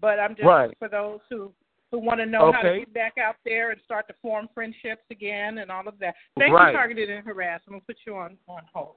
[0.01, 0.75] But I'm just Right.
[0.79, 1.53] for those who
[1.91, 5.03] who want to know how to get back out there and start to form friendships
[5.11, 6.15] again and all of that.
[6.37, 6.71] Thank Right.
[6.71, 7.63] you, targeted and harassed.
[7.67, 8.95] I'm gonna put you on on hold.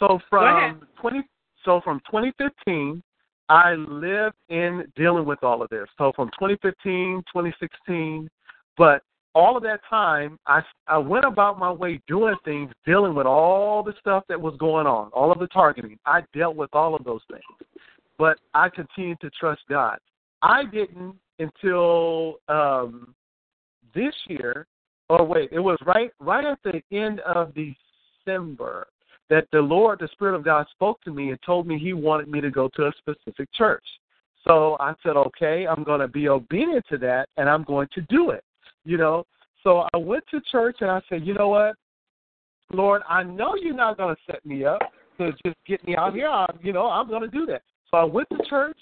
[0.00, 1.22] So from twenty,
[1.64, 3.02] so from 2015,
[3.48, 5.86] I lived in dealing with all of this.
[5.98, 8.28] So from 2015, 2016,
[8.76, 9.02] but
[9.34, 13.82] all of that time, I I went about my way doing things, dealing with all
[13.82, 15.98] the stuff that was going on, all of the targeting.
[16.06, 17.42] I dealt with all of those things,
[18.18, 19.98] but I continued to trust God.
[20.42, 23.14] I didn't until um,
[23.94, 24.66] this year.
[25.08, 28.88] Or wait, it was right right at the end of December
[29.30, 32.28] that the Lord, the Spirit of God, spoke to me and told me He wanted
[32.28, 33.84] me to go to a specific church.
[34.46, 38.00] So I said, okay, I'm going to be obedient to that, and I'm going to
[38.02, 38.44] do it.
[38.84, 39.24] You know,
[39.66, 41.74] so I went to church and I said, you know what?
[42.72, 44.80] Lord, I know you're not going to set me up
[45.18, 46.28] to just get me out here.
[46.28, 47.62] I, you know, I'm going to do that.
[47.90, 48.78] So I went to church.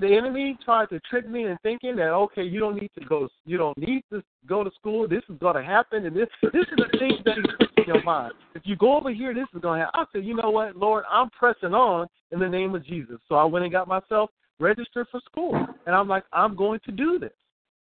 [0.00, 3.28] The enemy tried to trick me in thinking that okay, you don't need to go,
[3.44, 5.06] you don't need to go to school.
[5.06, 7.84] This is going to happen, and this this is the thing that he puts in
[7.86, 8.32] your mind.
[8.54, 10.00] If you go over here, this is going to happen.
[10.00, 13.16] I said, you know what, Lord, I'm pressing on in the name of Jesus.
[13.28, 15.54] So I went and got myself registered for school,
[15.86, 17.32] and I'm like, I'm going to do this.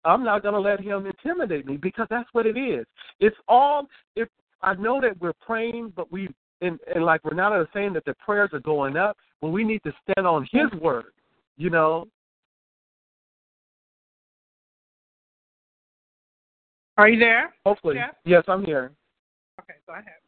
[0.04, 2.86] I'm not going to let him intimidate me because that's what it is.
[3.20, 3.86] It's all.
[4.16, 4.28] If
[4.62, 6.28] I know that we're praying, but we
[6.62, 9.82] and, and like Renata is saying that the prayers are going up, but we need
[9.84, 11.12] to stand on His word.
[11.60, 12.08] You know.
[16.96, 17.52] Are you there?
[17.66, 18.14] Hopefully, Jeff?
[18.24, 18.92] yes, I'm here.
[19.60, 20.20] Okay, go ahead.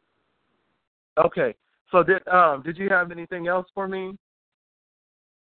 [1.17, 1.55] Okay,
[1.91, 4.09] so did um did you have anything else for me?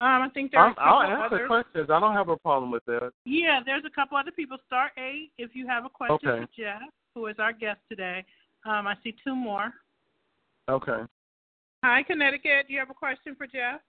[0.01, 1.49] Um, I think there's I'll, a I'll couple answer others.
[1.49, 1.91] questions.
[1.91, 3.11] I don't have a problem with that.
[3.27, 4.57] Yeah, there's a couple other people.
[4.67, 6.47] Star eight, if you have a question Okay.
[6.47, 6.81] for Jeff,
[7.15, 8.25] who is our guest today.
[8.65, 9.71] Um, I see two more.
[10.71, 11.03] Okay.
[11.85, 12.69] Hi, Connecticut.
[12.69, 13.83] Do you have a question for Jeff?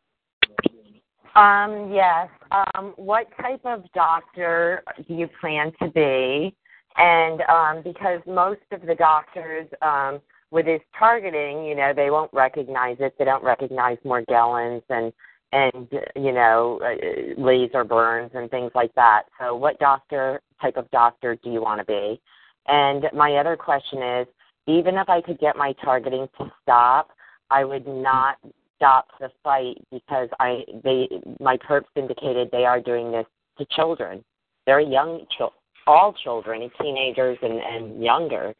[1.35, 2.29] Um, yes.
[2.51, 6.55] Um, what type of doctor do you plan to be?
[6.97, 10.21] And um, because most of the doctors um,
[10.51, 13.15] with this targeting, you know, they won't recognize it.
[13.19, 15.11] They don't recognize Morgellons and
[15.51, 19.23] and you know uh, laser burns and things like that.
[19.39, 22.19] So, what doctor type of doctor do you want to be?
[22.67, 24.27] And my other question is,
[24.67, 27.09] even if I could get my targeting to stop,
[27.51, 28.37] I would not
[28.75, 33.25] stop the fight because I they my perps indicated they are doing this
[33.57, 34.23] to children,
[34.65, 35.53] very young chil-
[35.87, 38.53] all children, teenagers and and younger.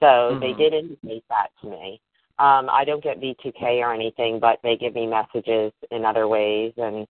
[0.00, 0.56] So they Mhm.
[0.58, 2.00] did indicate that to me.
[2.38, 6.74] Um, I don't get V2K or anything, but they give me messages in other ways.
[6.76, 7.06] And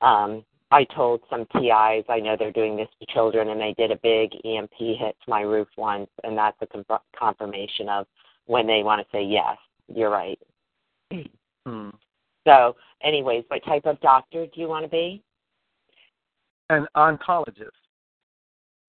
[0.00, 3.90] um, I told some TIs I know they're doing this to children, and they did
[3.90, 8.06] a big EMP hit to my roof once, and that's a conf- confirmation of
[8.46, 10.38] when they want to say yes, you're right.
[11.66, 11.90] Hmm.
[12.46, 15.22] So, anyways, what type of doctor do you want to be?
[16.70, 17.68] An oncologist.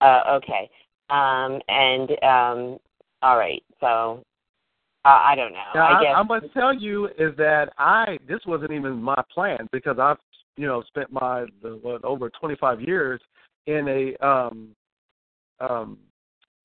[0.00, 0.70] Uh, okay.
[1.08, 2.78] Um, and um,
[3.22, 3.62] all right.
[3.80, 4.22] So,
[5.04, 5.64] uh, I don't know.
[5.74, 6.14] Now, I I, guess.
[6.16, 10.18] I must tell you is that I this wasn't even my plan because I've
[10.56, 13.20] you know spent my the, what over 25 years
[13.66, 14.68] in a um
[15.60, 15.98] um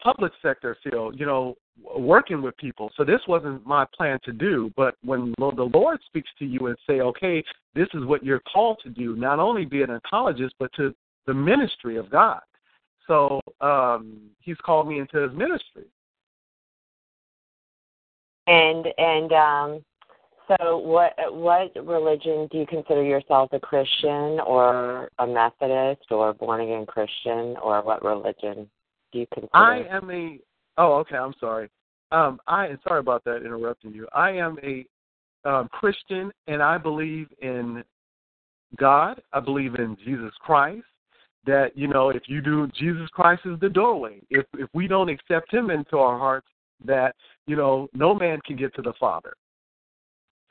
[0.02, 1.56] public sector field, you know,
[1.98, 2.92] working with people.
[2.96, 6.78] So this wasn't my plan to do, but when the Lord speaks to you and
[6.88, 10.72] say, "Okay, this is what you're called to do, not only be an oncologist, but
[10.74, 10.94] to
[11.26, 12.42] the ministry of God."
[13.08, 15.86] So um he's called me into his ministry.
[18.48, 19.86] And and um,
[20.60, 26.62] so, what what religion do you consider yourself a Christian or a Methodist or born
[26.62, 28.70] again Christian or what religion
[29.12, 29.50] do you consider?
[29.54, 30.40] I am a.
[30.78, 31.16] Oh, okay.
[31.16, 31.70] I'm sorry.
[32.12, 34.08] Um, I am sorry about that interrupting you.
[34.14, 34.86] I am a
[35.50, 37.84] um, Christian, and I believe in
[38.78, 39.22] God.
[39.34, 40.84] I believe in Jesus Christ.
[41.46, 44.22] That you know, if you do, Jesus Christ is the doorway.
[44.30, 46.48] If if we don't accept Him into our hearts,
[46.86, 47.16] that
[47.48, 49.34] you know, no man can get to the Father.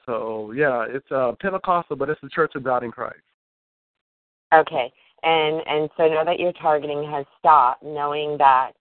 [0.07, 3.21] So yeah, it's uh, Pentecostal, but it's the Church of God in Christ.
[4.53, 4.93] Okay,
[5.23, 8.73] and and so now that your targeting has stopped, knowing that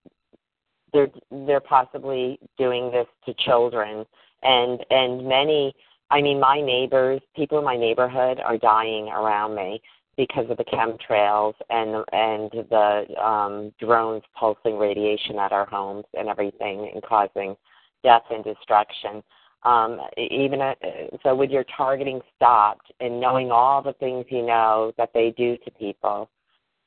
[0.94, 1.10] they're
[1.46, 4.06] they're possibly doing this to children,
[4.44, 5.74] and and many,
[6.10, 9.82] I mean, my neighbors, people in my neighborhood are dying around me
[10.18, 16.28] because of the chemtrails and and the um, drones pulsing radiation at our homes and
[16.28, 17.56] everything, and causing
[18.04, 19.24] death and destruction.
[19.64, 20.74] Um, even uh,
[21.22, 25.58] so, with your targeting stopped and knowing all the things you know that they do
[25.66, 26.30] to people,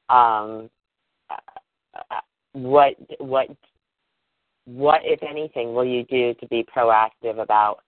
[0.08, 0.70] um,
[1.30, 2.20] uh,
[2.52, 3.48] what what
[4.64, 7.80] what if anything will you do to be proactive about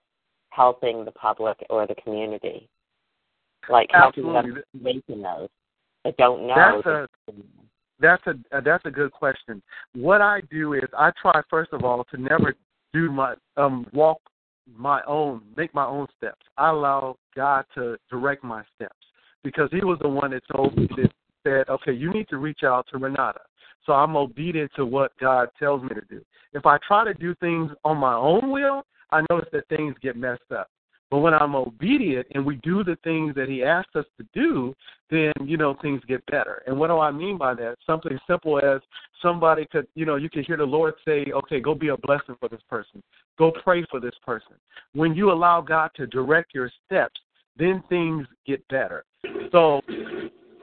[0.49, 2.69] helping the public or the community,
[3.69, 5.49] like helping them making those
[6.03, 6.81] that don't know?
[6.85, 7.07] That's a
[7.99, 9.63] that's a uh, that's a good question.
[9.93, 12.53] What I do is I try first of all to never
[12.93, 14.21] do my um walk
[14.73, 16.41] my own make my own steps.
[16.57, 18.95] I allow God to direct my steps
[19.43, 21.11] because He was the one that told me that
[21.45, 23.41] said, okay, you need to reach out to Renata.
[23.85, 26.21] So I'm obedient to what God tells me to do.
[26.53, 30.17] If I try to do things on my own will, I notice that things get
[30.17, 30.69] messed up.
[31.15, 34.75] But when I'm obedient and we do the things that He asks us to do,
[35.09, 36.61] then you know things get better.
[36.67, 37.77] And what do I mean by that?
[37.87, 38.81] Something simple as
[39.21, 42.35] somebody could, you know, you could hear the Lord say, "Okay, go be a blessing
[42.37, 43.01] for this person.
[43.37, 44.55] Go pray for this person."
[44.91, 47.21] When you allow God to direct your steps,
[47.55, 49.05] then things get better.
[49.53, 49.79] So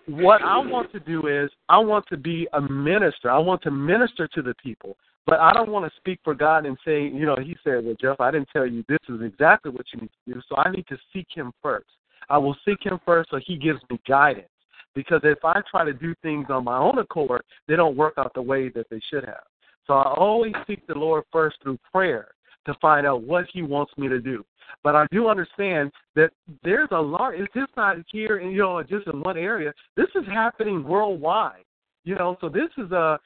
[0.05, 3.31] what I want to do is I want to be a minister.
[3.31, 4.99] I want to minister to the people.
[5.27, 7.95] But I don't want to speak for God and say, you know, He said, well,
[8.01, 10.41] Jeff, I didn't tell you this is exactly what you need to do.
[10.49, 11.89] So I need to seek Him first.
[12.29, 14.49] I will seek Him first so He gives me guidance.
[14.95, 18.35] Because if I try to do things on my own accord, they don't work out
[18.35, 19.45] the way that they should have.
[19.87, 22.29] So I always seek the Lord first through prayer
[22.67, 24.45] to find out what He wants me to do.
[24.83, 26.31] But I do understand that
[26.63, 27.35] there's a lot.
[27.35, 29.73] It's just not here, in, you know, just in one area.
[29.97, 31.65] This is happening worldwide.
[32.05, 33.19] You know, so this is a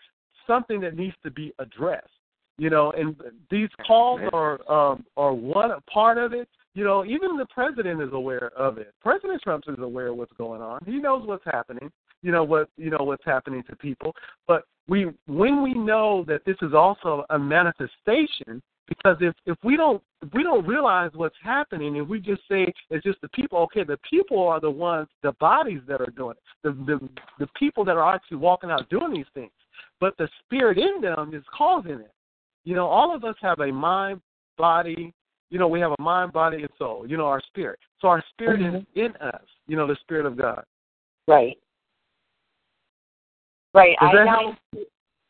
[0.47, 2.09] something that needs to be addressed.
[2.59, 3.15] You know, and
[3.51, 6.49] these calls are um, are one part of it.
[6.75, 8.95] You know, even the president is aware of it.
[9.03, 10.81] President Trump is aware of what's going on.
[10.87, 11.91] He knows what's happening.
[12.23, 14.15] You know what you know what's happening to people.
[14.49, 19.77] But we when we know that this is also a manifestation because if if we
[19.77, 23.59] don't if we don't realize what's happening and we just say it's just the people
[23.59, 27.09] okay the people are the ones the bodies that are doing it the the
[27.39, 29.51] the people that are actually walking out doing these things
[30.01, 32.13] but the spirit in them is causing it
[32.65, 34.21] you know all of us have a mind
[34.59, 35.13] body
[35.51, 38.23] you know we have a mind body and soul you know our spirit so our
[38.33, 38.77] spirit mm-hmm.
[38.77, 40.65] is in us you know the spirit of god
[41.29, 41.57] right
[43.75, 44.79] right Does i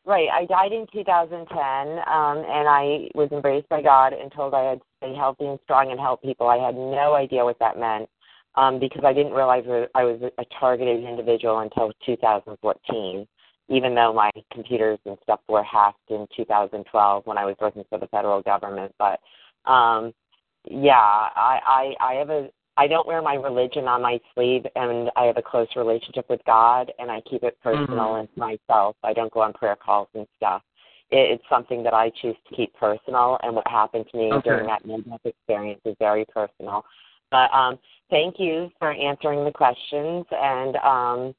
[0.07, 0.29] Right.
[0.31, 4.79] I died in 2010, um, and I was embraced by God and told I had
[4.79, 6.47] to stay healthy and strong and help people.
[6.47, 8.07] I had no idea what that meant
[8.55, 13.27] um, because I didn't realize I was a targeted individual until 2014,
[13.69, 17.99] even though my computers and stuff were hacked in 2012 when I was working for
[17.99, 18.93] the federal government.
[18.97, 19.19] But
[19.69, 20.13] um,
[20.69, 25.09] yeah, I, I, I have a I don't wear my religion on my sleeve, and
[25.15, 28.19] I have a close relationship with God, and I keep it personal mm-hmm.
[28.19, 28.95] and myself.
[29.03, 30.61] I don't go on prayer calls and stuff.
[31.09, 34.47] It, it's something that I choose to keep personal, and what happened to me okay.
[34.49, 36.85] during that near-death experience is very personal.
[37.31, 37.79] But um,
[38.11, 41.35] thank you for answering the questions, and um,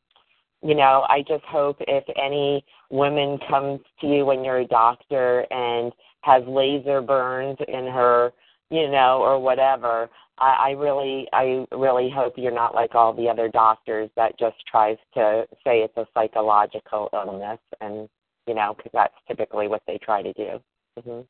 [0.63, 5.47] you know, I just hope if any woman comes to you when you're a doctor
[5.51, 8.33] and has laser burns in her,
[8.71, 13.29] you know, or whatever, I, I really, I really hope you're not like all the
[13.29, 18.09] other doctors that just tries to say it's a psychological illness, and
[18.47, 20.61] you know, because that's typically what they try to do.
[20.99, 21.21] Mm-hmm.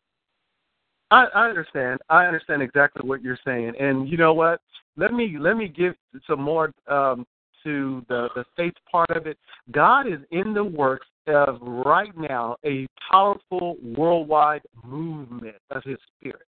[1.10, 2.00] I, I understand.
[2.08, 4.60] I understand exactly what you're saying, and you know what?
[4.97, 5.94] Let me let me give
[6.26, 7.26] some more um,
[7.64, 9.38] to the the faith part of it.
[9.70, 16.42] God is in the works of right now a powerful worldwide movement of His Spirit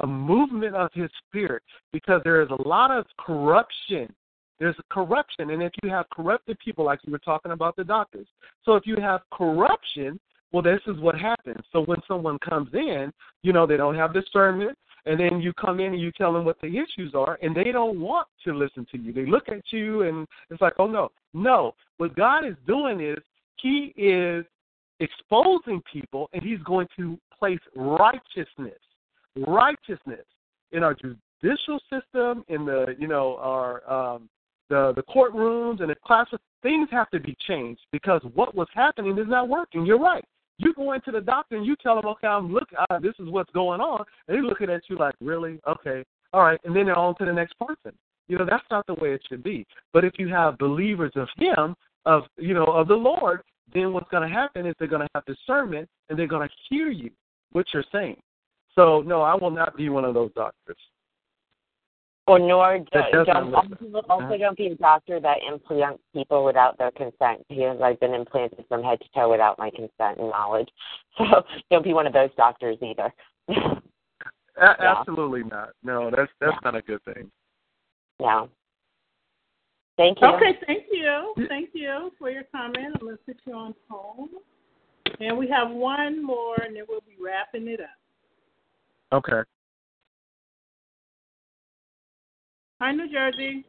[0.00, 1.62] a movement of his spirit
[1.92, 4.12] because there is a lot of corruption.
[4.58, 5.50] There's corruption.
[5.50, 8.26] And if you have corrupted people, like you were talking about the doctors,
[8.64, 10.18] so if you have corruption,
[10.52, 11.62] well, this is what happens.
[11.72, 13.12] So when someone comes in,
[13.42, 16.44] you know, they don't have discernment, and then you come in and you tell them
[16.44, 19.12] what the issues are, and they don't want to listen to you.
[19.12, 21.10] They look at you, and it's like, oh, no.
[21.32, 21.74] No.
[21.96, 23.18] What God is doing is
[23.60, 24.44] He is
[25.00, 28.78] exposing people, and He's going to place righteousness
[29.46, 30.24] righteousness
[30.72, 34.28] in our judicial system, in the you know our um,
[34.68, 36.38] the the courtrooms and the classes.
[36.62, 39.86] Things have to be changed because what was happening is not working.
[39.86, 40.24] You're right.
[40.58, 43.28] You go into the doctor and you tell them, okay, I'm look, uh, this is
[43.28, 46.02] what's going on, and they're looking at you like, really, okay,
[46.32, 47.92] all right, and then they're on to the next person.
[48.28, 49.66] You know, that's not the way it should be.
[49.92, 51.76] But if you have believers of Him,
[52.06, 55.10] of you know, of the Lord, then what's going to happen is they're going to
[55.14, 57.10] have discernment and they're going to hear you
[57.52, 58.16] what you're saying.
[58.74, 60.76] So no, I will not be one of those doctors.
[62.28, 62.84] Or nor do,
[63.24, 68.00] don't also, also don't be a doctor that implants people without their consent because I've
[68.00, 70.68] been implanted from head to toe without my consent and knowledge.
[71.18, 71.24] So
[71.70, 73.10] don't be one of those doctors either.
[73.48, 73.54] a-
[74.58, 74.74] yeah.
[74.98, 75.70] Absolutely not.
[75.82, 76.58] No, that's that's yeah.
[76.62, 77.30] not a good thing.
[78.20, 78.44] Yeah.
[79.96, 80.28] Thank you.
[80.28, 81.46] Okay, thank you.
[81.48, 82.96] Thank you for your comment.
[83.00, 84.28] I'm going to put you on hold.
[85.20, 87.88] And we have one more, and then we'll be wrapping it up.
[89.12, 89.40] Okay.
[92.78, 93.64] Hi, New Jersey.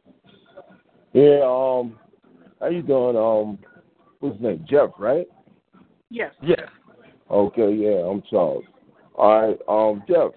[1.14, 1.98] Yeah, um,
[2.60, 3.16] how you doing?
[3.16, 3.58] Um,
[4.20, 4.66] what's his name?
[4.68, 5.26] Jeff, right?
[6.10, 6.34] Yes.
[6.42, 6.60] Yes.
[7.30, 8.64] Okay, yeah, I'm Charles.
[9.14, 10.32] All right, um, Jeff.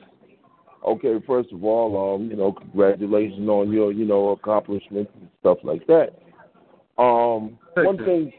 [0.87, 5.57] Okay, first of all, um, you know, congratulations on your, you know, accomplishments and stuff
[5.63, 6.17] like that.
[6.97, 8.31] Um, one thing,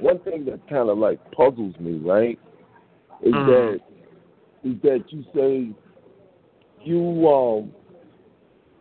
[0.00, 2.38] one thing that kind of like puzzles me, right,
[3.22, 3.46] is mm.
[3.46, 3.80] that
[4.68, 5.74] is that you say
[6.82, 7.72] you um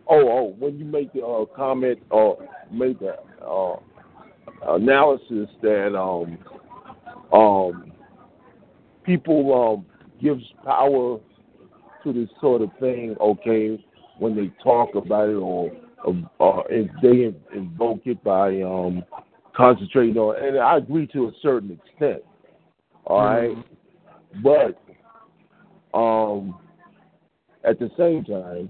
[0.08, 2.38] oh oh when you make the uh, comment or
[2.72, 3.75] make the uh,
[4.75, 6.38] analysis that um
[7.34, 7.92] um
[9.03, 9.85] people um
[10.22, 11.19] gives power
[12.03, 13.84] to this sort of thing okay
[14.19, 15.72] when they talk about it or
[16.40, 19.03] or if they invoke it by um
[19.56, 22.22] concentrating on and I agree to a certain extent
[23.06, 23.51] all right?
[23.51, 24.42] mm-hmm.
[24.42, 24.80] but
[25.95, 26.58] um,
[27.64, 28.69] at the same time,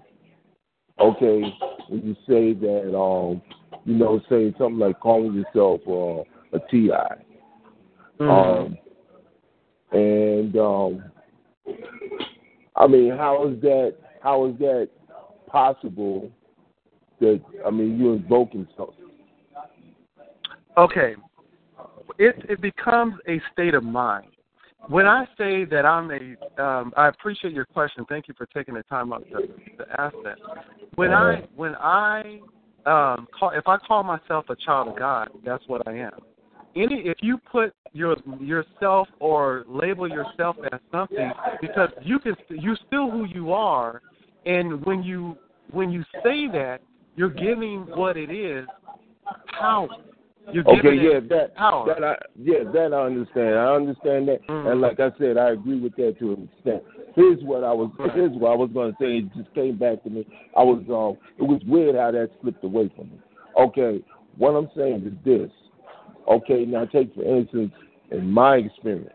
[0.99, 1.41] okay,
[1.89, 3.41] when you say that, um,
[3.85, 6.91] you know, say something like calling yourself uh, a TI,
[8.19, 8.29] Mm-hmm.
[8.31, 8.77] um,
[9.91, 11.03] and um,
[12.75, 13.95] I mean, how is that?
[14.21, 14.89] How is that
[15.47, 16.31] possible?
[17.19, 18.95] That I mean, you're invoking something.
[20.77, 21.15] Okay.
[22.17, 24.27] It it becomes a state of mind.
[24.87, 28.05] When I say that I'm a, um, I appreciate your question.
[28.07, 30.37] Thank you for taking the time out to, to ask that.
[30.95, 32.39] When I when I
[32.85, 36.19] um, call, if I call myself a child of God, that's what I am.
[36.75, 41.31] Any if you put your yourself or label yourself as something,
[41.61, 44.01] because you can you're still who you are,
[44.45, 45.37] and when you
[45.71, 46.79] when you say that,
[47.15, 48.67] you're giving what it is
[49.59, 49.87] power.
[50.47, 51.87] Okay, yeah, that power.
[51.87, 53.55] that I yeah, that I understand.
[53.55, 54.71] I understand that, Mm.
[54.71, 56.83] and like I said, I agree with that to an extent.
[57.15, 59.17] Here's what I was here's what I was going to say.
[59.17, 60.25] It just came back to me.
[60.55, 63.19] I was um, it was weird how that slipped away from me.
[63.59, 64.03] Okay,
[64.37, 65.51] what I'm saying is this.
[66.27, 67.71] Okay, now take for instance,
[68.11, 69.09] in my experience,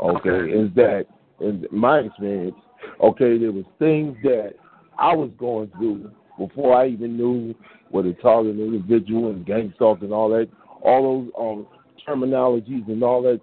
[0.00, 1.06] okay, is that
[1.40, 2.56] in my experience,
[3.00, 4.54] okay, there was things that
[4.98, 7.54] I was going through before I even knew
[7.90, 10.48] what a target individual and gang stalk and all that,
[10.82, 11.66] all those um
[12.06, 13.40] terminologies and all that,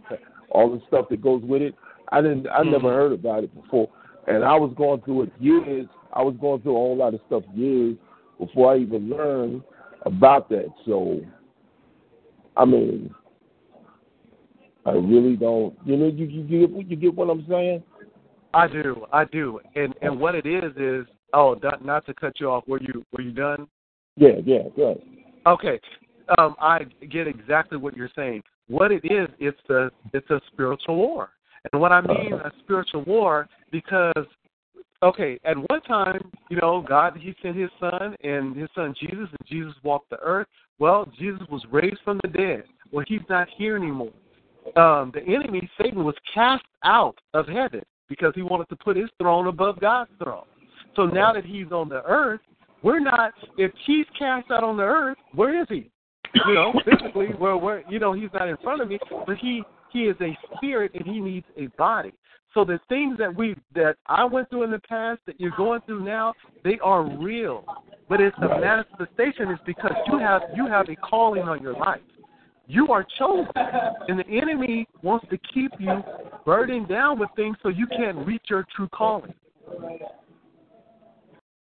[0.49, 1.75] all the stuff that goes with it.
[2.09, 3.89] I didn't, I never heard about it before,
[4.27, 5.87] and I was going through it years.
[6.13, 7.95] I was going through a whole lot of stuff years
[8.37, 9.63] before I even learned
[10.05, 10.67] about that.
[10.85, 11.21] So,
[12.57, 13.13] I mean,
[14.85, 15.75] I really don't.
[15.85, 17.83] You know, you you get you get what I'm saying?
[18.53, 22.39] I do, I do, and and what it is is oh, not, not to cut
[22.39, 22.67] you off.
[22.67, 23.67] Were you were you done?
[24.17, 25.01] Yeah, yeah, good.
[25.47, 25.79] Okay,
[26.37, 28.43] um, I get exactly what you're saying.
[28.67, 31.29] What it is, it's a it's a spiritual war,
[31.71, 34.25] and what I mean a spiritual war because
[35.03, 39.27] okay, at one time, you know, God He sent His Son and His Son Jesus,
[39.29, 40.47] and Jesus walked the earth.
[40.79, 42.63] Well, Jesus was raised from the dead.
[42.91, 44.13] Well, He's not here anymore.
[44.75, 49.09] Um, the enemy, Satan, was cast out of heaven because he wanted to put his
[49.17, 50.45] throne above God's throne.
[50.95, 52.41] So now that he's on the earth,
[52.83, 53.33] we're not.
[53.57, 55.89] If he's cast out on the earth, where is he?
[56.47, 59.63] You know, physically, where where you know he's not in front of me, but he
[59.91, 62.13] he is a spirit and he needs a body.
[62.53, 65.81] So the things that we that I went through in the past that you're going
[65.85, 67.63] through now, they are real.
[68.09, 72.01] But it's a manifestation is because you have you have a calling on your life.
[72.67, 73.51] You are chosen,
[74.07, 76.01] and the enemy wants to keep you
[76.45, 79.33] burdened down with things so you can't reach your true calling.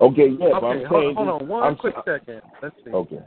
[0.01, 2.41] Okay, yeah, but I'm Okay, saying hold, hold on one I'm, quick second.
[2.61, 2.91] Let's see.
[2.91, 3.19] Okay.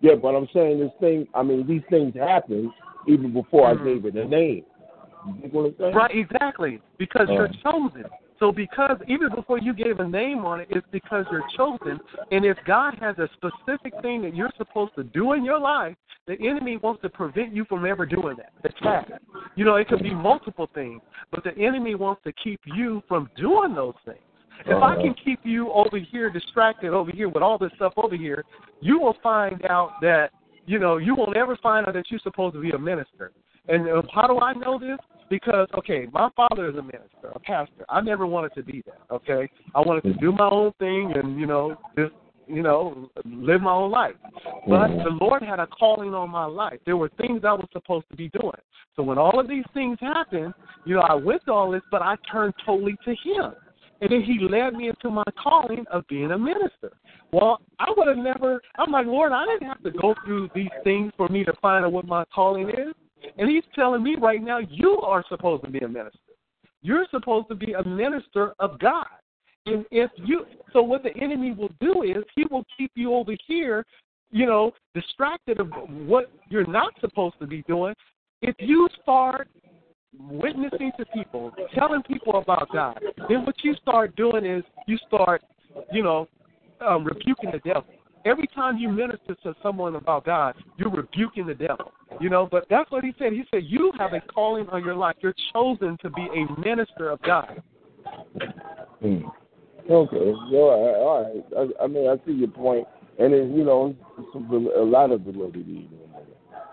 [0.00, 1.26] Yeah, but I'm saying this thing.
[1.34, 2.72] I mean, these things happen
[3.06, 3.80] even before Mhm.
[3.80, 4.64] I gave it a name.
[5.26, 5.94] You get what I'm saying?
[5.94, 6.80] Right, exactly.
[6.98, 7.34] Because Uh.
[7.34, 8.04] you're chosen.
[8.38, 12.00] So because even before you gave a name on it, it's because you're chosen.
[12.30, 15.96] And if God has a specific thing that you're supposed to do in your life,
[16.26, 18.52] the enemy wants to prevent you from ever doing that.
[18.62, 19.10] The task.
[19.56, 23.28] You know, it could be multiple things, but the enemy wants to keep you from
[23.34, 24.20] doing those things.
[24.66, 25.02] If I Uh-huh.
[25.02, 28.44] can keep you over here distracted over here with all this stuff over here,
[28.80, 30.30] you will find out that
[30.66, 33.32] you know you will never find out that you're supposed to be a minister.
[33.68, 34.98] And uh, how do I know this?
[35.30, 37.84] Because okay, my father is a minister, a pastor.
[37.88, 39.00] I never wanted to be that.
[39.10, 42.12] Okay, I wanted to do my own thing and you know just
[42.46, 44.14] you know live my own life.
[44.66, 46.78] But the Lord had a calling on my life.
[46.86, 48.60] There were things I was supposed to be doing.
[48.96, 50.54] So when all of these things happened,
[50.84, 53.52] you know, I went to all this, but I turned totally to Him.
[54.00, 56.92] And then he led me into my calling of being a minister.
[57.32, 60.68] Well, I would have never, I'm like, Lord, I didn't have to go through these
[60.84, 62.94] things for me to find out what my calling is.
[63.36, 66.18] And he's telling me right now, you are supposed to be a minister.
[66.80, 69.06] You're supposed to be a minister of God.
[69.66, 73.32] And if you, so what the enemy will do is he will keep you over
[73.46, 73.84] here,
[74.30, 75.70] you know, distracted of
[76.06, 77.94] what you're not supposed to be doing.
[78.40, 79.48] If you start
[80.18, 85.42] witnessing to people, telling people about God, then what you start doing is you start,
[85.92, 86.28] you know,
[86.86, 87.84] um, rebuking the devil.
[88.24, 91.92] Every time you minister to someone about God, you're rebuking the devil.
[92.20, 93.32] You know, but that's what he said.
[93.32, 95.16] He said you have a calling on your life.
[95.20, 97.62] You're chosen to be a minister of God.
[99.00, 99.20] Hmm.
[99.88, 100.16] Okay.
[100.16, 100.96] All right.
[100.96, 101.72] All right.
[101.80, 102.86] I, I mean, I see your point.
[103.18, 103.94] and then you know,
[104.34, 105.88] a lot of validity.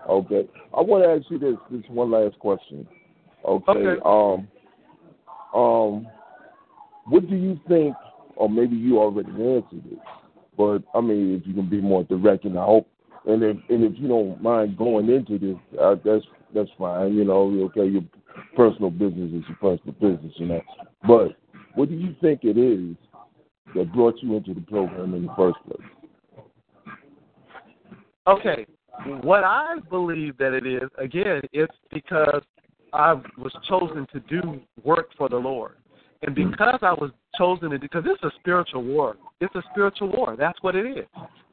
[0.08, 0.48] Okay.
[0.76, 1.56] I want to ask you this.
[1.70, 2.86] This one last question.
[3.46, 3.70] Okay.
[3.70, 4.00] Okay.
[4.04, 4.48] Um.
[5.54, 6.06] Um.
[7.08, 7.94] What do you think,
[8.34, 9.98] or maybe you already answered it,
[10.56, 12.88] but I mean, if you can be more direct, and I hope,
[13.26, 17.14] and if and if you don't mind going into this, uh, that's that's fine.
[17.14, 18.02] You know, okay, your
[18.56, 20.60] personal business is your personal business, you know.
[21.06, 21.36] But
[21.76, 22.96] what do you think it is
[23.74, 25.88] that brought you into the program in the first place?
[28.26, 28.66] Okay,
[29.22, 32.42] what I believe that it is, again, it's because
[32.92, 35.72] I was chosen to do work for the Lord.
[36.22, 39.16] And because I was chosen to, do because it's a spiritual war.
[39.40, 40.34] It's a spiritual war.
[40.38, 41.04] That's what it is.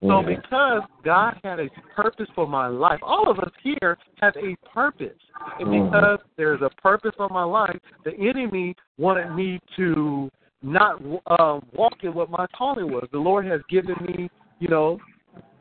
[0.02, 4.56] So because God had a purpose for my life, all of us here have a
[4.74, 5.20] purpose.
[5.60, 10.30] And because there's a purpose on my life, the enemy wanted me to
[10.62, 13.08] not uh, walk in what my calling was.
[13.12, 14.30] The Lord has given me,
[14.60, 14.98] you know,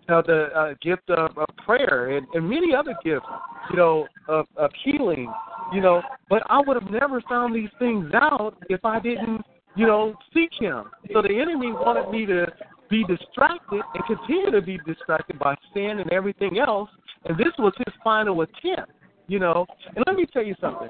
[0.08, 3.26] uh, the uh, gift of, of prayer and, and many other gifts,
[3.70, 5.32] you know, of, of healing,
[5.72, 6.02] you know.
[6.28, 9.42] But I would have never found these things out if I didn't,
[9.76, 10.84] you know, seek Him.
[11.12, 12.46] So the enemy wanted me to
[12.90, 16.90] be distracted and continue to be distracted by sin and everything else.
[17.24, 18.92] And this was his final attempt,
[19.28, 19.64] you know.
[19.94, 20.88] And let me tell you something.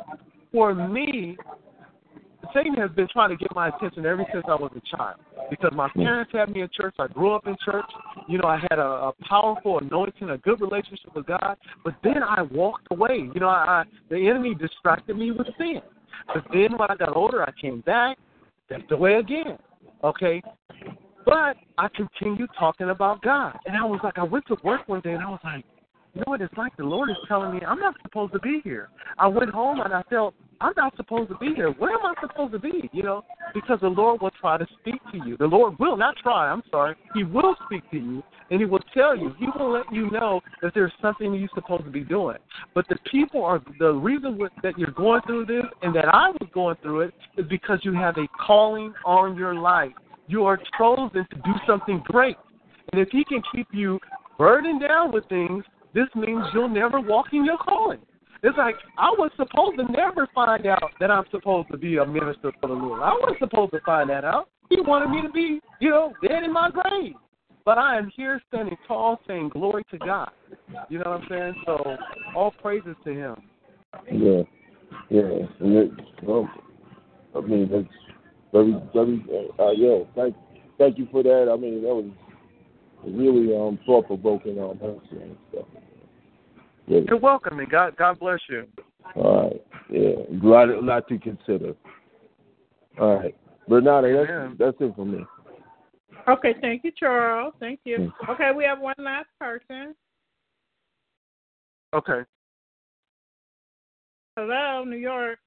[0.50, 1.36] For me,
[2.54, 5.72] Satan has been trying to get my attention ever since I was a child because
[5.74, 6.94] my parents had me in church.
[6.98, 7.84] I grew up in church.
[8.28, 11.56] You know, I had a, a powerful anointing, a good relationship with God.
[11.84, 13.28] But then I walked away.
[13.34, 15.80] You know, I, I the enemy distracted me with sin.
[16.32, 18.18] But then when I got older, I came back,
[18.66, 19.58] stepped away again.
[20.04, 20.42] Okay,
[21.24, 23.56] but I continued talking about God.
[23.66, 25.64] And I was like, I went to work one day and I was like,
[26.20, 26.76] know what it's like?
[26.76, 28.88] The Lord is telling me I'm not supposed to be here.
[29.18, 31.72] I went home and I felt I'm not supposed to be here.
[31.72, 32.88] Where am I supposed to be?
[32.92, 35.36] You know, because the Lord will try to speak to you.
[35.36, 36.48] The Lord will not try.
[36.48, 36.94] I'm sorry.
[37.14, 39.34] He will speak to you, and He will tell you.
[39.40, 42.36] He will let you know that there's something you're supposed to be doing.
[42.74, 46.48] But the people are the reason that you're going through this, and that I was
[46.54, 49.92] going through it, is because you have a calling on your life.
[50.28, 52.36] You are chosen to do something great,
[52.92, 53.98] and if He can keep you
[54.38, 58.00] burdened down with things, this means you'll never walk in your calling.
[58.42, 62.06] It's like I was supposed to never find out that I'm supposed to be a
[62.06, 63.00] minister for the Lord.
[63.00, 64.48] I wasn't supposed to find that out.
[64.68, 67.14] He wanted me to be, you know, dead in my grave.
[67.64, 70.30] But I am here standing tall saying glory to God.
[70.88, 71.54] You know what I'm saying?
[71.64, 71.96] So
[72.34, 73.36] all praises to him.
[74.10, 74.42] Yeah.
[75.08, 75.46] Yeah.
[75.60, 75.90] And it,
[76.24, 76.50] well,
[77.36, 77.86] I mean, that's
[78.52, 79.24] very, very,
[79.58, 80.34] uh, yeah, thank,
[80.78, 81.48] thank you for that.
[81.52, 82.10] I mean, that was
[83.04, 85.66] really um, thought provoking on um, answer and stuff.
[86.86, 87.00] Yeah.
[87.08, 88.66] You're welcome, and God, God bless you.
[89.16, 89.62] All right.
[89.90, 90.10] Yeah.
[90.30, 91.74] A lot, a lot to consider.
[93.00, 93.36] All right.
[93.68, 95.24] Bernardo, that's, that's it for me.
[96.28, 97.54] Okay, thank you, Charles.
[97.60, 97.98] Thank you.
[97.98, 98.30] Mm.
[98.30, 99.94] Okay, we have one last person.
[101.94, 102.20] Okay.
[104.36, 105.38] Hello, New York.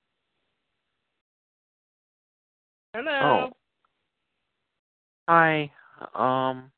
[2.93, 3.49] Hello.
[3.49, 3.53] Oh.
[5.27, 5.71] Hi.
[6.13, 6.71] Um.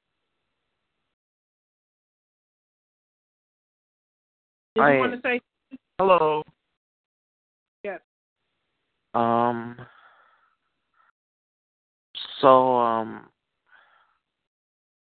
[4.77, 5.41] Did I, you want to say
[5.97, 6.43] hello?
[7.83, 7.99] Yes.
[9.15, 9.75] Um.
[12.41, 13.25] So um.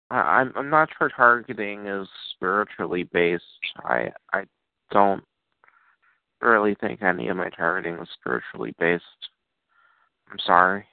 [0.10, 3.44] I, I'm I'm not sure targeting is spiritually based.
[3.84, 4.44] I I
[4.92, 5.26] don't
[6.40, 9.04] really think any of my targeting is spiritually based.
[10.32, 10.86] I'm sorry.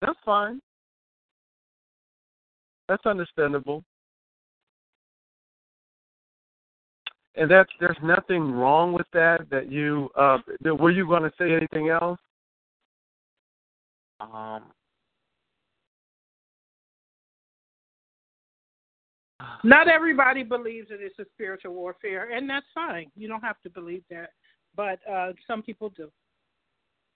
[0.00, 0.60] That's fine.
[2.88, 3.84] That's understandable.
[7.34, 9.48] And that's there's nothing wrong with that.
[9.50, 12.18] That you uh, were you going to say anything else?
[14.20, 14.64] Um.
[19.64, 23.10] Not everybody believes that it's a spiritual warfare, and that's fine.
[23.16, 24.30] You don't have to believe that,
[24.76, 26.10] but uh, some people do.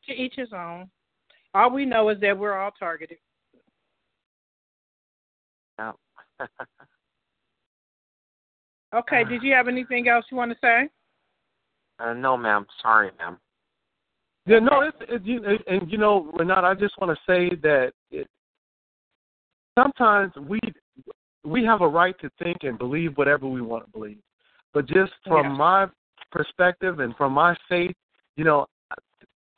[0.07, 0.89] To each his own.
[1.55, 3.19] All we know is that we're all targeted.
[5.79, 5.95] No.
[8.95, 9.25] okay.
[9.25, 10.89] Did you have anything else you want to say?
[11.99, 12.67] Uh, no, ma'am.
[12.83, 13.39] Sorry, ma'am.
[14.47, 17.57] Yeah, no, it's, it, you, and, and you know, Renat, I just want to say
[17.63, 18.29] that it,
[19.77, 20.61] sometimes we
[21.45, 24.19] we have a right to think and believe whatever we want to believe,
[24.73, 25.53] but just from Yeah.
[25.53, 25.87] my
[26.31, 27.95] perspective and from my faith,
[28.37, 28.67] you know,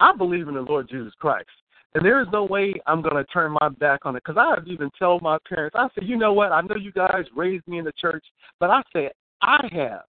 [0.00, 1.48] I believe in the Lord Jesus Christ.
[1.94, 4.23] And there is no way I'm going to turn my back on it.
[4.25, 6.52] Because I have even told my parents, I said, you know what?
[6.52, 8.25] I know you guys raised me in the church,
[8.60, 10.02] but I said, I have.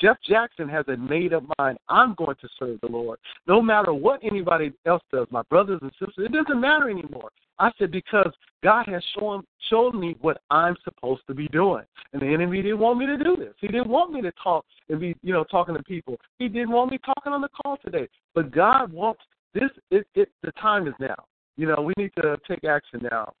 [0.00, 1.78] Jeff Jackson has a made up mind.
[1.88, 3.20] I'm going to serve the Lord.
[3.46, 7.30] No matter what anybody else does, my brothers and sisters, it doesn't matter anymore.
[7.60, 8.32] I said, because
[8.64, 11.84] God has shown shown me what I'm supposed to be doing.
[12.12, 13.54] And the enemy didn't want me to do this.
[13.60, 16.16] He didn't want me to talk and be, you know, talking to people.
[16.38, 18.08] He didn't want me talking on the call today.
[18.34, 19.20] But God wants
[19.54, 21.14] this it, it the time is now.
[21.56, 23.32] You know, we need to take action now.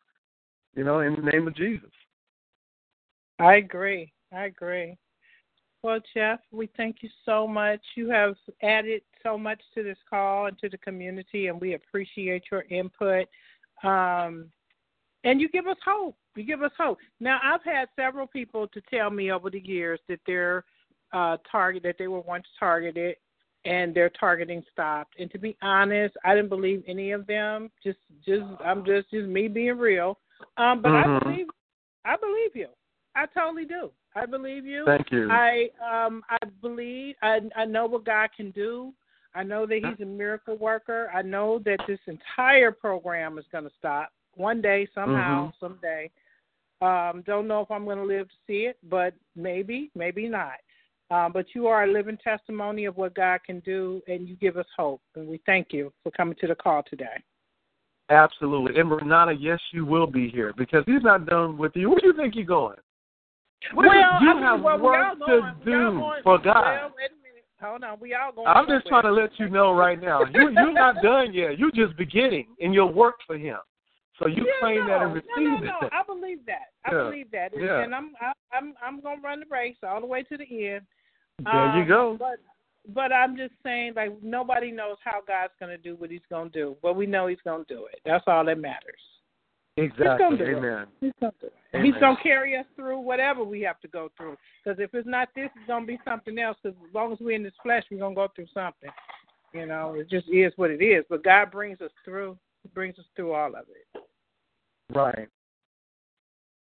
[0.74, 1.90] You know, in the name of Jesus.
[3.38, 4.12] I agree.
[4.32, 4.96] I agree.
[5.82, 7.80] Well, Jeff, we thank you so much.
[7.96, 12.44] You have added so much to this call and to the community, and we appreciate
[12.52, 13.26] your input.
[13.82, 14.50] Um,
[15.24, 16.16] and you give us hope.
[16.36, 16.98] You give us hope.
[17.18, 20.64] Now, I've had several people to tell me over the years that they're
[21.12, 23.16] uh, target that they were once targeted,
[23.64, 25.14] and their targeting stopped.
[25.18, 27.70] And to be honest, I didn't believe any of them.
[27.82, 30.18] Just, just I'm just just me being real.
[30.56, 31.04] Um, but Mhm.
[31.04, 31.50] I believe,
[32.04, 32.68] I believe you.
[33.14, 33.90] I totally do.
[34.14, 34.84] I believe you.
[34.84, 35.30] Thank you.
[35.30, 38.92] I um I believe I I know what God can do.
[39.34, 41.10] I know that He's a miracle worker.
[41.14, 45.58] I know that this entire program is going to stop one day somehow, Mhm.
[45.60, 46.10] someday.
[46.82, 50.60] Um, don't know if I'm going to live to see it, but maybe, maybe not.
[51.12, 54.56] Um, but you are a living testimony of what God can do, and you give
[54.56, 55.02] us hope.
[55.14, 57.22] And we thank you for coming to the call today.
[58.08, 58.80] Absolutely.
[58.80, 61.90] And Renata, yes, you will be here because he's not done with you.
[61.90, 62.78] Where do you think you're going?
[63.74, 66.54] What well, you I mean, have well, work going, to do going, for God.
[66.54, 67.44] Well, wait a minute.
[67.60, 68.00] Hold on.
[68.00, 68.48] We all going.
[68.48, 70.24] I'm just trying to let you know right now.
[70.24, 71.58] You you're not done yet.
[71.58, 73.58] You're just beginning in your work for him.
[74.18, 75.86] So you yeah, claim no, that and no, receive no, no.
[75.86, 75.92] it.
[75.92, 76.72] I believe that.
[76.84, 77.82] I Yeah, believe that, and, yeah.
[77.82, 80.82] and I'm I, I'm I'm gonna run the race all the way to the end.
[81.38, 82.16] There you Um, go.
[82.18, 82.38] But
[82.88, 86.76] but I'm just saying, like nobody knows how God's gonna do what He's gonna do,
[86.82, 88.00] but we know He's gonna do it.
[88.04, 89.00] That's all that matters.
[89.76, 90.18] Exactly.
[90.18, 90.56] gonna do it.
[90.56, 90.86] Amen.
[91.00, 91.54] He's gonna do it.
[91.74, 91.86] Amen.
[91.86, 94.36] He's gonna carry us through whatever we have to go through.
[94.62, 96.58] Because if it's not this, it's gonna be something else.
[96.62, 98.90] Because as long as we're in this flesh, we're gonna go through something.
[99.54, 101.04] You know, it just is what it is.
[101.08, 102.38] But God brings us through.
[102.62, 104.02] He brings us through all of it.
[104.94, 105.28] Right.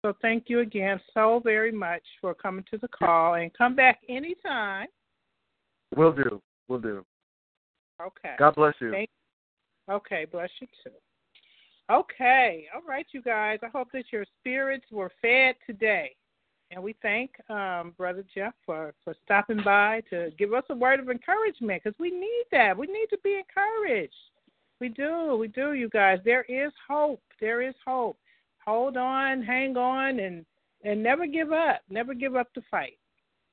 [0.08, 4.00] So thank you again so very much for coming to the call and come back
[4.08, 4.86] anytime.
[5.94, 6.40] Will do.
[6.66, 7.04] Will do.
[8.00, 8.34] Okay.
[8.38, 8.90] God bless you.
[8.90, 9.10] Thank-
[9.90, 10.92] okay, bless you too.
[11.90, 13.58] Okay, all right, you guys.
[13.62, 16.16] I hope that your spirits were fed today,
[16.70, 21.00] and we thank um, Brother Jeff for for stopping by to give us a word
[21.00, 22.78] of encouragement because we need that.
[22.78, 24.14] We need to be encouraged.
[24.80, 26.18] We do, we do, you guys.
[26.24, 27.20] There is hope.
[27.42, 28.16] There is hope.
[28.68, 30.44] Hold on, hang on, and
[30.84, 31.80] and never give up.
[31.88, 32.98] Never give up the fight.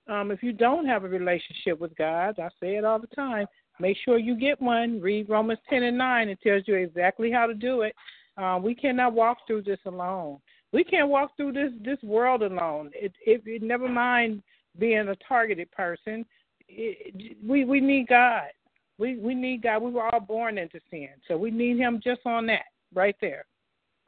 [0.10, 3.48] Um, if you don't have a relationship with God, I say it all the time.
[3.80, 5.00] Make sure you get one.
[5.00, 6.28] Read Romans ten and nine.
[6.28, 7.96] It tells you exactly how to do it.
[8.38, 10.40] Uh, we cannot walk through this alone.
[10.74, 12.92] We can't walk through this this world alone.
[12.94, 14.44] It, it, it never mind
[14.78, 16.26] being a targeted person.
[16.68, 18.50] It, we we need God.
[18.98, 19.82] We we need God.
[19.82, 23.46] We were all born into sin, so we need Him just on that right there.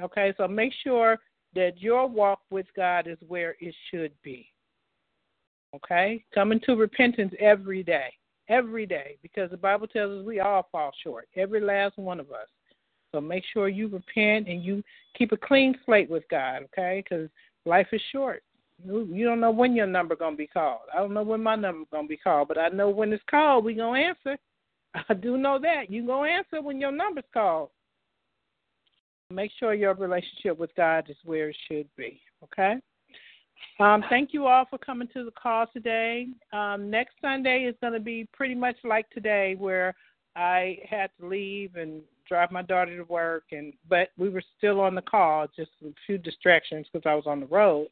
[0.01, 1.17] Okay, so make sure
[1.55, 4.51] that your walk with God is where it should be.
[5.75, 8.13] Okay, coming to repentance every day,
[8.47, 12.31] every day, because the Bible tells us we all fall short, every last one of
[12.31, 12.47] us.
[13.11, 14.83] So make sure you repent and you
[15.17, 17.03] keep a clean slate with God, okay?
[17.03, 17.29] Because
[17.65, 18.43] life is short.
[18.85, 20.81] You, don't know when your number gonna be called.
[20.93, 23.65] I don't know when my number gonna be called, but I know when it's called,
[23.65, 24.37] we gonna answer.
[25.09, 27.69] I do know that you gonna answer when your number's called.
[29.29, 32.75] Make sure your relationship with God is where it should be, okay?
[33.79, 36.27] Um, thank you all for coming to the call today.
[36.53, 39.95] Um, next Sunday is going to be pretty much like today, where
[40.35, 44.79] I had to leave and drive my daughter to work, and but we were still
[44.79, 47.87] on the call, just a few distractions because I was on the road.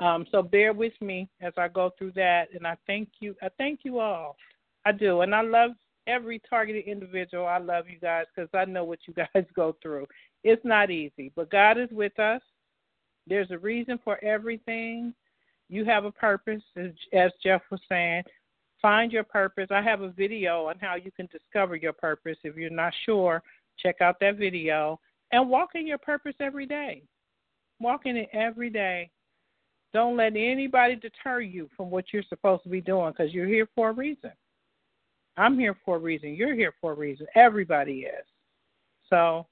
[0.00, 3.36] Um, so bear with me as I go through that, and I thank you.
[3.42, 4.36] I thank you all.
[4.84, 5.72] I do, and I love
[6.10, 7.46] every targeted individual.
[7.46, 10.06] I love you guys because I know what you guys go through.
[10.44, 12.40] It's not easy, but God is with us.
[13.26, 15.14] There's a reason for everything.
[15.68, 18.22] You have a purpose, as, Jeff was saying.
[18.82, 19.68] Find your purpose.
[19.70, 22.38] I have a video on how you can discover your purpose.
[22.42, 23.42] If you're not sure,
[23.78, 24.98] check out that video
[25.32, 27.02] and walk in your purpose every day.
[27.78, 29.10] Walk in it every day.
[29.92, 33.68] Don't let anybody deter you from what you're supposed to be doing because you're here
[33.74, 34.30] for a reason.
[35.40, 36.34] I'm here for a reason.
[36.34, 37.26] You're here for a reason.
[37.34, 38.26] Everybody is.
[39.08, 39.46] So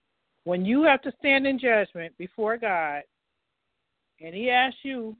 [0.44, 3.02] when you have to stand in judgment before God
[4.20, 5.16] and He asks you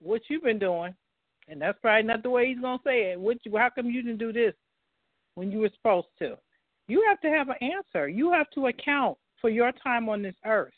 [0.00, 0.94] what you've been doing,
[1.48, 3.20] and that's probably not the way He's going to say it.
[3.20, 4.54] What, how come you didn't do this
[5.34, 6.38] when you were supposed to?
[6.86, 8.08] You have to have an answer.
[8.08, 10.72] You have to account for your time on this earth.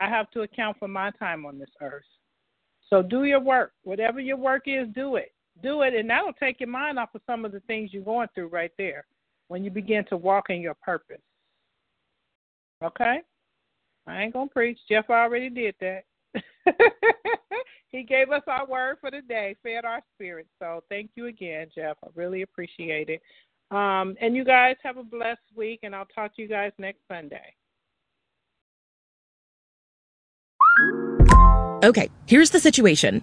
[0.00, 2.04] I have to account for my time on this earth.
[2.88, 3.72] So do your work.
[3.82, 5.33] Whatever your work is, do it.
[5.62, 8.28] Do it, and that'll take your mind off of some of the things you're going
[8.34, 9.06] through right there
[9.48, 11.20] when you begin to walk in your purpose.
[12.82, 13.20] Okay?
[14.06, 14.78] I ain't going to preach.
[14.88, 16.04] Jeff already did that.
[17.88, 20.46] he gave us our word for the day, fed our spirit.
[20.58, 21.96] So thank you again, Jeff.
[22.04, 23.22] I really appreciate it.
[23.70, 27.00] Um, and you guys have a blessed week, and I'll talk to you guys next
[27.08, 27.54] Sunday.
[31.84, 33.22] Okay, here's the situation.